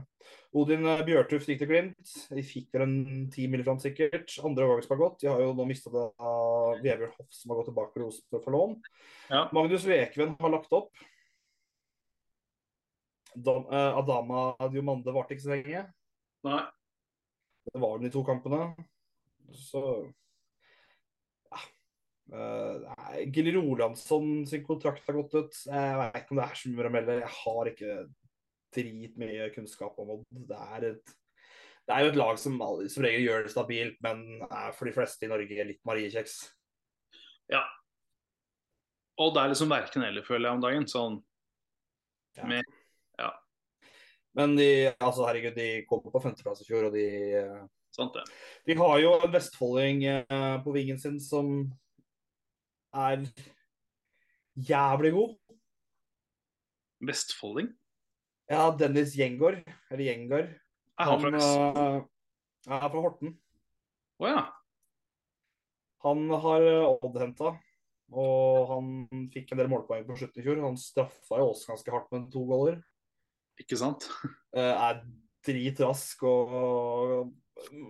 Odin 0.56 0.86
eh, 0.88 1.02
Bjørtuft 1.06 1.50
gikk 1.50 1.60
til 1.60 1.70
Glimt. 1.70 2.12
De 2.32 2.44
fikk 2.46 2.70
vel 2.74 2.86
en 2.86 3.26
ti 3.32 3.46
mil 3.50 3.64
fram 3.66 3.80
sikkert. 3.82 4.32
Andre 4.46 4.66
overgang 4.66 4.86
som 4.86 4.94
har 4.96 5.02
gått. 5.02 5.18
De 5.22 5.30
har 5.30 5.42
jo 5.44 5.52
nå 5.56 5.66
mista 5.68 5.92
det 5.92 6.04
av 6.16 6.80
Vebjørn 6.80 7.12
Hoff, 7.18 7.28
som 7.34 7.52
har 7.52 7.60
gått 7.60 7.68
tilbake 7.70 7.94
til 7.94 8.06
Rosenborg 8.06 8.46
for 8.46 8.56
lån. 8.56 8.78
Ja. 9.28 9.42
Magnus 9.56 9.86
Lekven 9.90 10.34
har 10.40 10.54
lagt 10.56 10.72
opp. 10.74 11.04
Dam, 13.34 13.66
eh, 13.66 14.00
Adama 14.00 14.46
Diomande 14.70 15.14
varte 15.14 15.36
ikke 15.36 15.46
så 15.46 15.54
lenge. 15.56 15.86
Nei. 16.46 16.64
Det 17.64 17.80
var 17.80 17.96
vel 17.96 18.06
de 18.06 18.12
to 18.14 18.24
kampene. 18.26 18.68
Så. 19.54 19.84
Eh, 22.32 22.84
nei, 22.84 23.24
Gilly 23.34 23.52
Rolandsson 23.56 24.46
sin 24.48 24.64
kontrakt 24.64 25.04
har 25.06 25.18
gått 25.18 25.34
ut. 25.36 25.58
Jeg 25.66 25.98
vet 26.00 26.22
ikke 26.22 26.34
om 26.36 26.40
det 26.40 26.46
er 26.46 26.60
så 26.60 26.70
mye 26.72 26.88
å 26.88 26.94
melde. 26.94 27.18
Jeg 27.20 27.34
har 27.40 27.70
ikke 27.72 27.98
dritmye 28.74 29.50
kunnskap 29.54 30.00
om 30.02 30.16
Odd. 30.16 30.26
Det 30.48 30.62
er 30.78 30.88
et 30.94 31.14
det 31.84 31.92
er 31.92 32.06
jo 32.06 32.12
et 32.14 32.16
lag 32.16 32.38
som 32.40 32.54
som 32.88 33.04
regel 33.04 33.26
gjør 33.26 33.42
det 33.44 33.52
stabilt, 33.52 33.96
men 34.00 34.22
er 34.46 34.72
for 34.72 34.88
de 34.88 34.94
fleste 34.96 35.26
i 35.26 35.28
Norge 35.28 35.66
litt 35.68 35.82
mariekjeks. 35.84 36.38
Ja. 37.52 37.60
Det 39.20 39.42
er 39.42 39.52
liksom 39.52 39.70
verken 39.70 40.02
eller, 40.02 40.24
føler 40.24 40.48
jeg 40.48 40.56
om 40.56 40.64
dagen. 40.64 40.88
Sånn 40.88 41.22
Ja. 42.36 42.46
med 42.46 42.64
Ja, 43.18 43.30
Men 44.34 44.56
de, 44.56 44.92
altså 44.98 45.26
herregud, 45.28 45.54
de 45.54 45.84
kom 45.86 46.00
på 46.02 46.22
femteplass 46.22 46.62
i 46.62 46.64
fjor, 46.64 46.88
og 46.88 46.92
de 46.92 47.04
eh, 47.38 47.66
sant 47.94 48.14
det. 48.14 48.24
De 48.66 48.74
har 48.74 48.98
jo 48.98 49.12
en 49.20 49.30
vestfolding 49.30 50.04
eh, 50.04 50.62
på 50.64 50.72
vingen 50.74 50.98
sin 50.98 51.20
som 51.20 51.70
er 52.94 53.24
jævlig 54.54 55.12
god. 55.14 55.34
Vestfolding? 57.04 57.72
Ja, 58.50 58.68
Dennis 58.78 59.14
Gjengård, 59.16 59.62
eller 59.90 60.04
Gjengård. 60.04 60.50
Er 60.98 61.10
han 61.10 61.22
fra 61.22 61.32
Vest... 61.34 61.56
eh, 61.58 62.76
er 62.78 62.88
fra 62.92 63.04
Horten. 63.06 63.34
Å 64.22 64.30
ja. 64.30 64.42
Han 66.04 66.26
har 66.44 66.66
eh, 66.68 66.88
Odd 66.94 67.20
henta, 67.20 67.54
og 68.14 68.66
han 68.70 68.90
fikk 69.32 69.52
en 69.52 69.62
del 69.62 69.70
målpoeng 69.72 70.04
på 70.06 70.18
slutten 70.20 70.42
i 70.42 70.46
fjor. 70.46 70.62
Han 70.64 70.78
straffa 70.80 71.40
jo 71.40 71.50
oss 71.54 71.64
ganske 71.68 71.94
hardt 71.94 72.12
med 72.14 72.28
to 72.32 72.44
goller. 72.48 72.80
Ikke 73.60 73.78
sant? 73.80 74.08
Er 74.54 74.74
er 74.74 75.00
dritrask 75.44 76.22
og 76.24 77.32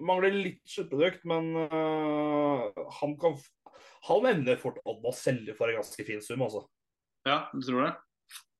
mangler 0.04 0.34
litt 0.34 0.62
sluttprodukt, 0.68 1.26
men 1.28 1.50
eh, 1.66 2.84
han 3.00 3.14
kan 3.20 3.36
Han 4.08 4.26
evner 4.28 4.60
fort 4.60 4.80
å 4.84 5.12
selge 5.16 5.54
for 5.56 5.70
en 5.70 5.80
ganske 5.80 6.04
fin 6.06 6.20
sum, 6.24 6.42
altså. 6.44 6.66
Ja, 7.24 7.46
du 7.54 7.62
tror 7.64 7.86
det? 7.86 7.92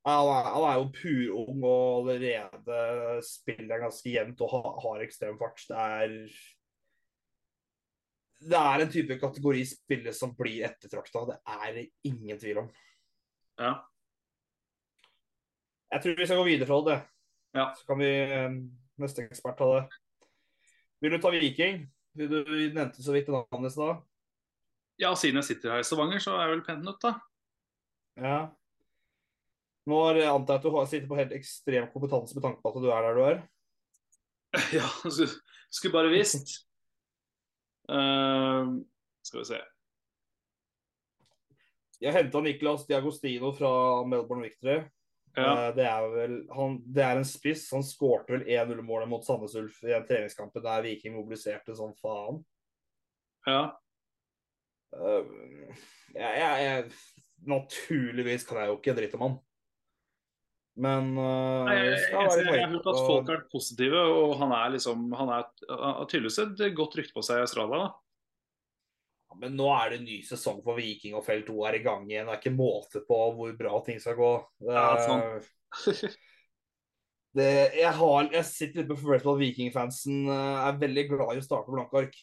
Han 0.05 0.29
er, 0.29 0.49
han 0.53 0.67
er 0.69 0.75
jo 0.77 0.89
purung 0.93 1.63
og 1.65 2.11
allerede 2.11 3.23
spiller 3.25 3.81
ganske 3.81 4.11
jevnt 4.13 4.43
og 4.45 4.53
har, 4.53 4.69
har 4.85 5.05
ekstrem 5.05 5.39
fart. 5.41 5.65
Det 5.69 5.81
er 5.81 6.15
Det 8.45 8.61
er 8.61 8.85
en 8.85 8.93
type 8.93 9.17
kategori 9.21 9.65
spiller 9.65 10.13
som 10.13 10.35
blir 10.37 10.67
ettertrakta. 10.69 11.25
Det 11.31 11.39
er 11.57 11.75
det 11.79 11.87
ingen 12.05 12.41
tvil 12.41 12.65
om. 12.65 12.71
Ja. 13.61 13.75
Jeg 15.95 16.03
tror 16.03 16.17
vi 16.19 16.27
skal 16.27 16.41
gå 16.43 16.49
videre 16.51 16.69
fra 16.69 16.81
det. 16.91 16.99
Ja. 17.57 17.69
Så 17.79 17.87
kan 17.89 18.01
vi 18.03 18.11
eh, 18.11 18.59
neste 19.01 19.25
ekspert 19.25 19.57
ta 19.57 19.71
det. 19.77 19.85
Vil 21.01 21.17
du 21.17 21.21
ta 21.23 21.33
Viking? 21.33 21.87
Du, 22.13 22.29
Du 22.29 22.45
nevnte 22.45 23.01
så 23.03 23.15
vidt 23.15 23.33
navnet 23.33 23.71
i 23.71 23.73
stad. 23.73 24.05
Ja, 25.01 25.15
siden 25.19 25.41
jeg 25.41 25.49
sitter 25.49 25.75
her 25.75 25.83
i 25.83 25.87
Stavanger, 25.87 26.23
så 26.23 26.37
er 26.37 26.47
jeg 26.47 26.53
vel 26.55 26.67
pent 26.67 26.85
nødt, 26.87 27.03
da. 27.03 27.15
Ja. 28.21 28.39
Nå 29.91 29.99
antar 30.09 30.55
jeg 30.57 30.61
at 30.61 30.65
du 30.65 30.71
har, 30.73 30.87
sitter 30.89 31.11
på 31.11 31.19
helt 31.19 31.35
ekstrem 31.37 31.91
kompetanse 31.93 32.37
med 32.37 32.45
tanke 32.47 32.63
på 32.63 32.71
at 32.71 32.81
du 32.81 32.89
er 32.89 33.09
der 33.09 33.19
du 33.19 33.25
er. 33.27 33.43
Ja, 34.77 34.87
skulle, 35.03 35.33
skulle 35.71 35.93
bare 35.97 36.13
visst. 36.13 36.61
Uh, 37.91 38.79
skal 39.27 39.43
vi 39.43 39.49
se. 39.49 39.59
Jeg 42.05 42.15
henta 42.15 42.41
Niklas 42.41 42.87
Diagostino 42.87 43.51
fra 43.57 43.73
Melbourne 44.07 44.47
Victory. 44.47 44.79
Ja, 44.79 44.91
Uh, 45.35 45.71
Det 45.75 45.83
er 45.83 46.05
vel 46.13 46.35
han, 46.55 46.77
Det 46.87 47.03
er 47.03 47.19
en 47.19 47.27
spiss. 47.27 47.65
Han 47.75 47.83
skårte 47.83 48.37
vel 48.37 48.45
1-0-målet 48.47 49.11
mot 49.11 49.25
Sandnes 49.27 49.57
Ulf 49.59 49.81
i 49.83 49.91
en 49.91 50.07
treningskamp 50.07 50.55
der 50.63 50.85
Viking 50.87 51.17
mobiliserte 51.17 51.75
sånn 51.75 51.97
faen. 51.99 52.45
ja. 53.51 53.65
Eh, 54.95 55.75
jeg, 56.15 56.63
jeg, 56.63 56.85
naturligvis 57.51 58.47
kan 58.49 58.63
jeg 58.63 58.71
jo 58.71 58.79
ikke 58.79 58.95
dritt 58.97 59.17
om 59.19 59.27
han. 59.27 59.35
Men 60.75 61.13
uh, 61.15 61.69
Nei, 61.69 61.75
jeg, 61.79 61.91
jeg, 61.95 62.07
jeg, 62.11 62.47
jeg, 62.49 62.63
har 62.65 62.73
hørt 62.73 62.89
at 62.91 63.03
folk 63.07 63.29
er 63.31 63.45
positive, 63.53 64.01
og 64.11 64.33
han 64.41 64.51
er 64.57 64.73
liksom 64.75 65.05
Han 65.15 65.31
er 65.31 65.45
tydeligvis 66.11 66.41
et 66.43 66.65
godt 66.75 66.97
rykte 66.99 67.15
på 67.15 67.23
seg 67.23 67.39
i 67.39 67.47
Australia. 67.47 67.85
da. 67.85 67.93
Men 69.39 69.55
nå 69.59 69.69
er 69.75 69.91
det 69.91 70.01
en 70.01 70.07
ny 70.07 70.21
sesong 70.27 70.61
for 70.67 70.79
Viking, 70.79 71.15
og 71.19 71.25
felt 71.27 71.47
2 71.51 71.57
er 71.69 71.79
i 71.79 71.83
gang 71.83 72.07
igjen. 72.11 72.27
Det 72.27 72.37
er 72.37 72.43
ikke 72.43 72.55
måte 72.55 73.03
på 73.07 73.19
hvor 73.39 73.55
bra 73.59 73.81
ting 73.87 74.01
skal 74.03 74.19
gå. 74.19 74.33
Det, 74.63 74.75
Ja, 74.75 74.89
sånn. 75.03 75.23
det, 77.39 77.49
jeg, 77.81 77.93
har, 77.99 78.29
jeg 78.35 78.51
sitter 78.51 78.83
litt 78.83 78.91
på 78.93 78.99
følelsen 79.03 79.27
på 79.27 79.35
at 79.35 79.43
Viking-fansen 79.43 80.31
er 80.35 80.83
veldig 80.83 81.07
glad 81.11 81.35
i 81.35 81.43
å 81.43 81.47
starte 81.47 81.71
på 81.71 81.75
blanke 81.79 82.05
ark. 82.05 82.21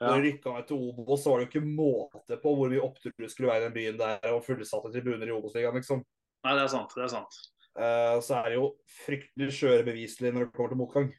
Ja. 0.00 0.14
Når 0.14 0.22
rykka 0.24 0.52
ned 0.54 0.68
til 0.68 0.78
Obos, 0.80 1.20
så 1.20 1.32
var 1.32 1.40
det 1.40 1.44
jo 1.44 1.50
ikke 1.50 1.72
måte 1.76 2.36
på 2.40 2.52
hvor 2.56 2.70
mye 2.72 2.80
opptur 2.80 3.26
skulle 3.28 3.50
være 3.50 3.60
i 3.60 3.64
den 3.66 3.74
byen 3.74 3.98
der, 4.00 4.30
og 4.32 4.44
fullsatte 4.46 4.92
tribuner 4.94 5.28
i 5.28 5.34
Obos-ligaen, 5.34 5.76
liksom. 5.76 6.00
Nei, 6.46 6.54
det 6.56 6.62
er 6.62 6.70
sant. 6.72 6.94
det 6.96 7.04
er 7.04 7.12
sant. 7.12 7.36
Uh, 7.76 8.16
så 8.24 8.38
er 8.38 8.48
det 8.48 8.56
jo 8.56 8.70
fryktelig 9.04 9.52
skjøre 9.54 9.84
beviselig 9.86 10.32
når 10.32 10.46
det 10.46 10.54
kommer 10.56 10.72
til 10.72 10.80
motgang. 10.80 11.10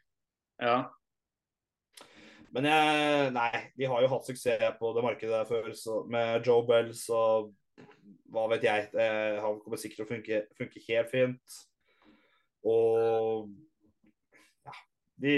Ja. 0.61 0.79
Men 2.51 2.67
jeg, 2.67 3.27
nei, 3.37 3.61
de 3.77 3.87
har 3.87 4.01
jo 4.03 4.09
hatt 4.11 4.27
suksess 4.27 4.79
på 4.79 4.91
det 4.97 5.03
markedet 5.05 5.35
der 5.35 5.47
før, 5.47 5.69
så 5.77 6.01
med 6.11 6.47
Joe 6.47 6.65
Bell, 6.67 6.89
så 6.97 7.21
hva 8.33 8.47
vet 8.51 8.65
jeg. 8.65 8.89
Det, 8.95 9.05
han 9.45 9.59
kommer 9.61 9.79
sikkert 9.79 10.01
til 10.01 10.07
å 10.07 10.11
funke, 10.15 10.41
funke 10.57 10.83
helt 10.87 11.13
fint. 11.13 11.59
Og 12.67 13.47
ja, 14.65 14.75
de, 15.23 15.35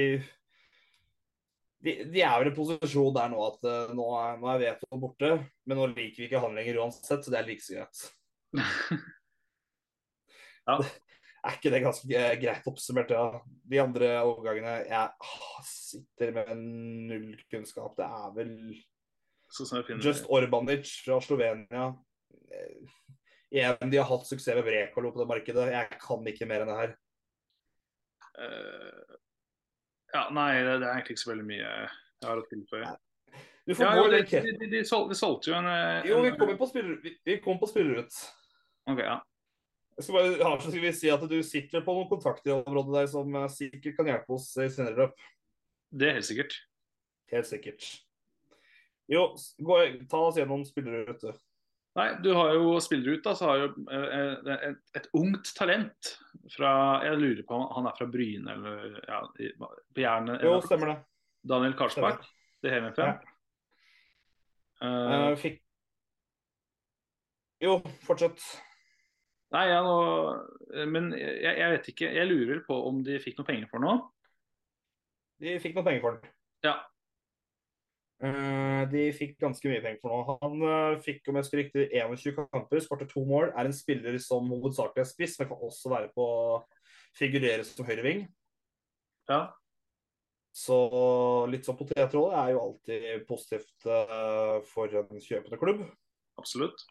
de 1.84 1.95
De 2.14 2.22
er 2.23 2.35
vel 2.39 2.51
i 2.51 2.55
posisjon 2.55 3.15
der 3.15 3.31
nå 3.34 3.41
at 3.47 3.68
uh, 3.68 3.93
nå 3.95 4.07
er, 4.19 4.38
nå 4.41 4.51
er 4.53 4.61
Veto 4.61 4.99
borte, 5.01 5.34
men 5.68 5.80
nå 5.80 5.89
liker 5.91 6.23
vi 6.23 6.30
ikke 6.30 6.43
han 6.43 6.55
lenger 6.57 6.80
uansett, 6.84 7.26
så 7.26 7.34
det 7.34 7.41
er 7.41 7.49
like 7.49 7.65
så 7.65 7.80
greit. 7.80 8.05
Ja. 10.64 10.77
Er 11.43 11.57
ikke 11.57 11.73
det 11.73 11.81
ganske 11.84 12.07
eh, 12.15 12.38
greit 12.39 12.68
oppsummert? 12.72 13.10
Ja? 13.11 13.41
De 13.68 13.80
andre 13.84 14.11
overgangene 14.23 14.77
Jeg 14.88 15.10
ah, 15.27 15.57
sitter 15.68 16.31
med 16.38 16.53
null 17.10 17.34
kunnskap. 17.51 17.97
Det 17.97 18.05
er 18.07 18.30
vel 18.38 18.53
Just 19.99 20.30
Orbanic 20.31 20.88
fra 21.03 21.19
Slovenia. 21.19 21.89
Eh, 22.47 22.93
Igjen, 23.53 23.91
de 23.91 23.99
har 23.99 24.07
hatt 24.10 24.26
suksess 24.26 24.55
med 24.55 24.65
Brekalo 24.65 25.11
på 25.14 25.19
det 25.19 25.27
markedet. 25.30 25.68
Jeg 25.76 25.99
kan 26.01 26.31
ikke 26.31 26.47
mer 26.49 26.64
enn 26.64 26.72
det 26.72 26.77
her. 26.80 26.95
Eh, 28.41 29.18
Ja, 30.14 30.27
nei, 30.34 30.52
det, 30.61 30.77
det 30.84 30.88
er 30.88 30.94
egentlig 30.94 31.18
ikke 31.18 31.23
så 31.23 31.31
veldig 31.31 31.48
mye 31.49 31.64
jeg 31.64 32.27
har 32.27 32.40
å 32.40 32.45
tilføye. 32.49 32.94
Du 33.64 33.72
får 33.73 33.85
Ja, 33.85 33.91
gå 33.95 34.02
jo, 34.03 34.10
det, 34.11 34.23
de, 34.30 34.56
de, 34.60 34.68
de, 34.73 34.81
sol, 34.85 35.06
de 35.10 35.15
solgte 35.18 35.49
jo 35.49 35.56
en, 35.57 35.69
en 35.72 36.07
Jo, 36.07 36.18
vi 36.23 36.34
kom 36.34 36.41
kommer 36.44 36.57
på 36.60 36.68
spiller, 36.69 36.98
vi, 37.03 37.14
vi 37.26 37.38
kom 37.44 37.61
på 37.61 37.69
spillerut. 37.72 38.18
Ok, 38.91 38.99
ja. 38.99 39.22
Jeg 39.94 40.06
skal 40.06 40.18
bare 40.18 40.49
ha, 40.49 40.52
så 40.60 40.72
skal 40.72 40.84
vi 40.84 40.91
si 40.98 41.11
at 41.14 41.23
du 41.30 41.35
sitter 41.45 41.84
på 41.85 41.95
noen 41.95 42.10
kontakter 42.10 42.52
i 42.52 42.56
området 42.56 42.95
der 42.98 43.10
som 43.11 43.35
eh, 43.38 43.49
sikkert 43.53 43.98
kan 43.99 44.10
hjelpe 44.10 44.35
oss 44.35 44.49
i 44.57 44.68
senere 44.73 45.06
løp. 45.06 45.26
Det 45.94 46.10
er 46.10 46.18
helt 46.18 46.27
sikkert. 46.27 46.57
Helt 47.34 47.49
sikkert. 47.49 47.88
Jo, 49.11 49.27
gå, 49.61 49.80
ta 50.10 50.22
oss 50.27 50.40
gjennom 50.41 50.65
spillerut. 50.68 51.22
du. 51.22 51.31
Nei, 51.94 52.07
du 52.26 52.32
har 52.34 52.56
jo 52.57 52.80
spiller 52.82 53.14
ut, 53.20 53.24
da, 53.26 53.36
så 53.38 53.52
har 53.52 53.60
jo 53.61 53.68
eh, 53.94 54.53
et, 54.72 54.80
et 54.98 55.10
ungt 55.14 55.52
talent 55.53 56.10
fra 56.56 56.72
Jeg 57.06 57.20
lurer 57.22 57.44
på 57.45 57.53
om 57.53 57.68
han 57.76 57.86
er 57.91 57.98
fra 57.99 58.07
Bryne 58.10 58.56
eller 58.56 58.95
ja, 59.06 59.20
på 59.94 60.02
Jernet? 60.02 60.41
Jo, 60.41 60.56
stemmer 60.65 60.90
det. 60.90 60.98
Daniel 61.53 61.76
Karlsbakk 61.78 62.26
til 62.64 62.74
HM5. 62.74 63.03
Ja. 63.03 63.14
Eh, 63.14 63.30
Eh, 64.84 65.36
fikk 65.40 65.61
Jo, 67.64 67.78
fortsett. 68.03 68.41
nei, 69.53 69.68
ja, 69.70 69.78
nå, 69.86 69.94
eh, 70.74 70.88
men 70.90 71.11
jeg, 71.15 71.53
jeg 71.61 71.70
vet 71.78 71.88
ikke. 71.94 72.10
Jeg 72.18 72.28
lurer 72.28 72.64
på 72.68 72.76
om 72.90 73.03
de 73.06 73.20
fikk 73.24 73.38
noe 73.40 73.48
penger 73.48 73.70
for 73.72 73.80
noe. 73.86 74.02
De 75.40 75.56
fikk 75.64 75.78
noe 75.78 75.86
penger 75.86 76.02
for 76.03 76.18
den. 76.18 76.34
Ja. 76.65 76.74
Eh, 78.24 78.84
de 78.88 79.08
fikk 79.12 79.34
ganske 79.41 79.68
mye 79.68 79.82
penger 79.84 80.00
for 80.00 80.14
noe. 80.14 80.38
Han 80.44 80.62
eh, 80.68 81.02
fikk 81.04 81.28
om 81.28 81.36
jeg 81.36 81.44
husker 81.45 81.60
riktig 81.60 81.88
21 81.91 82.38
kamper, 82.54 82.84
skåret 82.84 83.12
to 83.12 83.26
mål. 83.28 83.50
Er 83.52 83.68
en 83.68 83.76
spiller 83.76 84.16
som 84.24 84.48
hovedsakelig 84.54 85.04
er 85.04 85.10
spiss, 85.10 85.36
men 85.40 85.50
kan 85.50 85.66
også 85.68 85.91
være 85.91 86.12
på 86.16 86.28
figurere 87.18 87.68
som 87.68 87.88
høyreving. 87.88 88.26
ja. 89.32 89.44
Så 90.54 90.76
litt 91.50 91.66
sånn 91.66 91.80
potetrolle 91.80 92.38
er 92.38 92.52
jo 92.54 92.60
alltid 92.62 93.24
positivt 93.26 93.88
eh, 93.90 94.60
for 94.70 94.91
en 95.00 95.24
kjøpende 95.26 95.58
klubb. 95.58 95.80
Absolutt. 96.38 96.84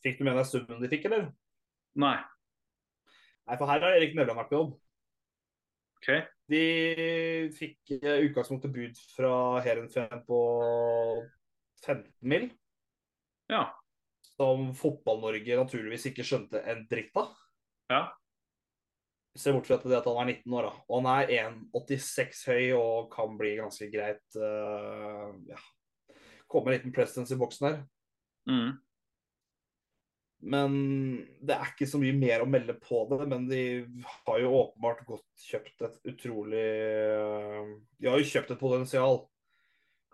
Fikk 0.00 0.16
du 0.16 0.24
med 0.24 0.38
deg 0.40 0.48
summen 0.48 0.80
de 0.80 0.88
fikk, 0.88 1.04
eller? 1.10 1.26
Nei. 2.00 2.16
Nei, 3.44 3.58
for 3.58 3.68
her 3.68 3.84
har 3.84 3.98
Erik 3.98 4.16
Nevland 4.16 4.40
vært 4.40 4.48
på 4.48 4.56
jobb. 4.56 4.72
OK. 6.00 6.08
De 6.50 6.62
fikk 7.56 7.96
eh, 7.98 8.20
utgangspunktet 8.28 8.70
bud 8.74 9.00
fra 9.16 9.32
Heerenveen 9.64 10.22
på 10.28 10.40
15 11.84 12.06
mil. 12.20 12.46
Ja. 13.50 13.64
Som 14.36 14.70
Fotball-Norge 14.76 15.58
naturligvis 15.58 16.06
ikke 16.10 16.26
skjønte 16.26 16.62
en 16.70 16.84
dritt 16.90 17.16
av. 17.18 17.34
Ja. 17.90 18.02
Se 19.36 19.52
bort 19.52 19.68
fra 19.68 19.76
det 19.82 19.98
at 19.98 20.06
han 20.08 20.22
er 20.22 20.38
19 20.38 20.54
år, 20.56 20.68
da. 20.68 20.84
Og 20.88 21.02
han 21.02 21.10
er 21.12 21.34
1,86 21.74 22.46
høy 22.48 22.64
og 22.78 23.10
kan 23.12 23.36
bli 23.36 23.56
ganske 23.58 23.90
greit 23.92 24.38
uh, 24.40 25.34
ja. 25.50 25.58
Komme 26.48 26.70
en 26.70 26.78
liten 26.78 26.94
presence 26.94 27.34
i 27.34 27.38
boksen 27.40 27.66
her. 27.68 27.78
Mm. 28.48 28.76
Men 30.44 30.74
det 31.40 31.54
er 31.54 31.70
ikke 31.70 31.88
så 31.88 31.98
mye 32.00 32.14
mer 32.16 32.42
å 32.44 32.48
melde 32.50 32.74
på 32.78 33.04
det. 33.10 33.22
Men 33.30 33.46
de 33.48 33.62
har 34.26 34.42
jo 34.42 34.52
åpenbart 34.60 35.00
godt 35.08 35.46
kjøpt 35.46 35.86
et 35.88 35.96
utrolig 36.12 36.66
eh, 36.66 37.72
De 37.96 38.10
har 38.10 38.20
jo 38.20 38.28
kjøpt 38.28 38.52
et 38.54 38.60
potensial. 38.60 39.22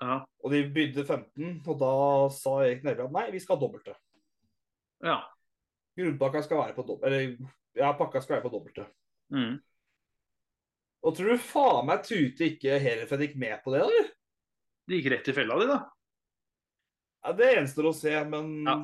Ja. 0.02 0.20
Og 0.42 0.54
de 0.54 0.62
bydde 0.74 1.04
15, 1.04 1.60
og 1.66 1.76
da 1.78 1.92
sa 2.34 2.56
Erik 2.64 2.86
Nevland 2.86 3.14
nei, 3.14 3.28
vi 3.34 3.42
skal 3.42 3.56
ha 3.56 3.62
dobbelte. 3.62 3.94
ja. 5.04 5.20
Grunnpakka 5.98 6.40
skal 6.40 6.56
være 6.56 6.72
på 6.72 6.86
dobbelt... 6.88 7.04
Eller 7.04 7.36
ja, 7.76 7.90
pakka 7.98 8.22
skal 8.24 8.38
være 8.38 8.46
på 8.46 8.50
dobbelte. 8.54 8.86
Mm. 9.34 9.58
Og 11.04 11.16
tror 11.18 11.34
du 11.34 11.42
faen 11.44 11.88
meg 11.88 12.04
Tute 12.06 12.46
ikke 12.46 12.78
Heerenveen 12.80 13.24
gikk 13.26 13.34
med 13.42 13.60
på 13.60 13.74
det, 13.74 13.82
eller? 13.84 14.08
De 14.88 14.96
gikk 14.98 15.10
rett 15.12 15.28
i 15.28 15.34
fella, 15.36 15.58
de, 15.60 15.66
da. 15.68 15.76
Ja, 17.22 17.34
det 17.38 17.50
gjenstår 17.52 17.90
å 17.90 17.94
se, 17.96 18.14
men 18.32 18.52
Ja. 18.64 18.76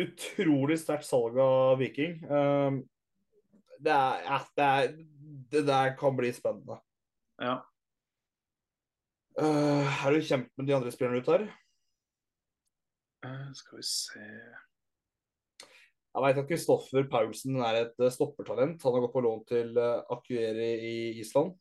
Utrolig 0.00 0.78
sterkt 0.80 1.06
salg 1.08 1.38
av 1.40 1.78
Viking. 1.80 2.18
Um, 2.28 2.82
det, 3.80 3.92
er, 3.92 4.20
ja, 4.26 4.40
det, 4.56 4.66
er, 4.66 4.92
det 5.52 5.64
der 5.68 5.94
kan 5.98 6.16
bli 6.18 6.32
spennende. 6.36 6.78
Ja. 7.42 7.60
Uh, 9.36 9.84
er 9.84 10.16
du 10.16 10.24
kjent 10.24 10.52
med 10.56 10.68
de 10.68 10.76
andre 10.76 10.92
spillerne 10.94 11.20
ute 11.20 11.34
her? 11.34 11.48
Eh, 13.26 13.52
skal 13.56 13.80
vi 13.80 13.84
se 13.88 14.22
Jeg 16.16 16.24
vet 16.24 16.38
at 16.40 16.48
Kristoffer 16.48 17.06
Paulsen 17.10 17.58
er 17.60 17.82
et 17.82 18.00
eh, 18.00 18.12
stoppertalent. 18.12 18.80
Han 18.82 18.96
har 18.96 19.04
gått 19.04 19.14
på 19.16 19.24
lån 19.24 19.42
til 19.48 19.76
uh, 19.76 20.04
Akueri 20.12 20.70
i 20.88 20.96
Island. 21.20 21.52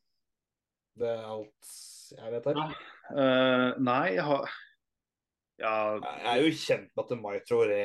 Det 0.96 1.10
er 1.12 1.26
alt 1.28 1.74
jeg 2.16 2.32
vet 2.32 2.48
her. 2.48 2.62
Ja. 2.62 2.68
Eh, 3.20 3.82
Nei, 3.84 4.16
jeg 4.16 4.24
har 4.24 4.48
Ja, 5.62 5.96
Jeg 5.96 6.32
er 6.32 6.42
jo 6.44 6.56
kjent 6.60 6.90
med 6.92 7.04
at 7.06 7.20
Mai 7.22 7.36
Traoré 7.48 7.84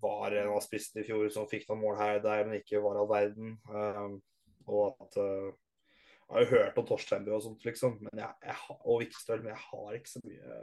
var 0.00 0.32
en 0.32 0.52
av 0.54 0.62
spissene 0.64 1.02
i 1.02 1.08
fjor 1.08 1.26
som 1.32 1.48
fikk 1.50 1.66
noen 1.68 1.82
mål 1.82 1.98
her 2.00 2.20
der, 2.24 2.46
men 2.48 2.62
ikke 2.62 2.80
var 2.80 2.96
all 3.00 3.10
verden. 3.10 3.58
Um, 3.68 4.14
og 4.70 4.96
at 5.04 5.18
uh, 5.20 5.50
Jeg 5.50 6.32
har 6.32 6.46
jo 6.46 6.50
hørt 6.54 6.78
om 6.80 6.86
Torsteinbø 6.88 7.34
og 7.36 7.42
sånt, 7.44 7.66
liksom, 7.66 7.98
men 8.06 8.22
jeg, 8.22 8.32
jeg, 8.46 8.78
og 8.80 9.02
Vikstøl, 9.02 9.42
men 9.42 9.52
jeg 9.52 9.62
har 9.66 9.98
ikke 9.98 10.12
så 10.12 10.22
mye 10.24 10.56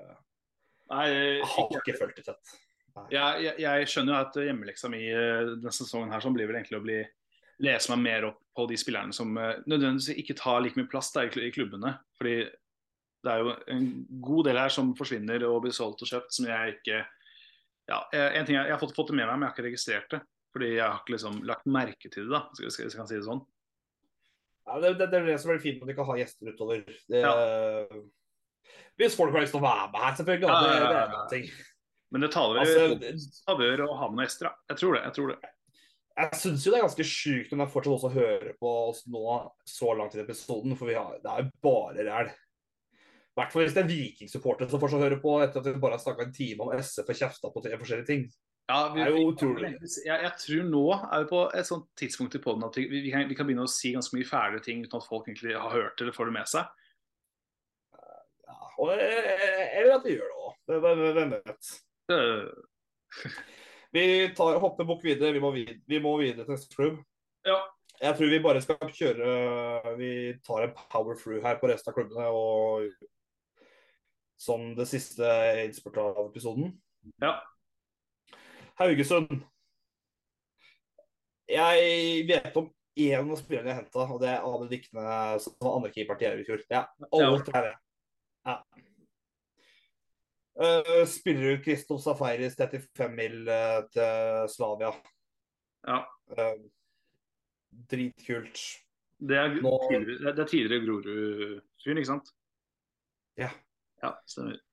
nei, 0.93 1.05
Jeg 1.11 1.51
har 1.51 1.65
ikke, 1.67 1.81
ikke 1.83 1.97
følt 1.99 2.17
det 2.17 2.25
tett. 2.29 2.53
jeg, 3.11 3.41
jeg, 3.43 3.55
jeg 3.65 3.89
skjønner 3.91 4.13
jo 4.13 4.19
at 4.23 4.37
hjemmeleksa 4.47 4.89
mi 4.89 5.01
eh, 5.11 5.41
denne 5.51 5.73
sesongen 5.75 6.13
her 6.15 6.23
sånn 6.23 6.37
blir 6.37 6.47
vel 6.49 6.61
egentlig 6.61 6.79
å 6.79 6.85
bli 6.85 7.01
lese 7.65 7.91
meg 7.91 8.03
mer 8.05 8.29
opp 8.29 8.39
på 8.55 8.65
de 8.69 8.77
spillerne 8.79 9.13
som 9.13 9.35
eh, 9.37 9.59
nødvendigvis 9.67 10.15
ikke 10.23 10.37
tar 10.39 10.63
like 10.63 10.79
mye 10.79 10.89
plass 10.89 11.11
der 11.13 11.29
i 11.41 11.51
klubbene. 11.53 11.97
Fordi 12.17 12.39
det 13.27 13.35
er 13.35 13.43
jo 13.43 13.53
en 13.75 13.85
god 14.23 14.47
del 14.47 14.59
her 14.61 14.73
som 14.73 14.95
forsvinner 14.97 15.45
og 15.49 15.61
blir 15.65 15.75
solgt 15.75 16.01
og 16.05 16.09
kjøpt, 16.09 16.33
som 16.33 16.47
jeg 16.49 16.77
ikke 16.77 17.03
ja, 17.87 18.01
en 18.11 18.47
ting 18.47 18.57
jeg, 18.57 18.67
jeg 18.67 18.73
har 18.73 18.81
fått, 18.81 18.95
fått 18.95 19.13
det 19.13 19.19
med 19.19 19.29
meg, 19.29 19.37
men 19.37 19.45
jeg 19.45 19.51
har 19.51 19.55
ikke 19.55 19.67
registrert 19.69 20.09
det. 20.11 20.23
Fordi 20.55 20.73
jeg 20.73 20.83
har 20.83 20.99
ikke 20.99 21.13
liksom 21.13 21.39
lagt 21.47 21.69
merke 21.69 22.09
til 22.09 22.25
det, 22.25 22.33
da, 22.33 22.41
hvis 22.57 22.79
jeg 22.81 22.91
kan 22.95 23.07
si 23.07 23.19
det 23.19 23.27
sånn. 23.27 23.43
Ja, 24.67 24.79
det, 24.83 24.93
det, 24.99 25.07
det 25.11 25.19
er 25.19 25.27
det 25.29 25.39
som 25.39 25.53
er 25.53 25.61
fint 25.63 25.83
at 25.83 25.87
vi 25.87 25.95
kan 25.95 26.07
ha 26.07 26.15
gjester 26.19 26.51
utover. 26.51 26.81
Det, 27.07 27.21
Hvis 28.99 29.15
folk 29.15 29.35
har 29.35 29.45
lyst 29.45 29.55
til 29.55 29.61
å 29.61 29.67
være 29.67 29.91
med 29.93 30.03
her, 30.03 30.15
selvfølgelig. 30.19 30.49
Ja, 30.49 30.57
ja, 30.65 30.73
ja, 30.73 30.87
det 30.87 30.97
er 31.03 31.13
en 31.19 31.29
ting. 31.31 31.45
Men 32.11 32.23
det 32.23 32.31
taler 32.33 32.63
Altså, 32.63 33.13
favør 33.47 33.85
å 33.85 33.93
ha 33.99 34.09
med 34.09 34.19
noen 34.19 34.27
gjester, 34.27 34.49
da. 34.49 34.65
Jeg 34.73 34.81
tror 34.81 34.97
det. 34.97 35.03
jeg 35.05 35.15
tror 35.17 35.31
det. 35.31 35.53
Jeg 36.17 36.39
syns 36.41 36.65
jo 36.65 36.73
det 36.73 36.77
er 36.79 36.85
ganske 36.87 37.05
sjukt 37.05 37.51
om 37.53 37.61
jeg 37.61 37.71
fortsatt 37.75 37.95
også 37.99 38.11
hører 38.15 38.53
på 38.57 38.73
oss 38.87 39.03
nå 39.13 39.23
så 39.69 39.93
langt 39.93 40.15
i 40.17 40.23
episoden, 40.23 40.73
for 40.79 40.89
vi 40.89 40.97
har, 40.97 41.19
det 41.21 41.29
er 41.29 41.45
jo 41.45 41.51
bare 41.67 42.05
ræl. 42.07 42.31
I 43.37 43.39
hvert 43.39 43.51
fall 43.53 43.67
hvis 43.67 43.73
det 43.75 43.83
er 43.83 43.89
Viking-supportere 43.91 44.65
som 44.71 44.81
fortsatt 44.81 45.03
hører 45.03 45.19
på 45.21 45.35
etter 45.43 45.61
at 45.61 45.67
vi 45.69 45.81
bare 45.81 45.93
har 45.93 46.01
snakka 46.01 46.25
en 46.25 46.31
time 46.33 46.65
om 46.65 46.71
SF 46.73 47.11
og 47.13 47.19
kjefta 47.19 47.51
på 47.53 47.61
tre 47.61 47.77
forskjellige 47.77 48.07
ting. 48.07 48.23
Ja, 48.67 48.79
vi, 48.91 48.99
Det 48.99 49.03
er 49.05 49.13
jo 49.13 49.27
utrolig. 49.29 49.69
Jeg, 50.07 50.23
jeg 50.25 50.31
tror 50.41 50.63
nå 50.71 50.81
er 50.97 51.21
vi 51.21 51.27
på 51.29 51.41
et 51.59 51.67
sånt 51.69 51.85
tidspunkt 52.01 52.35
i 52.35 52.41
podden 52.41 52.65
at 52.65 52.79
vi, 52.79 52.87
vi, 52.89 53.11
kan, 53.13 53.27
vi 53.29 53.37
kan 53.37 53.45
begynne 53.45 53.67
å 53.67 53.69
si 53.69 53.93
ganske 53.93 54.17
mye 54.17 54.27
fæle 54.27 54.59
ting 54.65 54.81
uten 54.81 54.97
at 54.97 55.05
folk 55.05 55.29
egentlig 55.29 55.53
har 55.53 55.69
hørt 55.71 56.01
eller 56.01 56.15
får 56.15 56.31
det 56.31 56.35
med 56.39 56.49
seg. 56.49 56.89
Ja, 58.49 58.57
og, 58.81 58.89
eller 58.97 59.93
at 59.99 60.07
vi 60.09 60.15
gjør 60.17 60.33
det 60.33 60.41
òg. 60.41 60.57
Hvem 61.19 61.35
vet. 61.37 61.71
Vi 63.95 64.03
tar, 64.35 64.57
hopper 64.59 64.89
bukk 64.89 65.05
videre. 65.05 65.31
Vi 65.37 65.43
må, 65.45 65.53
vid, 65.55 65.77
vi 65.87 65.99
må 66.03 66.17
videre 66.19 66.43
til 66.43 66.57
neste 66.57 66.73
klubb. 66.73 66.97
Ja. 67.47 67.61
Jeg 68.01 68.17
tror 68.17 68.29
vi 68.29 68.41
bare 68.43 68.59
skal 68.61 68.91
kjøre 68.93 69.93
Vi 69.97 70.09
tar 70.45 70.67
en 70.67 70.73
power 70.91 71.15
through 71.17 71.39
her 71.41 71.55
på 71.61 71.69
resten 71.71 71.93
av 71.93 71.95
klubbene. 71.95 72.27
og 72.27 72.89
Som 74.37 74.73
det 74.77 74.85
siste 74.89 75.27
innspurtet 75.65 76.03
av 76.03 76.27
episoden. 76.29 76.75
Ja. 77.23 77.39
Haugesund. 78.77 79.39
Jeg 81.47 82.25
vet 82.27 82.57
om 82.59 82.67
én 82.97 83.31
av 83.31 83.39
spillerne 83.39 83.71
jeg 83.71 83.79
henta, 83.81 84.05
og 84.05 84.21
det 84.21 84.29
er 84.33 84.45
Ade 84.45 84.67
Dikne, 84.71 85.03
som 85.41 85.55
var 85.61 85.77
andrekeeper 85.77 86.19
til 86.19 86.27
Jerv 86.27 86.41
i 86.41 86.47
fjor. 86.47 86.63
Ja, 86.73 86.83
alt 87.17 87.51
er 87.53 87.69
det. 87.69 87.75
Ja. 88.47 88.57
Uh, 90.57 91.03
spiller 91.05 91.57
ut 91.57 91.63
Kristof 91.65 92.01
Safaris 92.01 92.57
35 92.57 93.13
mil 93.13 93.43
uh, 93.45 93.83
til 93.93 94.49
Slavia. 94.49 94.89
Ja. 95.85 96.01
Uh, 96.33 96.65
dritkult. 97.91 98.63
Det 99.17 99.37
er, 99.37 99.55
Nå- 99.61 99.77
tidligere, 99.89 100.33
det 100.33 100.43
er 100.43 100.49
tidligere 100.49 100.85
Grorud-fyren, 100.85 102.01
ikke 102.01 102.09
sant? 102.09 102.33
Ja. 103.37 103.49
Ja, 104.07 104.15
stemmer. 104.29 104.63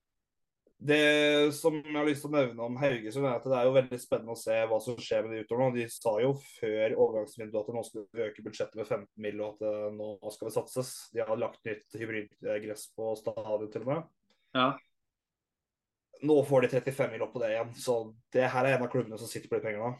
Det 0.85 1.53
som 1.57 1.77
jeg 1.79 1.95
har 1.97 2.05
lyst 2.05 2.25
til 2.25 2.29
å 2.29 2.35
nevne 2.35 2.65
om 2.67 2.75
Haugesund, 2.77 3.25
er 3.25 3.39
at 3.39 3.47
det 3.49 3.57
er 3.57 3.69
jo 3.69 3.77
veldig 3.77 3.99
spennende 4.03 4.35
å 4.35 4.41
se 4.41 4.57
hva 4.69 4.79
som 4.85 4.99
skjer 5.01 5.23
med 5.25 5.33
de 5.33 5.45
utover 5.45 5.63
nå. 5.63 5.69
De 5.79 5.85
sa 5.89 6.13
jo 6.21 6.35
før 6.59 6.97
overgangsvinduet 6.99 7.61
at 7.61 7.71
nå 7.73 7.85
skulle 7.87 8.11
vi 8.13 8.27
øke 8.27 8.45
budsjettet 8.45 8.81
med 8.81 8.89
15 8.91 9.07
mill. 9.25 9.41
og 9.41 9.63
at 9.63 9.95
nå 9.97 10.35
skal 10.35 10.51
det 10.51 10.57
satses. 10.59 10.91
De 11.15 11.23
har 11.25 11.41
lagt 11.41 11.63
nytt 11.65 11.97
hybridgress 11.97 12.91
på 12.99 13.15
stadion 13.21 13.71
til 13.73 13.87
og 13.87 13.93
med. 13.93 14.11
Ja. 14.59 14.67
Nå 16.25 16.37
får 16.51 16.67
de 16.67 16.73
35 16.75 17.15
mill. 17.15 17.25
opp 17.25 17.33
på 17.33 17.41
det 17.41 17.55
igjen, 17.55 17.73
så 17.81 17.97
det 18.37 18.51
her 18.53 18.69
er 18.69 18.77
en 18.77 18.85
av 18.85 18.93
klubbene 18.93 19.21
som 19.21 19.31
sitter 19.31 19.49
på 19.49 19.61
de 19.61 19.65
pengene. 19.65 19.95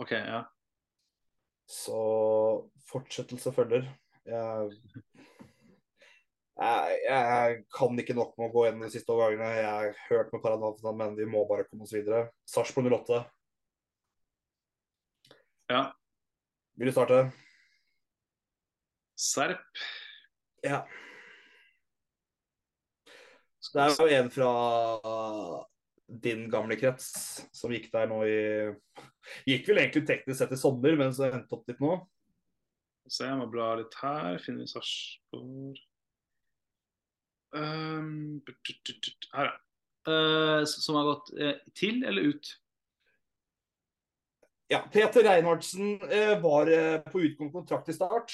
OK, 0.00 0.16
ja. 0.16 0.44
Så 1.68 2.00
fortsettelse 2.88 3.52
følger. 3.52 3.84
Jeg, 4.24 4.80
jeg, 6.60 6.96
jeg 7.06 7.60
kan 7.72 8.00
ikke 8.02 8.14
nok 8.16 8.34
med 8.36 8.50
å 8.50 8.52
gå 8.52 8.64
gjennom 8.66 8.84
de 8.84 8.92
siste 8.92 9.12
overgangene. 9.14 9.48
Jeg 9.56 9.68
har 9.70 10.00
hørt 10.10 10.34
med 10.34 10.42
Paranavna, 10.44 10.92
men 10.98 11.16
vi 11.16 11.28
må 11.28 11.46
bare 11.48 11.64
komme 11.64 11.86
oss 11.86 11.94
videre. 11.96 12.26
Sarpsborg 12.48 12.90
08. 12.92 13.22
Ja. 15.72 15.86
Vil 16.76 16.90
du 16.90 16.92
starte? 16.92 17.22
Serp. 19.16 19.82
Ja. 20.66 20.82
Det 23.70 23.82
er 23.86 23.96
jo 23.96 24.20
en 24.20 24.30
fra 24.34 24.52
din 26.10 26.48
gamle 26.52 26.76
krets 26.76 27.10
som 27.54 27.72
gikk 27.72 27.88
der 27.92 28.08
nå 28.10 28.24
i 28.26 28.40
Gikk 29.46 29.68
vel 29.68 29.78
egentlig 29.78 30.08
teknisk 30.08 30.40
sett 30.40 30.52
i 30.56 30.58
sommer, 30.58 30.96
men 30.98 31.12
så 31.14 31.28
endte 31.28 31.54
opp 31.54 31.68
litt 31.70 31.80
nå. 31.80 32.00
Så 33.06 33.28
jeg 33.28 33.36
må 33.38 33.46
bla 33.52 33.76
litt 33.78 33.94
her. 34.02 34.40
Finner 34.42 34.66
vi 34.66 34.72
Sarpsborg 34.72 35.78
Her, 37.54 39.50
ja. 39.50 39.54
Eh, 40.08 40.64
som 40.64 40.96
har 40.96 41.04
gått 41.10 41.30
eh, 41.36 41.56
til 41.76 42.04
eller 42.06 42.32
ut? 42.32 42.56
Ja, 44.70 44.84
Peter 44.92 45.24
Reinhardsen 45.26 45.98
eh, 46.06 46.36
var 46.40 46.70
på 47.10 47.20
utgående 47.26 47.52
kontrakt 47.52 47.90
i 47.90 47.96
start. 47.96 48.32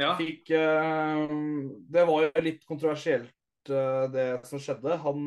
Ja. 0.00 0.14
Fikk, 0.16 0.48
det 0.48 2.02
var 2.08 2.22
jo 2.24 2.42
litt 2.44 2.62
kontroversielt 2.68 3.34
det 3.68 4.40
som 4.48 4.60
skjedde. 4.60 4.94
Han 5.02 5.26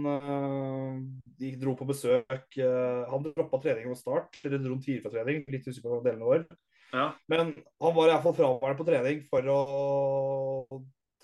de 1.38 1.51
dro 1.61 1.76
på 1.77 1.85
besøk 1.85 2.57
Han 2.57 3.27
droppa 3.27 3.60
trening 3.61 3.91
ved 3.91 3.99
start, 3.99 4.39
eller 4.41 4.64
dro 4.64 4.80
tidlig 4.81 5.03
fra 5.03 5.14
trening. 5.14 5.43
Litt 5.53 5.69
usikker 5.69 5.93
på 5.93 6.01
delene 6.07 6.26
vår. 6.26 6.47
Ja. 6.89 7.11
Men 7.30 7.53
han 7.81 7.95
var 7.99 8.10
iallfall 8.10 8.34
fraværende 8.39 8.81
på 8.81 8.88
trening 8.89 9.22
for 9.30 9.53
å 9.53 9.60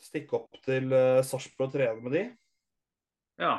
stikke 0.05 0.37
opp 0.39 0.61
til 0.65 0.93
uh, 0.93 1.19
Sarpsborg 1.25 1.69
og 1.69 1.75
trene 1.75 2.05
med 2.05 2.17
de. 2.17 2.23
ja. 3.41 3.57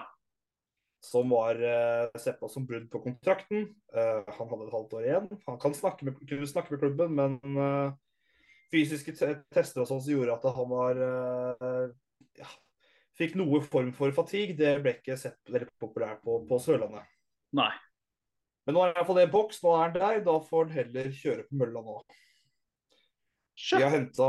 Som 1.00 1.30
var 1.32 1.56
uh, 1.56 2.18
sett 2.20 2.36
på 2.36 2.48
som 2.52 2.66
brudd 2.68 2.90
på 2.92 3.00
kontrakten. 3.00 3.70
Uh, 3.88 4.20
han 4.36 4.50
hadde 4.50 4.66
et 4.66 4.74
halvt 4.74 4.96
år 4.98 5.06
igjen. 5.06 5.28
Han 5.46 5.60
kan 5.62 5.72
snakke 5.72 6.04
med, 6.04 6.18
kunne 6.28 6.48
snakke 6.50 6.74
med 6.74 6.82
klubben, 6.82 7.14
men 7.16 7.56
uh, 7.56 7.94
fysiske 8.68 9.14
tester 9.16 9.80
og 9.80 9.88
sånn 9.88 10.02
som 10.04 10.12
gjorde 10.12 10.36
at 10.36 10.44
han 10.58 10.68
var 10.70 11.00
ja, 12.38 12.50
Fikk 13.20 13.34
noe 13.36 13.58
form 13.64 13.94
for 13.96 14.12
fatigue. 14.16 14.56
Det 14.56 14.76
ble 14.84 14.94
ikke 14.96 15.16
sett 15.20 15.40
veldig 15.48 15.72
populært 15.80 16.20
på, 16.24 16.38
på 16.48 16.60
Sørlandet. 16.62 17.08
Nei. 17.56 17.72
Men 18.64 18.76
nå 18.76 18.84
er 18.84 18.94
iallfall 18.94 19.18
det 19.18 19.26
en 19.26 19.32
boks. 19.34 19.60
Nå 19.64 19.72
er 19.74 19.82
han 19.82 19.96
der. 19.96 20.20
Da 20.24 20.36
får 20.46 20.68
han 20.68 20.76
heller 20.76 21.10
kjøre 21.16 21.44
på 21.48 21.58
mølla 21.60 21.82
nå. 21.84 21.96
Vi 23.60 23.82
har 23.82 23.92
henta 23.92 24.28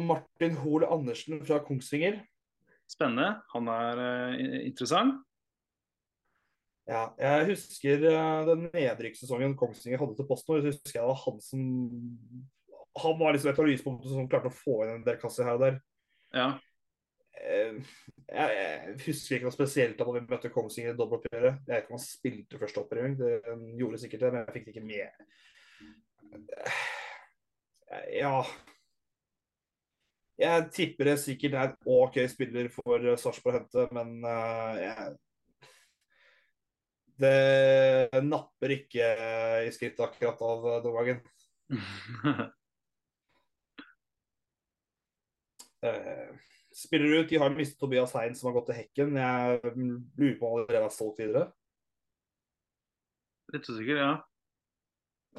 Martin 0.00 0.56
Hoel 0.62 0.86
Andersen 0.88 1.42
fra 1.44 1.60
Kongsvinger. 1.64 2.20
Spennende. 2.90 3.42
Han 3.52 3.68
er 3.72 4.00
uh, 4.00 4.56
interessant. 4.64 5.20
Ja, 6.88 7.04
jeg 7.20 7.52
husker 7.52 8.02
uh, 8.08 8.42
den 8.48 8.66
nedrykkssesongen 8.72 9.54
Kongsvinger 9.60 10.02
hadde 10.02 10.16
til 10.18 10.26
Posten. 10.28 10.58
Jeg 10.58 10.72
husker 10.72 10.98
jeg 10.98 11.04
det 11.04 11.12
var 11.12 11.20
han 11.22 11.38
som 11.44 11.60
Han 13.02 13.14
var 13.20 13.32
liksom 13.32 13.52
et 13.52 13.60
av 13.62 13.68
lyspunktene 13.70 14.12
som 14.12 14.28
klarte 14.28 14.50
å 14.50 14.56
få 14.56 14.82
inn 14.84 14.96
en 14.98 15.04
del 15.06 15.20
kasser 15.20 15.46
her 15.48 15.56
og 15.56 15.62
der. 15.64 15.78
Ja. 16.36 16.48
Eh, 17.38 17.78
Jeg, 18.32 18.56
jeg 18.56 18.96
husker 19.06 19.36
ikke 19.36 19.48
noe 19.48 19.54
spesielt 19.54 20.00
av 20.00 20.08
da 20.08 20.16
vi 20.16 20.24
møtte 20.28 20.50
Kongsvinger 20.52 20.94
i 20.94 20.98
dobbeltoppgjøret. 20.98 21.62
Jeg 21.66 21.72
vet 21.72 21.84
ikke 21.84 21.92
om 21.92 21.98
han 21.98 22.04
spilte 22.04 22.60
første 22.60 22.82
oppgjør. 22.82 23.14
Det 23.20 23.30
gjorde 23.80 24.02
sikkert 24.02 24.26
det, 24.26 24.32
men 24.32 24.42
jeg 24.42 24.54
fikk 24.56 24.66
det 24.66 24.74
ikke 24.74 24.88
med. 24.88 25.08
Eh, 27.92 28.20
Ja 28.20 28.44
Jeg 30.40 30.70
tipper 30.74 31.12
det 31.12 31.18
sikkert 31.22 31.54
er 31.58 31.68
en 31.70 31.76
OK 31.86 32.16
spiller 32.32 32.70
for 32.72 33.04
eh, 33.04 33.18
Sarpsborg 33.20 33.54
å 33.54 33.60
hente, 33.60 33.84
men 33.94 34.16
eh, 34.24 34.80
jeg 34.86 35.12
det 37.22 38.22
napper 38.24 38.72
ikke 38.74 39.04
i 39.62 39.68
skrittet 39.70 40.00
akkurat 40.02 40.40
av 40.42 40.64
den 40.82 40.96
gangen. 40.96 41.22
Eh, 45.82 46.28
spiller 46.70 47.16
ut. 47.16 47.28
De 47.28 47.40
har 47.42 47.50
mistet 47.50 47.80
Tobias 47.80 48.12
Hein, 48.14 48.36
som 48.38 48.46
har 48.46 48.54
gått 48.54 48.68
til 48.70 48.76
Hekken. 48.78 49.16
Jeg 49.18 49.72
lurer 49.74 50.36
på 50.38 50.46
om 50.46 50.52
han 50.52 50.60
allerede 50.60 50.86
er 50.86 50.94
solgt 50.94 51.18
videre. 51.18 51.48
Litt 53.50 53.66
usikker, 53.66 53.98
ja. 53.98 54.12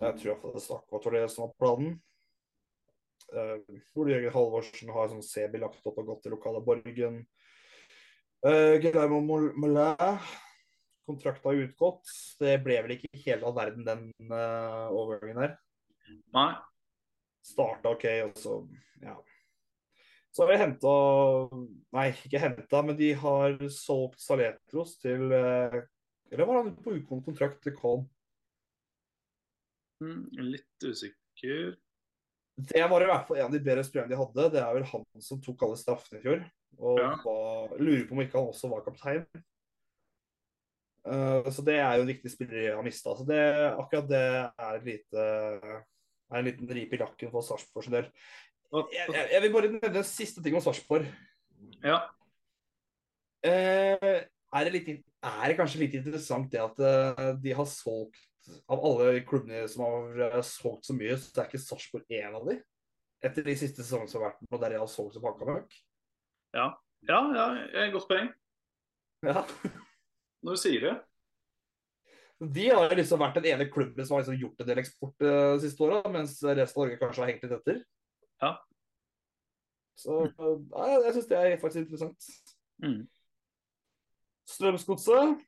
Jeg 0.01 0.17
tror 0.19 0.33
iallfall 0.33 0.57
det 0.57 0.63
Stakvat 0.65 1.07
var 1.07 1.15
det 1.15 1.29
som 1.31 1.45
var 1.45 1.53
planen. 1.63 1.93
Uh, 3.33 3.57
Ole 3.97 4.15
Jørgen 4.15 4.35
Halvorsen 4.35 4.93
har 4.93 5.11
sånn 5.11 5.25
CB 5.25 5.59
lagt 5.63 5.87
opp 5.89 5.99
og 6.01 6.09
gått 6.11 6.23
til 6.25 6.35
lokale 6.35 6.61
Borgen. 6.65 7.23
Uh, 8.43 8.77
Guillermo 8.83 9.21
Molin 9.25 10.19
kontrakta 11.07 11.53
utgått. 11.57 12.07
Det 12.39 12.57
ble 12.63 12.79
vel 12.85 12.95
ikke 12.97 13.23
hele 13.25 13.47
all 13.47 13.57
verden, 13.57 13.85
den 13.87 14.31
uh, 14.31 14.87
overgangen 14.93 15.41
der. 15.43 15.55
Nei. 16.35 16.51
Starta 17.43 17.91
OK, 17.91 18.05
og 18.29 18.37
så 18.39 18.57
ja. 19.03 19.17
Så 20.33 20.45
har 20.45 20.53
de 20.53 20.59
henta 20.61 20.93
Nei, 21.93 22.07
ikke 22.25 22.41
henta, 22.41 22.81
men 22.85 22.97
de 22.97 23.11
har 23.19 23.57
solgt 23.69 24.23
Saletros 24.23 24.95
til 25.01 25.27
eh, 25.35 25.75
Eller 26.31 26.47
var 26.49 26.61
han 26.61 26.71
på 26.79 26.95
utgående 26.95 27.27
kontrakt 27.27 27.59
til 27.65 27.75
Colm? 27.77 28.07
Mm, 30.01 30.23
litt 30.55 30.87
usikker. 30.87 31.75
Det 32.53 32.83
var 32.89 33.01
i 33.01 33.07
hvert 33.09 33.25
fall 33.27 33.39
en 33.39 33.47
av 33.47 33.55
de 33.55 33.63
bedre 33.65 33.83
spillerne 33.85 34.13
de 34.13 34.19
hadde. 34.19 34.51
Det 34.53 34.61
er 34.61 34.75
vel 34.77 34.85
han 34.91 35.05
som 35.25 35.41
tok 35.41 35.65
alle 35.65 35.79
straffene 35.79 36.19
i 36.19 36.23
fjor. 36.23 36.43
Og 36.77 36.99
Ja. 37.01 37.09
var, 37.23 37.73
lurer 37.79 38.05
på 38.07 38.13
om 38.13 38.21
ikke 38.21 38.37
han 38.37 38.51
også 38.53 38.69
var 38.69 38.85
kaptein. 38.85 39.25
Uh, 41.03 41.43
så 41.51 41.65
det 41.65 41.75
er 41.81 41.97
jo 41.97 42.05
en 42.05 42.11
viktig 42.13 42.31
spiller 42.31 42.59
de 42.61 42.75
har 42.77 42.85
mista. 42.85 43.15
Så 43.17 43.25
det, 43.27 43.41
akkurat 43.73 44.07
det 44.07 44.23
er, 44.23 44.77
lite, 44.85 45.23
er 46.31 46.37
en 46.39 46.45
liten 46.45 46.69
rip 46.69 46.93
i 46.93 47.01
lakken 47.01 47.31
for 47.33 47.43
Sarpsborg 47.43 47.87
sin 47.87 47.97
del. 47.97 48.11
Jeg, 48.73 49.09
jeg, 49.13 49.25
jeg 49.33 49.41
vil 49.41 49.53
bare 49.53 49.71
nevne 49.73 49.99
en 49.99 50.07
siste 50.07 50.41
ting 50.41 50.55
om 50.57 50.63
Sarpsborg. 50.63 51.09
Ja. 51.83 51.99
Uh, 53.43 54.21
er, 54.21 54.63
det 54.63 54.71
litt, 54.77 54.93
er 54.93 55.43
det 55.49 55.57
kanskje 55.57 55.81
litt 55.81 55.97
interessant 55.99 56.53
det 56.53 56.61
at 56.61 56.79
uh, 56.79 57.33
de 57.41 57.57
har 57.57 57.67
solgt 57.67 58.21
Av 58.43 58.81
alle 58.83 59.21
klubbene 59.27 59.63
som 59.71 59.85
har 59.85 60.21
eh, 60.27 60.41
solgt 60.47 60.89
så 60.89 60.95
mye, 60.97 61.15
så 61.19 61.31
er 61.37 61.47
ikke 61.47 61.61
Sarpsborg 61.63 62.17
en 62.19 62.37
av 62.39 62.47
de? 62.49 62.57
Etter 63.23 63.45
de 63.45 63.55
siste 63.55 63.83
sesongene 63.83 64.11
som 64.11 64.19
har 64.19 64.33
vært 64.33 64.49
og 64.49 64.61
der 64.63 64.75
jeg 64.75 64.83
har 64.83 64.91
solgt 64.91 65.15
som 65.15 65.27
hakka 65.27 65.47
møkk? 65.47 65.77
ja, 66.53 66.67
ja, 67.07 67.47
ja, 67.71 67.87
godt 67.93 68.09
poeng. 68.09 68.29
Ja. 69.23 69.45
Når 70.43 70.57
du 70.57 70.59
sier 70.59 70.83
det. 70.83 70.93
De 72.43 72.67
har 72.67 72.91
liksom 72.97 73.21
vært 73.21 73.39
den 73.39 73.47
ene 73.53 73.69
klubben 73.71 74.03
som 74.03 74.17
har 74.17 74.25
liksom 74.25 74.41
gjort 74.41 74.59
en 74.59 74.67
del 74.67 74.81
eksport 74.81 75.23
eh, 75.23 75.53
de 75.55 75.63
siste 75.63 75.85
åra, 75.85 76.01
mens 76.11 76.35
resten 76.43 76.81
av 76.81 76.83
Norge 76.83 76.99
kanskje 76.99 77.23
har 77.23 77.31
hengt 77.31 77.45
litt 77.45 77.55
etter. 77.55 77.81
Ja. 78.43 78.51
Så 80.03 80.19
eh, 80.27 80.53
ja, 80.73 80.99
jeg 81.07 81.15
syns 81.15 81.31
det 81.31 81.39
er 81.39 81.59
faktisk 81.61 81.85
interessant. 81.85 82.29
Mm. 82.83 83.01
Strømsgodset. 84.51 85.43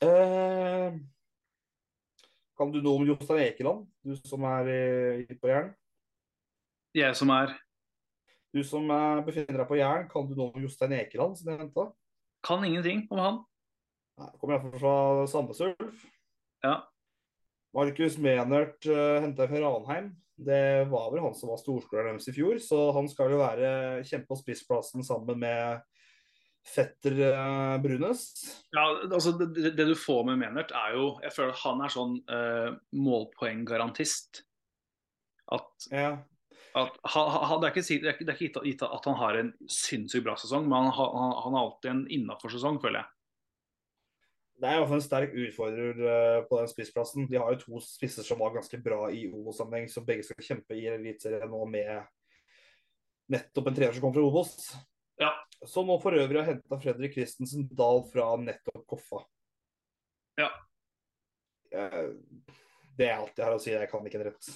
Eh, 0.00 0.92
kan 2.56 2.70
du 2.72 2.78
noe 2.80 3.00
om 3.02 3.08
Jostein 3.08 3.42
Ekeland, 3.44 3.84
du 4.00 4.14
som 4.16 4.46
er 4.48 4.70
eh, 4.72 5.34
på 5.36 5.50
Jæren? 5.50 5.74
Jeg 6.96 7.16
som 7.18 7.32
er 7.36 7.52
Du 8.50 8.62
som 8.64 8.88
eh, 8.90 9.20
befinner 9.26 9.60
deg 9.60 9.68
på 9.68 9.76
Jæren, 9.76 10.08
kan 10.08 10.24
du 10.26 10.32
noe 10.38 10.54
om 10.54 10.64
Jostein 10.64 10.96
Ekeland 10.96 11.36
som 11.36 11.52
jeg 11.52 11.60
henta? 11.60 11.90
Kan 12.46 12.64
ingenting 12.64 13.04
om 13.12 13.20
han. 13.20 13.42
Nei, 14.20 14.30
Kommer 14.40 14.56
iallfall 14.56 14.80
fra 14.80 14.94
Sandnes 15.28 15.60
Ulf. 15.68 16.00
Ja. 16.64 16.78
Markus 17.76 18.16
Menert 18.18 18.88
uh, 18.88 19.20
henta 19.22 19.46
fra 19.46 19.60
Ranheim. 19.62 20.10
Det 20.40 20.88
var 20.90 21.12
vel 21.12 21.22
han 21.22 21.36
som 21.36 21.52
var 21.52 21.60
storskåreren 21.60 22.16
deres 22.16 22.28
i 22.32 22.34
fjor, 22.34 22.56
så 22.64 22.88
han 22.96 23.06
skal 23.12 23.36
jo 23.36 23.42
være 23.42 24.00
kjempe 24.08 24.32
på 24.32 24.40
spissplassen 24.40 25.04
sammen 25.06 25.38
med 25.44 25.84
fetter 26.66 27.14
uh, 27.32 27.76
Brunes. 27.82 28.24
Ja, 28.76 28.82
altså 29.08 29.32
det, 29.38 29.72
det- 29.76 29.86
du 29.88 29.94
får 29.96 30.24
med 30.28 30.38
Menert, 30.42 30.72
er 30.76 30.92
jo 30.98 31.06
Jeg 31.24 31.32
føler 31.32 31.54
at 31.54 31.62
han 31.64 31.80
er 31.86 31.92
sånn 31.94 32.18
uh, 32.30 32.74
målpoenggarantist. 32.92 34.42
At, 35.50 35.88
Ja. 35.90 36.10
at 36.78 36.98
han, 37.14 37.30
han, 37.48 37.60
det, 37.62 37.70
er 37.70 37.74
ikke, 37.74 37.86
det, 37.88 38.10
er 38.12 38.36
ikke, 38.36 38.60
gitt 38.68 38.82
at 38.86 38.92
at 39.00 39.08
han 39.08 39.16
har 39.18 39.38
en 39.40 39.48
sinnssykt 39.66 40.22
bra 40.28 40.36
sesong, 40.38 40.68
men 40.68 40.84
han, 40.84 40.92
har- 40.94 41.16
han, 41.16 41.32
han 41.46 41.56
har 41.56 41.64
alltid 41.64 41.90
en 41.90 42.04
innafor-sesong, 42.20 42.78
føler 42.84 43.00
jeg. 43.02 43.08
Det 44.60 44.68
er 44.68 44.76
i 44.76 44.78
hvert 44.82 44.90
fall 44.92 45.00
en 45.00 45.08
sterk 45.08 45.34
utfordrer 45.40 46.00
uh, 46.04 46.38
på 46.46 46.58
den 46.60 46.68
spissplassen. 46.68 47.26
De 47.32 47.38
har 47.40 47.54
jo 47.56 47.62
to 47.64 47.80
spisser 47.80 48.22
som 48.26 48.38
var 48.44 48.52
ganske 48.52 48.76
bra 48.84 49.06
i 49.08 49.24
Obos-sammenheng, 49.32 49.88
som 49.88 50.04
begge 50.04 50.26
skal 50.28 50.44
kjempe 50.44 50.76
i 50.76 50.84
Eliteserien 50.92 51.48
nå 51.50 51.64
med 51.72 52.04
nettopp 53.32 53.70
en 53.70 53.76
trener 53.78 53.96
som 53.96 54.04
kommer 54.04 54.20
fra 54.20 54.26
Obos. 54.28 54.52
Ja. 55.20 55.32
Som 55.68 55.90
nå 55.90 55.98
for 56.00 56.16
øvrig 56.16 56.40
har 56.40 56.54
henta 56.54 56.78
Fredrik 56.80 57.12
Christensen 57.16 57.66
Dahl 57.76 58.02
fra 58.08 58.32
nettopp 58.40 58.86
Koffa. 58.88 59.24
Ja. 60.40 60.48
Eh, 61.72 62.12
Det 62.96 63.08
er 63.08 63.16
alt 63.18 63.36
jeg 63.36 63.46
har 63.46 63.56
å 63.56 63.60
si. 63.60 63.72
Jeg 63.72 63.90
kan 63.90 64.06
ikke 64.06 64.20
en 64.20 64.26
rett. 64.30 64.48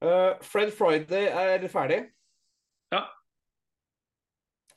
Eh, 0.00 0.42
Fred 0.44 0.72
Friday 0.72 1.28
er 1.28 1.66
ferdig. 1.72 2.00
Ja. 2.92 3.02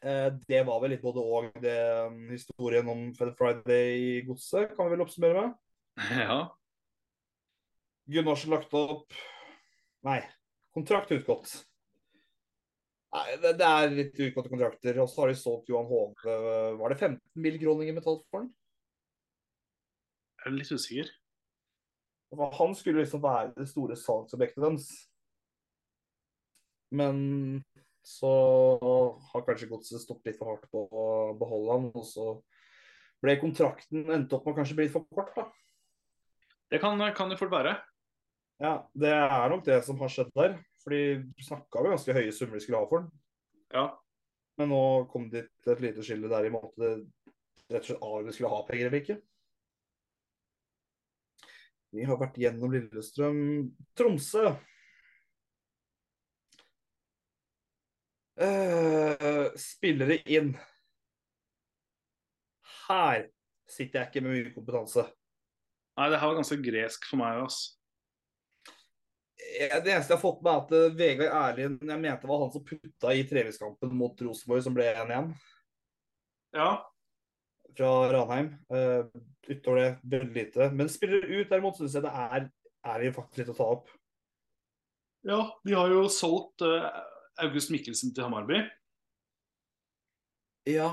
Eh, 0.03 0.29
Det 0.47 0.61
var 0.67 0.81
vel 0.83 0.95
litt 0.95 1.03
både 1.03 1.23
og 1.23 1.55
det 1.63 1.77
um, 2.07 2.19
historien 2.29 2.87
om 2.91 3.07
Fred 3.15 3.33
Friday 3.39 3.95
i 3.95 4.21
godset, 4.27 4.75
kan 4.75 4.87
vi 4.89 4.95
vel 4.95 5.05
oppsummere 5.07 5.45
med. 5.45 5.55
Ja. 6.25 6.39
Gunnarsen 8.11 8.51
lagt 8.53 8.73
opp 8.77 9.15
Nei, 10.05 10.19
kontrakt 10.75 11.09
utgått. 11.15 11.63
Nei, 13.15 13.35
det, 13.39 13.63
er 13.63 13.93
litt 13.93 14.17
utgåtte 14.19 14.51
kontrakter. 14.51 14.97
Og 14.99 15.07
så 15.07 15.23
har 15.23 15.31
de 15.31 15.37
solgt 15.39 15.69
Johan 15.71 15.87
Hove. 15.87 16.37
Var 16.81 16.91
det 16.91 16.97
15 16.99 17.19
mill. 17.39 17.61
i 17.61 17.95
betalt 17.95 18.25
for 18.27 18.43
den? 18.43 18.49
Jeg 20.41 20.51
er 20.51 20.57
litt 20.57 20.73
usikker. 20.73 21.13
Han 22.59 22.75
skulle 22.75 23.05
liksom 23.05 23.23
være 23.23 23.53
det 23.55 23.69
store 23.71 23.95
salgsobjektet 23.95 24.63
deres. 24.65 24.89
Men 26.91 27.17
så 28.05 28.33
har 29.31 29.45
kanskje 29.47 29.69
godset 29.71 30.03
stått 30.03 30.27
litt 30.27 30.37
for 30.37 30.51
hardt 30.51 30.67
på 30.69 30.83
å 30.85 31.05
beholde 31.39 31.77
han, 31.77 31.87
og 31.95 32.05
så 32.05 32.27
ble 33.23 33.39
kontrakten 33.41 34.05
endt 34.13 34.35
opp 34.35 34.45
med 34.45 34.53
å 34.53 34.59
kanskje 34.59 34.77
bli 34.77 34.85
litt 34.85 34.93
for 34.93 35.07
kort, 35.09 35.31
da. 35.33 35.47
Det 36.69 36.81
kan, 36.83 37.01
kan 37.17 37.31
det 37.31 37.39
fort 37.39 37.53
være. 37.53 37.73
Ja, 38.61 38.75
det 38.93 39.11
er 39.15 39.49
nok 39.51 39.65
det 39.65 39.79
som 39.87 39.97
har 40.03 40.11
skjedd 40.11 40.29
der. 40.37 40.59
Fordi 40.85 41.03
de 41.25 41.45
snakka 41.45 41.81
om 41.81 41.91
ganske 41.95 42.13
høye 42.13 42.33
summer 42.33 42.59
de 42.59 42.63
skulle 42.63 42.81
ha 42.81 42.89
for 42.89 43.03
den. 43.03 43.13
Ja. 43.73 43.85
Men 44.59 44.69
nå 44.71 44.83
kom 45.11 45.29
det 45.31 45.47
til 45.63 45.73
et 45.73 45.81
lite 45.83 46.05
skille 46.05 46.29
der 46.31 46.47
i 46.47 46.53
måte 46.53 46.77
det 46.79 46.91
rett 47.73 47.81
og 47.81 47.87
slett 47.89 48.05
av 48.05 48.27
de 48.27 48.35
skulle 48.35 48.51
ha 48.53 48.61
penger 48.67 48.89
eller 48.89 49.01
ikke. 49.01 49.17
Vi 51.95 52.05
har 52.05 52.19
vært 52.19 52.37
gjennom 52.39 52.73
Lillestrøm. 52.73 53.41
Tromsø. 53.97 54.49
Eh, 58.35 59.45
spillere 59.57 60.19
inn. 60.27 60.51
Her 62.85 63.29
sitter 63.71 64.01
jeg 64.01 64.11
ikke 64.11 64.25
med 64.25 64.35
mye 64.35 64.53
kompetanse. 64.53 65.07
Nei, 65.95 66.09
det 66.11 66.19
her 66.19 66.29
var 66.29 66.41
ganske 66.41 66.59
gresk 66.61 67.07
for 67.09 67.21
meg. 67.23 67.45
ass. 67.45 67.79
Det 69.55 69.91
eneste 69.91 70.11
jeg 70.11 70.17
har 70.17 70.21
fått 70.23 70.41
med, 70.43 70.51
er 70.51 70.63
at 70.63 70.97
Vegard 70.97 71.35
Erlien 71.37 71.77
jeg 71.79 72.01
mente 72.01 72.27
var 72.27 72.41
han 72.41 72.51
som 72.51 72.63
putta 72.65 73.13
i 73.15 73.23
treningskampen 73.29 73.93
mot 73.95 74.21
Rosenborg, 74.25 74.63
som 74.65 74.75
ble 74.75 74.87
1-1 74.91 75.31
Ja. 76.55 76.69
fra 77.77 77.91
Ranheim. 78.11 78.49
Uh, 78.71 79.05
utover 79.47 79.79
det 79.81 79.89
veldig 80.03 80.33
lite. 80.33 80.69
Men 80.73 80.89
spiller 80.89 81.23
ut, 81.27 81.49
derimot, 81.51 81.77
syns 81.77 81.95
jeg 81.95 82.03
det 82.07 82.11
er, 82.11 82.47
er 82.89 83.03
det 83.03 83.13
faktisk 83.15 83.41
litt 83.43 83.53
å 83.53 83.57
ta 83.59 83.69
opp. 83.77 83.91
ja, 85.25 85.39
de 85.65 85.73
har 85.73 85.89
jo 85.93 86.03
solgt 86.09 86.61
uh, 86.65 86.89
August 87.45 87.71
Mikkelsen 87.73 88.13
til 88.15 88.25
Hamarby. 88.27 88.63
Ja. 90.69 90.91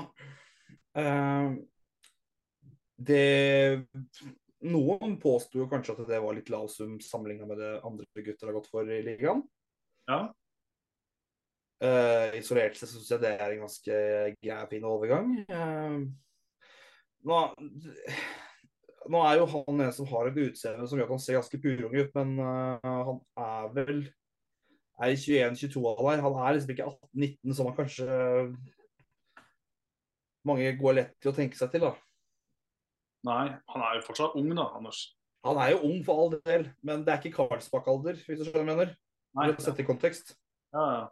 Uh, 0.97 1.57
det 2.97 3.87
Noen 4.63 5.17
påsto 5.19 5.65
kanskje 5.71 5.97
at 5.97 6.07
det 6.07 6.21
var 6.23 6.35
litt 6.37 6.51
lav 6.53 6.69
sum 6.71 6.95
sammenligna 7.03 7.47
med 7.49 7.59
det 7.59 7.73
andre 7.83 8.23
gutter 8.23 8.49
har 8.49 8.55
gått 8.55 8.69
for 8.71 8.87
i 8.87 9.01
ligaen. 9.03 9.43
Ja. 10.07 10.21
Uh, 11.83 12.31
isolert 12.39 12.77
sett 12.79 12.93
syns 12.93 13.09
jeg 13.11 13.19
det 13.19 13.33
er 13.33 13.49
en 13.49 13.65
ganske 13.65 13.95
grei, 14.39 14.59
fin 14.71 14.85
overgang. 14.87 15.33
Uh, 15.49 16.05
nå, 17.27 17.39
nå 19.11 19.23
er 19.27 19.41
jo 19.41 19.49
han 19.51 19.83
en 19.83 19.95
som 19.95 20.07
har 20.13 20.29
et 20.29 20.39
utseende 20.45 20.87
som 20.87 20.99
gjør 20.99 21.09
at 21.09 21.15
han 21.17 21.23
ser 21.25 21.39
ganske 21.41 21.59
purung 21.65 21.97
ut, 21.97 22.15
men 22.15 22.37
uh, 22.39 22.93
han 23.09 23.19
er 23.47 23.73
vel 23.75 23.99
er 25.03 25.17
21-22 25.17 25.83
av 25.89 25.99
deg. 26.05 26.23
Han 26.23 26.39
er 26.39 26.55
liksom 26.55 26.73
ikke 26.75 26.87
18-19, 26.87 27.57
som 27.57 27.67
han 27.67 27.77
kanskje 27.81 28.07
mange 30.47 30.73
går 30.79 30.99
lett 30.99 31.13
til 31.19 31.31
å 31.31 31.35
tenke 31.35 31.59
seg 31.59 31.71
til. 31.73 31.87
da. 31.87 31.93
Nei, 33.23 33.43
han 33.71 33.83
er 33.87 33.97
jo 33.97 34.05
fortsatt 34.07 34.35
ung, 34.39 34.49
da, 34.55 34.67
Anders. 34.75 35.05
Han 35.47 35.59
er 35.59 35.73
jo 35.73 35.81
ung 35.89 35.99
for 36.07 36.21
all 36.23 36.37
del, 36.45 36.69
men 36.83 37.03
det 37.03 37.13
er 37.13 37.19
ikke 37.21 37.35
Karlsbakk-alder, 37.37 38.19
hvis 38.19 38.39
du 38.39 38.45
skjønner 38.47 38.63
hva 38.63 38.63
jeg 38.63 38.71
mener. 38.71 38.95
Nei, 39.39 39.49
å 39.51 39.63
sette 39.63 39.83
i 39.83 39.87
kontekst. 39.87 40.35
ja, 40.75 40.87
ja. 40.99 41.03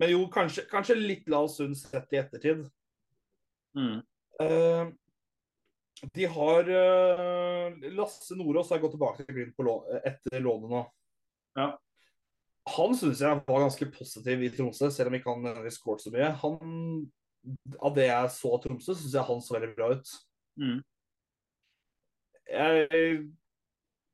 Men 0.00 0.10
jo, 0.10 0.22
kanskje, 0.32 0.64
kanskje 0.66 0.96
litt 0.96 1.28
lav 1.30 1.46
sund 1.52 1.76
sett 1.78 2.14
i 2.16 2.18
ettertid. 2.18 2.64
Mm. 3.76 4.00
Uh, 4.40 4.88
de 6.16 6.26
har 6.32 6.70
uh, 6.72 7.76
Lasse 7.94 8.34
Nordås 8.34 8.72
har 8.72 8.80
gått 8.82 8.96
tilbake 8.96 9.22
til 9.22 9.36
Glimt 9.36 9.62
lå- 9.62 9.84
etter 10.00 10.42
lånet 10.42 10.72
nå. 10.72 10.82
Ja. 11.60 11.68
Han 12.76 12.96
syns 12.98 13.20
jeg 13.22 13.42
var 13.46 13.64
ganske 13.66 13.88
positiv 13.94 14.42
i 14.42 14.50
Tromsø, 14.56 14.88
selv 14.90 15.12
om 15.12 15.18
ikke 15.18 15.36
han 15.36 15.70
skåret 15.74 16.02
så 16.02 16.10
mye. 16.14 16.32
Han 16.42 16.58
av 17.80 17.94
det 17.96 18.08
jeg 18.08 18.32
så 18.36 18.54
av 18.56 18.62
Tromsø, 18.62 18.94
syns 18.94 19.14
jeg 19.16 19.28
han 19.28 19.42
så 19.42 19.56
veldig 19.56 19.70
bra 19.76 19.90
ut. 19.96 20.12
Mm. 20.60 20.78
Jeg 22.52 23.12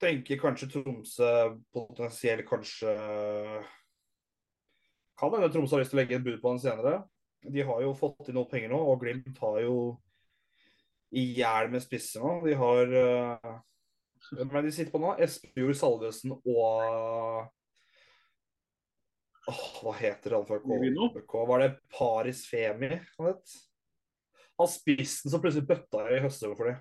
tenker 0.02 0.40
kanskje 0.40 0.70
Tromsø 0.72 1.30
potensielt 1.74 2.46
kanskje 2.46 2.92
Kan 5.18 5.34
hende 5.34 5.50
Tromsø 5.50 5.74
har 5.74 5.82
lyst 5.82 5.90
til 5.94 5.98
å 5.98 6.02
legge 6.02 6.18
et 6.20 6.26
bud 6.26 6.38
på 6.42 6.52
han 6.52 6.60
senere. 6.62 7.00
De 7.42 7.64
har 7.66 7.82
jo 7.82 7.96
fått 7.98 8.28
inn 8.28 8.36
noe 8.38 8.50
penger 8.50 8.70
nå, 8.70 8.78
og 8.78 9.00
Glimt 9.02 9.40
har 9.42 9.60
jo 9.64 9.78
i 11.10 11.24
hjel 11.38 11.70
med 11.72 11.82
spisser 11.82 12.22
nå. 12.22 12.36
De 12.44 12.54
har 12.58 12.92
uh, 12.94 13.56
Hvem 14.30 14.50
er 14.50 14.60
det 14.60 14.70
de 14.70 14.74
sitter 14.76 14.94
på 14.94 15.00
nå? 15.02 15.14
Espejord 15.24 15.78
Salvesen 15.78 16.34
og 16.36 17.48
Åh, 19.48 19.62
Hva 19.82 19.94
heter 19.96 20.34
han 20.36 20.44
fra 20.48 20.58
KBK? 20.60 21.34
Var 21.48 21.62
det 21.64 21.70
Paris 21.94 22.42
Femi 22.50 22.90
han 22.98 23.30
het? 23.30 23.54
Han 24.58 24.68
spissen 24.68 25.30
som 25.32 25.40
plutselig 25.40 25.68
bøtta 25.68 26.04
i 26.12 26.18
høstsesongen 26.24 26.58
for 26.58 26.70
dem. 26.72 26.80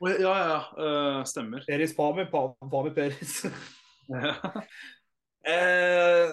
Å, 0.00 0.10
Ja, 0.16 0.32
ja, 0.32 0.46
ja. 0.50 0.58
Uh, 0.80 1.20
stemmer. 1.28 1.62
Peris 1.68 1.94
Pami, 1.96 2.24
Pa- 2.32 2.50
Pami 2.72 2.94
Peris. 2.96 3.38
Eh, 5.46 6.32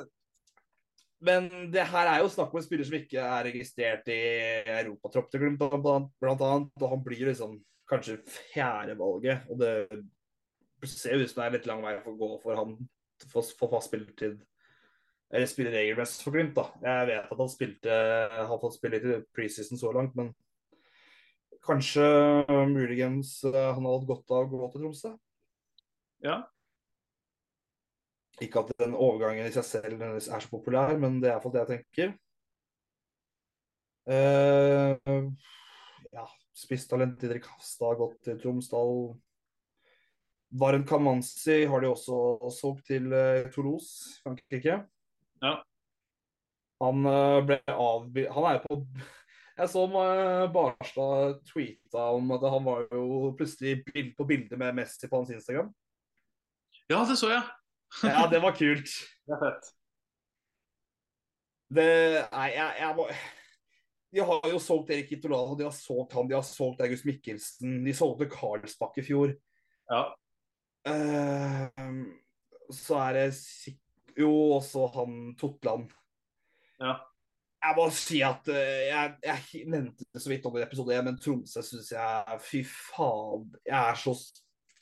men 1.21 1.45
det 1.69 1.83
her 1.85 2.07
er 2.09 2.23
jo 2.23 2.29
snakk 2.33 2.49
om 2.49 2.57
en 2.57 2.63
spiller 2.65 2.87
som 2.87 2.95
ikke 2.97 3.21
er 3.21 3.43
registrert 3.45 4.07
i 4.09 4.15
europatropp 4.79 5.27
til 5.29 5.43
Glimt, 5.43 5.61
blant 5.61 6.41
annet. 6.41 6.71
Og 6.81 6.87
han 6.95 7.03
blir 7.05 7.27
liksom 7.29 7.59
kanskje 7.91 8.15
fjerdevalget. 8.25 9.45
Og 9.53 9.61
det 9.61 10.89
ser 10.89 11.21
ut 11.21 11.29
som 11.29 11.43
det 11.43 11.45
er 11.45 11.55
litt 11.59 11.69
lang 11.69 11.83
vei 11.85 11.93
for 12.01 12.15
å 12.15 12.19
gå 12.23 12.31
for 12.41 12.57
han 12.57 12.73
for, 13.29 13.45
for 13.59 13.75
fast 13.75 13.91
spilletid. 13.91 14.41
Eller 15.33 15.49
spiller 15.49 15.73
regelmessig 15.73 16.21
for 16.21 16.35
Glimt, 16.35 16.53
da. 16.53 16.67
Jeg 16.85 17.09
vet 17.09 17.31
at 17.33 17.39
han 17.41 17.49
spilte 17.49 17.93
har 18.37 18.59
fått 18.61 18.75
spille 18.77 18.99
litt 18.99 19.07
i 19.09 19.21
preseason 19.33 19.79
så 19.81 19.89
langt, 19.95 20.13
men 20.19 20.29
kanskje 21.65 22.03
uh, 22.49 22.65
muligens 22.69 23.39
uh, 23.47 23.71
han 23.73 23.87
har 23.87 23.97
hatt 23.97 24.09
godt 24.11 24.33
av 24.35 24.45
å 24.45 24.59
gå 24.61 24.69
til 24.73 24.85
Tromsø. 24.85 25.13
ja. 26.27 26.43
Ikke 28.41 28.63
at 28.63 28.71
den 28.81 28.95
overgangen 28.97 29.45
i 29.45 29.53
seg 29.53 29.65
selv 29.65 30.01
er 30.03 30.19
så 30.19 30.49
populær, 30.51 30.95
men 30.99 31.19
det 31.21 31.29
er 31.29 31.35
iallfall 31.35 31.53
det 31.53 31.61
jeg 31.61 31.71
tenker. 31.71 32.15
Uh, 34.09 35.29
ja, 36.11 36.25
spisstalent 36.57 37.13
Didrik 37.21 37.45
Hafstad 37.47 37.93
har 37.93 38.01
gått 38.01 38.17
til 38.25 38.41
Tromsdal. 38.41 38.97
Varen 40.61 40.85
Kamanzi 40.85 41.63
har 41.69 41.81
de 41.81 41.93
også 41.93 42.17
solgt 42.53 42.89
til 42.89 43.13
Toulouse, 43.53 44.19
Frankrike. 44.25 44.81
Ja. 45.43 45.57
Han 46.83 47.05
eh, 47.05 47.39
ble 47.47 47.59
avbi... 47.69 48.25
Han 48.31 48.47
er 48.47 48.57
jo 48.57 48.63
på 48.65 48.79
Jeg 49.53 49.69
så 49.69 49.83
uh, 49.85 50.47
Barstad 50.53 51.43
tweeta 51.51 52.07
om 52.17 52.31
at 52.33 52.45
han 52.49 52.65
var 52.65 52.87
jo 52.89 53.33
plutselig 53.37 53.83
bild 53.85 54.15
på 54.17 54.25
bilde 54.25 54.57
med 54.57 54.79
Messi 54.79 55.07
på 55.09 55.19
hans 55.19 55.29
Instagram. 55.35 55.69
ja, 56.89 57.03
det 57.05 57.17
så 57.19 57.29
jeg. 57.29 57.43
Ja, 58.03 58.25
det 58.31 58.41
var 58.41 58.57
kult. 58.57 58.89
Det 59.27 59.35
er 59.37 59.43
fett. 59.43 59.69
Det 61.73 61.85
Nei, 62.33 62.49
jeg, 62.53 62.73
jeg 62.81 62.95
må 62.97 63.05
De 64.13 64.25
har 64.27 64.49
jo 64.51 64.59
solgt 64.61 64.91
Erik 64.93 65.13
Itolano, 65.15 65.55
de 65.57 65.65
har 65.65 65.73
solgt 65.73 66.13
han, 66.17 66.27
de 66.29 66.35
har 66.35 66.43
solgt 66.45 66.81
August 66.85 67.05
Mikkelsen. 67.07 67.79
De 67.85 67.93
solgte 67.97 68.27
Karlsbakk 68.29 68.99
i 69.01 69.05
fjor. 69.05 69.37
Ja. 69.89 70.03
Uh, 70.89 71.69
så 72.73 72.99
er 73.05 73.17
det 73.19 73.29
sik- 73.37 73.82
jo 74.19 74.31
også 74.57 74.87
han 74.95 75.17
Totland. 75.39 75.91
Ja. 76.81 76.99
Jeg 77.63 77.77
må 77.77 77.85
si 77.95 78.19
at 78.25 78.49
eh, 78.51 78.89
jeg, 78.89 79.11
jeg 79.23 79.67
nevnte 79.71 80.19
så 80.19 80.31
vidt 80.31 80.47
om 80.49 80.57
i 80.59 80.63
episode 80.65 80.95
1, 80.97 81.05
men 81.07 81.19
Tromsø 81.21 81.61
syns 81.63 81.93
jeg 81.93 82.39
Fy 82.43 82.63
faen. 82.67 83.45
Jeg 83.63 83.77
er 83.77 84.01
så 84.01 84.15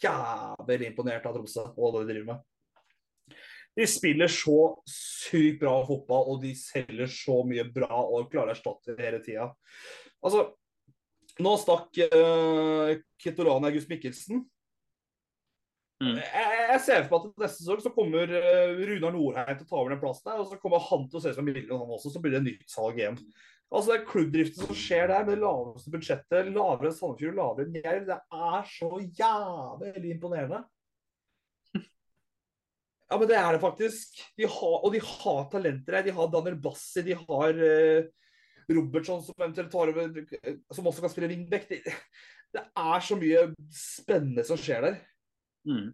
jævlig 0.02 0.90
imponert 0.90 1.28
av 1.30 1.38
Tromsø 1.38 1.68
og 1.76 2.00
det 2.00 2.08
de 2.08 2.16
driver 2.16 2.32
med. 2.32 2.48
De 3.78 3.86
spiller 3.88 4.32
så 4.32 4.58
sykt 4.90 5.62
bra 5.62 5.78
fotball, 5.88 6.34
og 6.34 6.42
de 6.44 6.52
selger 6.58 7.08
så 7.12 7.38
mye 7.48 7.64
bra 7.72 8.02
og 8.02 8.32
klarer 8.32 8.52
å 8.52 8.56
erstatte 8.58 8.98
det 8.98 9.06
hele 9.06 9.22
tida. 9.24 9.46
Altså, 10.26 10.50
nå 11.40 11.54
stakk 11.62 12.02
uh, 12.12 12.92
Kitolani 13.22 13.70
August 13.70 13.92
Mikkelsen. 13.94 14.44
Mm. 16.02 16.18
Jeg, 16.18 16.62
jeg 16.72 16.82
ser 16.82 17.04
for 17.06 17.14
meg 17.14 17.30
at 17.30 17.44
neste 17.44 17.62
sesong 17.62 17.82
så 17.84 17.92
kommer 17.94 18.32
uh, 18.34 18.80
Runar 18.90 19.14
Nordheim 19.14 19.58
til 19.58 19.68
å 19.68 19.70
ta 19.70 19.78
over 19.78 19.94
den 19.94 20.02
plassen 20.02 20.32
der, 20.32 20.42
og 20.42 20.48
så 20.50 20.58
kommer 20.62 20.82
han 20.82 21.04
til 21.08 21.20
å 21.20 21.22
se 21.22 21.34
ut 21.34 21.38
som 21.38 21.50
en 21.52 21.60
han 21.62 21.96
også, 21.98 22.14
så 22.14 22.22
blir 22.24 22.34
det 22.34 22.46
nytt 22.48 22.64
salg 22.72 22.98
igjen. 22.98 23.20
Altså, 23.72 23.92
det 23.92 23.98
er 24.00 24.08
klubbdriften 24.10 24.66
som 24.66 24.76
skjer 24.76 25.12
der, 25.12 25.28
med 25.28 25.38
det 25.38 25.44
laveste 25.44 25.94
budsjettet, 25.94 26.50
lavere 26.52 26.90
enn 26.90 26.96
Sandefjord, 26.98 27.38
lavere 27.38 27.68
enn 27.68 27.78
Jerv. 27.78 28.08
Det 28.10 28.18
er 28.18 28.72
så 28.74 28.90
jævlig 29.22 30.16
imponerende. 30.16 30.64
Ja, 33.12 33.18
men 33.20 33.28
det 33.28 33.36
er 33.36 33.50
det 33.52 33.60
faktisk. 33.60 34.22
De 34.40 34.46
har, 34.48 34.76
og 34.88 34.94
de 34.94 35.00
har 35.04 35.42
talenter 35.52 35.98
her. 35.98 36.04
De 36.06 36.14
har 36.16 36.30
Daniel 36.32 36.56
Bassi, 36.64 37.02
de 37.04 37.18
har 37.20 37.58
uh, 37.60 38.06
Robertson 38.72 39.20
som 39.26 39.36
eventuelt 39.36 39.68
tar 39.74 39.92
over, 39.92 40.22
eh, 40.40 40.62
som 40.72 40.88
også 40.88 41.04
kan 41.04 41.12
spille 41.12 41.28
wingback. 41.28 41.68
Det, 41.68 41.82
det 42.56 42.64
er 42.64 43.04
så 43.04 43.18
mye 43.20 43.42
spennende 43.76 44.46
som 44.48 44.60
skjer 44.60 44.88
der. 44.88 44.96
Mm. 45.68 45.92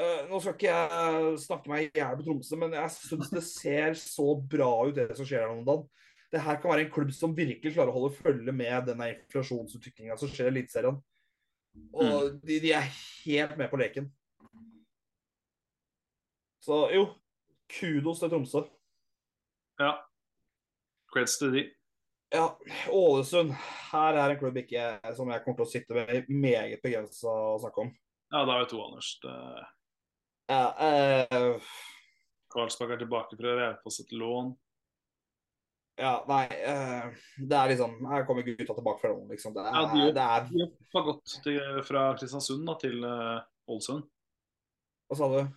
Uh, 0.00 0.20
nå 0.30 0.38
skal 0.40 0.54
ikke 0.54 0.70
jeg 0.70 1.38
snakke 1.42 1.70
meg 1.70 1.86
i 1.88 2.00
hjel 2.00 2.18
på 2.18 2.26
Tromsø, 2.26 2.58
men 2.60 2.76
jeg 2.78 2.92
syns 2.94 3.32
det 3.34 3.42
ser 3.44 3.96
så 3.98 4.28
bra 4.38 4.70
ut, 4.86 4.94
det 4.96 5.10
som 5.18 5.28
skjer 5.28 5.44
her 5.44 5.52
om 5.52 5.64
dagen. 5.66 5.88
Det 6.30 6.42
her 6.46 6.60
kan 6.62 6.70
være 6.70 6.84
en 6.86 6.92
klubb 6.94 7.10
som 7.14 7.34
virkelig 7.34 7.74
klarer 7.74 7.90
å 7.90 7.96
holde 7.96 8.14
følge 8.14 8.52
med 8.54 8.86
denne 8.86 9.08
inflasjonsutviklinga 9.16 10.16
som 10.18 10.30
skjer 10.30 10.46
i 10.46 10.52
Eliteserien. 10.54 11.00
Og 11.90 12.36
de, 12.46 12.60
de 12.62 12.70
er 12.76 12.86
helt 13.24 13.56
med 13.58 13.70
på 13.70 13.80
leken. 13.80 14.06
Så 16.62 16.84
jo, 16.94 17.08
kudos 17.72 18.22
til 18.22 18.30
Tromsø. 18.30 18.62
ja. 19.80 19.96
Creds 21.10 21.38
til 21.40 21.52
de. 21.54 21.62
Ja, 22.30 22.44
Ålesund. 22.94 23.50
Her 23.90 24.14
er 24.14 24.30
en 24.34 24.38
klubb 24.38 24.56
ikke, 24.60 24.84
som 25.16 25.30
jeg 25.32 25.42
kommer 25.44 25.58
til 25.58 25.66
å 25.66 25.70
sitte 25.72 25.96
med 25.96 26.28
meget 26.30 26.82
begrensa 26.84 27.26
å 27.30 27.56
snakke 27.62 27.82
om. 27.82 27.90
Ja, 28.30 28.44
da 28.46 28.54
er 28.54 28.64
vi 28.64 28.70
to, 28.70 28.82
Anders. 28.84 29.18
Det- 29.22 29.66
Ja, 30.50 30.74
eh, 30.78 31.60
Karlsbakk 32.50 32.90
er 32.90 32.98
tilbake 32.98 33.36
fra 33.38 33.54
Raufoss 33.58 34.00
etter 34.00 34.16
lån. 34.18 34.56
ja 36.00 36.24
nei 36.26 36.46
eh, 36.46 37.10
Det 37.38 37.52
er 37.56 37.68
liksom 37.68 37.92
Her 38.08 38.24
kommer 38.24 38.42
gutta 38.42 38.74
tilbake 38.74 39.00
fra 39.00 39.10
lån, 39.10 39.28
liksom. 39.28 39.52
Det 39.54 39.60
er, 39.60 39.74
Ja, 39.74 39.94
de- 39.94 40.12
det 40.12 40.22
er 40.22 40.48
De 40.50 40.72
har 40.94 41.04
gått 41.04 41.42
til, 41.44 41.82
fra 41.84 42.14
Kristiansund 42.16 42.66
da, 42.66 42.74
til 42.74 43.04
uh, 43.04 43.42
Ålesund. 43.68 44.02
Hva 45.10 45.16
sa 45.16 45.28
du? 45.28 45.52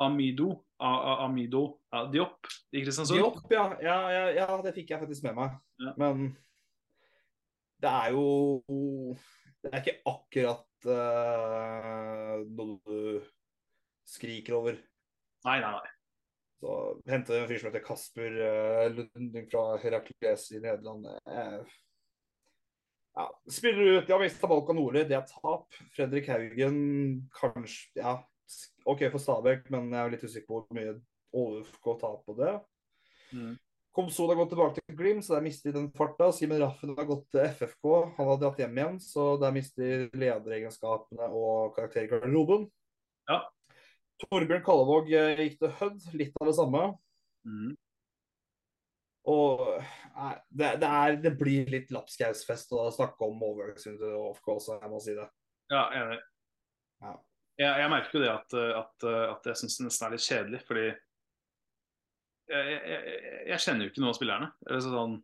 Amido, 0.00 0.64
Amido 0.80 1.64
ja, 1.92 2.04
Diop 2.12 2.48
i 2.72 2.84
Kristiansund. 2.84 3.18
Diop, 3.18 3.42
ja. 3.52 3.66
Ja, 3.84 3.98
ja. 4.14 4.24
ja, 4.40 4.48
det 4.64 4.74
fikk 4.76 4.94
jeg 4.94 5.02
faktisk 5.02 5.26
med 5.28 5.36
meg. 5.38 5.58
Men 6.00 6.30
det 7.80 7.90
er 7.90 8.14
jo 8.14 8.24
Det 9.60 9.70
er 9.70 9.82
ikke 9.82 10.00
akkurat 10.08 10.88
uh, 10.88 12.40
noe 12.48 12.78
du 12.86 13.20
skriker 14.08 14.56
over. 14.56 14.78
Nei, 15.44 15.58
nei, 15.60 15.72
nei. 15.76 15.90
Så 16.60 16.78
hente 17.08 17.36
en 17.36 17.46
fyr 17.48 17.60
som 17.60 17.70
heter 17.70 17.84
Kasper 17.84 18.40
uh, 18.40 18.86
Lunding 18.92 19.46
fra 19.52 19.78
Herakles 19.80 20.48
i 20.56 20.62
Nederland. 20.64 21.08
uh, 21.28 21.78
ja, 23.16 23.26
spiller 23.52 23.98
ut. 23.98 24.08
ja, 24.08 24.18
mista 24.18 24.48
Balkan 24.48 24.76
Nordli, 24.80 25.04
det 25.08 25.18
er 25.18 25.28
tap. 25.28 25.68
Fredrik 25.96 26.28
Haugen 26.30 26.80
kanskje 27.36 28.00
Ja, 28.00 28.16
OK 28.88 29.06
for 29.10 29.22
Stabæk, 29.22 29.66
men 29.72 29.90
jeg 29.92 30.00
er 30.02 30.14
litt 30.14 30.24
usikker 30.26 30.48
på 30.48 30.60
hvor 30.60 30.76
mye 30.76 30.94
OFK 31.36 31.90
tar 32.00 32.16
på 32.26 32.36
det. 32.38 32.54
Mm. 33.34 33.58
Komson 33.94 34.30
har 34.30 34.38
gått 34.38 34.52
tilbake 34.52 34.78
til 34.78 34.96
Glimt, 34.98 35.24
så 35.26 35.34
der 35.36 35.44
mister 35.44 35.70
de 35.70 35.78
den 35.80 35.88
farta. 35.98 36.30
Simen 36.34 36.60
Raffen 36.62 36.94
har 36.94 37.08
gått 37.08 37.24
til 37.34 37.42
FFK. 37.42 37.86
Han 38.18 38.28
har 38.30 38.38
dratt 38.38 38.60
hjem 38.62 38.78
igjen, 38.78 38.98
så 39.02 39.32
der 39.42 39.54
mister 39.54 39.82
de 39.82 40.20
lederegenskapene 40.22 41.26
og 41.26 41.74
karaktergarderoben. 41.78 42.68
Ja. 43.30 43.40
Torbjørn 44.22 44.62
Kallevåg 44.66 45.10
eh, 45.16 45.42
gikk 45.42 45.62
til 45.62 45.72
Hødd, 45.80 46.04
litt 46.18 46.38
av 46.38 46.50
det 46.50 46.56
samme. 46.58 46.82
Mm. 47.48 47.72
Og 49.30 49.64
nei, 50.16 50.34
det, 50.48 50.70
det, 50.80 50.90
er, 50.90 51.16
det 51.24 51.32
blir 51.40 51.72
litt 51.72 51.90
lapskausfest 51.94 52.72
å 52.76 52.86
snakke 52.94 53.26
om 53.26 53.42
overgangsvinduet 53.50 54.06
til 54.06 54.20
OFK 54.20 54.52
også, 54.54 54.78
jeg 54.84 54.92
må 54.92 55.00
si 55.02 55.16
det. 55.18 55.26
Ja, 55.72 55.82
enig. 55.98 56.20
Ja. 57.02 57.16
Jeg, 57.60 57.70
jeg 57.82 57.90
merker 57.92 58.16
jo 58.16 58.22
det 58.24 58.30
at, 58.32 58.54
at, 58.80 59.06
at 59.36 59.48
jeg 59.50 59.58
syns 59.60 59.74
det 59.78 59.86
nesten 59.88 60.06
er 60.06 60.14
litt 60.14 60.24
kjedelig, 60.26 60.60
fordi 60.68 60.84
jeg, 62.50 62.70
jeg, 62.70 62.78
jeg, 62.90 63.42
jeg 63.50 63.62
kjenner 63.66 63.84
jo 63.84 63.90
ikke 63.92 64.00
noen 64.02 64.12
av 64.14 64.16
spillerne. 64.16 64.48
Sånn, 64.86 65.18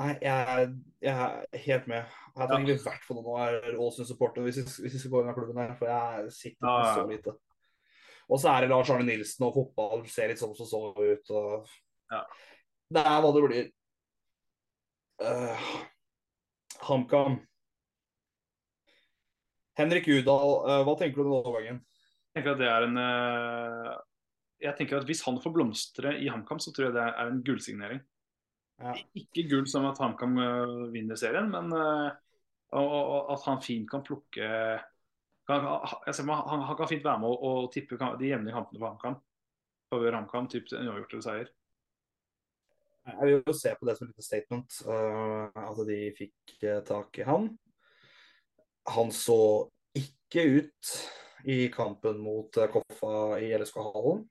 Nei, 0.00 0.10
jeg, 0.24 0.68
jeg 1.04 1.12
er 1.12 1.62
helt 1.66 1.88
med. 1.90 2.12
Her 2.38 2.48
trenger 2.48 2.70
vi 2.70 2.74
i 2.78 2.82
hvert 2.84 3.02
fall 3.04 3.18
noen 3.18 3.40
av 3.44 3.66
Ålesund-supportere 3.76 4.44
hvis, 4.46 4.60
vi- 4.62 4.84
hvis 4.86 4.94
vi 4.96 5.00
skal 5.02 5.12
gå 5.12 5.20
inn 5.24 5.32
i 5.32 5.34
klubben 5.36 5.58
her, 5.60 5.74
for 5.76 5.90
jeg 5.90 6.30
sitter 6.32 6.68
Ja, 6.68 6.76
ja. 6.86 6.94
så 6.96 7.02
lite. 7.10 7.34
Og 8.32 8.40
så 8.40 8.48
er 8.54 8.64
det 8.64 8.70
Lars 8.72 8.88
Arne 8.94 9.04
Nilsen 9.04 9.44
og 9.44 9.56
fotball 9.58 10.06
ser 10.08 10.30
litt 10.32 10.40
sånn 10.40 10.54
som 10.56 10.68
så 10.70 10.80
ut. 10.96 11.32
Og... 11.36 11.68
Ja. 12.14 12.22
Det 12.92 13.02
er 13.04 13.20
hva 13.24 13.32
det 13.36 13.42
blir. 13.44 13.66
Uh, 15.20 15.66
HamKam. 16.88 17.36
Henrik 19.78 20.08
Udal, 20.08 20.54
eh, 20.68 20.84
hva 20.86 20.94
tenker 20.98 21.22
du 21.22 21.28
om 21.28 21.36
overgangen? 21.40 21.82
Jeg 22.32 22.38
tenker 22.38 22.54
at 22.54 22.60
det 22.60 22.70
er 22.70 22.86
en 22.86 22.98
eh, 23.00 23.92
Jeg 24.62 24.76
tenker 24.78 25.00
at 25.00 25.08
Hvis 25.08 25.24
han 25.26 25.40
får 25.42 25.54
blomstre 25.54 26.16
i 26.20 26.28
HamKam, 26.32 26.60
så 26.60 26.72
tror 26.72 26.88
jeg 26.88 26.96
det 26.96 27.06
er 27.08 27.30
en 27.30 27.42
gullsignering. 27.44 28.02
Ja. 28.82 28.94
Ikke 29.18 29.46
gull 29.50 29.66
som 29.70 29.86
at 29.88 30.00
HamKam 30.02 30.38
eh, 30.42 30.76
vinner 30.94 31.18
serien, 31.18 31.50
men 31.52 31.72
at 32.72 33.42
han 33.44 33.58
fint 33.60 33.84
kan 33.90 34.00
plukke 34.00 34.46
kan, 35.44 35.64
jeg 36.06 36.14
ser, 36.14 36.28
han, 36.30 36.62
han 36.64 36.76
kan 36.78 36.88
fint 36.88 37.04
være 37.04 37.20
med 37.20 37.32
og, 37.34 37.42
og 37.42 37.72
tippe 37.74 37.98
de 37.98 38.30
jevne 38.30 38.54
kampene 38.54 38.80
på 38.80 38.88
HamKam. 38.88 39.18
Favør 39.92 40.16
HamKam, 40.16 40.46
typ 40.48 40.70
en 40.72 40.88
uavgjort 40.88 41.16
eller 41.16 41.26
seier. 41.26 41.50
Jeg 43.10 43.26
vil 43.26 43.34
jo 43.34 43.54
se 43.58 43.72
på 43.74 43.88
det 43.88 43.96
som 43.98 44.06
et 44.06 44.12
lite 44.14 44.24
statement, 44.24 44.76
uh, 44.86 45.50
at 45.64 45.80
de 45.88 45.98
fikk 46.16 46.54
tak 46.86 47.18
i 47.18 47.26
han. 47.26 47.50
Han 48.90 49.12
så 49.14 49.68
ikke 49.94 50.46
ut 50.58 50.92
i 51.46 51.66
kampen 51.74 52.18
mot 52.22 52.56
eh, 52.56 52.70
Koffa 52.70 53.38
i 53.42 53.52
LSK-hallen. 53.58 54.24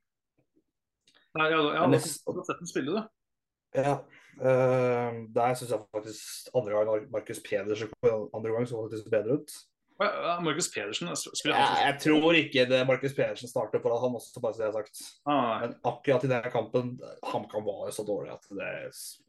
Nei, 1.40 1.48
ja, 1.48 1.60
ja, 1.60 1.86
jeg 1.88 2.02
har 2.02 2.44
sett 2.44 2.60
den 2.60 2.68
spille, 2.68 2.92
du. 3.00 3.80
Ja, 3.80 4.02
Uh, 4.40 5.28
der 5.36 5.54
syns 5.60 5.74
jeg 5.74 5.82
faktisk 5.92 6.54
andre 6.56 6.72
gang 6.72 7.10
Markus 7.12 7.42
Pedersen 7.44 7.90
andre 8.08 8.54
gang 8.56 8.68
så 8.68 8.80
faktisk 8.80 9.10
bedre 9.12 9.36
ut. 9.38 9.52
Ja, 10.00 10.08
ja, 10.08 10.36
Markus 10.40 10.70
Pedersen 10.74 11.12
spiller 11.16 11.58
Jeg, 11.60 11.82
jeg 11.86 11.98
tror 12.06 12.38
ikke 12.40 12.66
det 12.66 12.80
Markus 12.88 13.14
Pedersen 13.14 13.52
starter 13.52 13.84
for 13.84 14.00
han 14.02 14.16
også, 14.18 14.40
bare 14.42 14.56
så 14.56 14.64
det 14.64 14.70
er 14.70 14.78
sagt. 14.80 15.02
ah. 15.26 15.60
Men 15.62 15.76
akkurat 15.84 16.24
i 16.24 16.32
denne 16.32 16.52
kampen, 16.52 16.96
HamKam 17.28 17.68
var 17.68 17.90
jo 17.90 17.96
så 18.00 18.08
dårlig 18.08 18.32
at 18.34 18.48
det 18.50 18.72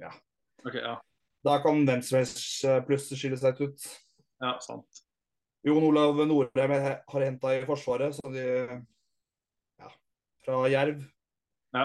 Ja. 0.00 0.12
Okay, 0.64 0.80
ja. 0.80 0.96
Da 1.44 1.58
kan 1.58 1.84
hvem 1.84 2.02
som 2.02 2.20
helst 2.22 2.64
eh, 2.64 2.80
plutselig 2.86 3.18
skille 3.18 3.36
seg 3.36 3.60
ut. 3.60 3.88
ja, 4.40 4.54
sant. 4.62 5.02
Jon 5.62 5.84
Olav 5.86 6.18
Norheim 6.26 6.72
har 6.74 7.22
henta 7.22 7.52
i 7.54 7.64
Forsvaret, 7.66 8.14
som 8.16 8.32
de 8.34 8.44
Ja, 9.78 9.90
fra 10.44 10.62
Jerv. 10.70 11.04
Ja. 11.72 11.84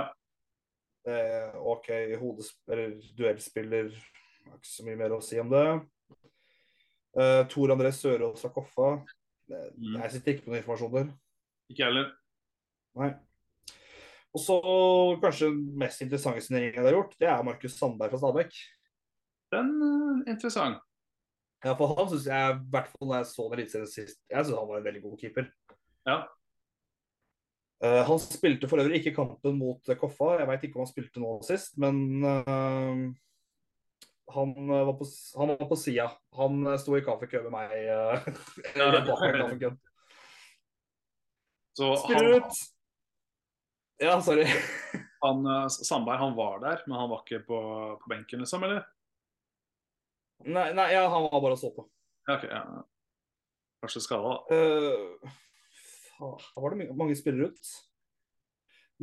Eh, 1.07 1.53
OK, 1.61 1.87
hodespiller, 2.19 2.97
duellspiller 3.17 3.91
ikke 3.93 4.67
så 4.67 4.83
mye 4.87 4.97
mer 4.99 5.13
å 5.15 5.21
si 5.23 5.37
om 5.39 5.49
det. 5.51 5.63
Eh, 7.17 7.43
Tor 7.51 7.71
André 7.73 7.91
Sørås 7.95 8.41
fra 8.43 8.51
Koffa. 8.55 8.89
Eh, 9.51 9.69
Mm. 9.77 10.01
Jeg 10.01 10.11
sitter 10.11 10.33
ikke 10.33 10.43
på 10.43 10.51
noen 10.51 10.59
informasjon 10.59 10.91
der. 10.91 11.07
Ikke 11.71 11.83
jeg 11.85 11.87
heller. 11.87 12.09
Nei. 12.99 13.13
Og 14.35 14.41
så 14.43 14.57
kanskje 15.21 15.47
den 15.53 15.61
mest 15.79 16.01
interessante 16.03 16.41
signeringen 16.43 16.75
jeg 16.75 16.83
har 16.83 16.97
gjort, 16.97 17.15
det 17.17 17.29
er 17.31 17.45
Markus 17.47 17.77
Sandberg 17.79 18.11
fra 18.11 18.19
Stabæk. 18.19 18.57
Den 19.53 19.69
er 19.81 20.33
interessant. 20.33 20.81
Ja, 21.67 21.73
for 21.75 21.97
han 21.97 22.07
syns 22.07 22.27
jeg, 22.29 22.55
i 22.55 22.71
hvert 22.71 22.89
fall 22.93 23.09
når 23.09 23.19
jeg 23.19 23.29
så 23.33 23.45
den 23.49 23.59
eliteserien 23.59 23.89
sist, 23.91 24.19
jeg 24.31 24.45
synes 24.45 24.55
han 24.55 24.69
var 24.69 24.79
en 24.79 24.85
veldig 24.85 25.01
god 25.03 25.15
keeper. 25.19 25.47
Ja. 26.07 26.17
Uh, 27.83 28.01
han 28.07 28.19
spilte 28.23 28.69
for 28.71 28.81
øvrig 28.81 29.01
ikke 29.01 29.17
kampen 29.17 29.57
mot 29.59 29.91
Koffa. 29.99 30.37
Jeg 30.39 30.47
veit 30.49 30.63
ikke 30.65 30.79
om 30.79 30.85
han 30.85 30.89
spilte 30.89 31.21
nå 31.21 31.33
sist, 31.45 31.75
men 31.81 31.99
uh, 32.23 33.03
han 34.37 34.55
eh, 34.59 34.85
var 34.89 34.95
på, 34.99 35.05
han 35.39 35.51
var 35.53 35.67
på 35.69 35.75
sida. 35.79 36.07
Han 36.35 36.65
sto 36.81 36.97
i 36.97 37.03
kaffekø 37.03 37.43
med 37.47 37.53
meg. 37.53 37.75
Uh, 38.77 38.81
ja, 38.81 38.87
i. 39.53 39.69
Så 41.77 41.93
Spiller 42.01 42.31
han, 42.31 42.41
ut! 42.41 42.59
Ja, 44.01 44.17
sorry. 44.21 44.47
han, 45.23 45.47
Sandberg 45.69 46.19
han 46.21 46.35
var 46.37 46.59
der, 46.63 46.83
men 46.87 46.99
han 46.99 47.09
var 47.11 47.23
ikke 47.23 47.43
på, 47.47 47.59
på 48.01 48.11
benken, 48.11 48.43
liksom, 48.43 48.65
eller? 48.65 48.85
Nei, 50.45 50.69
nei 50.77 50.91
ja, 50.93 51.07
han 51.09 51.25
var 51.25 51.41
bare 51.41 51.57
og 51.57 51.61
så 51.61 51.71
på. 51.73 51.87
Ja, 52.27 52.37
ok, 52.37 52.45
ja. 52.51 52.61
Kanskje 53.81 54.03
skada, 54.03 54.35
da. 54.35 54.55
Uh, 54.55 55.35
da 56.19 56.61
var 56.61 56.73
det 56.73 56.89
mange 56.97 57.17
spillere 57.17 57.51
ut. 57.51 57.73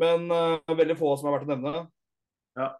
Men 0.00 0.26
uh, 0.30 0.58
veldig 0.68 0.96
få 0.98 1.12
som 1.18 1.30
er 1.30 1.36
verdt 1.36 1.48
å 1.48 1.52
nevne. 1.54 1.84
Ja. 2.58 2.70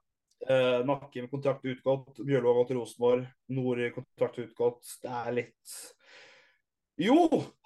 Uh, 0.45 0.81
Nakke 0.87 1.25
med 1.25 1.31
kontrakt 1.33 1.67
utgått. 1.67 2.19
Bjørlo 2.21 2.51
har 2.51 2.59
gått 2.61 2.73
til 2.73 2.81
Rosenborg. 2.81 3.29
Nori 3.55 3.93
kontrakt 3.95 4.41
utgått. 4.43 4.97
Det 5.03 5.13
er 5.23 5.37
litt 5.39 5.77
Jo! 7.01 7.17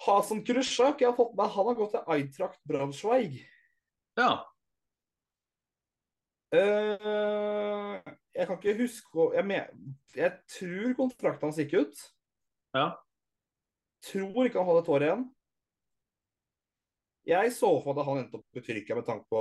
Hasan 0.07 0.45
Krusjak. 0.47 1.01
Jeg 1.03 1.11
har 1.11 1.17
fått 1.17 1.35
med 1.39 1.57
Han 1.57 1.73
har 1.73 1.79
gått 1.81 1.97
til 1.97 2.15
Eintracht 2.15 2.61
Braunschweig. 2.69 3.41
Ja. 4.21 4.31
Eh, 6.55 8.13
jeg 8.33 8.47
kan 8.49 8.57
ikke 8.57 8.79
huske 8.79 9.25
jeg, 9.37 9.45
men, 9.45 9.97
jeg 10.17 10.33
tror 10.49 10.95
kontrakten 10.97 11.51
hans 11.51 11.59
gikk 11.61 11.75
ut. 11.83 12.05
Ja. 12.77 12.87
Tror 14.09 14.47
ikke 14.47 14.63
han 14.63 14.71
hadde 14.71 14.85
et 14.85 14.95
år 14.95 15.05
igjen. 15.09 15.27
Jeg 17.29 17.53
så 17.53 17.69
for 17.85 17.93
meg 17.93 18.01
at 18.01 18.09
han 18.09 18.23
endte 18.23 18.39
opp 18.39 18.57
i 18.57 18.63
Tyrkia 18.65 18.97
med 18.97 19.05
tanke 19.05 19.29
på 19.29 19.41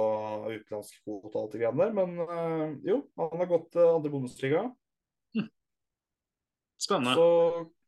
utenlandsk 0.49 0.97
kvote 1.05 1.31
og 1.31 1.39
alt 1.45 1.53
det 1.55 1.61
greiene 1.61 1.85
der, 1.85 1.93
men 1.95 2.19
eh, 2.25 2.75
jo, 2.89 2.99
han 3.21 3.39
har 3.39 3.49
gått 3.53 3.71
til 3.77 3.93
andre 3.93 4.11
Bundesliga. 4.11 4.65
Spennende. 6.77 7.15
Så 7.17 7.27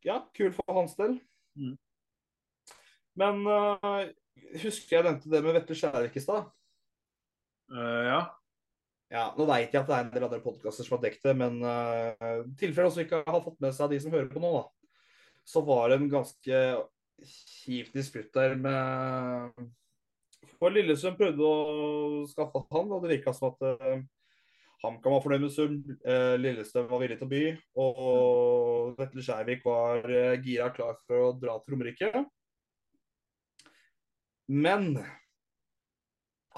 ja, 0.07 0.21
kul 0.33 0.53
for 0.55 0.79
hans 0.79 0.95
del. 0.97 1.19
Mm. 1.59 1.75
Men 3.19 3.43
eh, 3.51 4.07
husker 4.63 4.97
jeg 4.97 5.05
nevnte 5.05 5.31
det 5.31 5.43
med 5.43 5.57
Vetle 5.59 5.77
Skjærvik 5.77 6.15
i 6.15 6.23
stad? 6.23 6.47
Eh, 7.75 8.03
ja. 8.07 8.21
Ja, 9.09 9.31
nå 9.33 9.45
veit 9.49 9.73
jeg 9.73 9.81
at 9.81 9.87
det 9.89 9.95
er 9.95 10.03
en 10.05 10.11
del 10.13 10.25
andre 10.27 10.41
podkaster 10.43 10.85
som 10.85 10.97
har 10.97 11.01
dekket 11.07 11.31
det, 11.31 11.33
men 11.39 11.57
uh, 11.65 12.43
i 12.45 12.53
tilfelle 12.59 12.91
også 12.91 13.05
ikke 13.05 13.23
har 13.25 13.41
fått 13.41 13.57
med 13.63 13.73
seg 13.73 13.89
de 13.89 13.97
som 14.03 14.13
hører 14.13 14.29
på 14.29 14.41
nå, 14.43 14.51
da, 14.53 14.91
så 15.49 15.63
var 15.65 15.89
det 15.89 15.97
en 15.97 16.11
ganske 16.11 16.61
kjip 17.25 17.89
disputt 17.95 18.29
der 18.37 18.53
med 18.55 19.57
For 20.59 20.71
Lillesund 20.71 21.17
prøvde 21.19 21.41
å 21.41 22.21
skaffe 22.29 22.61
han, 22.69 22.93
og 22.93 23.01
det 23.01 23.15
virka 23.15 23.33
som 23.33 23.49
at 23.49 23.65
uh, 23.65 24.03
HamKam 24.83 25.15
var 25.15 25.23
fornøyd 25.25 25.43
med 25.43 25.55
sum, 25.55 25.79
uh, 26.05 26.35
Lillestrøm 26.39 26.87
var 26.91 27.01
villig 27.01 27.17
til 27.19 27.27
å 27.27 27.31
by, 27.33 27.43
og 27.81 28.99
Vetle 28.99 29.25
Skjærvik 29.25 29.65
var 29.65 30.05
uh, 30.05 30.35
gira 30.45 30.69
klar 30.75 31.01
for 31.07 31.31
å 31.31 31.33
dra 31.39 31.57
til 31.63 31.75
Romerike. 31.75 32.11
Men 34.49 34.93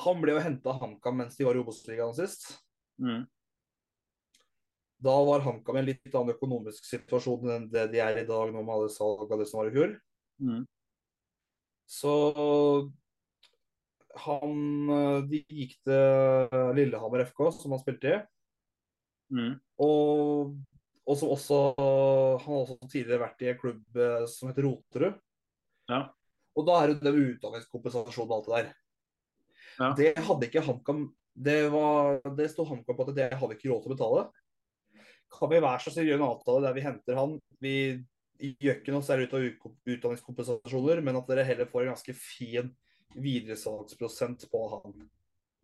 han 0.05 0.23
ble 0.23 0.35
jo 0.35 0.41
henta 0.43 0.73
av 0.73 0.81
HamKam 0.81 1.21
mens 1.21 1.37
de 1.37 1.45
var 1.47 1.57
i 1.57 1.61
Obos-ligaen 1.61 2.15
sist. 2.17 2.47
Mm. 3.01 3.25
Da 5.01 5.13
var 5.25 5.45
HamKam 5.45 5.77
i 5.77 5.81
en 5.81 5.89
litt 5.89 6.15
annen 6.15 6.35
økonomisk 6.35 6.85
situasjon 6.85 7.53
enn 7.55 7.69
det 7.73 7.87
de 7.93 8.01
er 8.03 8.21
i 8.21 8.27
dag, 8.27 8.51
nå 8.53 8.61
med 8.61 8.75
alle 8.75 8.91
salg 8.93 9.31
av 9.31 9.41
det 9.41 9.47
som 9.49 9.61
var 9.61 9.71
i 9.71 9.75
fjor. 9.75 9.95
Mm. 10.41 10.65
Så 11.91 12.11
han 14.25 14.57
De 15.31 15.39
gikk 15.39 15.77
til 15.87 16.75
Lillehammer 16.77 17.25
FK, 17.29 17.45
som 17.55 17.75
han 17.75 17.81
spilte 17.81 18.11
i. 18.11 18.19
Mm. 19.31 19.53
Og, 19.79 20.55
og 21.07 21.17
som 21.17 21.31
også 21.31 21.59
Han 21.79 22.49
har 22.49 22.63
også 22.65 22.89
tidligere 22.91 23.21
vært 23.23 23.45
i 23.45 23.51
en 23.53 23.59
klubb 23.61 23.99
eh, 24.03 24.25
som 24.27 24.51
heter 24.51 24.67
Roterud. 24.67 25.21
Ja. 25.91 26.03
Og 26.57 26.67
da 26.67 26.81
er 26.81 26.91
det 26.91 27.05
det 27.05 27.13
med 27.15 27.35
utdanningskompensasjon 27.35 28.27
og 28.27 28.37
alt 28.37 28.49
det 28.49 28.57
der. 28.57 28.71
Ja. 29.81 29.91
Det 29.97 30.13
hadde 30.21 30.47
ikke 30.47 30.63
HamKam 30.65 31.07
Det, 31.33 31.57
var, 31.73 32.19
det 32.37 32.49
sto 32.51 32.65
HamKam 32.67 32.97
på 32.97 33.05
at 33.07 33.15
det 33.17 33.27
hadde 33.39 33.55
ikke 33.55 33.71
råd 33.71 33.85
til 33.85 33.91
å 33.91 33.95
betale. 33.95 34.23
Kan 35.31 35.51
vi 35.51 35.61
være 35.63 35.79
så 35.81 35.93
snill 35.93 36.11
gjøre 36.11 36.19
en 36.21 36.27
avtale 36.27 36.65
der 36.67 36.75
vi 36.75 36.83
henter 36.85 37.17
han? 37.17 37.37
Vi 37.63 37.75
gjør 38.41 38.77
ikke 38.79 38.93
noe 38.93 39.05
særlig 39.05 39.29
ut 39.29 39.37
av 39.37 39.47
utdanningskompensasjoner, 39.95 41.01
men 41.05 41.17
at 41.19 41.29
dere 41.29 41.45
heller 41.47 41.69
får 41.69 41.85
en 41.85 41.93
ganske 41.93 42.15
fin 42.17 42.71
videresalgsprosent 43.15 44.47
på 44.51 44.61
han. 44.75 44.95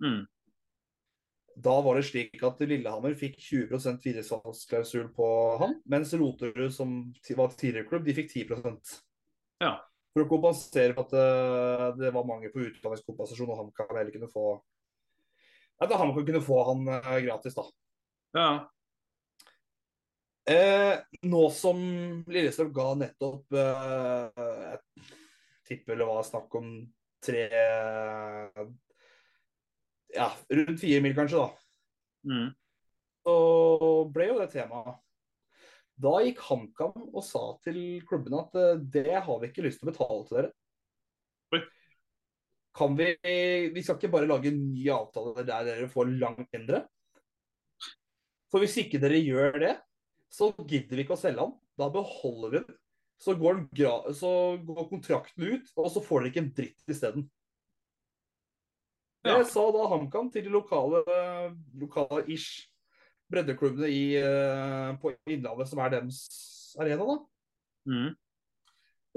Mm. 0.04 0.24
Da 1.58 1.74
var 1.82 1.98
det 1.98 2.06
slik 2.06 2.44
at 2.46 2.60
Lillehammer 2.62 3.16
fikk 3.18 3.40
20% 3.42 4.04
videresalgsklausul 4.06 5.08
på 5.18 5.30
han, 5.62 5.80
mens 5.90 6.14
Roterud, 6.14 6.70
som 6.74 7.00
var 7.34 7.56
tidligere 7.58 7.90
klubb, 7.90 8.06
de 8.06 8.18
fikk 8.18 8.34
10% 8.36 8.98
Ja. 9.64 9.80
For 10.18 10.26
å 10.26 10.30
kompensere 10.32 10.96
for 10.98 11.06
at 11.06 11.12
eh, 11.14 11.82
det 12.00 12.10
var 12.16 12.26
mangel 12.26 12.50
på 12.50 12.64
utdanningskompensasjon, 12.66 13.52
og 13.54 13.60
han 13.60 13.68
kan 13.78 13.92
vel 13.94 14.10
kunne 14.16 14.30
få 14.32 14.48
At 15.78 15.94
han 15.94 16.10
kunne 16.18 16.42
få 16.42 16.58
han 16.72 16.88
eh, 16.90 17.20
gratis, 17.28 17.54
da. 17.54 17.66
ja. 18.34 18.50
Eh, 20.50 20.96
nå 21.30 21.44
som 21.54 21.78
Lillestrøm 22.34 22.74
ga 22.74 22.88
nettopp 22.98 23.58
eh, 23.62 24.42
Jeg 24.42 25.06
tipper 25.70 26.02
det 26.02 26.08
var 26.10 26.26
snakk 26.26 26.58
om 26.58 26.72
tre 27.22 27.46
Ja, 30.16 30.32
rundt 30.50 30.82
fire 30.82 31.04
mil, 31.06 31.14
kanskje, 31.14 31.46
da. 31.46 31.50
Mm. 32.26 32.50
Så 33.22 33.36
ble 34.18 34.32
jo 34.32 34.42
det 34.42 34.50
temaet. 34.56 34.98
Da 35.98 36.14
gikk 36.22 36.44
HamKam 36.46 37.08
og 37.08 37.24
sa 37.26 37.42
til 37.66 37.80
klubben 38.08 38.38
at 38.38 38.54
eh, 38.60 38.82
det 38.94 39.16
har 39.16 39.42
vi 39.42 39.50
ikke 39.50 39.66
lyst 39.66 39.82
til 39.82 39.88
å 39.88 39.92
betale 39.92 40.20
til 40.28 40.38
dere. 40.38 40.52
Oi. 41.56 41.62
Kan 42.78 42.98
vi 43.00 43.14
Vi 43.74 43.82
skal 43.82 43.98
ikke 43.98 44.14
bare 44.14 44.30
lage 44.30 44.52
en 44.52 44.60
ny 44.70 44.86
avtale 44.94 45.42
der 45.42 45.66
dere 45.72 45.90
får 45.90 46.12
langt 46.22 46.52
mindre. 46.54 46.84
For 48.52 48.64
hvis 48.64 48.78
ikke 48.84 49.02
dere 49.02 49.18
gjør 49.20 49.58
det, 49.64 49.74
så 50.32 50.52
gidder 50.60 51.00
vi 51.00 51.04
ikke 51.04 51.18
å 51.18 51.20
selge 51.20 51.44
han. 51.44 51.56
Da 51.80 51.90
beholder 51.94 52.54
vi 52.54 52.62
den. 52.62 52.78
Så 53.18 53.34
går, 53.34 53.64
den 53.74 54.14
så 54.14 54.32
går 54.62 54.90
kontrakten 54.92 55.48
ut, 55.50 55.70
og 55.74 55.90
så 55.90 56.04
får 56.06 56.22
dere 56.22 56.30
ikke 56.30 56.44
en 56.44 56.54
dritt 56.60 56.94
isteden. 56.94 57.26
Ja. 59.26 59.40
Det 59.40 59.50
sa 59.50 59.64
da 59.74 59.88
HamKam 59.90 60.30
til 60.32 60.46
de 60.46 60.54
lokale, 60.54 61.02
lokale 61.82 62.22
ish 62.32 62.70
breddeklubbene 63.32 63.90
i, 63.92 64.04
eh, 64.20 64.92
på 65.02 65.14
Innlandet, 65.28 65.70
som 65.70 65.82
er 65.84 65.96
deres 65.96 66.22
arena. 66.80 67.06
da. 67.06 67.18
Mm. 67.88 68.16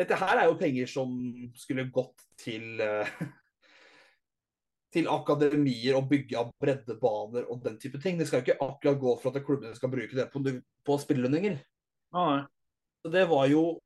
Dette 0.00 0.16
her 0.16 0.38
er 0.38 0.48
jo 0.48 0.58
penger 0.58 0.88
som 0.88 1.12
skulle 1.58 1.90
gått 1.92 2.24
til 2.40 2.80
eh, 2.80 3.10
til 4.94 5.06
akademier 5.10 5.98
og 5.98 6.08
bygge 6.10 6.38
av 6.38 6.50
breddebaner 6.60 7.46
og 7.46 7.60
den 7.62 7.76
type 7.78 8.00
ting. 8.02 8.18
Det 8.18 8.26
skal 8.26 8.40
jo 8.40 8.48
ikke 8.48 8.64
akkurat 8.64 8.98
gå 8.98 9.12
for 9.22 9.30
at 9.30 9.44
klubbene 9.46 9.76
skal 9.76 9.92
bruke 9.92 10.16
det 10.16 10.26
på, 10.32 10.42
på 10.86 10.96
spillelønninger. 11.04 11.60
Ah. 12.10 12.48
Så 13.04 13.12
det 13.12 13.28
var 13.30 13.46
jo 13.48 13.80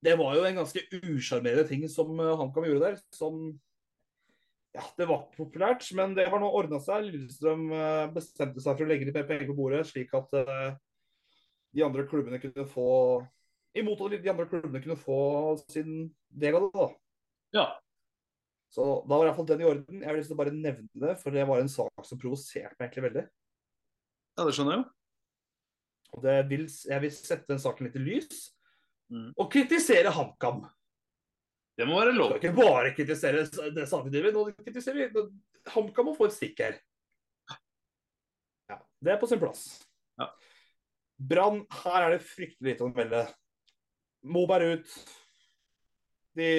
Det 0.00 0.14
var 0.16 0.32
jo 0.32 0.44
en 0.48 0.54
ganske 0.56 0.80
usjarmerende 1.04 1.66
ting 1.68 1.82
som 1.92 2.14
eh, 2.16 2.36
HamKam 2.38 2.64
gjorde 2.64 2.86
der. 2.86 3.00
Som 3.12 3.60
Ja, 4.76 4.84
det 4.98 5.06
var 5.10 5.24
ikke 5.24 5.40
populært, 5.44 5.82
men 5.98 6.12
det 6.14 6.28
har 6.30 6.38
nå 6.38 6.46
ordna 6.54 6.78
seg. 6.82 7.08
Lillestrøm 7.08 7.66
eh, 7.74 8.06
bestemte 8.14 8.62
seg 8.62 8.76
for 8.78 8.86
å 8.86 8.90
legge 8.90 9.08
litt 9.08 9.16
mer 9.18 9.26
penger 9.26 9.50
på 9.50 9.56
bordet, 9.58 9.82
slik 9.88 10.12
at 10.14 10.34
eh, 10.38 10.70
de 11.74 11.84
andre 11.86 12.06
klubbene 12.10 12.40
kunne 12.42 12.66
få 12.70 12.88
Imot 13.78 14.00
at 14.02 14.16
de 14.18 14.30
andre 14.32 14.48
klubbene 14.50 14.80
kunne 14.82 14.98
få 14.98 15.16
sin 15.70 16.08
del 16.34 16.56
av 16.58 16.64
det, 16.64 16.70
da. 16.74 16.86
Ja. 17.54 17.66
Så 18.74 18.86
da 19.06 19.14
var 19.14 19.22
i 19.22 19.28
hvert 19.28 19.36
fall 19.38 19.46
den 19.46 19.60
i 19.62 19.68
orden. 19.68 20.00
Jeg 20.02 20.24
å 20.34 20.38
bare 20.38 20.54
nevne 20.54 21.02
det, 21.04 21.12
for 21.20 21.34
det 21.34 21.44
var 21.46 21.62
en 21.62 21.70
sak 21.70 22.02
som 22.06 22.18
provoserte 22.18 22.74
meg 22.74 22.88
egentlig 22.88 23.04
veldig. 23.04 23.22
ja, 24.38 24.46
det 24.46 24.54
skjønner 24.56 24.74
jeg 24.74 24.82
jo. 24.82 24.88
Og 26.10 26.24
det 26.26 26.34
vil, 26.50 26.66
jeg 26.66 27.02
vil 27.04 27.14
sette 27.14 27.46
den 27.52 27.62
saken 27.62 27.86
litt 27.86 27.98
i 27.98 28.02
lys, 28.02 28.48
Mm. 29.10 29.32
og 29.42 29.48
kritisere 29.50 30.10
HamKam. 30.14 30.60
Det 31.80 31.88
må 31.88 31.96
være 31.96 32.12
lov. 32.12 32.34
Du 32.34 32.42
kan 32.42 32.50
ikke 32.50 32.60
bare 32.60 32.92
kritisere 32.96 33.46
det 33.76 33.86
samtidig, 33.88 34.34
nå 34.34 34.50
kritiserer 34.60 35.08
vi 35.08 35.22
HamKam 35.70 36.10
må 36.10 36.16
få 36.16 36.28
et 36.28 36.36
stikk 36.36 36.60
her. 36.64 36.76
Ja, 38.70 38.76
det 39.00 39.14
er 39.14 39.20
på 39.20 39.28
sin 39.30 39.40
plass. 39.40 39.64
Ja. 40.20 40.28
Brann, 41.30 41.62
her 41.82 42.06
er 42.06 42.14
det 42.14 42.26
fryktelig 42.26 42.74
lite 42.74 42.86
å 42.86 42.92
melde. 42.92 43.24
Moberg 44.28 44.76
ut. 44.76 44.94
De, 46.36 46.50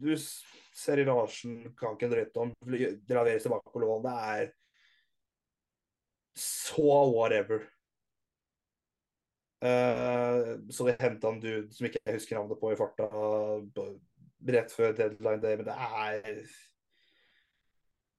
du 0.00 0.12
Seri 0.16 1.04
Larsen 1.08 1.58
kan 1.78 1.96
ikke 1.96 2.10
dritt 2.12 2.36
om. 2.40 2.52
Draveres 2.64 3.44
tilbake 3.44 3.72
på 3.72 3.82
lån. 3.82 4.04
Det 4.04 4.16
er 4.32 4.50
så 6.38 7.00
whatever. 7.12 7.64
Eh, 9.62 10.48
så 10.74 10.88
de 10.88 10.96
henta 10.98 11.30
en 11.30 11.38
dude 11.42 11.70
som 11.70 11.86
ikke 11.86 12.00
jeg 12.02 12.16
husker 12.16 12.38
navnet 12.38 12.58
på 12.58 12.72
i 12.72 12.78
farta 12.78 13.06
rett 14.52 14.74
før 14.74 14.96
deadline 14.98 15.38
day, 15.42 15.58
men 15.58 15.68
det 15.68 15.76
er 15.78 16.42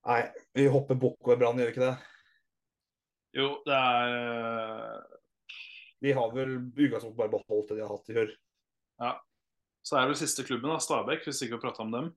Nei, 0.03 0.22
vi 0.56 0.68
hopper 0.68 0.98
bukk 0.99 1.28
over 1.28 1.38
Brann, 1.40 1.60
gjør 1.60 1.70
vi 1.70 1.74
ikke 1.74 1.84
det? 1.84 1.94
Jo, 3.40 3.49
det 3.68 3.76
er 3.76 4.15
eh, 4.15 5.20
De 6.03 6.15
har 6.15 6.34
vel 6.36 6.57
utgangspunktet 6.60 7.20
bare 7.20 7.34
beholdt 7.36 7.72
det 7.72 7.78
de 7.80 7.86
har 7.86 7.91
hatt 7.91 8.11
i 8.11 8.18
år. 8.24 8.34
Så 9.84 9.95
er 9.98 10.03
det 10.03 10.14
vel 10.14 10.20
siste 10.20 10.44
klubben, 10.48 10.72
da, 10.72 10.80
Stabæk, 10.80 11.24
hvis 11.28 11.41
ikke 11.44 11.57
vi 11.57 11.64
prata 11.64 11.84
om 11.84 11.91
dem. 11.91 12.10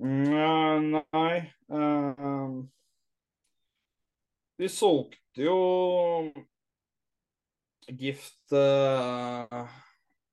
Mm, 0.00 0.96
nei 1.12 1.34
eh, 1.36 2.54
De 4.60 4.68
solgte 4.72 5.44
jo 5.44 5.56
Gift 7.88 8.54
uh, 8.54 9.68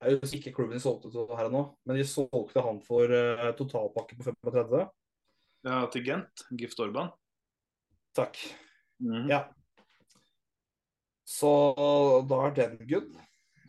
Jeg 0.04 0.20
husker 0.22 0.38
ikke 0.38 0.54
klubben 0.56 0.78
de 0.78 0.84
solgte 0.84 1.12
til 1.14 1.30
her 1.38 1.50
nå, 1.54 1.64
men 1.86 2.00
de 2.00 2.06
solgte 2.08 2.64
han 2.64 2.82
for 2.86 3.10
uh, 3.10 3.50
totalpakke 3.58 4.18
på 4.20 4.30
35. 4.32 4.84
Ja, 5.68 5.80
til 5.92 6.06
Gent. 6.06 6.46
Gift 6.56 6.80
Orban. 6.80 7.12
Takk. 8.16 8.38
Mm. 9.04 9.28
Ja. 9.32 9.44
Så 11.28 11.50
da 12.30 12.44
er 12.48 12.56
den 12.58 12.78
good. 12.90 13.10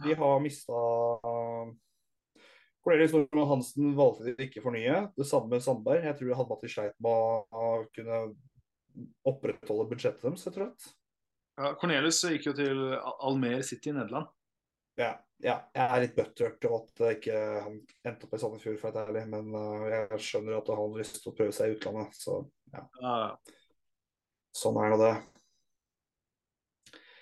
De 0.01 0.15
har 0.16 0.40
mista 0.40 0.78
Cornelius 2.81 3.12
Nordmann 3.12 3.51
Hansen 3.51 3.90
valgte 3.97 4.31
de 4.31 4.47
ikke 4.47 4.62
fornye. 4.65 5.02
Det 5.16 5.27
samme 5.28 5.52
med 5.52 5.65
Sandberg. 5.65 6.07
Jeg 6.07 6.16
tror 6.16 6.39
hadde 6.39 6.57
at 6.57 6.65
de 6.65 6.73
sleit 6.73 6.97
med 7.05 7.52
å 7.52 7.66
kunne 7.94 8.23
opprettholde 9.28 9.90
budsjettet 9.90 10.24
deres, 10.24 10.47
rett 10.47 10.57
og 10.57 10.62
slett. 10.62 10.89
Ja, 11.61 11.74
Cornelius 11.77 12.23
gikk 12.24 12.47
jo 12.49 12.53
til 12.57 12.78
Almer 13.20 13.61
City 13.66 13.91
i 13.91 13.97
Nederland. 13.97 14.31
Ja, 15.01 15.11
ja, 15.41 15.55
jeg 15.73 15.85
er 15.87 16.03
litt 16.05 16.16
butthurt 16.16 16.65
over 16.69 16.82
at 16.85 17.03
ikke 17.16 17.37
han 17.65 17.77
endte 18.05 18.27
opp 18.27 18.35
i 18.37 18.41
Sandefjord, 18.41 18.78
for 18.81 18.97
å 18.97 19.03
ærlig. 19.07 19.23
Men 19.32 19.51
uh, 19.57 19.85
jeg 19.89 20.23
skjønner 20.27 20.59
at 20.59 20.70
han 20.73 20.81
har 20.81 20.97
lyst 21.01 21.20
til 21.23 21.32
å 21.32 21.37
prøve 21.37 21.55
seg 21.57 21.70
i 21.73 21.77
utlandet. 21.77 22.16
Så 22.16 22.39
ja, 22.74 22.82
Ja, 23.01 23.15
sånn 24.57 24.81
er 24.81 24.93
nå 24.93 24.99
det. 25.01 25.12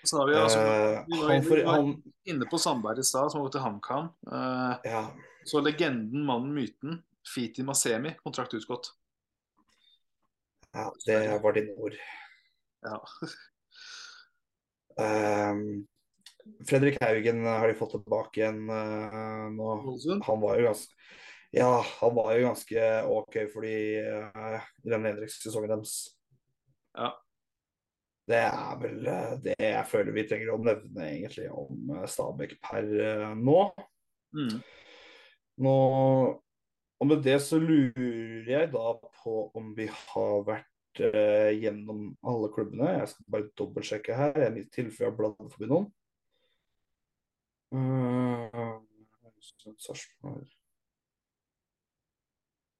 så 0.07 0.21
har 0.21 0.29
vi 0.29 0.37
altså 0.39 0.59
Eh, 0.63 1.03
vi 1.07 1.19
var, 1.21 1.65
var 1.67 1.75
han 1.75 1.91
inne 2.31 2.47
på 2.49 2.59
Sandberg 2.59 2.99
i 2.99 3.03
stad, 3.07 3.31
som 3.31 3.39
har 3.41 3.47
gått 3.47 3.57
til 3.57 3.65
HamKam. 3.65 4.09
Eh, 4.31 4.89
Ja. 4.91 5.03
så 5.45 5.61
legenden, 5.63 6.25
mannen, 6.25 6.53
myten, 6.55 7.03
Fiti 7.27 7.63
Masemi, 7.63 8.15
kontrakt 8.23 8.53
utgått. 8.55 8.93
Ja, 10.73 10.89
det 11.05 11.19
var 11.43 11.53
dine 11.53 11.75
ord. 11.77 11.95
Ja. 12.83 12.99
Ehm, 14.97 15.85
Fredrik 16.67 16.97
Haugen 17.03 17.45
har 17.45 17.67
de 17.67 17.77
fått 17.77 17.93
tilbake 17.93 18.41
igjen 18.41 18.63
uh, 18.69 19.49
nå. 19.53 19.69
Han 20.25 20.41
var 20.41 20.59
jo 20.59 20.69
ganske 20.69 20.95
Ja, 21.55 21.69
han 22.01 22.15
var 22.15 22.33
jo 22.35 22.45
ganske 22.47 22.89
OK 23.09 23.37
fordi 23.53 23.75
uh, 24.05 24.29
eh, 24.29 24.67
i 24.85 24.93
den 24.93 25.05
nedrykkssesongen 25.07 25.71
deres. 25.73 25.95
Ja. 26.97 27.13
Det 28.29 28.41
er 28.45 28.75
vel 28.81 29.07
eh, 29.09 29.31
det 29.45 29.55
jeg 29.57 29.87
føler 29.89 30.13
vi 30.13 30.27
trenger 30.29 30.53
å 30.53 30.59
nevne 30.61 31.07
egentlig 31.07 31.47
om 31.49 31.95
Stabæk 32.05 32.59
per 32.65 32.85
uh, 32.85 33.31
nå. 33.37 33.63
Mm. 34.37 34.59
Nå 35.65 35.77
og 36.99 37.07
med 37.07 37.21
det 37.23 37.37
så 37.39 37.55
lurer 37.63 38.49
jeg 38.49 38.71
da 38.73 38.89
på 39.21 39.35
om 39.55 39.71
vi 39.77 39.85
har 39.87 40.41
vært 40.47 40.68
eh, 41.03 41.51
gjennom 41.59 42.05
alle 42.27 42.49
klubbene. 42.53 42.91
Jeg 42.99 43.11
skal 43.13 43.31
bare 43.35 43.49
dobbeltsjekke 43.59 44.17
her. 44.17 44.39
I 44.59 44.65
tilfelle 44.73 45.07
jeg 45.07 45.11
har 45.11 45.17
bladd 45.17 45.51
forbi 45.53 45.69
noen. 45.71 45.89
Eh, 47.73 48.77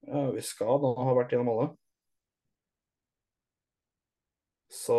Ja, 0.09 0.23
vi 0.31 0.41
skal 0.41 0.79
da 0.81 0.93
ha 0.97 1.13
vært 1.17 1.33
gjennom 1.35 1.51
alle. 1.53 1.69
Så 4.69 4.95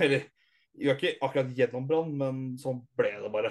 Eller 0.00 0.26
vi 0.78 0.86
var 0.86 0.94
ikke 0.96 1.16
akkurat 1.24 1.52
gjennom 1.58 1.86
Brann, 1.88 2.10
men 2.18 2.42
sånn 2.60 2.80
ble 2.96 3.10
det 3.22 3.30
bare. 3.34 3.50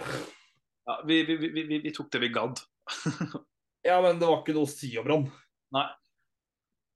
Ja, 0.88 1.02
vi, 1.07 1.22
vi, 1.28 1.36
vi, 1.41 1.64
vi, 1.68 1.80
vi 1.84 1.91
tok 1.95 2.11
det 2.14 2.24
vi 2.24 2.34
gadd. 2.34 2.61
Ja, 3.88 4.02
men 4.03 4.18
det 4.19 4.28
var 4.28 4.41
ikke 4.41 4.52
noe 4.56 4.68
å 4.68 4.72
si 4.72 4.90
om 4.99 5.06
Brann. 5.06 5.22
Nei. 5.72 5.86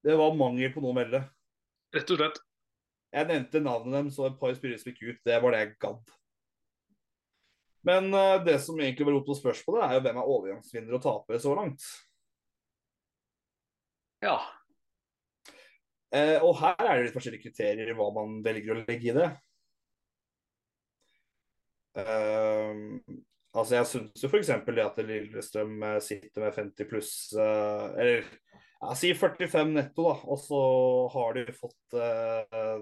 Det 0.03 0.15
var 0.19 0.34
mangel 0.36 0.73
på 0.73 0.82
noe 0.84 0.91
å 0.91 0.98
melde. 0.98 1.22
Rett 1.92 2.12
og 2.14 2.20
slett. 2.20 2.40
Jeg 3.12 3.28
nevnte 3.28 3.60
navnet 3.60 3.98
dem, 3.98 4.10
så 4.16 4.30
et 4.30 4.40
par 4.40 4.54
spillere 4.56 4.80
som 4.80 4.92
gikk 4.92 5.02
ut. 5.04 5.24
Det 5.28 5.40
var 5.44 5.52
det 5.52 5.64
jeg 5.66 5.74
gadd. 5.84 6.14
Men 7.88 8.14
uh, 8.14 8.38
det 8.46 8.60
som 8.64 8.80
egentlig 8.80 9.08
var 9.08 9.18
rot 9.18 9.28
på 9.28 9.36
spørsmålet, 9.36 9.84
er 9.84 9.98
jo 9.98 10.06
hvem 10.06 10.22
er 10.22 10.32
overgangsvinner 10.36 10.96
og 10.96 11.04
taper 11.04 11.42
så 11.42 11.56
langt. 11.58 11.86
Ja. 14.24 14.38
Uh, 16.14 16.38
og 16.46 16.56
her 16.62 16.78
er 16.86 16.94
det 16.94 17.08
litt 17.08 17.18
forskjellige 17.18 17.50
kriterier 17.50 17.96
hva 17.98 18.12
man 18.16 18.40
velger 18.46 18.76
å 18.76 18.84
legge 18.84 19.12
i 19.12 19.18
det. 19.18 19.32
Uh, 21.98 23.02
altså 23.52 23.76
Jeg 23.82 23.90
syns 23.90 24.24
jo 24.24 24.30
f.eks. 24.32 24.54
det 24.64 24.86
at 24.86 25.02
Lillestrøm 25.04 25.82
sitter 26.00 26.46
med 26.46 26.54
50 26.56 26.88
pluss 26.88 27.10
Eller 27.36 28.24
ja, 28.82 28.95
si 28.98 29.14
45 29.18 29.76
netto, 29.76 30.08
da. 30.08 30.16
Og 30.26 30.41
så 30.41 30.62
har 31.14 31.38
du 31.38 31.53
fått 31.53 31.98
eh, 31.98 32.82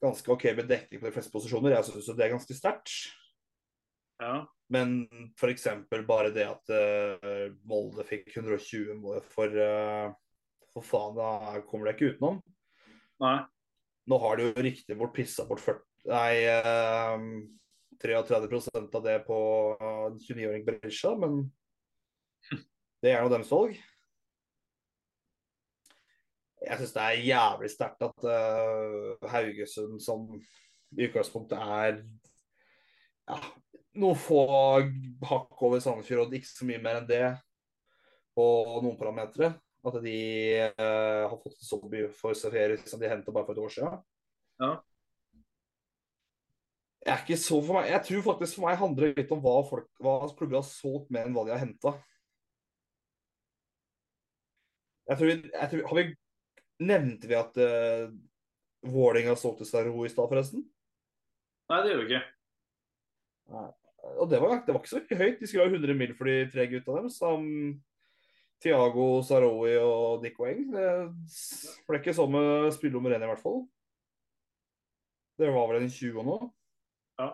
ganske 0.00 0.32
OK 0.32 0.46
med 0.56 0.70
dekning 0.70 1.02
på 1.02 1.08
de 1.08 1.14
fleste 1.14 1.34
posisjoner. 1.34 1.76
Jeg 1.76 1.90
syns 1.90 2.14
det 2.14 2.26
er 2.26 2.34
ganske 2.36 2.56
sterkt. 2.56 2.96
ja. 4.22 4.40
Men 4.70 5.00
f.eks. 5.34 5.66
bare 6.06 6.30
det 6.30 6.46
at 6.46 6.70
eh, 6.70 7.48
Molde 7.66 8.04
fikk 8.06 8.28
120 8.36 9.00
mål 9.02 9.24
for 9.26 9.50
uh, 9.50 10.12
For 10.70 10.86
faen, 10.86 11.16
da 11.18 11.58
kommer 11.66 11.88
det 11.88 11.96
ikke 11.96 12.12
utenom. 12.14 12.38
Nei. 13.20 13.40
Nå 14.10 14.18
har 14.22 14.38
de 14.38 14.46
jo 14.46 14.62
riktig 14.62 14.96
bort 14.98 15.16
pissa 15.16 15.44
bort 15.48 15.60
40, 15.62 15.82
nei, 16.10 16.36
eh, 16.48 17.24
33 18.00 18.38
av 18.96 19.02
det 19.04 19.18
på 19.26 19.40
en 19.76 20.16
29-åring 20.16 20.64
Berisha, 20.66 21.12
men 21.20 21.42
det 23.04 23.12
er 23.12 23.26
nå 23.26 23.32
deres 23.34 23.50
valg. 23.52 23.76
Jeg 26.60 26.76
syns 26.76 26.92
det 26.92 27.04
er 27.04 27.24
jævlig 27.24 27.70
sterkt 27.72 28.02
at 28.04 28.26
uh, 28.28 29.28
Haugesund, 29.32 29.96
som 30.04 30.26
i 30.98 31.06
utgangspunktet 31.06 31.56
er 31.56 32.02
ja, 33.30 33.38
noen 34.02 34.18
få 34.18 34.42
hakk 35.30 35.62
over 35.64 35.80
Sandefjord, 35.80 36.28
og 36.28 36.36
ikke 36.36 36.50
så 36.50 36.68
mye 36.68 36.82
mer 36.82 37.00
enn 37.00 37.08
det 37.08 37.24
på 38.36 38.46
noen 38.84 38.98
parametere. 39.00 39.54
At 39.80 39.96
de 40.04 40.18
uh, 40.76 41.24
har 41.30 41.38
fått 41.40 41.56
så 41.64 41.80
mye 41.86 42.10
for 42.12 42.36
Safari 42.36 42.76
som 42.84 43.00
de 43.00 43.08
henta 43.08 43.32
bare 43.32 43.48
for 43.48 43.56
et 43.56 43.64
år 43.64 43.72
siden. 43.72 44.00
Ja. 44.60 44.74
Jeg 47.00 47.14
er 47.14 47.22
ikke 47.24 47.36
så 47.40 47.56
for 47.64 47.78
meg 47.78 47.86
Jeg 47.88 48.04
tror 48.04 48.24
faktisk 48.26 48.58
for 48.58 48.66
meg 48.66 48.76
handler 48.76 49.08
det 49.08 49.22
litt 49.22 49.30
om 49.32 49.40
hva, 49.40 49.54
folk, 49.64 49.86
hva 50.04 50.18
klubber 50.36 50.58
har 50.58 50.66
solgt 50.68 51.08
mer 51.08 51.24
enn 51.24 51.32
hva 51.32 51.46
de 51.48 51.54
har 51.54 51.62
henta. 51.62 51.94
Jeg 55.08 55.18
tror, 55.18 55.30
jeg 55.32 55.70
tror, 55.72 55.86
har 55.88 55.96
vi 55.96 56.04
Nevnte 56.80 57.28
vi 57.28 57.36
at 57.36 57.58
uh, 57.60 58.08
Vålerenga 58.88 59.36
solgte 59.36 59.66
Staro 59.68 60.06
i 60.06 60.12
stad, 60.12 60.30
forresten? 60.30 60.64
Nei, 61.70 61.82
det 61.84 61.92
gjør 61.92 62.00
vi 62.02 62.08
ikke. 62.08 62.22
Og 64.20 64.30
det 64.30 64.40
var, 64.40 64.62
det 64.64 64.74
var 64.74 64.80
ikke 64.80 64.92
så 64.92 65.02
høyt. 65.04 65.40
De 65.40 65.48
skulle 65.48 65.66
ha 65.66 65.72
100 65.72 65.96
mil 65.98 66.14
for 66.16 66.30
de 66.30 66.38
tre 66.50 66.66
gutta 66.70 66.96
dem, 66.96 67.10
som 67.12 67.44
Tiago, 68.60 69.20
Saroui 69.26 69.74
og 69.80 70.24
Nico 70.24 70.48
Eng. 70.48 70.70
Det 70.72 70.88
ble 71.88 72.00
ikke 72.00 72.16
sånn 72.16 72.32
med 72.32 72.72
spill 72.76 72.94
nummer 72.96 73.14
én, 73.16 73.24
i 73.24 73.30
hvert 73.30 73.44
fall. 73.44 73.62
Det 75.40 75.48
var 75.52 75.70
vel 75.70 75.84
en 75.84 75.92
20 75.92 76.26
nå. 76.26 76.38
Ja. 77.20 77.30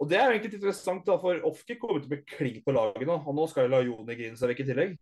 Og 0.00 0.10
det 0.10 0.18
er 0.18 0.32
egentlig 0.32 0.60
interessant, 0.60 1.02
da, 1.06 1.16
for 1.20 1.42
Ofki 1.48 1.76
kommer 1.80 2.00
til 2.00 2.10
å 2.10 2.14
bli 2.14 2.20
klink 2.30 2.60
på 2.66 2.74
laget 2.74 3.06
nå. 3.08 3.18
Og 3.20 3.36
nå 3.36 3.46
skal 3.50 3.66
jo 3.66 3.74
la 3.74 3.82
Joni 3.84 4.18
Grinsavik 4.18 4.62
i 4.62 4.68
tillegg. 4.68 4.94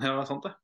Ja, 0.00 0.14
det 0.14 0.22
er 0.22 0.28
sant, 0.30 0.46
det. 0.46 0.54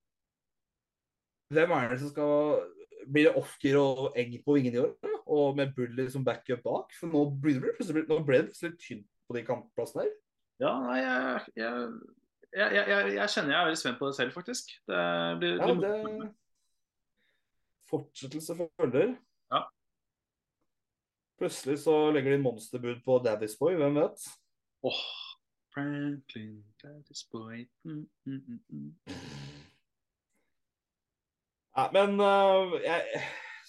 Hvem 1.54 1.70
er 1.72 1.92
det 1.92 2.00
som 2.02 2.10
skal 2.12 2.64
Blir 3.08 3.28
det 3.28 3.38
Ofker 3.40 3.78
og 3.80 4.16
Egg 4.20 4.34
på 4.44 4.56
vingene 4.58 4.76
i 4.76 4.82
år? 4.82 5.14
Og 5.28 5.56
med 5.56 5.72
Buller 5.76 6.08
som 6.12 6.24
backup 6.24 6.64
bak? 6.64 6.92
For 6.98 7.08
nå, 7.08 7.24
ble 7.40 7.54
det 7.56 7.74
plutselig, 7.78 8.74
tynt 8.80 9.06
på 9.28 9.36
de 9.36 9.44
kampplassene 9.46 10.06
her. 10.06 10.12
Ja, 10.58 10.72
nei, 10.82 10.98
jeg, 10.98 11.40
jeg, 11.60 11.88
jeg, 12.56 13.12
jeg, 13.14 13.30
kjenner 13.30 13.52
jeg 13.52 13.58
er 13.60 13.68
veldig 13.68 13.80
spent 13.80 14.00
på 14.00 14.08
det 14.08 14.16
selv, 14.16 14.34
faktisk. 14.34 14.72
Det 14.88 15.02
blir, 15.40 15.60
Ja, 15.60 15.74
det 15.84 16.30
Fortsettelse 17.88 18.56
følger. 18.56 19.14
Ja. 19.52 19.62
Plutselig 21.40 21.78
så 21.84 21.96
legger 22.12 22.34
de 22.34 22.42
monsterbud 22.42 23.00
på 23.04 23.20
Daddy's 23.24 23.56
Boy, 23.60 23.78
hvem 23.80 24.00
vet? 24.00 24.26
Åh, 24.88 25.04
Franklin, 25.74 26.64
Daddy's 26.82 27.24
boy 27.32 27.68
mm, 27.84 28.08
mm, 28.26 28.60
mm, 28.68 28.94
Ja, 31.78 31.84
men 31.94 32.18
øh, 32.18 32.72
jeg, 32.82 33.20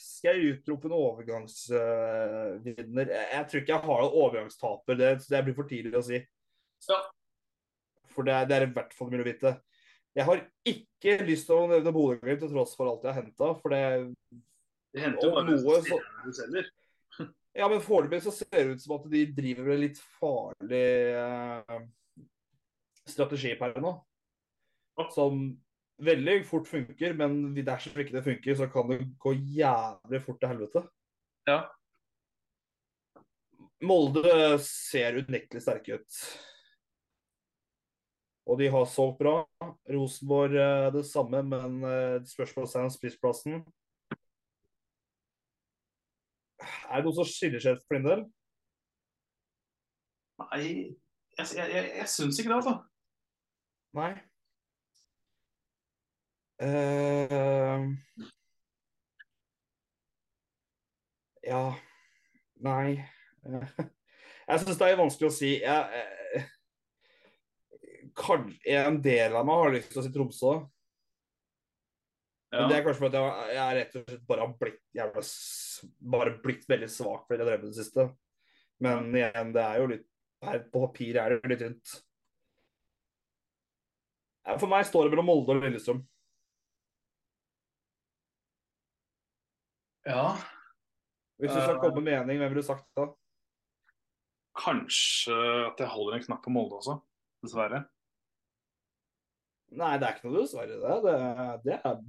skal 0.01 0.39
jeg 0.39 0.55
utrope 0.55 0.89
en 0.89 0.95
overgangsvinner? 0.97 3.11
jeg, 3.13 3.43
tror 3.51 3.61
ikke 3.61 3.75
jeg 3.75 3.85
har 3.85 3.99
en 4.01 4.15
overgangstaper. 4.23 4.97
Det, 4.97 5.11
det 5.29 5.43
blir 5.45 5.57
for 5.59 5.67
tidlig 5.69 5.93
å 5.99 6.07
si. 6.07 6.17
Ja. 6.89 6.97
For 8.09 8.25
det 8.25 8.39
det 8.49 8.55
er 8.57 8.65
i 8.65 8.73
hvert 8.73 8.93
fall 8.97 9.11
mulig 9.11 9.27
å 9.27 9.29
vite. 9.29 9.51
Jeg 10.17 10.25
har 10.25 10.41
ikke 10.67 11.19
lyst 11.27 11.45
til 11.47 11.55
å 11.59 11.67
nevne 11.69 11.93
Bodø-Glimt 11.93 12.41
til 12.41 12.49
tross 12.51 12.73
for 12.79 12.89
alt 12.89 13.03
jeg 13.05 13.13
har 13.13 13.21
henta. 13.21 13.47
For 13.61 13.69
det 13.75 13.83
Det 14.89 15.05
henter 15.05 15.29
jo 15.29 15.35
bare 15.35 15.53
noe 15.53 15.81
så- 15.85 16.01
du 16.25 16.31
selger. 16.33 16.65
Ja, 17.59 17.65
men 17.67 17.81
foreløpig 17.81 18.21
så 18.23 18.31
ser 18.31 18.63
det 18.63 18.71
ut 18.77 18.81
som 18.81 18.95
at 18.95 19.05
de 19.11 19.25
driver 19.35 19.63
med 19.71 19.79
litt 19.81 19.97
farlig 20.19 20.89
eh, 21.17 21.79
strategi 23.09 23.55
per 23.59 23.73
nå. 23.81 23.91
Som 25.13 25.57
veldig 26.03 26.37
fort 26.47 26.67
funker, 26.69 27.15
men 27.17 27.41
dersom 27.57 27.97
ikke 27.99 28.15
det 28.17 28.23
funker, 28.25 28.55
så 28.55 28.69
kan 28.71 28.87
det 28.91 29.01
gå 29.21 29.33
jævlig 29.57 30.21
fort 30.23 30.39
til 30.41 30.51
helvete. 30.53 30.83
Ja. 31.49 31.59
Molde 33.79 34.59
ser 34.63 35.21
unektelig 35.21 35.63
sterke 35.63 35.99
ut. 35.99 36.21
Og 38.49 38.57
de 38.59 38.69
har 38.73 38.87
solgt 38.89 39.19
bra. 39.21 39.35
Rosenborg 39.93 40.55
eh, 40.57 40.87
det 40.95 41.05
samme, 41.05 41.43
men 41.45 41.83
eh, 41.85 42.17
spørsmålet 42.27 42.75
er 42.75 42.87
om 42.87 42.93
spissplassen. 42.93 43.61
Er 46.89 46.99
det 46.99 47.05
noe 47.05 47.15
som 47.15 47.27
skiller 47.29 47.61
seg 47.63 47.77
ut 47.77 47.85
for 47.85 47.95
din 47.95 48.07
del? 48.07 48.25
Nei, 50.39 50.63
jeg, 51.37 51.45
jeg, 51.55 51.69
jeg, 51.75 51.85
jeg 52.01 52.09
syns 52.11 52.39
ikke 52.39 52.51
det, 52.51 52.57
altså. 52.57 52.75
Nei. 53.99 54.11
Eh, 56.59 57.83
ja 61.47 61.61
Nei. 62.59 62.99
Jeg 64.49 64.61
syns 64.63 64.79
det 64.81 64.87
er 64.89 64.97
vanskelig 64.99 65.29
å 65.29 65.33
si. 65.33 65.51
Jeg, 65.61 66.03
eh, 66.35 66.47
en 68.73 68.97
del 69.03 69.35
av 69.37 69.45
meg 69.47 69.61
har 69.61 69.73
lyst 69.75 69.91
til 69.93 70.01
å 70.01 70.03
si 70.03 70.11
Tromsø. 70.11 70.53
Men 72.49 72.65
det 72.65 72.79
er 72.79 72.85
kanskje 72.87 73.03
fordi 73.03 73.19
jeg, 73.21 73.49
jeg 73.53 73.75
rett 73.77 73.95
og 73.99 74.07
slett 74.07 74.23
bare 74.31 74.41
har 74.41 74.53
blitt 74.57 74.79
jævla 74.97 75.23
bare 76.15 76.31
blitt 76.41 76.63
veldig 76.71 76.87
svak 76.89 77.27
for 77.27 77.35
det 77.35 77.37
jeg 77.37 77.45
har 77.45 77.51
drevet 77.51 77.67
det 77.69 77.77
siste. 77.77 78.05
Men 78.81 79.11
igjen, 79.13 79.51
det 79.53 79.65
er 79.65 79.83
jo 79.83 79.89
litt 79.91 80.07
her 80.39 80.61
På 80.71 80.87
papir 80.87 81.19
er 81.21 81.35
det 81.35 81.51
litt 81.51 81.61
tynt. 81.61 81.93
For 84.55 84.71
meg 84.71 84.87
står 84.87 85.05
det 85.05 85.13
mellom 85.13 85.29
Molde 85.29 85.53
og 85.53 85.61
Lillestrøm. 85.65 86.01
Ja. 90.07 90.23
Hvis 91.39 91.53
du 91.55 91.59
skal 91.59 91.79
komme 91.79 92.01
med 92.01 92.11
mening, 92.11 92.39
hvem 92.39 92.51
ville 92.51 92.63
du 92.63 92.67
sagt 92.67 92.87
da? 92.99 93.07
Kanskje 94.59 95.35
at 95.69 95.79
jeg 95.79 95.91
holder 95.91 96.17
en 96.17 96.25
knapp 96.25 96.41
på 96.43 96.51
Molde 96.51 96.79
også, 96.81 96.97
dessverre. 97.45 97.85
Nei, 99.79 99.93
det 100.01 100.07
er 100.07 100.17
ikke 100.17 100.27
noe 100.27 100.41
dessverre. 100.41 100.79
Det, 100.81 100.97
det, 101.05 101.15
det, 101.65 101.77
er, 101.77 102.01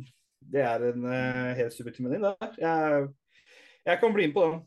det 0.55 0.65
er 0.65 0.87
en 0.89 1.07
uh, 1.07 1.53
helt 1.59 1.77
subjektiv 1.77 2.09
mening. 2.09 2.25
Det. 2.25 2.51
Jeg, 2.59 3.07
jeg 3.87 4.01
kan 4.01 4.17
bli 4.17 4.27
med 4.31 4.37
på 4.37 4.47
den. 4.49 4.61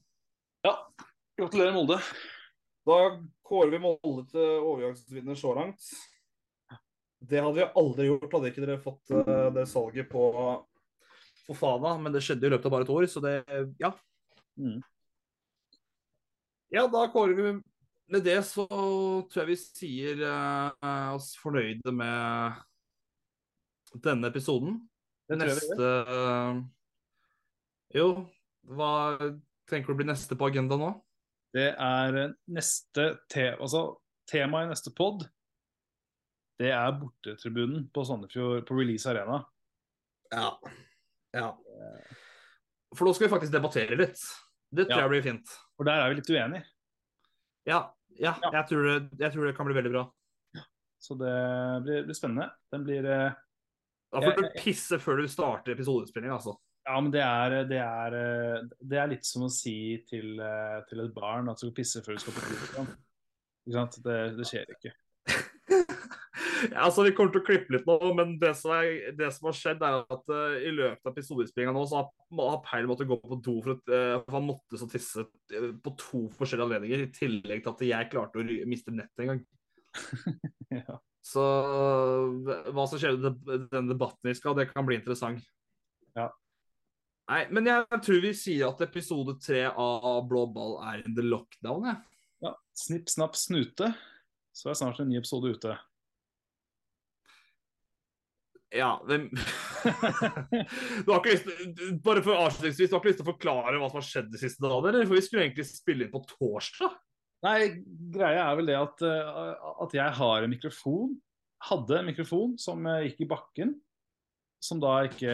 Ja. 0.63 0.77
Gratulerer, 1.39 1.73
Molde. 1.75 1.99
Da 2.87 2.97
kårer 3.47 3.73
vi 3.73 3.81
Molde 3.83 4.27
til 4.31 4.59
overgangsvinner 4.59 5.39
så 5.39 5.55
langt. 5.57 5.87
Det 7.23 7.39
hadde 7.39 7.55
vi 7.57 7.71
aldri 7.79 8.07
gjort, 8.09 8.31
hadde 8.35 8.51
ikke 8.51 8.63
dere 8.65 8.83
fått 8.83 9.11
eh, 9.15 9.49
det 9.55 9.63
salget 9.71 10.09
på 10.11 10.23
Fofana. 11.47 11.95
Men 12.01 12.15
det 12.15 12.23
skjedde 12.25 12.47
i 12.47 12.53
løpet 12.53 12.67
av 12.69 12.75
bare 12.75 12.87
et 12.87 12.93
år, 12.93 13.07
så 13.11 13.23
det 13.23 13.35
Ja. 13.81 13.93
Mm. 14.59 14.81
Ja, 16.73 16.87
da 16.87 17.07
kårer 17.09 17.33
vi 17.37 17.61
Med 18.13 18.23
det 18.25 18.39
så 18.45 18.67
tror 18.67 19.39
jeg 19.39 19.49
vi 19.53 19.55
sier 19.57 20.23
eh, 20.27 21.09
oss 21.15 21.31
fornøyde 21.39 21.93
med 21.95 22.59
denne 24.03 24.29
episoden. 24.29 24.75
Det 25.29 25.37
Neste 25.39 25.89
eh, 26.17 26.59
Jo, 27.95 28.07
hva 28.67 28.91
tenker 29.69 29.93
du 29.93 30.01
blir 30.01 30.09
neste 30.09 30.37
på 30.37 30.49
agenda 30.49 30.77
nå? 30.77 30.91
Det 31.55 31.69
er 31.71 32.19
eh, 32.19 32.35
neste 32.53 33.07
te 33.31 33.51
altså, 33.53 33.85
tema 34.29 34.63
i 34.65 34.69
neste 34.69 34.93
pod. 34.97 35.23
Det 36.59 36.69
er 36.73 36.95
bortetribunen 36.99 37.87
på 37.93 38.05
Sandefjord 38.05 38.65
på 38.67 38.77
Release 38.77 39.09
Arena. 39.09 39.41
Ja. 40.33 40.57
Ja. 41.33 41.49
For 42.93 43.07
nå 43.07 43.13
skal 43.15 43.27
vi 43.27 43.33
faktisk 43.33 43.53
debattere 43.53 43.97
litt. 43.97 44.19
Det 44.73 44.87
tror 44.87 44.99
Ja. 44.99 45.05
jeg 45.05 45.09
blir 45.13 45.23
fint. 45.25 45.53
For 45.77 45.85
der 45.87 46.01
er 46.01 46.09
vi 46.11 46.19
litt 46.19 46.29
uenige. 46.29 46.65
Ja, 47.65 47.79
ja, 48.19 48.35
Ja. 48.41 48.51
Jeg, 48.51 48.67
tror 48.69 48.83
det, 48.87 49.19
jeg 49.19 49.33
tror 49.33 49.45
det 49.47 49.55
kan 49.57 49.65
bli 49.65 49.75
veldig 49.77 49.91
bra. 49.93 50.03
Så 51.03 51.17
det 51.19 51.33
blir, 51.83 52.05
blir 52.07 52.15
spennende. 52.15 52.51
Den 52.71 52.83
blir 52.85 53.05
eh, 53.05 53.33
Da 54.13 54.21
får 54.21 54.37
du 54.37 54.49
pisse 54.61 54.99
før 55.01 55.17
du 55.19 55.27
starter 55.27 55.73
episodeinnspillinga, 55.73 56.37
altså. 56.37 56.53
Ja, 56.85 56.99
men 56.99 57.11
det 57.11 57.21
er, 57.23 57.63
det 57.67 57.79
er, 57.79 58.15
eh, 58.19 58.63
det 58.79 58.99
er 58.99 59.07
litt 59.11 59.25
som 59.25 59.45
å 59.47 59.49
si 59.51 60.03
til, 60.07 60.39
eh, 60.39 60.81
til 60.89 60.99
et 61.03 61.13
barn 61.15 61.49
at 61.49 61.57
du 61.59 61.65
skal 61.67 61.75
pisse 61.75 62.03
før 62.03 62.17
du 62.17 62.23
skal 62.23 62.33
på 62.37 62.85
sant? 63.73 63.97
Det, 64.03 64.17
det 64.37 64.47
skjer 64.47 64.69
ikke. 64.75 64.91
Altså, 66.71 67.05
Vi 67.07 67.13
kommer 67.15 67.33
til 67.33 67.41
å 67.41 67.45
klippe 67.47 67.73
litt 67.75 67.87
nå, 67.89 67.97
men 68.17 68.35
det 68.41 68.53
som, 68.59 68.73
er, 68.77 69.13
det 69.17 69.29
som 69.35 69.49
har 69.49 69.57
skjedd, 69.57 69.83
er 69.85 70.03
at 70.15 70.33
uh, 70.33 70.57
i 70.59 70.73
løpet 70.73 71.05
av 71.05 71.13
episodeinnspillinga 71.13 71.73
nå, 71.75 71.85
så 71.89 72.01
har, 72.01 72.11
har 72.39 72.59
Peil 72.67 72.89
måttet 72.89 73.09
gå 73.09 73.17
på 73.21 73.39
do 73.43 73.55
for, 73.65 73.77
at, 73.77 73.93
uh, 73.93 74.19
for 74.25 74.37
han 74.37 74.47
måtte 74.47 74.79
så 74.79 74.87
tisse 74.91 75.25
eh, 75.53 75.71
på 75.83 75.95
to 75.99 76.25
forskjellige 76.37 76.69
anledninger. 76.69 77.05
I 77.05 77.15
tillegg 77.15 77.65
til 77.65 77.73
at 77.73 77.83
jeg 77.89 78.11
klarte 78.13 78.41
å 78.41 78.47
miste 78.69 78.95
nettet 78.95 79.25
en 79.25 79.33
gang. 79.33 79.43
Ja. 80.73 80.95
Så 81.21 81.41
hva 82.73 82.83
som 82.89 82.97
skjer 82.97 83.13
i 83.13 83.19
denne 83.21 83.59
den 83.69 83.91
debatten 83.91 84.25
vi 84.25 84.33
skal, 84.33 84.55
det 84.57 84.71
kan 84.71 84.87
bli 84.87 84.97
interessant. 84.97 85.45
Ja. 86.17 86.31
Nei, 87.29 87.43
men 87.53 87.69
jeg 87.69 87.99
tror 88.03 88.23
vi 88.25 88.33
sier 88.35 88.71
at 88.71 88.81
episode 88.83 89.37
tre 89.43 89.67
av 89.69 90.25
Blå 90.27 90.47
ball 90.51 90.79
er 90.89 91.05
in 91.05 91.13
the 91.15 91.23
lockdown, 91.23 91.85
jeg. 91.91 92.01
Ja. 92.43 92.51
Snipp, 92.75 93.13
snapp, 93.13 93.37
snute. 93.39 93.93
Så 94.53 94.69
er 94.69 94.81
snart 94.81 94.99
en 94.99 95.13
ny 95.13 95.21
episode 95.21 95.53
ute. 95.53 95.77
Ja, 98.73 98.97
det... 99.07 99.19
Du 101.05 101.11
har 101.11 101.19
ikke 101.19 101.33
lyst 101.33 101.47
til, 101.47 101.97
bare 102.03 102.23
for 102.25 102.39
avslutningsvis, 102.39 102.89
du 102.89 102.95
har 102.95 103.01
ikke 103.01 103.11
lyst 103.11 103.19
til 103.21 103.27
å 103.27 103.31
forklare 103.33 103.79
hva 103.79 103.89
som 103.91 103.99
har 103.99 104.07
skjedd 104.07 104.31
de 104.33 104.41
siste 104.41 104.63
dagene? 104.63 105.03
For 105.05 105.17
vi 105.17 105.23
skulle 105.25 105.45
egentlig 105.45 105.67
spille 105.69 106.07
inn 106.07 106.13
på 106.13 106.23
torsdag. 106.31 106.95
Nei, 107.43 107.57
greia 108.13 108.45
er 108.47 108.57
vel 108.57 108.71
det 108.71 108.79
at, 108.79 109.03
eh, 109.03 109.63
at 109.83 109.95
jeg 109.97 110.17
har 110.19 110.45
en 110.45 110.53
mikrofon. 110.53 111.17
Hadde 111.67 111.99
en 111.99 112.07
mikrofon 112.07 112.55
som 112.61 112.87
eh, 112.87 113.09
gikk 113.09 113.25
i 113.25 113.29
bakken. 113.33 113.75
Som 114.63 114.79
da 114.79 115.01
ikke 115.09 115.33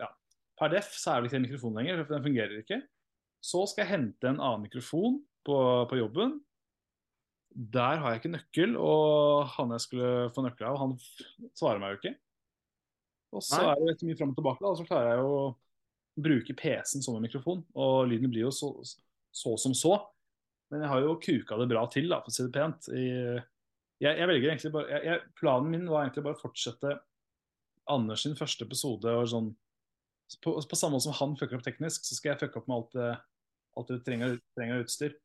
ja, 0.00 0.08
Per 0.56 0.70
def 0.72 0.90
så 0.96 1.12
er 1.12 1.20
det 1.20 1.28
ikke 1.28 1.40
en 1.40 1.46
mikrofon 1.48 1.78
lenger, 1.78 2.02
for 2.04 2.16
den 2.16 2.26
fungerer 2.28 2.58
ikke. 2.62 2.80
Så 3.44 3.64
skal 3.68 3.84
jeg 3.84 3.92
hente 3.92 4.30
en 4.30 4.40
annen 4.40 4.64
mikrofon 4.64 5.18
på, 5.44 5.56
på 5.90 5.98
jobben. 5.98 6.38
Der 7.54 8.00
har 8.00 8.14
jeg 8.14 8.22
ikke 8.22 8.34
nøkkel, 8.34 8.76
og 8.80 9.50
han 9.54 9.74
jeg 9.74 9.84
skulle 9.84 10.12
få 10.34 10.46
nøkkel 10.46 10.70
av, 10.70 10.78
han 10.80 10.94
svarer 11.54 11.82
meg 11.82 11.92
jo 11.92 12.00
ikke. 12.00 12.14
Og 13.34 13.42
så 13.44 13.60
Nei. 13.60 13.70
er 13.72 13.80
det 13.82 13.94
etter 13.94 14.08
mye 14.08 14.18
fram 14.18 14.32
og 14.32 14.38
tilbake, 14.38 14.62
da, 14.64 14.74
så 14.78 14.86
klarer 14.88 15.14
jeg 15.14 15.24
å 15.26 15.38
bruke 16.24 16.54
PC-en 16.58 17.02
som 17.02 17.16
en 17.18 17.24
mikrofon. 17.24 17.64
Og 17.74 18.04
lyden 18.10 18.30
blir 18.30 18.46
jo 18.46 18.52
så, 18.54 18.70
så 19.34 19.56
som 19.60 19.74
så. 19.76 19.96
Men 20.72 20.84
jeg 20.84 20.92
har 20.92 21.02
jo 21.04 21.18
kuka 21.22 21.58
det 21.60 21.68
bra 21.70 21.82
til, 21.90 22.08
da, 22.10 22.20
for 22.22 22.32
å 22.32 22.36
si 22.36 22.46
det 22.46 22.54
pent. 22.54 22.88
I, 22.94 23.08
jeg, 24.02 24.20
jeg 24.20 24.30
velger 24.30 24.52
egentlig 24.52 24.72
bare, 24.74 24.90
jeg, 24.94 25.04
jeg, 25.10 25.34
Planen 25.40 25.74
min 25.74 25.90
var 25.90 26.04
egentlig 26.04 26.24
bare 26.26 26.38
å 26.38 26.44
fortsette 26.44 26.96
Anders 27.90 28.24
sin 28.24 28.38
første 28.38 28.64
episode. 28.64 29.10
og 29.10 29.28
sånn, 29.30 29.50
på, 30.44 30.54
på 30.56 30.78
samme 30.78 30.96
måte 30.96 31.08
som 31.08 31.18
han 31.18 31.36
fucker 31.40 31.58
opp 31.58 31.66
teknisk, 31.66 32.06
så 32.06 32.16
skal 32.16 32.32
jeg 32.32 32.44
fucke 32.46 32.62
opp 32.62 32.70
med 32.70 32.78
alt 32.78 32.96
det, 32.96 33.10
alt 33.80 33.92
det 33.92 34.00
trenger, 34.06 34.38
trenger 34.56 34.86
utstyr. 34.86 35.18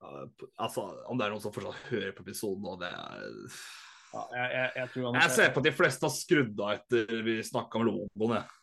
Uh, 0.00 0.24
Altså, 0.56 0.88
Om 1.12 1.20
det 1.20 1.26
er 1.26 1.34
noen 1.34 1.44
som 1.44 1.52
fortsatt 1.54 1.88
hører 1.92 2.16
på 2.16 2.24
episoden 2.24 2.64
nå, 2.64 2.78
det 2.80 2.88
er 2.88 3.60
Ja, 4.10 4.22
jeg, 4.34 4.46
jeg, 4.54 4.70
jeg 4.76 4.90
tror 4.92 5.16
Jeg 5.20 5.34
ser 5.36 5.52
på 5.54 5.62
at 5.62 5.66
de 5.68 5.74
fleste 5.74 6.06
har 6.06 6.14
skrudd 6.14 6.62
av 6.64 6.72
etter 6.74 7.20
vi 7.26 7.36
snakka 7.46 7.78
om 7.78 7.86
logoen. 7.86 8.36
jeg. 8.38 8.56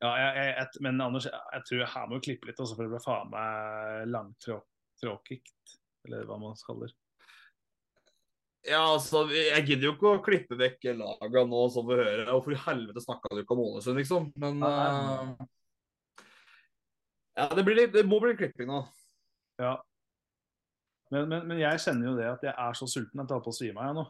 Ja, 0.00 0.10
jeg, 0.16 0.66
men 0.84 1.00
Anders, 1.04 1.26
jeg, 1.28 1.62
tror 1.68 1.84
her 1.92 2.08
må 2.08 2.18
vi 2.18 2.26
klippe 2.30 2.48
litt, 2.48 2.60
også, 2.60 2.76
for 2.76 2.86
det 2.86 2.92
blir 2.94 3.04
faen 3.04 3.28
meg 3.32 4.08
langtråkikt. 4.08 5.76
Eller 6.08 6.24
hva 6.28 6.38
man 6.40 6.56
kaller. 6.64 6.92
Ja, 8.68 8.80
altså, 8.92 9.26
Jeg 9.32 9.64
gidder 9.68 9.88
jo 9.88 9.94
ikke 9.94 10.10
å 10.10 10.22
klippe 10.24 10.56
vekk 10.60 10.90
laga 10.98 11.44
nå, 11.48 11.60
som 11.72 11.86
vi 11.88 11.96
hører. 11.96 12.28
Hvorfor 12.28 12.50
for 12.50 12.56
i 12.56 12.62
helvete 12.66 13.04
snakka 13.04 13.32
du 13.32 13.42
ikke 13.42 13.56
om 13.56 13.62
Ålesund, 13.64 14.00
liksom. 14.00 14.30
Men 14.40 14.64
eh, 14.64 15.34
Ja, 17.40 17.48
det, 17.56 17.64
blir 17.64 17.78
litt, 17.78 17.92
det 17.96 18.04
må 18.08 18.20
bli 18.20 18.36
klipping 18.36 18.68
nå. 18.68 18.82
Ja. 19.60 19.78
Men, 21.10 21.28
men, 21.28 21.46
men 21.48 21.60
jeg 21.60 21.80
kjenner 21.82 22.10
jo 22.10 22.16
det 22.16 22.28
at 22.30 22.44
jeg 22.46 22.52
er 22.52 22.76
så 22.76 22.88
sulten 22.88 23.20
at 23.20 23.28
jeg 23.28 23.36
holder 23.36 23.46
på 23.48 23.52
å 23.52 23.56
svime 23.56 23.80
av 23.80 23.90
jeg 23.90 24.00
nå. 24.00 24.08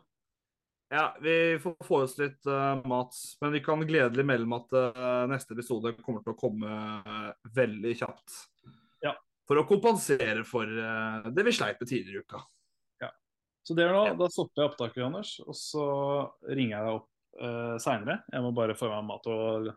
Ja, 0.91 1.17
vi 1.23 1.59
får 1.63 1.77
få 1.87 2.01
oss 2.03 2.17
litt 2.19 2.47
uh, 2.51 2.81
mat. 2.89 3.15
Men 3.41 3.53
vi 3.55 3.61
kan 3.63 3.83
gledelig 3.87 4.25
melde 4.27 4.49
om 4.49 4.57
at 4.57 4.73
uh, 4.75 5.27
neste 5.31 5.55
episode 5.55 5.93
kommer 6.03 6.25
til 6.25 6.35
å 6.35 6.39
komme 6.41 6.71
uh, 7.07 7.29
veldig 7.55 7.93
kjapt. 8.01 8.41
Ja. 9.05 9.15
For 9.47 9.61
å 9.61 9.67
kompensere 9.69 10.43
for 10.47 10.67
det 10.67 11.45
vi 11.47 11.55
sleit 11.55 11.79
med 11.79 11.91
tidligere 11.91 12.21
i 12.21 12.27
uka. 12.27 12.43
Ja. 13.03 13.13
Så 13.67 13.75
det 13.79 13.87
er 13.87 13.95
nå, 13.95 14.03
Ja. 14.11 14.17
da 14.19 14.29
stopper 14.31 14.63
jeg 14.63 14.73
opptaket, 14.73 15.05
Anders, 15.07 15.33
og 15.47 15.57
så 15.59 15.87
ringer 16.51 16.77
jeg 16.77 16.87
deg 16.89 16.99
opp 16.99 17.09
uh, 17.39 17.77
seinere. 17.83 18.21
Jeg 18.35 18.45
må 18.47 18.53
bare 18.55 18.77
få 18.79 18.91
meg 18.91 19.07
mat 19.09 19.31
og 19.31 19.71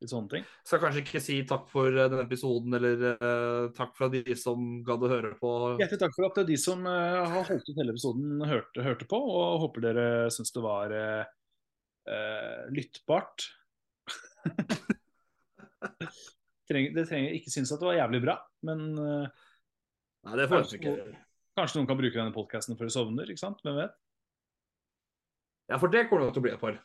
litt 0.00 0.12
sånne 0.12 0.32
ting. 0.32 0.46
Skal 0.66 0.80
kanskje 0.82 1.02
ikke 1.04 1.22
si 1.24 1.40
takk 1.48 1.66
for 1.72 1.88
eh, 1.90 2.08
denne 2.08 2.24
episoden, 2.24 2.76
eller 2.78 3.04
uh, 3.20 3.66
takk 3.76 3.92
fra 3.98 4.08
de 4.12 4.22
som 4.38 4.80
gadd 4.86 5.04
å 5.04 5.12
høre 5.12 5.34
på. 5.40 5.50
Hjertelig 5.80 6.04
takk 6.04 6.16
for 6.16 6.30
at 6.30 6.40
de 6.48 6.56
som 6.60 6.86
uh, 6.88 7.26
har 7.34 7.44
holdt 7.50 7.68
ut 7.68 7.76
hele 7.76 7.92
episoden, 7.96 8.40
hørte, 8.48 8.86
hørte 8.86 9.08
på. 9.10 9.20
Og 9.20 9.60
håper 9.66 9.86
dere 9.90 10.08
syns 10.32 10.54
det 10.56 10.64
var 10.64 10.96
uh, 10.96 11.28
eh, 12.08 12.72
lyttbart. 12.74 13.48
trenger, 16.68 16.94
det 16.94 17.06
trenger 17.08 17.36
ikke 17.36 17.52
synes 17.52 17.72
at 17.72 17.82
det 17.82 17.90
var 17.90 17.98
jævlig 17.98 18.22
bra, 18.24 18.36
men 18.66 18.86
eh, 18.98 19.42
Nei, 20.28 20.36
det 20.36 20.48
får 20.50 20.62
kanskje, 20.62 20.78
ikke. 20.80 21.18
kanskje 21.58 21.80
noen 21.80 21.90
kan 21.90 22.00
bruke 22.00 22.18
denne 22.18 22.36
podkasten 22.36 22.78
før 22.78 22.90
de 22.90 22.94
sovner. 22.94 23.32
ikke 23.32 23.44
sant? 23.44 23.62
Hvem 23.64 23.78
vet? 23.80 23.98
Ja, 25.70 25.78
for 25.78 25.92
det 25.92 26.08
kommer 26.10 26.26
det 26.26 26.34
til 26.36 26.42
å 26.42 26.46
bli 26.48 26.54
et 26.56 26.62
par. 26.62 26.80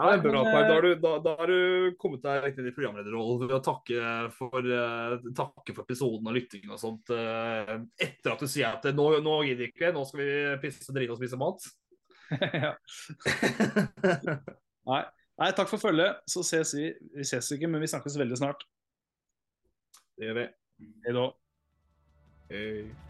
Ja. 0.00 0.14
Er 0.14 0.20
bra, 0.24 0.42
Men, 0.44 0.54
Da, 0.54 0.60
har 0.74 0.84
eh, 0.84 0.94
du- 0.94 1.00
da, 1.02 1.10
da 1.20 1.32
har 1.36 1.46
du 1.50 1.94
kommet 2.00 2.22
deg 2.24 2.44
riktig 2.46 2.66
i 2.70 2.72
programlederrollen 2.72 3.42
ved 3.42 3.50
å 3.58 3.60
takke 3.66 4.30
for, 4.32 4.56
eh, 4.64 5.16
takke 5.36 5.74
for 5.76 5.82
episoden 5.84 6.26
og 6.30 6.34
lyttingen 6.38 6.70
og 6.72 6.80
sånt. 6.80 7.10
eh, 7.12 7.74
etter 8.00 8.32
at 8.32 8.40
du 8.40 8.46
sier 8.48 8.70
at 8.78 8.84
nå, 8.96 9.08
nå 9.20 9.34
gidder 9.44 9.66
vi 9.66 9.68
ikke, 9.74 9.92
nå 9.92 10.06
skal 10.08 10.22
vi 10.22 10.56
pisse, 10.62 10.88
drite 10.96 11.12
og 11.12 11.20
spise 11.20 11.36
mat. 11.36 11.68
ja. 12.64 12.72
Nei. 14.88 15.02
Nei, 15.40 15.50
takk 15.56 15.68
for 15.68 15.78
følget. 15.80 16.20
Så 16.28 16.42
ses 16.44 16.72
vi. 16.76 16.90
Vi 17.16 17.24
ses 17.24 17.52
ikke, 17.52 17.68
men 17.68 17.80
vi 17.80 17.86
snakkes 17.92 18.16
veldig 18.20 18.36
snart. 18.40 18.64
det 20.16 20.28
gjør 20.28 20.40
vi. 20.40 20.48
Hei 21.04 21.12
da. 21.16 21.28
Hei. 22.50 23.09